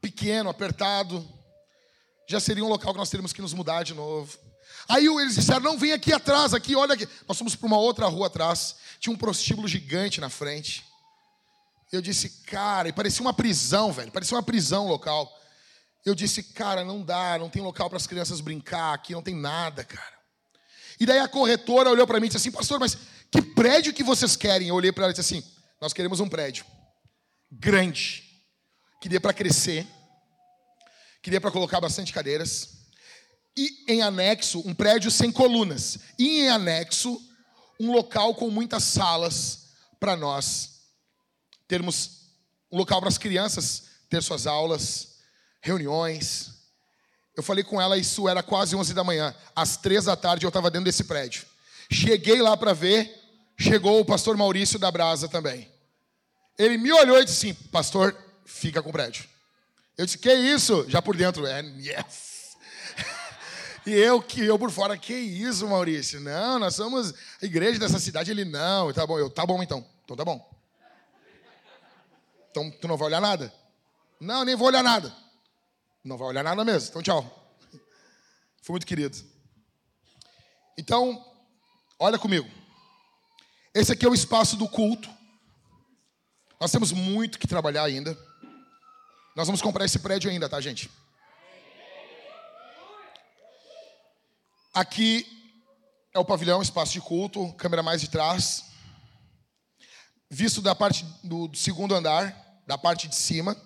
Pequeno, 0.00 0.48
apertado. 0.48 1.28
Já 2.28 2.38
seria 2.38 2.64
um 2.64 2.68
local 2.68 2.92
que 2.92 3.00
nós 3.00 3.10
teríamos 3.10 3.32
que 3.32 3.42
nos 3.42 3.52
mudar 3.52 3.82
de 3.82 3.94
novo. 3.94 4.38
Aí 4.88 5.06
eles 5.06 5.34
disseram: 5.34 5.62
não, 5.62 5.76
vem 5.76 5.92
aqui 5.92 6.12
atrás, 6.12 6.54
aqui, 6.54 6.76
olha 6.76 6.94
aqui. 6.94 7.08
Nós 7.26 7.36
fomos 7.36 7.56
para 7.56 7.66
uma 7.66 7.78
outra 7.78 8.06
rua 8.06 8.28
atrás. 8.28 8.76
Tinha 9.00 9.12
um 9.12 9.18
prostíbulo 9.18 9.66
gigante 9.66 10.20
na 10.20 10.30
frente. 10.30 10.84
Eu 11.90 12.00
disse, 12.00 12.28
cara, 12.46 12.88
e 12.88 12.92
parecia 12.92 13.22
uma 13.22 13.34
prisão, 13.34 13.90
velho. 13.90 14.12
Parecia 14.12 14.36
uma 14.36 14.42
prisão 14.44 14.86
local. 14.86 15.36
Eu 16.06 16.14
disse, 16.14 16.40
cara, 16.40 16.84
não 16.84 17.02
dá, 17.02 17.36
não 17.36 17.50
tem 17.50 17.60
local 17.60 17.90
para 17.90 17.96
as 17.96 18.06
crianças 18.06 18.40
brincar 18.40 18.94
aqui, 18.94 19.12
não 19.12 19.22
tem 19.22 19.34
nada, 19.34 19.82
cara. 19.82 20.16
E 21.00 21.04
daí 21.04 21.18
a 21.18 21.26
corretora 21.26 21.90
olhou 21.90 22.06
para 22.06 22.20
mim 22.20 22.26
e 22.26 22.28
disse 22.28 22.36
assim, 22.36 22.52
pastor, 22.52 22.78
mas 22.78 22.96
que 23.28 23.42
prédio 23.42 23.92
que 23.92 24.04
vocês 24.04 24.36
querem? 24.36 24.68
Eu 24.68 24.76
olhei 24.76 24.92
para 24.92 25.02
ela 25.02 25.10
e 25.10 25.16
disse 25.16 25.34
assim, 25.34 25.44
nós 25.80 25.92
queremos 25.92 26.20
um 26.20 26.28
prédio 26.28 26.64
grande, 27.50 28.22
que 29.02 29.08
dê 29.08 29.18
para 29.18 29.34
crescer, 29.34 29.84
que 31.20 31.28
dê 31.28 31.40
para 31.40 31.50
colocar 31.50 31.80
bastante 31.80 32.12
cadeiras, 32.12 32.86
e 33.56 33.84
em 33.88 34.00
anexo, 34.00 34.62
um 34.64 34.72
prédio 34.72 35.10
sem 35.10 35.32
colunas, 35.32 35.98
e 36.16 36.42
em 36.42 36.48
anexo, 36.48 37.20
um 37.80 37.90
local 37.90 38.32
com 38.36 38.48
muitas 38.48 38.84
salas 38.84 39.70
para 39.98 40.14
nós 40.14 40.82
termos 41.66 42.30
um 42.70 42.78
local 42.78 43.00
para 43.00 43.08
as 43.08 43.18
crianças 43.18 43.88
ter 44.08 44.22
suas 44.22 44.46
aulas, 44.46 45.15
reuniões. 45.60 46.54
Eu 47.36 47.42
falei 47.42 47.62
com 47.62 47.80
ela, 47.80 47.98
isso 47.98 48.28
era 48.28 48.42
quase 48.42 48.74
11 48.74 48.94
da 48.94 49.04
manhã. 49.04 49.34
Às 49.54 49.76
três 49.76 50.04
da 50.04 50.16
tarde 50.16 50.46
eu 50.46 50.48
estava 50.48 50.70
dentro 50.70 50.86
desse 50.86 51.04
prédio. 51.04 51.44
Cheguei 51.90 52.40
lá 52.40 52.56
para 52.56 52.72
ver, 52.72 53.14
chegou 53.58 54.00
o 54.00 54.04
pastor 54.04 54.36
Maurício 54.36 54.78
da 54.78 54.90
Brasa 54.90 55.28
também. 55.28 55.70
Ele 56.58 56.78
me 56.78 56.92
olhou 56.92 57.20
e 57.20 57.24
disse 57.24 57.50
assim: 57.50 57.68
Pastor, 57.68 58.16
fica 58.44 58.82
com 58.82 58.90
o 58.90 58.92
prédio. 58.92 59.24
Eu 59.96 60.06
disse: 60.06 60.18
Que 60.18 60.32
isso? 60.32 60.86
Já 60.88 61.02
por 61.02 61.16
dentro, 61.16 61.46
é, 61.46 61.60
yes. 61.78 62.56
E 63.86 63.92
eu 63.92 64.20
que 64.20 64.44
eu 64.44 64.58
por 64.58 64.70
fora, 64.72 64.98
que 64.98 65.14
isso, 65.14 65.68
Maurício? 65.68 66.18
Não, 66.18 66.58
nós 66.58 66.74
somos 66.74 67.14
a 67.40 67.46
igreja 67.46 67.78
dessa 67.78 68.00
cidade. 68.00 68.32
Ele 68.32 68.44
não, 68.44 68.92
tá 68.92 69.06
bom. 69.06 69.16
Eu, 69.16 69.30
tá 69.30 69.46
bom 69.46 69.62
então. 69.62 69.86
Então 70.04 70.16
tá 70.16 70.24
bom. 70.24 70.44
Então 72.50 72.68
tu 72.70 72.88
não 72.88 72.96
vai 72.96 73.08
olhar 73.08 73.20
nada? 73.20 73.52
Não, 74.18 74.44
nem 74.44 74.56
vou 74.56 74.66
olhar 74.66 74.82
nada. 74.82 75.14
Não 76.06 76.16
vai 76.16 76.28
olhar 76.28 76.44
nada 76.44 76.64
mesmo. 76.64 76.90
Então 76.90 77.02
tchau. 77.02 77.58
Foi 78.62 78.74
muito 78.74 78.86
querido. 78.86 79.16
Então, 80.78 81.24
olha 81.98 82.16
comigo. 82.16 82.48
Esse 83.74 83.92
aqui 83.92 84.06
é 84.06 84.08
o 84.08 84.14
espaço 84.14 84.56
do 84.56 84.68
culto. 84.68 85.10
Nós 86.60 86.70
temos 86.70 86.92
muito 86.92 87.40
que 87.40 87.48
trabalhar 87.48 87.82
ainda. 87.82 88.16
Nós 89.34 89.48
vamos 89.48 89.60
comprar 89.60 89.84
esse 89.84 89.98
prédio 89.98 90.30
ainda, 90.30 90.48
tá, 90.48 90.60
gente? 90.60 90.88
Aqui 94.72 95.26
é 96.14 96.18
o 96.20 96.24
pavilhão, 96.24 96.62
espaço 96.62 96.92
de 96.92 97.00
culto, 97.00 97.52
câmera 97.54 97.82
mais 97.82 98.00
de 98.00 98.08
trás. 98.08 98.66
Visto 100.30 100.62
da 100.62 100.74
parte 100.74 101.04
do, 101.24 101.48
do 101.48 101.56
segundo 101.56 101.96
andar, 101.96 102.62
da 102.64 102.78
parte 102.78 103.08
de 103.08 103.16
cima. 103.16 103.56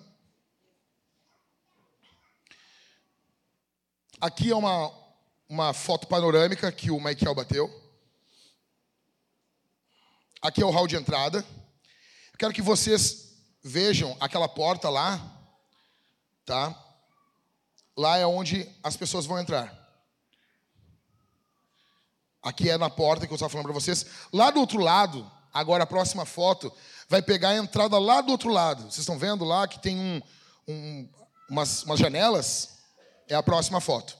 Aqui 4.21 4.51
é 4.51 4.55
uma, 4.55 4.93
uma 5.49 5.73
foto 5.73 6.05
panorâmica 6.05 6.71
que 6.71 6.91
o 6.91 7.01
Michael 7.01 7.33
bateu. 7.33 7.67
Aqui 10.39 10.61
é 10.61 10.65
o 10.65 10.69
hall 10.69 10.85
de 10.85 10.95
entrada. 10.95 11.43
Quero 12.37 12.53
que 12.53 12.61
vocês 12.61 13.33
vejam 13.63 14.15
aquela 14.19 14.47
porta 14.47 14.91
lá, 14.91 15.19
tá? 16.45 16.79
Lá 17.97 18.19
é 18.19 18.25
onde 18.27 18.69
as 18.83 18.95
pessoas 18.95 19.25
vão 19.25 19.39
entrar. 19.39 19.75
Aqui 22.43 22.69
é 22.69 22.77
na 22.77 22.91
porta 22.91 23.25
que 23.25 23.33
eu 23.33 23.35
estava 23.35 23.49
falando 23.49 23.65
para 23.65 23.73
vocês. 23.73 24.05
Lá 24.31 24.51
do 24.51 24.59
outro 24.59 24.79
lado, 24.79 25.29
agora 25.51 25.83
a 25.83 25.87
próxima 25.87 26.27
foto, 26.27 26.71
vai 27.09 27.23
pegar 27.23 27.49
a 27.49 27.57
entrada 27.57 27.97
lá 27.97 28.21
do 28.21 28.31
outro 28.31 28.49
lado. 28.51 28.83
Vocês 28.83 28.99
estão 28.99 29.17
vendo 29.17 29.43
lá 29.43 29.67
que 29.67 29.79
tem 29.79 29.97
um, 29.97 30.21
um, 30.67 31.09
umas, 31.49 31.81
umas 31.81 31.99
janelas? 31.99 32.80
É 33.31 33.35
a 33.35 33.41
próxima 33.41 33.79
foto. 33.79 34.17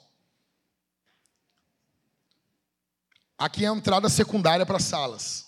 Aqui 3.37 3.65
é 3.65 3.67
a 3.67 3.73
entrada 3.73 4.07
secundária 4.07 4.65
para 4.65 4.79
salas. 4.79 5.47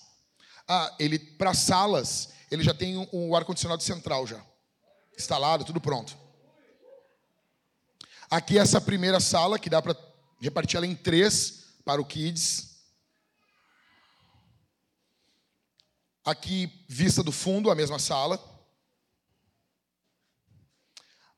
Ah, 0.67 0.93
ele 0.99 1.17
para 1.17 1.53
salas 1.53 2.33
ele 2.51 2.61
já 2.61 2.73
tem 2.73 2.97
o 2.97 3.09
um, 3.13 3.29
um 3.29 3.35
ar-condicionado 3.35 3.81
central 3.81 4.27
já. 4.27 4.45
Instalado, 5.17 5.63
tudo 5.63 5.79
pronto. 5.79 6.15
Aqui 8.29 8.59
essa 8.59 8.81
primeira 8.81 9.21
sala, 9.21 9.57
que 9.57 9.69
dá 9.69 9.81
para 9.81 9.95
repartir 10.41 10.75
ela 10.75 10.85
em 10.85 10.95
três 10.95 11.77
para 11.85 12.01
o 12.01 12.05
Kids. 12.05 12.77
Aqui, 16.25 16.85
vista 16.89 17.23
do 17.23 17.31
fundo, 17.31 17.71
a 17.71 17.75
mesma 17.75 17.97
sala. 17.97 18.37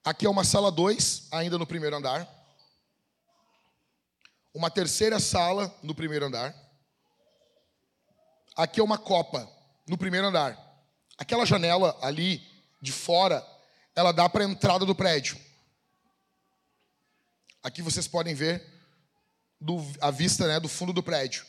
Aqui 0.06 0.28
é 0.28 0.30
uma 0.30 0.44
sala 0.44 0.72
2, 0.72 1.30
ainda 1.32 1.58
no 1.58 1.66
primeiro 1.66 1.96
andar. 1.96 2.30
Uma 4.54 4.70
terceira 4.70 5.20
sala 5.20 5.76
no 5.82 5.96
primeiro 5.96 6.28
andar. 6.28 6.56
Aqui 8.56 8.80
é 8.80 8.84
uma 8.84 9.00
copa 9.00 9.52
no 9.88 9.98
primeiro 9.98 10.28
andar. 10.28 10.56
Aquela 11.18 11.44
janela 11.44 11.98
ali 12.04 12.40
de 12.80 12.92
fora, 12.92 13.44
ela 13.96 14.12
dá 14.12 14.30
para 14.30 14.46
a 14.46 14.48
entrada 14.48 14.86
do 14.86 14.94
prédio. 14.94 15.42
Aqui 17.64 17.82
vocês 17.82 18.08
podem 18.08 18.36
ver 18.36 18.64
do, 19.60 19.84
a 20.00 20.12
vista 20.12 20.48
né, 20.48 20.60
do 20.60 20.70
fundo 20.70 20.94
do 20.94 21.02
prédio. 21.02 21.44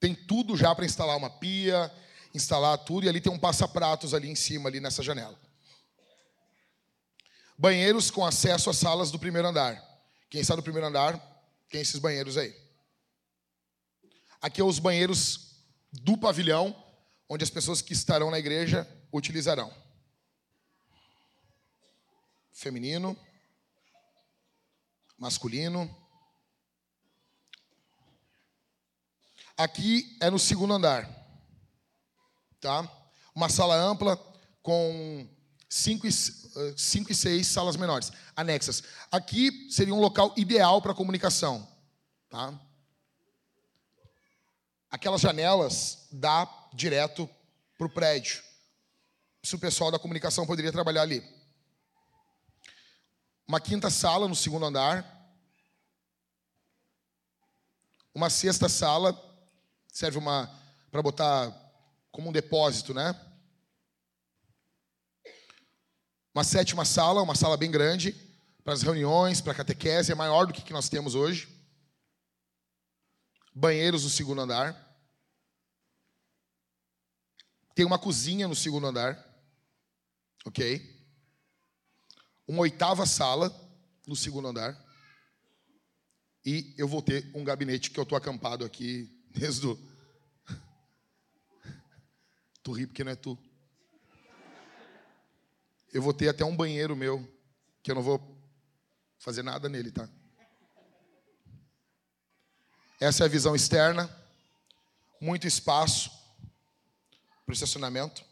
Tem 0.00 0.12
tudo 0.12 0.56
já 0.56 0.74
para 0.74 0.84
instalar 0.84 1.16
uma 1.16 1.30
pia, 1.30 1.88
instalar 2.34 2.78
tudo, 2.78 3.06
e 3.06 3.08
ali 3.08 3.20
tem 3.20 3.32
um 3.32 3.38
passa-pratos 3.38 4.12
ali 4.12 4.28
em 4.28 4.34
cima, 4.34 4.68
ali 4.68 4.80
nessa 4.80 5.04
janela. 5.04 5.38
Banheiros 7.62 8.10
com 8.10 8.26
acesso 8.26 8.70
às 8.70 8.76
salas 8.76 9.12
do 9.12 9.20
primeiro 9.20 9.46
andar. 9.46 9.80
Quem 10.28 10.40
está 10.40 10.56
no 10.56 10.64
primeiro 10.64 10.88
andar, 10.88 11.16
tem 11.70 11.80
esses 11.80 12.00
banheiros 12.00 12.36
aí. 12.36 12.52
Aqui 14.40 14.60
é 14.60 14.64
os 14.64 14.80
banheiros 14.80 15.62
do 15.92 16.18
pavilhão, 16.18 16.74
onde 17.28 17.44
as 17.44 17.50
pessoas 17.50 17.80
que 17.80 17.92
estarão 17.92 18.32
na 18.32 18.38
igreja 18.40 18.84
utilizarão. 19.12 19.72
Feminino, 22.52 23.16
masculino. 25.16 25.88
Aqui 29.56 30.18
é 30.20 30.28
no 30.30 30.38
segundo 30.40 30.74
andar, 30.74 31.08
tá? 32.60 32.90
Uma 33.32 33.48
sala 33.48 33.76
ampla 33.76 34.16
com 34.64 35.28
cinco 35.72 36.06
e, 36.06 36.10
eh, 36.10 36.74
cinco 36.76 37.10
e 37.10 37.14
seis 37.14 37.46
salas 37.46 37.76
menores, 37.76 38.12
anexas. 38.36 38.82
Aqui 39.10 39.68
seria 39.70 39.94
um 39.94 40.00
local 40.00 40.34
ideal 40.36 40.82
para 40.82 40.92
comunicação, 40.92 41.66
tá? 42.28 42.52
Aquelas 44.90 45.22
janelas 45.22 46.08
dá 46.12 46.46
direto 46.74 47.28
para 47.78 47.86
o 47.86 47.90
prédio. 47.90 48.42
Se 49.42 49.54
o 49.54 49.58
pessoal 49.58 49.90
da 49.90 49.98
comunicação 49.98 50.46
poderia 50.46 50.70
trabalhar 50.70 51.02
ali. 51.02 51.24
Uma 53.48 53.58
quinta 53.58 53.88
sala 53.88 54.28
no 54.28 54.36
segundo 54.36 54.66
andar. 54.66 55.26
Uma 58.14 58.28
sexta 58.28 58.68
sala 58.68 59.18
serve 59.90 60.18
uma 60.18 60.54
para 60.90 61.00
botar 61.00 61.50
como 62.10 62.28
um 62.28 62.32
depósito, 62.32 62.92
né? 62.92 63.18
Uma 66.34 66.44
sétima 66.44 66.84
sala, 66.84 67.22
uma 67.22 67.34
sala 67.34 67.56
bem 67.56 67.70
grande 67.70 68.14
para 68.64 68.72
as 68.72 68.82
reuniões, 68.82 69.40
para 69.40 69.52
a 69.52 69.56
catequese, 69.56 70.12
é 70.12 70.14
maior 70.14 70.46
do 70.46 70.52
que, 70.52 70.62
que 70.62 70.72
nós 70.72 70.88
temos 70.88 71.14
hoje 71.14 71.48
banheiros 73.54 74.04
no 74.04 74.10
segundo 74.10 74.40
andar. 74.40 74.90
Tem 77.74 77.84
uma 77.84 77.98
cozinha 77.98 78.48
no 78.48 78.56
segundo 78.56 78.86
andar. 78.86 79.30
Ok? 80.44 80.90
Uma 82.46 82.60
oitava 82.60 83.06
sala 83.06 83.54
no 84.06 84.16
segundo 84.16 84.48
andar. 84.48 84.76
E 86.44 86.74
eu 86.76 86.88
vou 86.88 87.00
ter 87.00 87.30
um 87.34 87.44
gabinete 87.44 87.90
que 87.90 87.98
eu 87.98 88.02
estou 88.02 88.18
acampado 88.18 88.64
aqui 88.64 89.08
desde 89.30 89.66
o. 89.66 89.78
Tu 92.62 92.72
ri 92.72 92.86
porque 92.86 93.04
não 93.04 93.12
é 93.12 93.16
tu. 93.16 93.38
Eu 95.92 96.00
vou 96.00 96.14
ter 96.14 96.28
até 96.28 96.44
um 96.44 96.56
banheiro 96.56 96.96
meu, 96.96 97.28
que 97.82 97.90
eu 97.90 97.94
não 97.94 98.02
vou 98.02 98.20
fazer 99.18 99.42
nada 99.42 99.68
nele, 99.68 99.90
tá? 99.90 100.08
Essa 102.98 103.24
é 103.24 103.26
a 103.26 103.28
visão 103.28 103.54
externa. 103.54 104.08
Muito 105.20 105.46
espaço 105.46 106.10
para 107.44 107.50
o 107.50 107.52
estacionamento. 107.52 108.24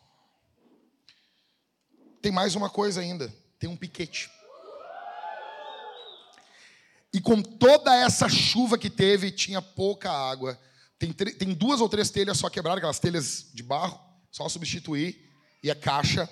Tem 2.23 2.33
mais 2.33 2.55
uma 2.55 2.71
coisa 2.71 3.01
ainda: 3.01 3.33
tem 3.59 3.69
um 3.69 3.77
piquete. 3.77 4.31
E 7.13 7.21
com 7.21 7.43
toda 7.43 7.95
essa 7.95 8.29
chuva 8.29 8.79
que 8.79 8.89
teve, 8.89 9.31
tinha 9.31 9.61
pouca 9.61 10.11
água. 10.11 10.59
Tem, 10.99 11.13
tem 11.13 11.53
duas 11.53 11.81
ou 11.81 11.89
três 11.89 12.11
telhas 12.11 12.39
só 12.39 12.49
quebradas, 12.49 12.79
aquelas 12.79 13.01
telhas 13.01 13.51
de 13.53 13.63
barro, 13.63 14.01
só 14.31 14.49
substituir. 14.49 15.29
E 15.63 15.71
a 15.71 15.75
caixa, 15.75 16.29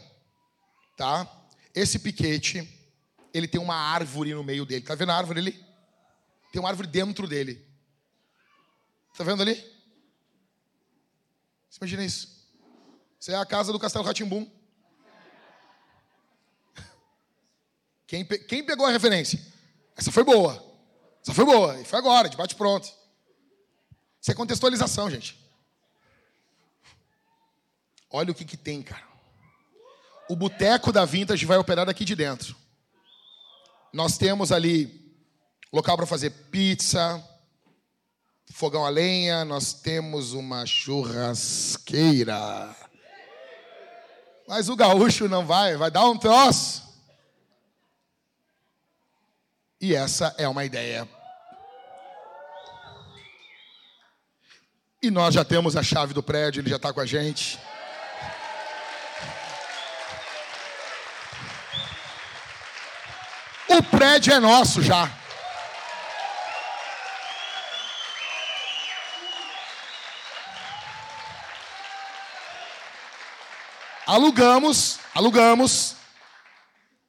tá? 0.99 1.27
Esse 1.73 2.01
piquete, 2.01 2.69
ele 3.33 3.47
tem 3.47 3.61
uma 3.61 3.77
árvore 3.77 4.35
no 4.35 4.43
meio 4.43 4.67
dele. 4.67 4.85
Tá 4.85 4.97
vendo 4.97 5.13
a 5.13 5.17
árvore 5.17 5.39
ali? 5.39 5.53
Tem 6.53 6.61
uma 6.61 6.69
árvore 6.69 6.89
dentro 6.89 7.29
dele. 7.29 7.65
Tá 9.17 9.23
vendo 9.23 9.41
ali? 9.41 9.55
Você 11.71 11.79
imagina 11.81 12.05
isso? 12.05 12.37
Isso 13.19 13.31
é 13.31 13.37
a 13.37 13.47
casa 13.47 13.73
do 13.73 13.79
Castelo 13.79 14.05
Ratimbum. 14.05 14.51
Quem, 18.07 18.25
pe... 18.25 18.39
Quem 18.41 18.67
pegou 18.67 18.85
a 18.85 18.91
referência? 18.91 19.41
Essa 19.97 20.11
foi 20.11 20.25
boa. 20.25 20.55
Essa 21.23 21.33
foi 21.33 21.45
boa. 21.45 21.81
E 21.81 21.85
foi 21.85 21.99
agora, 21.99 22.29
de 22.29 22.37
bate 22.37 22.57
pronto. 22.57 22.93
Isso 24.21 24.33
é 24.33 24.35
contextualização, 24.35 25.09
gente. 25.09 25.39
Olha 28.11 28.33
o 28.33 28.35
que, 28.35 28.45
que 28.45 28.57
tem, 28.57 28.83
cara. 28.83 29.08
O 30.29 30.37
boteco 30.37 30.93
da 30.93 31.05
Vintage 31.05 31.47
vai 31.47 31.57
operar 31.57 31.87
daqui 31.87 32.05
de 32.05 32.15
dentro. 32.15 32.55
Nós 33.93 34.19
temos 34.19 34.53
ali 34.53 35.09
local 35.73 35.97
para 35.97 36.07
fazer 36.07 36.31
pizza, 36.51 37.23
fogão 38.53 38.85
a 38.85 38.89
lenha, 38.89 39.45
nós 39.45 39.73
temos 39.73 40.33
uma 40.33 40.67
churrasqueira. 40.67 42.75
Mas 44.47 44.69
o 44.69 44.77
gaúcho 44.77 45.29
não 45.29 45.47
vai, 45.47 45.77
vai 45.77 45.91
dar 45.91 46.09
um 46.09 46.19
troço. 46.19 46.87
E 49.81 49.95
essa 49.95 50.35
é 50.37 50.49
uma 50.49 50.65
ideia. 50.65 51.09
E 55.01 55.11
nós 55.11 55.35
já 55.35 55.45
temos 55.45 55.77
a 55.77 55.83
chave 55.83 56.13
do 56.13 56.23
prédio, 56.23 56.61
ele 56.61 56.71
já 56.71 56.77
está 56.77 56.93
com 56.93 57.01
a 57.01 57.07
gente. 57.07 57.59
O 63.79 63.83
prédio 63.97 64.33
é 64.33 64.41
nosso 64.41 64.83
já. 64.83 65.09
Alugamos, 74.05 74.99
alugamos. 75.15 75.95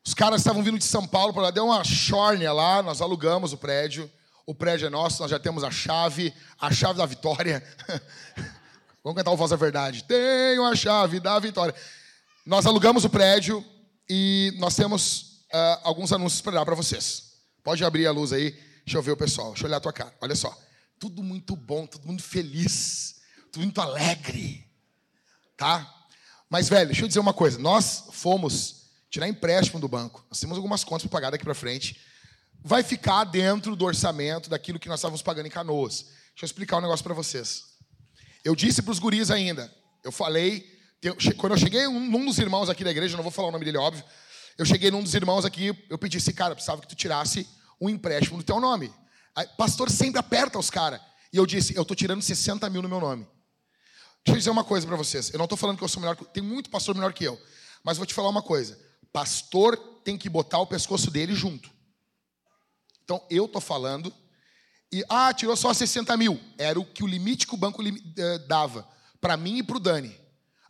Os 0.06 0.14
caras 0.14 0.41
estavam 0.41 0.62
vindo 0.62 0.78
de 0.78 0.84
São 0.84 1.08
Paulo 1.08 1.34
para 1.34 1.41
lá, 1.41 1.50
deu 1.50 1.66
uma 1.66 1.84
chórnia 1.84 2.54
lá, 2.54 2.84
nós 2.84 3.02
alugamos 3.02 3.52
o 3.52 3.58
prédio. 3.58 4.08
O 4.46 4.54
prédio 4.54 4.86
é 4.86 4.90
nosso, 4.91 5.24
nós 5.24 5.32
já 5.32 5.40
temos 5.40 5.64
a 5.64 5.72
chave, 5.72 6.32
a 6.62 6.72
chave 6.72 7.00
da 7.00 7.06
vitória. 7.08 7.64
Vamos 9.04 9.18
cantar 9.18 9.32
o 9.32 9.38
Voz 9.38 9.50
da 9.50 9.58
Verdade. 9.58 10.04
Tenho 10.04 10.64
a 10.64 10.76
chave 10.76 11.20
da 11.20 11.40
vitória. 11.40 11.74
Nós 12.46 12.68
alugamos 12.68 13.04
o 13.06 13.10
prédio 13.10 13.66
e 14.08 14.54
nós 14.60 14.76
temos 14.76 15.28
uh, 15.53 15.80
alguns 15.84 16.11
anúncios 16.11 16.41
para 16.41 16.53
dar 16.53 16.65
para 16.65 16.76
vocês. 16.76 17.34
Pode 17.63 17.84
abrir 17.84 18.07
a 18.07 18.11
luz 18.11 18.34
aí, 18.34 18.51
deixa 18.85 18.97
eu 18.97 19.01
ver 19.01 19.11
o 19.11 19.17
pessoal, 19.17 19.49
deixa 19.49 19.63
eu 19.63 19.67
olhar 19.67 19.77
a 19.77 19.81
tua 19.81 19.93
cara. 19.93 20.13
Olha 20.21 20.35
só, 20.35 20.57
tudo 20.99 21.23
muito 21.23 21.55
bom, 21.55 21.85
tudo 21.85 22.05
muito 22.07 22.23
feliz, 22.23 23.21
tudo 23.51 23.63
muito 23.63 23.81
alegre, 23.81 24.67
tá? 25.55 25.95
Mas, 26.49 26.67
velho, 26.67 26.88
deixa 26.88 27.03
eu 27.03 27.07
dizer 27.07 27.19
uma 27.19 27.34
coisa. 27.34 27.59
Nós 27.59 28.05
fomos 28.11 28.89
tirar 29.09 29.27
empréstimo 29.27 29.80
do 29.80 29.88
banco. 29.88 30.26
Nós 30.30 30.39
temos 30.39 30.57
algumas 30.57 30.84
contas 30.84 31.03
para 31.03 31.11
pagar 31.11 31.30
daqui 31.30 31.43
para 31.43 31.53
frente. 31.53 31.99
Vai 32.61 32.84
ficar 32.84 33.23
dentro 33.23 33.76
do 33.76 33.85
orçamento 33.85 34.49
daquilo 34.49 34.80
que 34.80 34.89
nós 34.89 34.99
estávamos 34.99 35.21
pagando 35.21 35.45
em 35.45 35.51
canoas. 35.51 36.01
Deixa 36.01 36.43
eu 36.43 36.45
explicar 36.45 36.77
um 36.77 36.81
negócio 36.81 37.03
para 37.03 37.13
vocês. 37.13 37.65
Eu 38.43 38.55
disse 38.55 38.81
para 38.81 38.91
os 38.91 38.99
guris 38.99 39.30
ainda. 39.30 39.71
Eu 40.03 40.11
falei. 40.11 40.77
Quando 41.38 41.53
eu 41.53 41.57
cheguei 41.57 41.88
num 41.88 42.26
dos 42.26 42.38
irmãos 42.39 42.69
aqui 42.69 42.84
da 42.84 42.91
igreja, 42.91 43.15
não 43.15 43.23
vou 43.23 43.31
falar 43.31 43.47
o 43.47 43.51
nome 43.51 43.63
dele, 43.63 43.77
óbvio. 43.77 44.03
Eu 44.60 44.65
cheguei 44.65 44.91
num 44.91 45.02
dos 45.02 45.15
irmãos 45.15 45.45
aqui, 45.45 45.73
eu 45.90 45.98
pedi 45.98 46.18
assim, 46.18 46.34
cara, 46.34 46.53
precisava 46.53 46.81
que 46.81 46.88
tu 46.90 46.94
tirasse 46.94 47.48
um 47.80 47.90
empréstimo 47.90 48.36
no 48.36 48.44
teu 48.44 48.60
nome. 48.60 48.94
Aí, 49.34 49.48
pastor 49.57 49.90
sempre 49.90 50.19
aperta 50.19 50.60
os 50.60 50.69
caras. 50.69 50.99
E 51.31 51.38
eu 51.38 51.45
disse, 51.45 51.73
eu 51.77 51.84
estou 51.84 51.95
tirando 51.95 52.22
60 52.22 52.69
mil 52.69 52.81
no 52.81 52.90
meu 52.90 52.99
nome. 52.99 53.26
Deixa 54.26 54.36
eu 54.36 54.38
dizer 54.38 54.49
uma 54.49 54.65
coisa 54.65 54.86
para 54.86 54.98
vocês. 54.98 55.31
Eu 55.31 55.38
não 55.38 55.45
estou 55.45 55.57
falando 55.57 55.77
que 55.77 55.84
eu 55.86 55.88
sou 55.88 56.02
melhor, 56.02 56.18
tem 56.18 56.44
muito 56.44 56.69
pastor 56.69 56.94
melhor 56.94 57.14
que 57.14 57.23
eu. 57.23 57.41
Mas 57.86 57.95
vou 57.95 58.06
te 58.06 58.14
falar 58.14 58.27
uma 58.27 58.41
coisa. 58.41 58.77
Pastor 59.14 59.77
tem 60.03 60.18
que 60.18 60.27
botar 60.27 60.60
o 60.60 60.68
pescoço 60.68 61.10
dele 61.10 61.34
junto. 61.34 61.72
Então 63.06 63.26
eu 63.30 63.45
estou 63.45 63.61
falando 63.61 64.14
e 64.91 65.06
ah, 65.07 65.34
tirou 65.34 65.56
só 65.56 65.73
60 65.73 66.18
mil. 66.18 66.38
Era 66.57 66.77
o 66.77 66.86
que 66.86 67.02
o 67.02 67.07
limite 67.07 67.48
que 67.48 67.53
o 67.53 67.57
banco 67.57 67.81
eh, 67.81 68.40
dava 68.40 68.86
para 69.22 69.38
mim 69.38 69.60
e 69.60 69.64
para 69.64 69.77
o 69.77 69.80
Dani. 69.80 70.19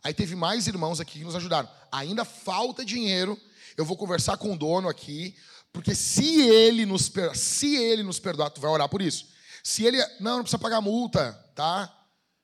Aí 0.04 0.14
teve 0.14 0.36
mais 0.36 0.68
irmãos 0.68 1.00
aqui 1.00 1.18
que 1.18 1.24
nos 1.24 1.34
ajudaram. 1.34 1.68
Ainda 1.90 2.24
falta 2.24 2.84
dinheiro. 2.84 3.36
Eu 3.80 3.84
vou 3.86 3.96
conversar 3.96 4.36
com 4.36 4.52
o 4.52 4.58
dono 4.58 4.90
aqui, 4.90 5.34
porque 5.72 5.94
se 5.94 6.42
ele 6.42 6.84
nos 6.84 7.10
se 7.34 7.74
ele 7.76 8.02
nos 8.02 8.18
perdoar, 8.18 8.50
tu 8.50 8.60
vai 8.60 8.70
orar 8.70 8.90
por 8.90 9.00
isso. 9.00 9.28
Se 9.64 9.86
ele 9.86 9.96
não, 10.20 10.36
não 10.36 10.42
precisa 10.42 10.58
pagar 10.58 10.82
multa, 10.82 11.32
tá? 11.54 11.90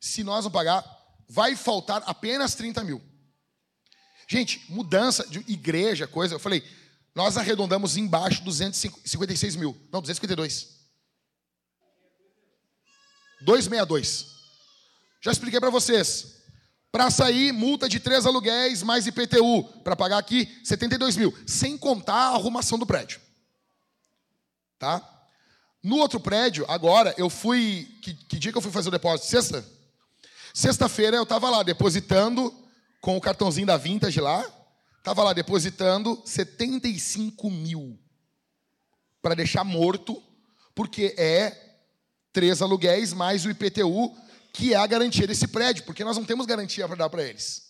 Se 0.00 0.24
nós 0.24 0.44
não 0.46 0.50
pagar, 0.50 0.82
vai 1.28 1.54
faltar 1.54 2.02
apenas 2.06 2.54
30 2.54 2.82
mil. 2.84 3.02
Gente, 4.26 4.64
mudança 4.70 5.26
de 5.26 5.40
igreja, 5.46 6.06
coisa, 6.06 6.36
eu 6.36 6.38
falei, 6.38 6.64
nós 7.14 7.36
arredondamos 7.36 7.98
embaixo 7.98 8.42
256 8.42 9.56
mil. 9.56 9.76
Não, 9.92 10.00
252. 10.00 10.74
262. 13.42 14.26
Já 15.20 15.32
expliquei 15.32 15.60
para 15.60 15.68
vocês. 15.68 16.35
Para 16.96 17.10
sair, 17.10 17.52
multa 17.52 17.90
de 17.90 18.00
três 18.00 18.24
aluguéis 18.24 18.82
mais 18.82 19.06
IPTU. 19.06 19.64
Para 19.84 19.94
pagar 19.94 20.16
aqui, 20.16 20.48
72 20.64 21.14
mil. 21.18 21.36
Sem 21.46 21.76
contar 21.76 22.14
a 22.14 22.34
arrumação 22.36 22.78
do 22.78 22.86
prédio. 22.86 23.20
Tá? 24.78 25.06
No 25.82 25.98
outro 25.98 26.18
prédio, 26.18 26.64
agora, 26.66 27.14
eu 27.18 27.28
fui. 27.28 27.86
Que, 28.00 28.14
que 28.14 28.38
dia 28.38 28.50
que 28.50 28.56
eu 28.56 28.62
fui 28.62 28.72
fazer 28.72 28.88
o 28.88 28.92
depósito? 28.92 29.28
Sexta? 29.28 29.62
Sexta-feira 30.54 31.18
eu 31.18 31.24
estava 31.24 31.50
lá 31.50 31.62
depositando 31.62 32.50
com 33.02 33.14
o 33.14 33.20
cartãozinho 33.20 33.66
da 33.66 33.76
Vintage 33.76 34.18
lá. 34.18 34.42
Estava 34.96 35.22
lá 35.22 35.34
depositando 35.34 36.22
75 36.24 37.50
mil 37.50 37.98
para 39.20 39.34
deixar 39.34 39.64
morto, 39.64 40.22
porque 40.74 41.14
é 41.18 41.76
três 42.32 42.62
aluguéis 42.62 43.12
mais 43.12 43.44
o 43.44 43.50
IPTU, 43.50 44.16
que 44.56 44.72
é 44.72 44.76
a 44.76 44.86
garantia 44.86 45.26
desse 45.26 45.46
prédio, 45.46 45.84
porque 45.84 46.02
nós 46.02 46.16
não 46.16 46.24
temos 46.24 46.46
garantia 46.46 46.86
para 46.88 46.96
dar 46.96 47.10
para 47.10 47.22
eles. 47.22 47.66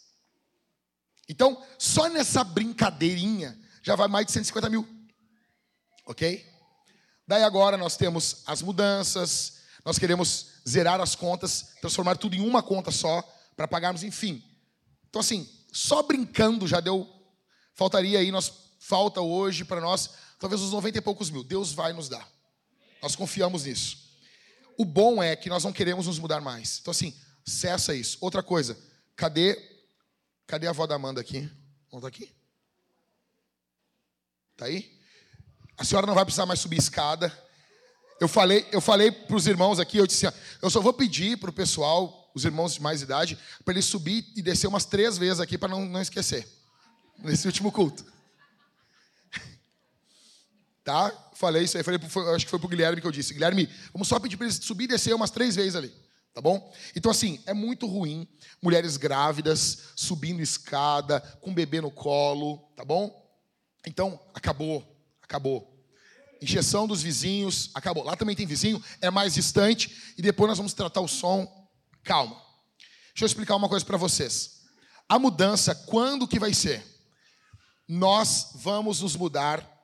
Então, 1.28 1.60
só 1.76 2.08
nessa 2.08 2.44
brincadeirinha 2.44 3.58
já 3.82 3.96
vai 3.96 4.06
mais 4.06 4.26
de 4.26 4.32
150 4.32 4.70
mil. 4.70 4.88
Ok? 6.06 6.48
Daí 7.26 7.42
agora 7.42 7.76
nós 7.76 7.96
temos 7.96 8.44
as 8.46 8.62
mudanças, 8.62 9.54
nós 9.84 9.98
queremos 9.98 10.46
zerar 10.68 11.00
as 11.00 11.16
contas, 11.16 11.72
transformar 11.80 12.18
tudo 12.18 12.36
em 12.36 12.40
uma 12.40 12.62
conta 12.62 12.92
só, 12.92 13.20
para 13.56 13.66
pagarmos, 13.66 14.04
enfim. 14.04 14.40
Então, 15.08 15.18
assim, 15.18 15.48
só 15.72 16.04
brincando 16.04 16.68
já 16.68 16.78
deu. 16.78 17.12
Faltaria 17.74 18.20
aí, 18.20 18.30
nós 18.30 18.52
falta 18.78 19.20
hoje 19.20 19.64
para 19.64 19.80
nós, 19.80 20.10
talvez 20.38 20.62
uns 20.62 20.70
90 20.70 20.98
e 20.98 21.00
poucos 21.00 21.30
mil. 21.30 21.42
Deus 21.42 21.72
vai 21.72 21.92
nos 21.92 22.08
dar. 22.08 22.28
Nós 23.02 23.16
confiamos 23.16 23.64
nisso. 23.64 24.05
O 24.78 24.84
bom 24.84 25.22
é 25.22 25.34
que 25.34 25.48
nós 25.48 25.64
não 25.64 25.72
queremos 25.72 26.06
nos 26.06 26.18
mudar 26.18 26.40
mais. 26.40 26.78
Então, 26.80 26.90
assim, 26.90 27.14
cessa 27.44 27.94
isso. 27.94 28.18
Outra 28.20 28.42
coisa, 28.42 28.76
cadê 29.14 29.76
cadê 30.46 30.66
a 30.66 30.70
avó 30.70 30.86
da 30.86 30.94
Amanda 30.94 31.20
aqui? 31.20 31.50
Vamos 31.90 32.02
tá 32.02 32.08
aqui? 32.08 32.30
Tá 34.56 34.66
aí? 34.66 34.96
A 35.76 35.84
senhora 35.84 36.06
não 36.06 36.14
vai 36.14 36.24
precisar 36.24 36.46
mais 36.46 36.60
subir 36.60 36.78
escada. 36.78 37.36
Eu 38.20 38.28
falei, 38.28 38.66
eu 38.72 38.80
falei 38.80 39.10
para 39.10 39.36
os 39.36 39.46
irmãos 39.46 39.78
aqui, 39.78 39.98
eu 39.98 40.06
disse, 40.06 40.26
eu 40.62 40.70
só 40.70 40.80
vou 40.80 40.92
pedir 40.92 41.36
para 41.36 41.50
o 41.50 41.52
pessoal, 41.52 42.30
os 42.34 42.44
irmãos 42.44 42.74
de 42.74 42.80
mais 42.80 43.02
idade, 43.02 43.38
para 43.64 43.74
eles 43.74 43.84
subir 43.84 44.24
e 44.34 44.40
descer 44.40 44.66
umas 44.66 44.86
três 44.86 45.18
vezes 45.18 45.40
aqui 45.40 45.58
para 45.58 45.68
não, 45.68 45.84
não 45.84 46.00
esquecer. 46.00 46.48
nesse 47.18 47.46
último 47.46 47.70
culto. 47.70 48.04
Tá? 50.86 51.12
Falei 51.32 51.64
isso 51.64 51.76
aí, 51.76 51.82
falei, 51.82 51.98
acho 52.32 52.44
que 52.44 52.50
foi 52.50 52.60
pro 52.60 52.68
Guilherme 52.68 53.00
que 53.00 53.06
eu 53.08 53.10
disse. 53.10 53.34
Guilherme, 53.34 53.68
vamos 53.92 54.06
só 54.06 54.20
pedir 54.20 54.36
para 54.36 54.46
ele 54.46 54.54
subir 54.54 54.84
e 54.84 54.86
descer 54.86 55.12
umas 55.12 55.32
três 55.32 55.56
vezes 55.56 55.74
ali. 55.74 55.92
Tá 56.32 56.40
bom? 56.40 56.72
Então, 56.94 57.10
assim, 57.10 57.42
é 57.44 57.52
muito 57.52 57.88
ruim 57.88 58.28
mulheres 58.62 58.96
grávidas 58.96 59.78
subindo 59.96 60.40
escada, 60.40 61.18
com 61.40 61.52
bebê 61.52 61.80
no 61.80 61.90
colo, 61.90 62.58
tá 62.76 62.84
bom? 62.84 63.28
Então, 63.84 64.20
acabou, 64.32 64.86
acabou. 65.20 65.76
Injeção 66.40 66.86
dos 66.86 67.02
vizinhos, 67.02 67.68
acabou. 67.74 68.04
Lá 68.04 68.14
também 68.14 68.36
tem 68.36 68.46
vizinho, 68.46 68.80
é 69.00 69.10
mais 69.10 69.34
distante, 69.34 70.14
e 70.16 70.22
depois 70.22 70.48
nós 70.50 70.58
vamos 70.58 70.72
tratar 70.72 71.00
o 71.00 71.08
som. 71.08 71.68
Calma. 72.04 72.40
Deixa 73.08 73.24
eu 73.24 73.26
explicar 73.26 73.56
uma 73.56 73.68
coisa 73.68 73.84
para 73.84 73.96
vocês. 73.96 74.62
A 75.08 75.18
mudança, 75.18 75.74
quando 75.74 76.28
que 76.28 76.38
vai 76.38 76.54
ser? 76.54 76.80
Nós 77.88 78.50
vamos 78.54 79.00
nos 79.00 79.16
mudar 79.16 79.75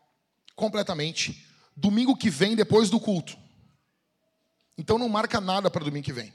completamente 0.54 1.46
domingo 1.76 2.16
que 2.16 2.30
vem, 2.30 2.54
depois 2.54 2.90
do 2.90 3.00
culto. 3.00 3.36
Então 4.76 4.98
não 4.98 5.08
marca 5.08 5.40
nada 5.40 5.70
para 5.70 5.84
domingo 5.84 6.04
que 6.04 6.12
vem. 6.12 6.32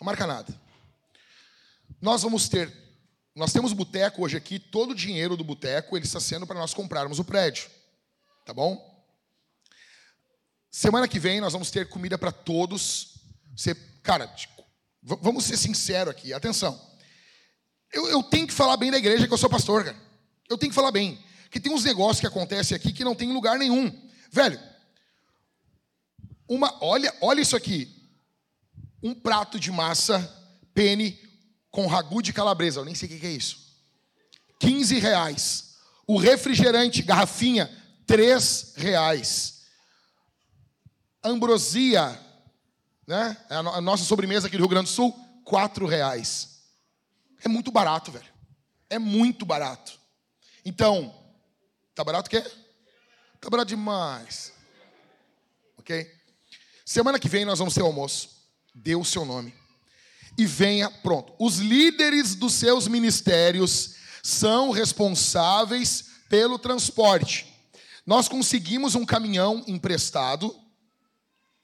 Não 0.00 0.04
marca 0.04 0.26
nada. 0.26 0.58
Nós 2.00 2.22
vamos 2.22 2.48
ter, 2.48 2.72
nós 3.34 3.52
temos 3.52 3.72
boteco 3.72 4.22
hoje 4.22 4.36
aqui, 4.36 4.58
todo 4.58 4.90
o 4.90 4.94
dinheiro 4.94 5.36
do 5.36 5.44
boteco 5.44 5.96
ele 5.96 6.04
está 6.04 6.20
sendo 6.20 6.46
para 6.46 6.58
nós 6.58 6.74
comprarmos 6.74 7.18
o 7.18 7.24
prédio. 7.24 7.68
Tá 8.44 8.52
bom? 8.52 8.94
Semana 10.70 11.08
que 11.08 11.18
vem 11.18 11.40
nós 11.40 11.52
vamos 11.52 11.70
ter 11.70 11.88
comida 11.88 12.18
para 12.18 12.30
todos. 12.30 13.14
Você, 13.56 13.74
cara, 14.02 14.26
tipo, 14.28 14.62
vamos 15.02 15.44
ser 15.44 15.56
sinceros 15.56 16.10
aqui, 16.10 16.32
atenção. 16.32 16.78
Eu, 17.92 18.06
eu 18.08 18.22
tenho 18.22 18.46
que 18.46 18.52
falar 18.52 18.76
bem 18.76 18.90
da 18.90 18.98
igreja 18.98 19.26
que 19.26 19.32
eu 19.32 19.38
sou 19.38 19.48
pastor, 19.48 19.84
cara. 19.84 19.96
Eu 20.48 20.58
tenho 20.58 20.70
que 20.70 20.76
falar 20.76 20.92
bem. 20.92 21.18
Que 21.50 21.60
tem 21.60 21.72
uns 21.72 21.84
negócios 21.84 22.20
que 22.20 22.26
acontecem 22.26 22.76
aqui 22.76 22.92
que 22.92 23.04
não 23.04 23.14
tem 23.14 23.32
lugar 23.32 23.58
nenhum. 23.58 23.92
Velho, 24.30 24.60
uma, 26.48 26.76
olha, 26.82 27.14
olha 27.20 27.40
isso 27.40 27.56
aqui. 27.56 27.92
Um 29.02 29.14
prato 29.14 29.58
de 29.58 29.70
massa 29.70 30.20
pene 30.72 31.18
com 31.70 31.86
ragu 31.86 32.22
de 32.22 32.32
calabresa. 32.32 32.80
Eu 32.80 32.84
nem 32.84 32.94
sei 32.94 33.08
o 33.08 33.18
que 33.18 33.26
é 33.26 33.30
isso. 33.30 33.66
15 34.58 34.98
reais. 34.98 35.76
O 36.06 36.16
refrigerante, 36.16 37.02
garrafinha, 37.02 37.70
3 38.06 38.74
reais. 38.76 39.62
Ambrosia, 41.22 42.18
né? 43.06 43.36
É 43.50 43.56
a 43.56 43.80
nossa 43.80 44.04
sobremesa 44.04 44.46
aqui 44.46 44.56
do 44.56 44.60
Rio 44.60 44.68
Grande 44.68 44.86
do 44.86 44.94
Sul, 44.94 45.12
4 45.44 45.86
reais. 45.86 46.60
É 47.42 47.48
muito 47.48 47.70
barato, 47.70 48.12
velho. 48.12 48.26
É 48.88 48.98
muito 48.98 49.44
barato. 49.44 49.98
Então, 50.64 51.14
tá 51.96 52.04
barato 52.04 52.28
o 52.28 52.30
quê? 52.30 52.48
Tá 53.40 53.50
barato 53.50 53.70
demais. 53.70 54.52
Ok? 55.78 56.08
Semana 56.84 57.18
que 57.18 57.28
vem 57.28 57.44
nós 57.44 57.58
vamos 57.58 57.74
ter 57.74 57.80
almoço. 57.80 58.30
Dê 58.74 58.94
o 58.94 59.04
seu 59.04 59.24
nome. 59.24 59.54
E 60.36 60.44
venha, 60.44 60.90
pronto. 60.90 61.32
Os 61.38 61.56
líderes 61.56 62.34
dos 62.34 62.52
seus 62.52 62.86
ministérios 62.86 63.94
são 64.22 64.70
responsáveis 64.70 66.10
pelo 66.28 66.58
transporte. 66.58 67.46
Nós 68.04 68.28
conseguimos 68.28 68.94
um 68.94 69.06
caminhão 69.06 69.64
emprestado, 69.66 70.54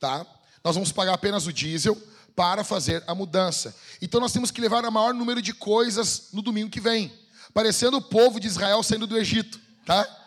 tá? 0.00 0.26
Nós 0.64 0.74
vamos 0.74 0.90
pagar 0.90 1.12
apenas 1.12 1.46
o 1.46 1.52
diesel 1.52 1.94
para 2.34 2.64
fazer 2.64 3.04
a 3.06 3.14
mudança. 3.14 3.76
Então 4.00 4.18
nós 4.18 4.32
temos 4.32 4.50
que 4.50 4.60
levar 4.60 4.84
o 4.84 4.90
maior 4.90 5.12
número 5.12 5.42
de 5.42 5.52
coisas 5.52 6.28
no 6.32 6.40
domingo 6.40 6.70
que 6.70 6.80
vem, 6.80 7.12
parecendo 7.52 7.98
o 7.98 8.02
povo 8.02 8.40
de 8.40 8.46
Israel 8.46 8.82
saindo 8.82 9.06
do 9.06 9.18
Egito, 9.18 9.60
tá? 9.84 10.21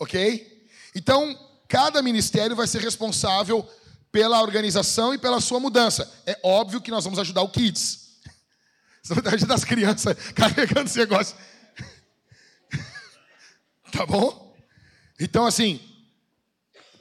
OK? 0.00 0.66
Então, 0.94 1.38
cada 1.68 2.02
ministério 2.02 2.56
vai 2.56 2.66
ser 2.66 2.80
responsável 2.80 3.68
pela 4.10 4.42
organização 4.42 5.14
e 5.14 5.18
pela 5.18 5.40
sua 5.40 5.60
mudança. 5.60 6.10
É 6.26 6.36
óbvio 6.42 6.80
que 6.80 6.90
nós 6.90 7.04
vamos 7.04 7.20
ajudar 7.20 7.42
o 7.42 7.48
Kids. 7.48 8.16
Você 9.04 9.14
vai 9.14 9.34
ajudar 9.34 9.54
as 9.54 9.64
crianças 9.64 10.16
carregando 10.34 10.88
esse 10.88 10.98
negócio. 10.98 11.36
Tá 13.92 14.06
bom? 14.06 14.56
Então, 15.18 15.44
assim, 15.44 15.80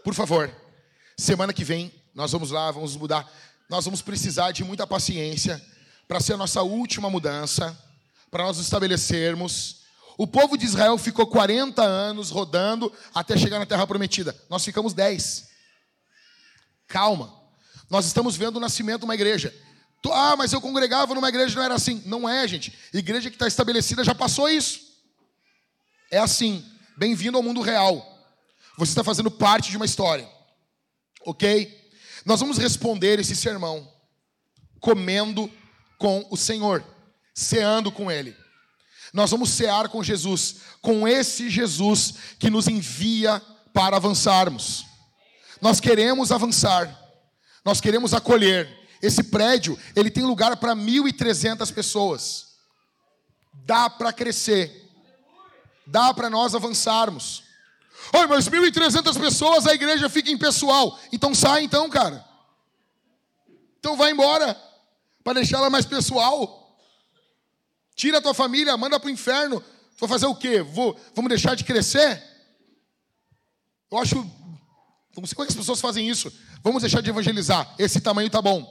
por 0.03 0.15
favor, 0.15 0.51
semana 1.15 1.53
que 1.53 1.63
vem 1.63 1.93
nós 2.15 2.31
vamos 2.31 2.51
lá, 2.51 2.71
vamos 2.71 2.95
mudar. 2.97 3.31
Nós 3.69 3.85
vamos 3.85 4.01
precisar 4.01 4.51
de 4.51 4.63
muita 4.63 4.85
paciência 4.87 5.63
para 6.07 6.19
ser 6.19 6.33
a 6.33 6.37
nossa 6.37 6.63
última 6.63 7.09
mudança, 7.09 7.77
para 8.31 8.43
nós 8.43 8.57
estabelecermos. 8.57 9.78
O 10.19 10.27
povo 10.27 10.57
de 10.57 10.65
Israel 10.65 10.97
ficou 10.97 11.25
40 11.25 11.81
anos 11.81 12.29
rodando 12.29 12.91
até 13.15 13.37
chegar 13.37 13.57
na 13.57 13.65
terra 13.65 13.87
prometida. 13.87 14.35
Nós 14.49 14.65
ficamos 14.65 14.93
10. 14.93 15.47
Calma. 16.89 17.33
Nós 17.89 18.05
estamos 18.05 18.35
vendo 18.35 18.57
o 18.57 18.59
nascimento 18.59 18.99
de 18.99 19.05
uma 19.05 19.15
igreja. 19.15 19.55
Ah, 20.11 20.35
mas 20.35 20.51
eu 20.51 20.59
congregava 20.59 21.15
numa 21.15 21.29
igreja 21.29 21.55
não 21.55 21.63
era 21.63 21.73
assim. 21.73 22.03
Não 22.05 22.27
é, 22.27 22.45
gente. 22.45 22.77
Igreja 22.93 23.29
que 23.29 23.37
está 23.37 23.47
estabelecida 23.47 24.03
já 24.03 24.13
passou 24.13 24.49
isso. 24.49 24.81
É 26.11 26.17
assim. 26.17 26.69
Bem-vindo 26.97 27.37
ao 27.37 27.43
mundo 27.43 27.61
real. 27.61 28.05
Você 28.77 28.91
está 28.91 29.05
fazendo 29.05 29.31
parte 29.31 29.71
de 29.71 29.77
uma 29.77 29.85
história. 29.85 30.29
Ok? 31.25 31.91
Nós 32.25 32.41
vamos 32.41 32.57
responder 32.57 33.19
esse 33.19 33.37
sermão 33.37 33.89
comendo 34.81 35.49
com 35.97 36.27
o 36.29 36.35
Senhor, 36.35 36.83
ceando 37.33 37.89
com 37.89 38.11
Ele. 38.11 38.35
Nós 39.13 39.31
vamos 39.31 39.49
cear 39.49 39.89
com 39.89 40.03
Jesus, 40.03 40.57
com 40.81 41.07
esse 41.07 41.49
Jesus 41.49 42.13
que 42.37 42.49
nos 42.49 42.67
envia 42.67 43.41
para 43.73 43.97
avançarmos. 43.97 44.85
Nós 45.61 45.79
queremos 45.79 46.31
avançar, 46.31 46.95
nós 47.65 47.81
queremos 47.81 48.13
acolher. 48.13 48.77
Esse 49.01 49.23
prédio, 49.23 49.79
ele 49.95 50.11
tem 50.11 50.23
lugar 50.23 50.57
para 50.57 50.75
1.300 50.75 51.73
pessoas. 51.73 52.47
Dá 53.65 53.89
para 53.89 54.11
crescer, 54.11 54.89
dá 55.87 56.13
para 56.13 56.29
nós 56.29 56.53
avançarmos. 56.53 57.43
Oi, 58.13 58.27
mas 58.27 58.49
1.300 58.49 59.19
pessoas, 59.19 59.67
a 59.67 59.73
igreja 59.73 60.09
fica 60.09 60.31
impessoal. 60.31 60.99
Então 61.11 61.33
sai 61.33 61.63
então, 61.63 61.89
cara. 61.89 62.25
Então 63.79 63.95
vai 63.95 64.11
embora, 64.11 64.59
para 65.23 65.33
deixar 65.33 65.57
ela 65.57 65.69
mais 65.69 65.85
pessoal. 65.85 66.58
Tira 67.99 68.19
a 68.19 68.21
tua 68.21 68.33
família, 68.33 68.77
manda 68.77 68.97
para 68.97 69.07
o 69.07 69.11
inferno. 69.11 69.61
Vou 69.97 70.07
fazer 70.07 70.25
o 70.25 70.33
quê? 70.33 70.61
Vou, 70.61 70.97
vamos 71.13 71.27
deixar 71.27 71.53
de 71.53 71.65
crescer? 71.65 72.23
Eu 73.91 73.97
acho 73.97 74.15
não 75.17 75.27
sei 75.27 75.35
como 75.35 75.43
é 75.43 75.47
que 75.47 75.51
as 75.51 75.57
pessoas 75.57 75.81
fazem 75.81 76.09
isso. 76.09 76.31
Vamos 76.63 76.81
deixar 76.81 77.01
de 77.01 77.09
evangelizar. 77.09 77.75
Esse 77.77 77.99
tamanho 77.99 78.29
tá 78.29 78.41
bom. 78.41 78.65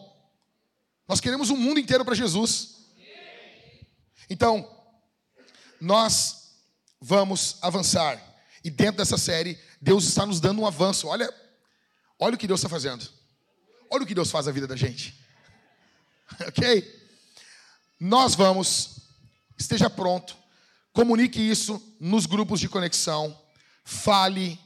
Nós 1.07 1.21
queremos 1.21 1.51
um 1.51 1.57
mundo 1.59 1.79
inteiro 1.79 2.07
para 2.07 2.15
Jesus. 2.15 2.87
Então, 4.31 4.67
nós 5.79 6.55
vamos 6.99 7.59
avançar. 7.61 8.19
E 8.65 8.71
dentro 8.71 8.97
dessa 8.97 9.19
série, 9.19 9.59
Deus 9.79 10.05
está 10.05 10.25
nos 10.25 10.41
dando 10.41 10.63
um 10.63 10.67
avanço. 10.67 11.07
Olha, 11.07 11.31
olha 12.19 12.35
o 12.35 12.39
que 12.39 12.47
Deus 12.47 12.61
está 12.61 12.69
fazendo. 12.71 13.07
Olha 13.91 14.05
o 14.05 14.07
que 14.07 14.15
Deus 14.15 14.31
faz 14.31 14.47
na 14.47 14.53
vida 14.53 14.67
da 14.67 14.75
gente. 14.75 15.15
ok? 16.49 16.99
Nós 18.01 18.35
vamos, 18.35 18.98
esteja 19.59 19.91
pronto, 19.91 20.37
comunique 20.93 21.41
isso 21.41 21.83
nos 22.01 22.27
grupos 22.27 22.61
de 22.61 22.69
conexão, 22.69 23.37
fale, 23.85 24.59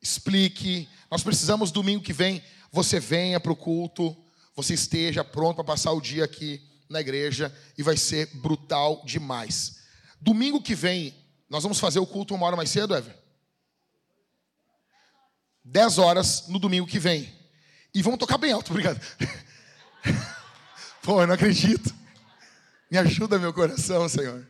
explique, 0.00 0.88
nós 1.10 1.22
precisamos 1.22 1.70
domingo 1.70 2.02
que 2.02 2.12
vem, 2.12 2.42
você 2.70 3.00
venha 3.00 3.40
para 3.40 3.52
o 3.52 3.56
culto, 3.56 4.16
você 4.54 4.74
esteja 4.74 5.24
pronto 5.24 5.56
para 5.56 5.64
passar 5.64 5.92
o 5.92 6.00
dia 6.00 6.24
aqui 6.24 6.60
na 6.88 7.00
igreja 7.00 7.54
e 7.76 7.82
vai 7.82 7.96
ser 7.96 8.26
brutal 8.36 9.02
demais. 9.04 9.78
Domingo 10.20 10.62
que 10.62 10.74
vem, 10.74 11.14
nós 11.48 11.62
vamos 11.62 11.78
fazer 11.78 11.98
o 11.98 12.06
culto 12.06 12.34
uma 12.34 12.46
hora 12.46 12.56
mais 12.56 12.70
cedo, 12.70 12.94
Ever? 12.94 13.16
10 15.64 15.98
horas 15.98 16.48
no 16.48 16.58
domingo 16.58 16.86
que 16.86 16.98
vem. 16.98 17.32
E 17.92 18.02
vamos 18.02 18.18
tocar 18.18 18.38
bem 18.38 18.52
alto, 18.52 18.70
obrigado. 18.72 19.00
Pô, 21.02 21.20
eu 21.20 21.26
não 21.26 21.34
acredito. 21.34 21.94
Me 22.90 22.98
ajuda, 22.98 23.38
meu 23.38 23.52
coração, 23.52 24.08
Senhor. 24.08 24.46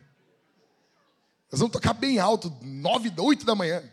Nós 1.51 1.59
vamos 1.59 1.71
tocar 1.71 1.93
bem 1.93 2.19
alto, 2.19 2.55
9, 2.61 3.13
8 3.17 3.45
da 3.45 3.55
manhã. 3.55 3.83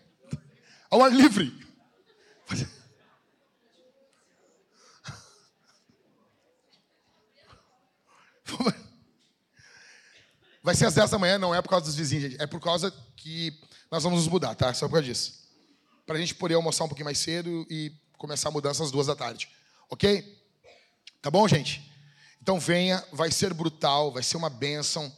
Ao 0.91 1.03
ar 1.03 1.13
livre. 1.13 1.65
Vai 10.63 10.75
ser 10.75 10.87
às 10.87 10.95
10 10.95 11.11
da 11.11 11.19
manhã, 11.19 11.39
não 11.39 11.55
é 11.55 11.61
por 11.61 11.69
causa 11.69 11.85
dos 11.85 11.95
vizinhos, 11.95 12.31
gente. 12.31 12.43
É 12.43 12.47
por 12.47 12.59
causa 12.61 12.91
que 13.17 13.61
nós 13.91 14.03
vamos 14.03 14.21
nos 14.21 14.29
mudar, 14.29 14.55
tá? 14.55 14.73
Só 14.73 14.87
por 14.87 14.95
causa 14.95 15.07
disso. 15.07 15.45
Para 16.07 16.17
a 16.17 16.19
gente 16.19 16.35
poder 16.35 16.55
almoçar 16.55 16.85
um 16.85 16.89
pouquinho 16.89 17.05
mais 17.05 17.19
cedo 17.19 17.67
e 17.69 17.93
começar 18.17 18.49
a 18.49 18.53
mudança 18.53 18.83
às 18.83 18.91
duas 18.91 19.07
da 19.07 19.15
tarde. 19.15 19.49
Ok? 19.91 20.43
Tá 21.21 21.31
bom, 21.31 21.47
gente? 21.47 21.94
Então 22.45 22.61
venha, 22.61 23.03
vai 23.11 23.33
ser 23.33 23.55
brutal, 23.55 24.13
vai 24.13 24.23
ser 24.23 24.37
uma 24.37 24.51
bênção. 24.51 25.11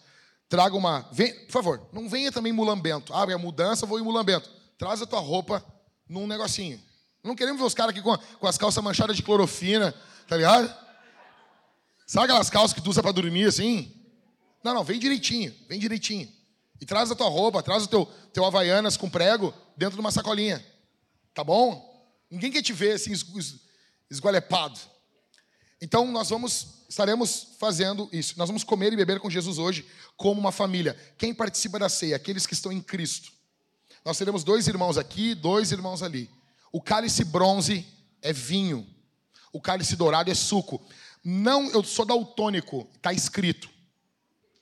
Traga 0.48 0.76
uma. 0.76 1.08
Vem, 1.10 1.34
por 1.46 1.50
favor, 1.50 1.88
não 1.92 2.08
venha 2.08 2.30
também 2.30 2.52
mulambento. 2.52 3.12
Ah, 3.12 3.26
é 3.28 3.34
mudança, 3.34 3.84
vou 3.84 3.98
ir 3.98 4.02
mulambento. 4.04 4.48
Traz 4.78 5.02
a 5.02 5.06
tua 5.06 5.18
roupa 5.18 5.60
num 6.08 6.24
negocinho. 6.24 6.80
Não 7.24 7.34
queremos 7.34 7.60
ver 7.60 7.66
os 7.66 7.74
caras 7.74 7.90
aqui 7.90 8.00
com, 8.00 8.16
com 8.16 8.46
as 8.46 8.56
calças 8.56 8.80
manchadas 8.84 9.16
de 9.16 9.24
clorofina, 9.24 9.92
tá 10.28 10.36
ligado? 10.36 10.72
Sabe 12.06 12.26
aquelas 12.26 12.48
calças 12.48 12.72
que 12.72 12.80
tu 12.80 12.90
usa 12.90 13.02
para 13.02 13.10
dormir 13.10 13.48
assim? 13.48 13.92
Não, 14.62 14.72
não, 14.72 14.84
vem 14.84 15.00
direitinho, 15.00 15.52
vem 15.68 15.80
direitinho. 15.80 16.32
E 16.80 16.86
traz 16.86 17.10
a 17.10 17.16
tua 17.16 17.28
roupa, 17.28 17.60
traz 17.60 17.82
o 17.82 17.88
teu, 17.88 18.06
teu 18.32 18.44
Havaianas 18.44 18.96
com 18.96 19.10
prego 19.10 19.52
dentro 19.76 19.96
de 19.96 20.00
uma 20.00 20.12
sacolinha. 20.12 20.64
Tá 21.34 21.42
bom? 21.42 21.92
Ninguém 22.30 22.52
quer 22.52 22.62
te 22.62 22.72
ver 22.72 22.92
assim, 22.92 23.10
esgualepado. 24.08 24.78
Então 25.82 26.06
nós 26.12 26.30
vamos, 26.30 26.75
estaremos 26.88 27.48
fazendo 27.58 28.08
isso. 28.12 28.34
Nós 28.38 28.48
vamos 28.48 28.64
comer 28.64 28.92
e 28.92 28.96
beber 28.96 29.20
com 29.20 29.30
Jesus 29.30 29.58
hoje 29.58 29.86
como 30.16 30.40
uma 30.40 30.52
família. 30.52 30.96
Quem 31.18 31.34
participa 31.34 31.78
da 31.78 31.88
ceia? 31.88 32.16
Aqueles 32.16 32.46
que 32.46 32.54
estão 32.54 32.72
em 32.72 32.80
Cristo. 32.80 33.32
Nós 34.04 34.18
teremos 34.18 34.44
dois 34.44 34.68
irmãos 34.68 34.96
aqui, 34.96 35.34
dois 35.34 35.72
irmãos 35.72 36.02
ali. 36.02 36.30
O 36.72 36.80
cálice 36.80 37.24
bronze 37.24 37.86
é 38.22 38.32
vinho. 38.32 38.86
O 39.52 39.60
cálice 39.60 39.96
dourado 39.96 40.30
é 40.30 40.34
suco. 40.34 40.80
Não, 41.24 41.68
eu 41.70 41.82
sou 41.82 42.04
daltônico, 42.04 42.88
está 42.94 43.12
escrito. 43.12 43.68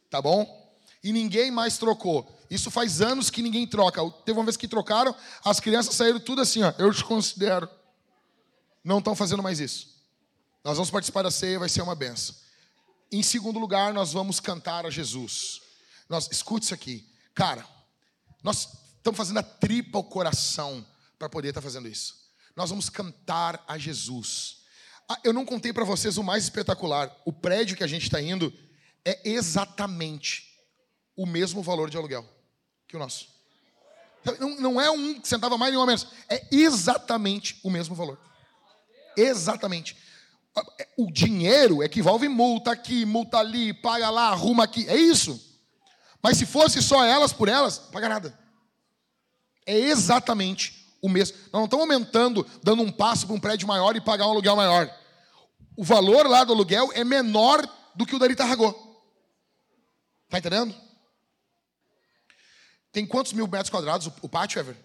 Tá 0.09 0.22
bom? 0.22 0.64
E 1.02 1.12
ninguém 1.12 1.51
mais 1.51 1.76
trocou. 1.76 2.26
Isso 2.48 2.70
faz 2.70 3.02
anos 3.02 3.28
que 3.28 3.42
ninguém 3.42 3.66
troca. 3.66 4.01
Teve 4.24 4.38
uma 4.38 4.44
vez 4.44 4.56
que 4.56 4.68
trocaram, 4.68 5.14
as 5.44 5.60
crianças 5.60 5.94
saíram 5.94 6.20
tudo 6.20 6.40
assim, 6.40 6.62
ó. 6.62 6.72
Eu 6.78 6.94
te 6.94 7.05
considero. 7.05 7.68
Não 8.82 8.98
estão 8.98 9.14
fazendo 9.14 9.42
mais 9.42 9.60
isso. 9.60 9.93
Nós 10.64 10.78
vamos 10.78 10.90
participar 10.90 11.22
da 11.22 11.30
ceia, 11.30 11.58
vai 11.58 11.68
ser 11.68 11.82
uma 11.82 11.94
benção. 11.94 12.34
Em 13.12 13.22
segundo 13.22 13.58
lugar, 13.58 13.92
nós 13.92 14.12
vamos 14.14 14.40
cantar 14.40 14.86
a 14.86 14.90
Jesus. 14.90 15.60
Nós, 16.08 16.28
escute 16.32 16.64
isso 16.64 16.74
aqui. 16.74 17.06
Cara, 17.34 17.66
nós 18.42 18.68
estamos 18.96 19.18
fazendo 19.18 19.38
a 19.38 19.42
tripa 19.42 19.98
ao 19.98 20.04
coração 20.04 20.84
para 21.18 21.28
poder 21.28 21.48
estar 21.48 21.60
tá 21.60 21.64
fazendo 21.64 21.86
isso. 21.86 22.16
Nós 22.56 22.70
vamos 22.70 22.88
cantar 22.88 23.62
a 23.68 23.76
Jesus. 23.76 24.62
Ah, 25.06 25.20
eu 25.22 25.34
não 25.34 25.44
contei 25.44 25.72
para 25.72 25.84
vocês 25.84 26.16
o 26.16 26.24
mais 26.24 26.44
espetacular. 26.44 27.14
O 27.26 27.32
prédio 27.32 27.76
que 27.76 27.84
a 27.84 27.86
gente 27.86 28.04
está 28.04 28.20
indo 28.20 28.52
é 29.04 29.20
exatamente 29.28 30.50
o 31.14 31.26
mesmo 31.26 31.62
valor 31.62 31.90
de 31.90 31.96
aluguel 31.98 32.26
que 32.88 32.96
o 32.96 32.98
nosso. 32.98 33.28
Não, 34.40 34.60
não 34.60 34.80
é 34.80 34.90
um 34.90 35.22
centavo 35.22 35.56
a 35.56 35.58
mais 35.58 35.72
nem 35.72 35.80
um 35.80 35.84
menos. 35.84 36.06
É 36.28 36.46
exatamente 36.50 37.60
o 37.62 37.68
mesmo 37.68 37.94
valor. 37.94 38.18
Exatamente. 39.16 39.96
É, 40.78 40.89
o 40.97 41.10
dinheiro 41.10 41.82
equivalve 41.82 42.28
multa 42.28 42.70
aqui, 42.72 43.05
multa 43.05 43.39
ali, 43.39 43.72
paga 43.74 44.10
lá, 44.10 44.28
arruma 44.28 44.64
aqui. 44.64 44.89
É 44.89 44.97
isso. 44.97 45.40
Mas 46.22 46.39
se 46.39 46.47
fosse 46.47 46.81
só 46.82 47.05
elas 47.05 47.32
por 47.32 47.48
elas, 47.48 47.78
paga 47.78 48.09
nada. 48.09 48.39
É 49.66 49.76
exatamente 49.76 50.85
o 51.02 51.09
mesmo. 51.09 51.36
Nós 51.52 51.52
não 51.52 51.64
estamos 51.64 51.82
aumentando, 51.82 52.47
dando 52.62 52.82
um 52.82 52.90
passo 52.90 53.26
para 53.26 53.36
um 53.36 53.40
prédio 53.40 53.68
maior 53.68 53.97
e 53.97 54.01
pagar 54.01 54.26
um 54.26 54.31
aluguel 54.31 54.56
maior. 54.56 54.90
O 55.76 55.85
valor 55.85 56.26
lá 56.26 56.44
do 56.44 56.52
aluguel 56.52 56.90
é 56.94 57.05
menor 57.05 57.68
do 57.94 58.06
que 58.06 58.14
o 58.14 58.18
da 58.18 58.32
Tarragó. 58.35 58.74
Está 60.24 60.39
entendendo? 60.39 60.74
Tem 62.93 63.05
quantos 63.05 63.32
mil 63.32 63.47
metros 63.48 63.70
quadrados 63.70 64.10
o, 64.22 64.28
pátio, 64.28 64.60
Ever? 64.60 64.76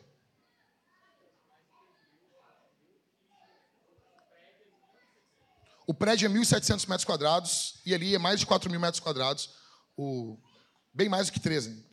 O 5.89 5.93
prédio 5.95 6.27
é 6.27 6.29
1.700 6.29 6.87
metros 6.87 7.03
quadrados 7.03 7.73
e 7.83 7.95
ali 7.95 8.13
é 8.13 8.19
mais 8.19 8.39
de 8.39 8.45
4 8.45 8.69
mil 8.69 8.79
metros 8.79 8.99
quadrados. 8.99 9.49
O, 9.97 10.37
bem 10.93 11.09
mais 11.09 11.25
do 11.25 11.33
que 11.33 11.39
13. 11.39 11.83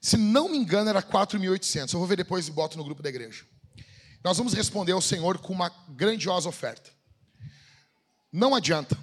Se 0.00 0.16
não 0.16 0.48
me 0.48 0.58
engano, 0.58 0.90
era 0.90 1.00
4.800. 1.00 1.92
Eu 1.92 2.00
vou 2.00 2.08
ver 2.08 2.16
depois 2.16 2.48
e 2.48 2.50
boto 2.50 2.76
no 2.76 2.82
grupo 2.82 3.04
da 3.04 3.08
igreja. 3.08 3.46
Nós 4.24 4.36
vamos 4.36 4.52
responder 4.52 4.90
ao 4.90 5.00
Senhor 5.00 5.38
com 5.38 5.52
uma 5.52 5.68
grandiosa 5.90 6.48
oferta. 6.48 6.90
Não 8.32 8.52
adianta 8.52 8.98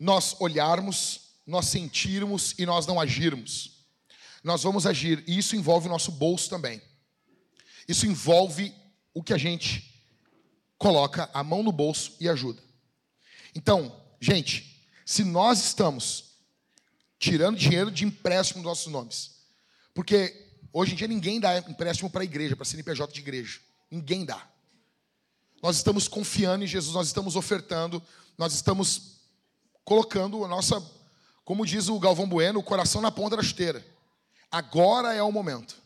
nós 0.00 0.34
olharmos, 0.40 1.34
nós 1.46 1.66
sentirmos 1.66 2.54
e 2.56 2.64
nós 2.64 2.86
não 2.86 2.98
agirmos. 2.98 3.84
Nós 4.42 4.62
vamos 4.62 4.86
agir, 4.86 5.22
e 5.26 5.36
isso 5.36 5.54
envolve 5.54 5.86
o 5.86 5.90
nosso 5.90 6.10
bolso 6.12 6.48
também. 6.48 6.80
Isso 7.86 8.06
envolve 8.06 8.74
o 9.12 9.22
que 9.22 9.34
a 9.34 9.38
gente 9.38 10.02
coloca 10.78 11.28
a 11.34 11.44
mão 11.44 11.62
no 11.62 11.72
bolso 11.72 12.16
e 12.18 12.26
ajuda. 12.26 12.71
Então, 13.54 14.00
gente, 14.20 14.86
se 15.04 15.24
nós 15.24 15.60
estamos 15.60 16.32
tirando 17.18 17.56
dinheiro 17.56 17.90
de 17.90 18.04
empréstimo 18.04 18.62
dos 18.62 18.68
nossos 18.68 18.92
nomes, 18.92 19.30
porque 19.94 20.50
hoje 20.72 20.92
em 20.92 20.96
dia 20.96 21.06
ninguém 21.06 21.38
dá 21.38 21.58
empréstimo 21.58 22.10
para 22.10 22.22
a 22.22 22.24
igreja, 22.24 22.56
para 22.56 22.64
CNPJ 22.64 23.12
de 23.12 23.20
igreja. 23.20 23.60
Ninguém 23.90 24.24
dá. 24.24 24.48
Nós 25.62 25.76
estamos 25.76 26.08
confiando 26.08 26.64
em 26.64 26.66
Jesus, 26.66 26.94
nós 26.94 27.06
estamos 27.06 27.36
ofertando, 27.36 28.02
nós 28.36 28.52
estamos 28.54 29.20
colocando 29.84 30.44
a 30.44 30.48
nossa, 30.48 30.82
como 31.44 31.66
diz 31.66 31.88
o 31.88 31.98
Galvão 32.00 32.28
Bueno, 32.28 32.58
o 32.58 32.64
coração 32.64 33.00
na 33.00 33.12
ponta 33.12 33.36
da 33.36 33.42
chuteira. 33.42 33.84
Agora 34.50 35.14
é 35.14 35.22
o 35.22 35.30
momento. 35.30 35.76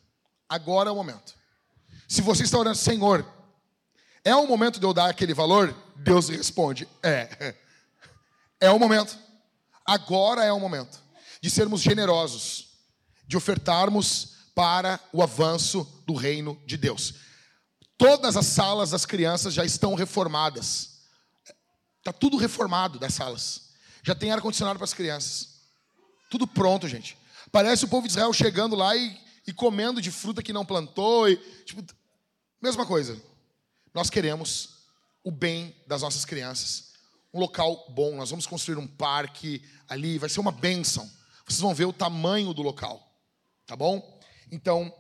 Agora 0.49 0.89
é 0.89 0.93
o 0.93 0.97
momento. 0.97 1.35
Se 2.09 2.23
você 2.23 2.45
está 2.45 2.59
orando, 2.59 2.77
Senhor, 2.77 3.27
é 4.25 4.35
o 4.35 4.47
momento 4.47 4.79
de 4.79 4.87
eu 4.87 4.95
dar 4.95 5.11
aquele 5.11 5.35
valor? 5.35 5.75
Deus 5.99 6.29
responde: 6.29 6.89
É. 7.03 7.55
É 8.61 8.71
o 8.71 8.79
momento. 8.79 9.19
Agora 9.85 10.45
é 10.45 10.53
o 10.53 10.61
momento 10.61 11.01
de 11.41 11.51
sermos 11.51 11.81
generosos 11.81 12.67
de 13.27 13.37
ofertarmos 13.37 14.37
para 14.55 15.01
o 15.13 15.23
avanço 15.23 15.87
do 16.07 16.15
reino 16.15 16.61
de 16.65 16.77
Deus. 16.77 17.15
Todas 17.99 18.37
as 18.37 18.47
salas 18.47 18.91
das 18.91 19.05
crianças 19.05 19.53
já 19.53 19.65
estão 19.65 19.95
reformadas. 19.95 21.03
Está 21.99 22.13
tudo 22.13 22.37
reformado 22.37 22.99
das 22.99 23.15
salas. 23.15 23.71
Já 24.03 24.15
tem 24.15 24.31
ar-condicionado 24.31 24.79
para 24.79 24.85
as 24.85 24.95
crianças. 24.95 25.57
Tudo 26.31 26.47
pronto, 26.47 26.89
gente. 26.89 27.17
Parece 27.51 27.85
o 27.85 27.89
povo 27.89 28.07
de 28.07 28.13
Israel 28.13 28.33
chegando 28.33 28.77
lá 28.77 28.95
e, 28.95 29.19
e 29.47 29.53
comendo 29.53 30.01
de 30.01 30.11
fruta 30.11 30.43
que 30.43 30.53
não 30.53 30.65
plantou. 30.65 31.29
E, 31.29 31.37
tipo, 31.65 31.85
mesma 32.63 32.87
coisa. 32.87 33.21
Nós 33.93 34.11
queremos 34.11 34.76
o 35.27 35.31
bem 35.33 35.75
das 35.89 36.03
nossas 36.03 36.25
crianças. 36.25 36.93
Um 37.35 37.41
local 37.41 37.85
bom. 37.91 38.15
Nós 38.15 38.31
vamos 38.31 38.47
construir 38.47 38.79
um 38.79 38.87
parque 38.87 39.61
ali. 39.89 40.19
Vai 40.19 40.29
ser 40.29 40.39
uma 40.39 40.53
bênção. 40.53 41.11
Vocês 41.45 41.59
vão 41.59 41.75
ver 41.75 41.85
o 41.85 41.93
tamanho 41.93 42.55
do 42.55 42.63
local. 42.63 43.05
Tá 43.67 43.75
bom? 43.75 44.21
Então, 44.53 44.95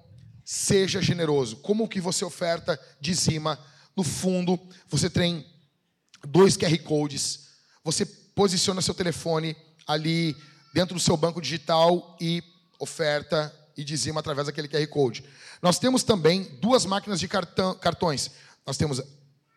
seja 0.45 1.01
generoso. 1.01 1.59
Como 1.59 1.87
que 1.87 2.01
você 2.01 2.25
oferta 2.25 2.77
dizima? 3.01 3.57
No 3.97 4.03
fundo, 4.03 4.59
você 4.89 5.09
tem 5.09 5.47
dois 6.27 6.57
QR 6.57 6.77
Codes. 6.83 7.51
Você 7.85 8.05
posiciona 8.05 8.83
seu 8.83 8.95
telefone 8.95 9.57
ali 9.87 10.37
dentro 10.75 10.97
do 10.97 11.01
seu 11.01 11.17
banco 11.17 11.41
digital 11.41 12.17
e 12.21 12.43
oferta 12.81 13.55
e 13.77 13.85
dizima 13.85 14.19
através 14.19 14.49
daquele 14.49 14.67
QR 14.67 14.89
Code. 14.89 15.23
Nós 15.63 15.79
temos 15.79 16.03
também 16.03 16.43
duas 16.61 16.85
máquinas 16.85 17.21
de 17.21 17.29
cartão, 17.29 17.77
cartões. 17.77 18.33
Nós 18.67 18.77
temos 18.77 19.01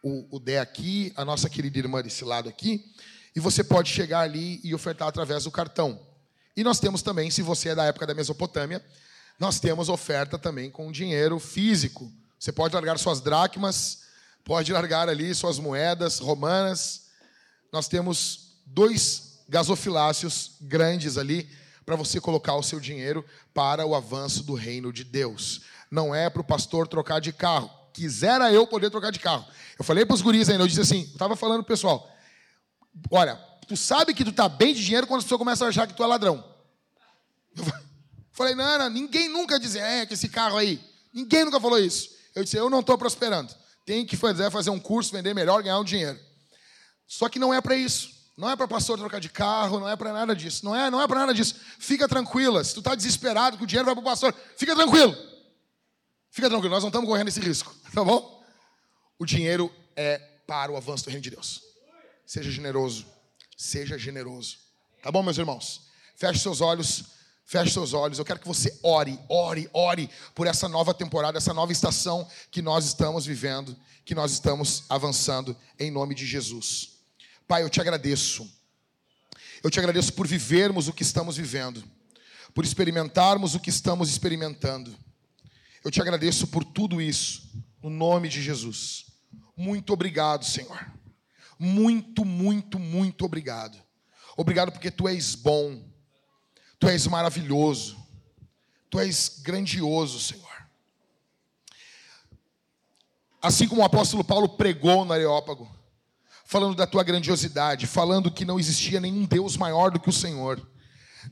o, 0.02 0.38
o 0.38 0.40
Dé 0.40 0.60
aqui, 0.60 1.14
a 1.16 1.26
nossa 1.26 1.50
querida 1.50 1.78
irmã 1.78 2.02
desse 2.02 2.24
lado 2.24 2.50
aqui, 2.50 2.94
e 3.36 3.40
você 3.40 3.64
pode 3.64 3.90
chegar 3.92 4.22
ali 4.22 4.60
e 4.64 4.74
ofertar 4.74 5.08
através 5.08 5.44
do 5.44 5.52
cartão. 5.52 6.00
E 6.56 6.64
nós 6.64 6.80
temos 6.80 7.02
também, 7.02 7.30
se 7.32 7.42
você 7.42 7.70
é 7.70 7.76
da 7.76 7.86
época 7.86 8.08
da 8.08 8.14
Mesopotâmia, 8.14 8.84
nós 9.40 9.60
temos 9.60 9.88
oferta 9.88 10.38
também 10.38 10.70
com 10.70 10.92
dinheiro 10.92 11.40
físico. 11.40 12.12
Você 12.38 12.52
pode 12.52 12.76
largar 12.76 13.00
suas 13.00 13.22
dracmas, 13.22 14.00
pode 14.44 14.74
largar 14.74 15.08
ali 15.08 15.34
suas 15.34 15.58
moedas 15.58 16.20
romanas. 16.20 17.08
Nós 17.72 17.88
temos 17.88 18.58
dois 18.66 19.40
gasofiláceos 19.48 20.58
grandes 20.62 21.18
ali 21.18 21.50
para 21.86 21.96
você 21.96 22.20
colocar 22.20 22.56
o 22.56 22.64
seu 22.64 22.80
dinheiro 22.80 23.26
para 23.54 23.86
o 23.86 23.96
avanço 23.96 24.44
do 24.44 24.54
reino 24.54 24.92
de 24.92 25.04
Deus. 25.04 25.62
Não 25.90 26.14
é 26.14 26.30
para 26.30 26.42
o 26.42 26.46
pastor 26.46 26.88
trocar 26.88 27.20
de 27.20 27.32
carro. 27.32 27.79
Quisera 27.94 28.52
eu 28.52 28.66
poder 28.68 28.90
trocar 28.90 29.12
de 29.12 29.20
carro. 29.20 29.46
Eu 29.78 29.86
falei 29.86 30.06
para 30.06 30.14
os 30.14 30.22
guris 30.22 30.50
ainda, 30.50 30.64
eu 30.64 30.68
disse 30.68 30.82
assim, 30.82 31.02
estava 31.02 31.36
falando 31.36 31.64
pro 31.64 31.74
pessoal, 31.74 32.10
olha, 33.10 33.36
tu 33.68 33.78
sabe 33.78 34.14
que 34.14 34.26
tu 34.26 34.32
tá 34.32 34.50
bem 34.50 34.74
de 34.74 34.84
dinheiro 34.84 35.08
quando 35.08 35.20
as 35.20 35.24
pessoas 35.24 35.40
começam 35.40 35.68
a 35.68 35.70
achar 35.70 35.88
que 35.88 35.94
tu 35.94 36.04
é 36.04 36.06
ladrão. 36.08 36.44
Eu 37.56 37.64
falei, 38.32 38.56
não, 38.56 38.90
ninguém 38.90 39.30
nunca 39.30 39.60
disse, 39.60 39.80
é, 39.80 40.06
que 40.06 40.14
esse 40.14 40.30
carro 40.30 40.58
aí. 40.58 40.82
Ninguém 41.14 41.46
nunca 41.46 41.60
falou 41.60 41.80
isso. 41.80 42.10
Eu 42.36 42.44
disse, 42.44 42.58
eu 42.58 42.70
não 42.70 42.82
estou 42.82 42.98
prosperando. 42.98 43.54
Tem 43.86 44.06
que 44.06 44.16
fazer, 44.16 44.50
fazer 44.52 44.70
um 44.70 44.80
curso, 44.80 45.12
vender 45.12 45.34
melhor, 45.34 45.64
ganhar 45.64 45.80
um 45.80 45.84
dinheiro. 45.84 46.20
Só 47.08 47.28
que 47.28 47.40
não 47.40 47.54
é 47.54 47.60
para 47.60 47.76
isso. 47.76 48.20
Não 48.38 48.50
é 48.50 48.56
para 48.56 48.68
pastor 48.68 48.98
trocar 48.98 49.20
de 49.20 49.28
carro, 49.28 49.80
não 49.80 49.90
é 49.90 49.96
para 49.96 50.14
nada 50.14 50.36
disso. 50.36 50.64
Não 50.64 50.76
é, 50.76 50.90
não 50.90 51.02
é 51.02 51.08
para 51.08 51.20
nada 51.20 51.34
disso. 51.34 51.56
Fica 51.78 52.08
tranquila. 52.08 52.64
Se 52.64 52.74
tu 52.74 52.80
está 52.80 52.96
desesperado 52.96 53.58
que 53.58 53.64
o 53.64 53.68
dinheiro 53.68 53.86
vai 53.86 53.96
para 53.96 54.02
o 54.02 54.06
pastor, 54.06 54.34
fica 54.56 54.76
tranquilo. 54.76 55.14
Fica 56.32 56.48
tranquilo, 56.48 56.74
nós 56.74 56.84
não 56.84 56.90
estamos 56.90 57.10
correndo 57.10 57.28
esse 57.28 57.40
risco, 57.40 57.76
tá 57.94 58.04
bom? 58.04 58.44
O 59.18 59.26
dinheiro 59.26 59.74
é 59.96 60.18
para 60.48 60.72
o 60.72 60.78
avanço 60.78 61.04
do 61.06 61.10
reino 61.10 61.24
de 61.24 61.30
Deus. 61.30 61.62
Seja 62.26 62.52
generoso. 62.52 63.06
Seja 63.58 63.98
generoso. 63.98 64.58
Tá 65.02 65.12
bom, 65.12 65.22
meus 65.24 65.38
irmãos? 65.38 65.90
Feche 66.16 66.40
seus 66.40 66.62
olhos, 66.62 67.06
Feche 67.50 67.74
seus 67.74 67.94
olhos. 67.94 68.20
Eu 68.20 68.26
quero 68.26 68.40
que 68.40 68.48
você 68.48 68.80
ore, 68.84 69.20
ore, 69.28 69.68
ore 69.74 70.08
por 70.36 70.46
essa 70.46 70.70
nova 70.70 70.94
temporada, 70.94 71.40
essa 71.40 71.52
nova 71.52 71.72
estação 71.72 72.30
que 72.52 72.62
nós 72.62 72.86
estamos 72.86 73.26
vivendo, 73.26 73.76
que 74.06 74.14
nós 74.14 74.34
estamos 74.34 74.84
avançando 74.88 75.58
em 75.80 75.90
nome 75.90 76.14
de 76.14 76.28
Jesus. 76.28 77.00
Pai, 77.48 77.64
eu 77.64 77.70
te 77.70 77.82
agradeço. 77.82 78.48
Eu 79.64 79.72
te 79.72 79.80
agradeço 79.80 80.14
por 80.14 80.28
vivermos 80.28 80.88
o 80.88 80.94
que 80.94 81.02
estamos 81.02 81.38
vivendo, 81.38 81.84
por 82.54 82.64
experimentarmos 82.64 83.56
o 83.56 83.60
que 83.60 83.72
estamos 83.72 84.12
experimentando. 84.12 84.96
Eu 85.84 85.90
te 85.90 86.00
agradeço 86.00 86.46
por 86.50 86.64
tudo 86.64 87.02
isso, 87.02 87.50
no 87.82 87.90
nome 87.90 88.30
de 88.30 88.42
Jesus. 88.42 89.06
Muito 89.56 89.94
obrigado, 89.94 90.46
Senhor. 90.46 90.92
Muito, 91.58 92.24
muito, 92.24 92.80
muito 92.80 93.26
obrigado. 93.26 93.78
Obrigado 94.38 94.72
porque 94.72 94.90
tu 94.90 95.08
és 95.08 95.36
bom. 95.36 95.84
Tu 96.80 96.88
és 96.88 97.06
maravilhoso. 97.08 97.98
Tu 98.90 99.00
és 99.00 99.40
grandioso, 99.44 100.20
Senhor. 100.20 100.50
Assim 103.42 103.68
como 103.68 103.82
o 103.82 103.86
apóstolo 103.86 104.24
Paulo 104.24 104.50
pregou 104.50 105.06
no 105.06 105.14
Areópago, 105.14 105.70
falando 106.46 106.76
da 106.76 106.88
tua 106.88 107.04
grandiosidade, 107.04 107.88
falando 107.88 108.32
que 108.32 108.44
não 108.44 108.60
existia 108.60 109.00
nenhum 109.00 109.26
Deus 109.26 109.56
maior 109.56 109.92
do 109.92 110.00
que 110.00 110.10
o 110.10 110.14
Senhor, 110.14 110.66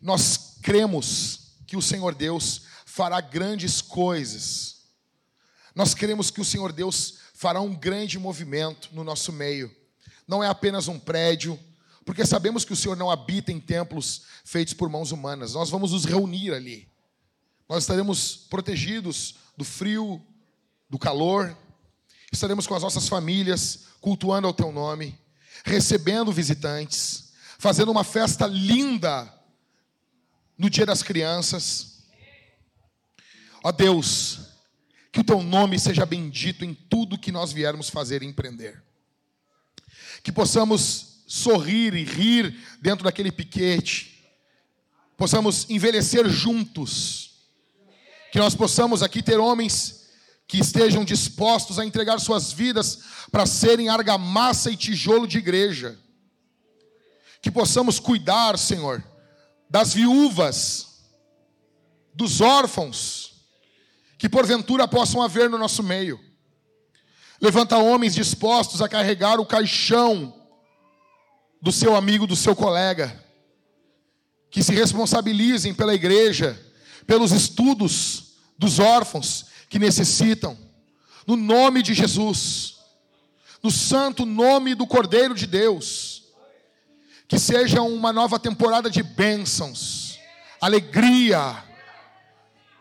nós 0.02 0.58
cremos 0.62 1.58
que 1.66 1.76
o 1.76 1.82
Senhor 1.82 2.14
Deus 2.14 2.64
fará 2.86 3.20
grandes 3.20 3.82
coisas. 3.82 4.77
Nós 5.78 5.94
cremos 5.94 6.32
que 6.32 6.42
o 6.42 6.44
Senhor 6.44 6.74
Deus 6.74 7.20
fará 7.36 7.62
um 7.62 7.76
grande 7.76 8.18
movimento 8.18 8.90
no 8.94 9.04
nosso 9.04 9.32
meio. 9.32 9.72
Não 10.28 10.44
é 10.44 10.48
apenas 10.48 10.88
um 10.88 10.98
prédio, 10.98 11.58
porque 12.04 12.26
sabemos 12.26 12.66
que 12.66 12.74
o 12.74 12.76
Senhor 12.76 12.98
não 12.98 13.12
habita 13.12 13.52
em 13.52 13.60
templos 13.60 14.24
feitos 14.44 14.74
por 14.74 14.90
mãos 14.90 15.12
humanas. 15.12 15.54
Nós 15.54 15.70
vamos 15.70 15.92
nos 15.92 16.04
reunir 16.04 16.52
ali. 16.52 16.90
Nós 17.70 17.84
estaremos 17.84 18.36
protegidos 18.50 19.36
do 19.56 19.64
frio, 19.64 20.20
do 20.90 20.98
calor. 20.98 21.56
Estaremos 22.34 22.66
com 22.66 22.74
as 22.74 22.82
nossas 22.82 23.08
famílias, 23.08 23.82
cultuando 24.02 24.48
ao 24.48 24.56
teu 24.56 24.72
nome, 24.72 25.16
recebendo 25.64 26.32
visitantes, 26.32 27.34
fazendo 27.60 27.92
uma 27.92 28.04
festa 28.04 28.48
linda 28.48 29.32
no 30.58 30.72
dia 30.72 30.88
das 30.88 31.04
crianças. 31.04 32.00
Ó 33.64 33.72
Deus, 33.72 34.47
que 35.18 35.22
o 35.22 35.24
teu 35.24 35.42
nome 35.42 35.80
seja 35.80 36.06
bendito 36.06 36.64
em 36.64 36.76
tudo 36.76 37.18
que 37.18 37.32
nós 37.32 37.52
viermos 37.52 37.90
fazer 37.90 38.22
e 38.22 38.28
empreender. 38.28 38.84
Que 40.22 40.32
possamos 40.32 41.24
sorrir 41.26 41.96
e 41.96 42.04
rir 42.04 42.56
dentro 42.80 43.04
daquele 43.04 43.32
piquete, 43.32 44.30
possamos 45.18 45.68
envelhecer 45.72 46.30
juntos, 46.30 47.32
que 48.32 48.38
nós 48.38 48.54
possamos 48.54 49.02
aqui 49.02 49.24
ter 49.24 49.40
homens 49.40 50.06
que 50.48 50.60
estejam 50.60 51.04
dispostos 51.04 51.80
a 51.80 51.86
entregar 51.86 52.20
suas 52.20 52.52
vidas 52.52 53.00
para 53.32 53.48
serem 53.48 53.90
argamassa 53.90 54.70
e 54.70 54.78
tijolo 54.78 55.28
de 55.28 55.40
igreja, 55.40 55.98
que 57.42 57.50
possamos 57.50 58.00
cuidar, 58.00 58.56
Senhor, 58.56 59.04
das 59.68 59.96
viúvas, 59.96 61.02
dos 62.14 62.40
órfãos, 62.40 63.37
que 64.18 64.28
porventura 64.28 64.88
possam 64.88 65.22
haver 65.22 65.50
no 65.50 65.58
nosso 65.58 65.84
meio. 65.84 66.20
Levanta 67.40 67.78
homens 67.78 68.16
dispostos 68.16 68.82
a 68.82 68.90
carregar 68.90 69.40
o 69.40 69.46
caixão 69.46 70.34
do 71.62 71.72
seu 71.72 71.96
amigo, 71.96 72.26
do 72.26 72.36
seu 72.36 72.56
colega, 72.56 73.24
que 74.50 74.64
se 74.64 74.74
responsabilizem 74.74 75.74
pela 75.74 75.94
igreja, 75.94 76.60
pelos 77.06 77.32
estudos 77.32 78.34
dos 78.58 78.80
órfãos 78.80 79.46
que 79.70 79.78
necessitam, 79.78 80.58
no 81.28 81.36
nome 81.36 81.84
de 81.84 81.94
Jesus, 81.94 82.78
no 83.62 83.70
santo 83.70 84.26
nome 84.26 84.74
do 84.74 84.88
Cordeiro 84.88 85.36
de 85.36 85.46
Deus, 85.46 86.24
que 87.28 87.38
seja 87.38 87.82
uma 87.82 88.14
nova 88.14 88.40
temporada 88.40 88.90
de 88.90 89.04
bênçãos, 89.04 90.18
alegria, 90.62 91.64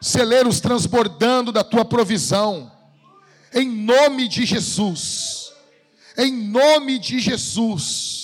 celeiros 0.00 0.60
transbordando 0.60 1.50
da 1.50 1.64
tua 1.64 1.84
provisão, 1.84 2.70
em 3.52 3.68
nome 3.68 4.28
de 4.28 4.44
Jesus, 4.44 5.52
em 6.16 6.32
nome 6.32 6.98
de 6.98 7.18
Jesus 7.18 8.16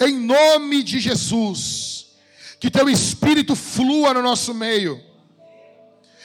em 0.00 0.18
nome 0.18 0.82
de 0.82 0.98
Jesus. 0.98 2.06
Que 2.58 2.70
teu 2.70 2.88
espírito 2.88 3.54
flua 3.54 4.14
no 4.14 4.22
nosso 4.22 4.54
meio. 4.54 5.00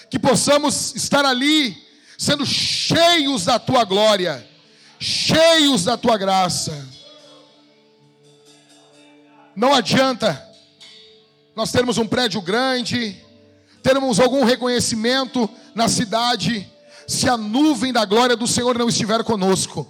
Que 0.09 0.17
possamos 0.17 0.95
estar 0.95 1.25
ali 1.25 1.77
sendo 2.17 2.45
cheios 2.45 3.45
da 3.45 3.59
tua 3.59 3.83
glória, 3.83 4.47
cheios 4.99 5.83
da 5.83 5.97
tua 5.97 6.17
graça. 6.17 6.87
Não 9.55 9.73
adianta 9.73 10.41
nós 11.55 11.71
termos 11.71 11.97
um 11.97 12.07
prédio 12.07 12.41
grande, 12.41 13.21
termos 13.85 14.19
algum 14.19 14.43
reconhecimento 14.43 15.47
na 15.75 15.87
cidade, 15.87 16.67
se 17.07 17.29
a 17.29 17.37
nuvem 17.37 17.93
da 17.93 18.03
glória 18.03 18.35
do 18.35 18.47
Senhor 18.47 18.75
não 18.79 18.89
estiver 18.89 19.23
conosco, 19.23 19.85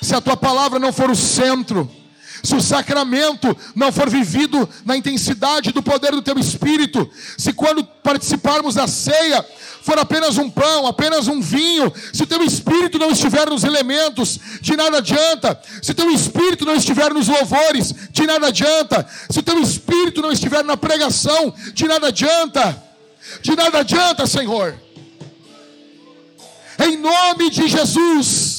se 0.00 0.14
a 0.14 0.20
tua 0.20 0.34
palavra 0.34 0.78
não 0.78 0.90
for 0.90 1.10
o 1.10 1.14
centro, 1.14 1.90
se 2.42 2.54
o 2.54 2.60
sacramento 2.62 3.54
não 3.74 3.92
for 3.92 4.08
vivido 4.08 4.66
na 4.82 4.96
intensidade 4.96 5.72
do 5.72 5.82
poder 5.82 6.12
do 6.12 6.22
teu 6.22 6.38
espírito, 6.38 7.06
se 7.36 7.52
quando 7.52 7.84
participarmos 7.84 8.76
da 8.76 8.88
ceia 8.88 9.44
for 9.82 9.98
apenas 9.98 10.38
um 10.38 10.48
pão, 10.48 10.86
apenas 10.86 11.28
um 11.28 11.42
vinho, 11.42 11.92
se 12.14 12.22
o 12.22 12.26
teu 12.26 12.42
espírito 12.42 12.98
não 12.98 13.10
estiver 13.10 13.50
nos 13.50 13.62
elementos, 13.62 14.40
de 14.62 14.74
nada 14.74 14.98
adianta. 14.98 15.60
Se 15.82 15.90
o 15.90 15.94
teu 15.94 16.10
espírito 16.10 16.64
não 16.64 16.76
estiver 16.76 17.12
nos 17.12 17.28
louvores, 17.28 17.94
de 18.10 18.26
nada 18.26 18.46
adianta. 18.46 19.06
Se 19.28 19.40
o 19.40 19.42
teu 19.42 19.58
espírito 19.60 20.22
não 20.22 20.32
estiver 20.32 20.64
na 20.64 20.78
pregação, 20.78 21.52
de 21.74 21.86
nada 21.86 22.08
adianta. 22.08 22.83
De 23.42 23.56
nada 23.56 23.78
adianta, 23.78 24.26
Senhor. 24.26 24.74
Em 26.78 26.96
nome 26.96 27.50
de 27.50 27.68
Jesus. 27.68 28.53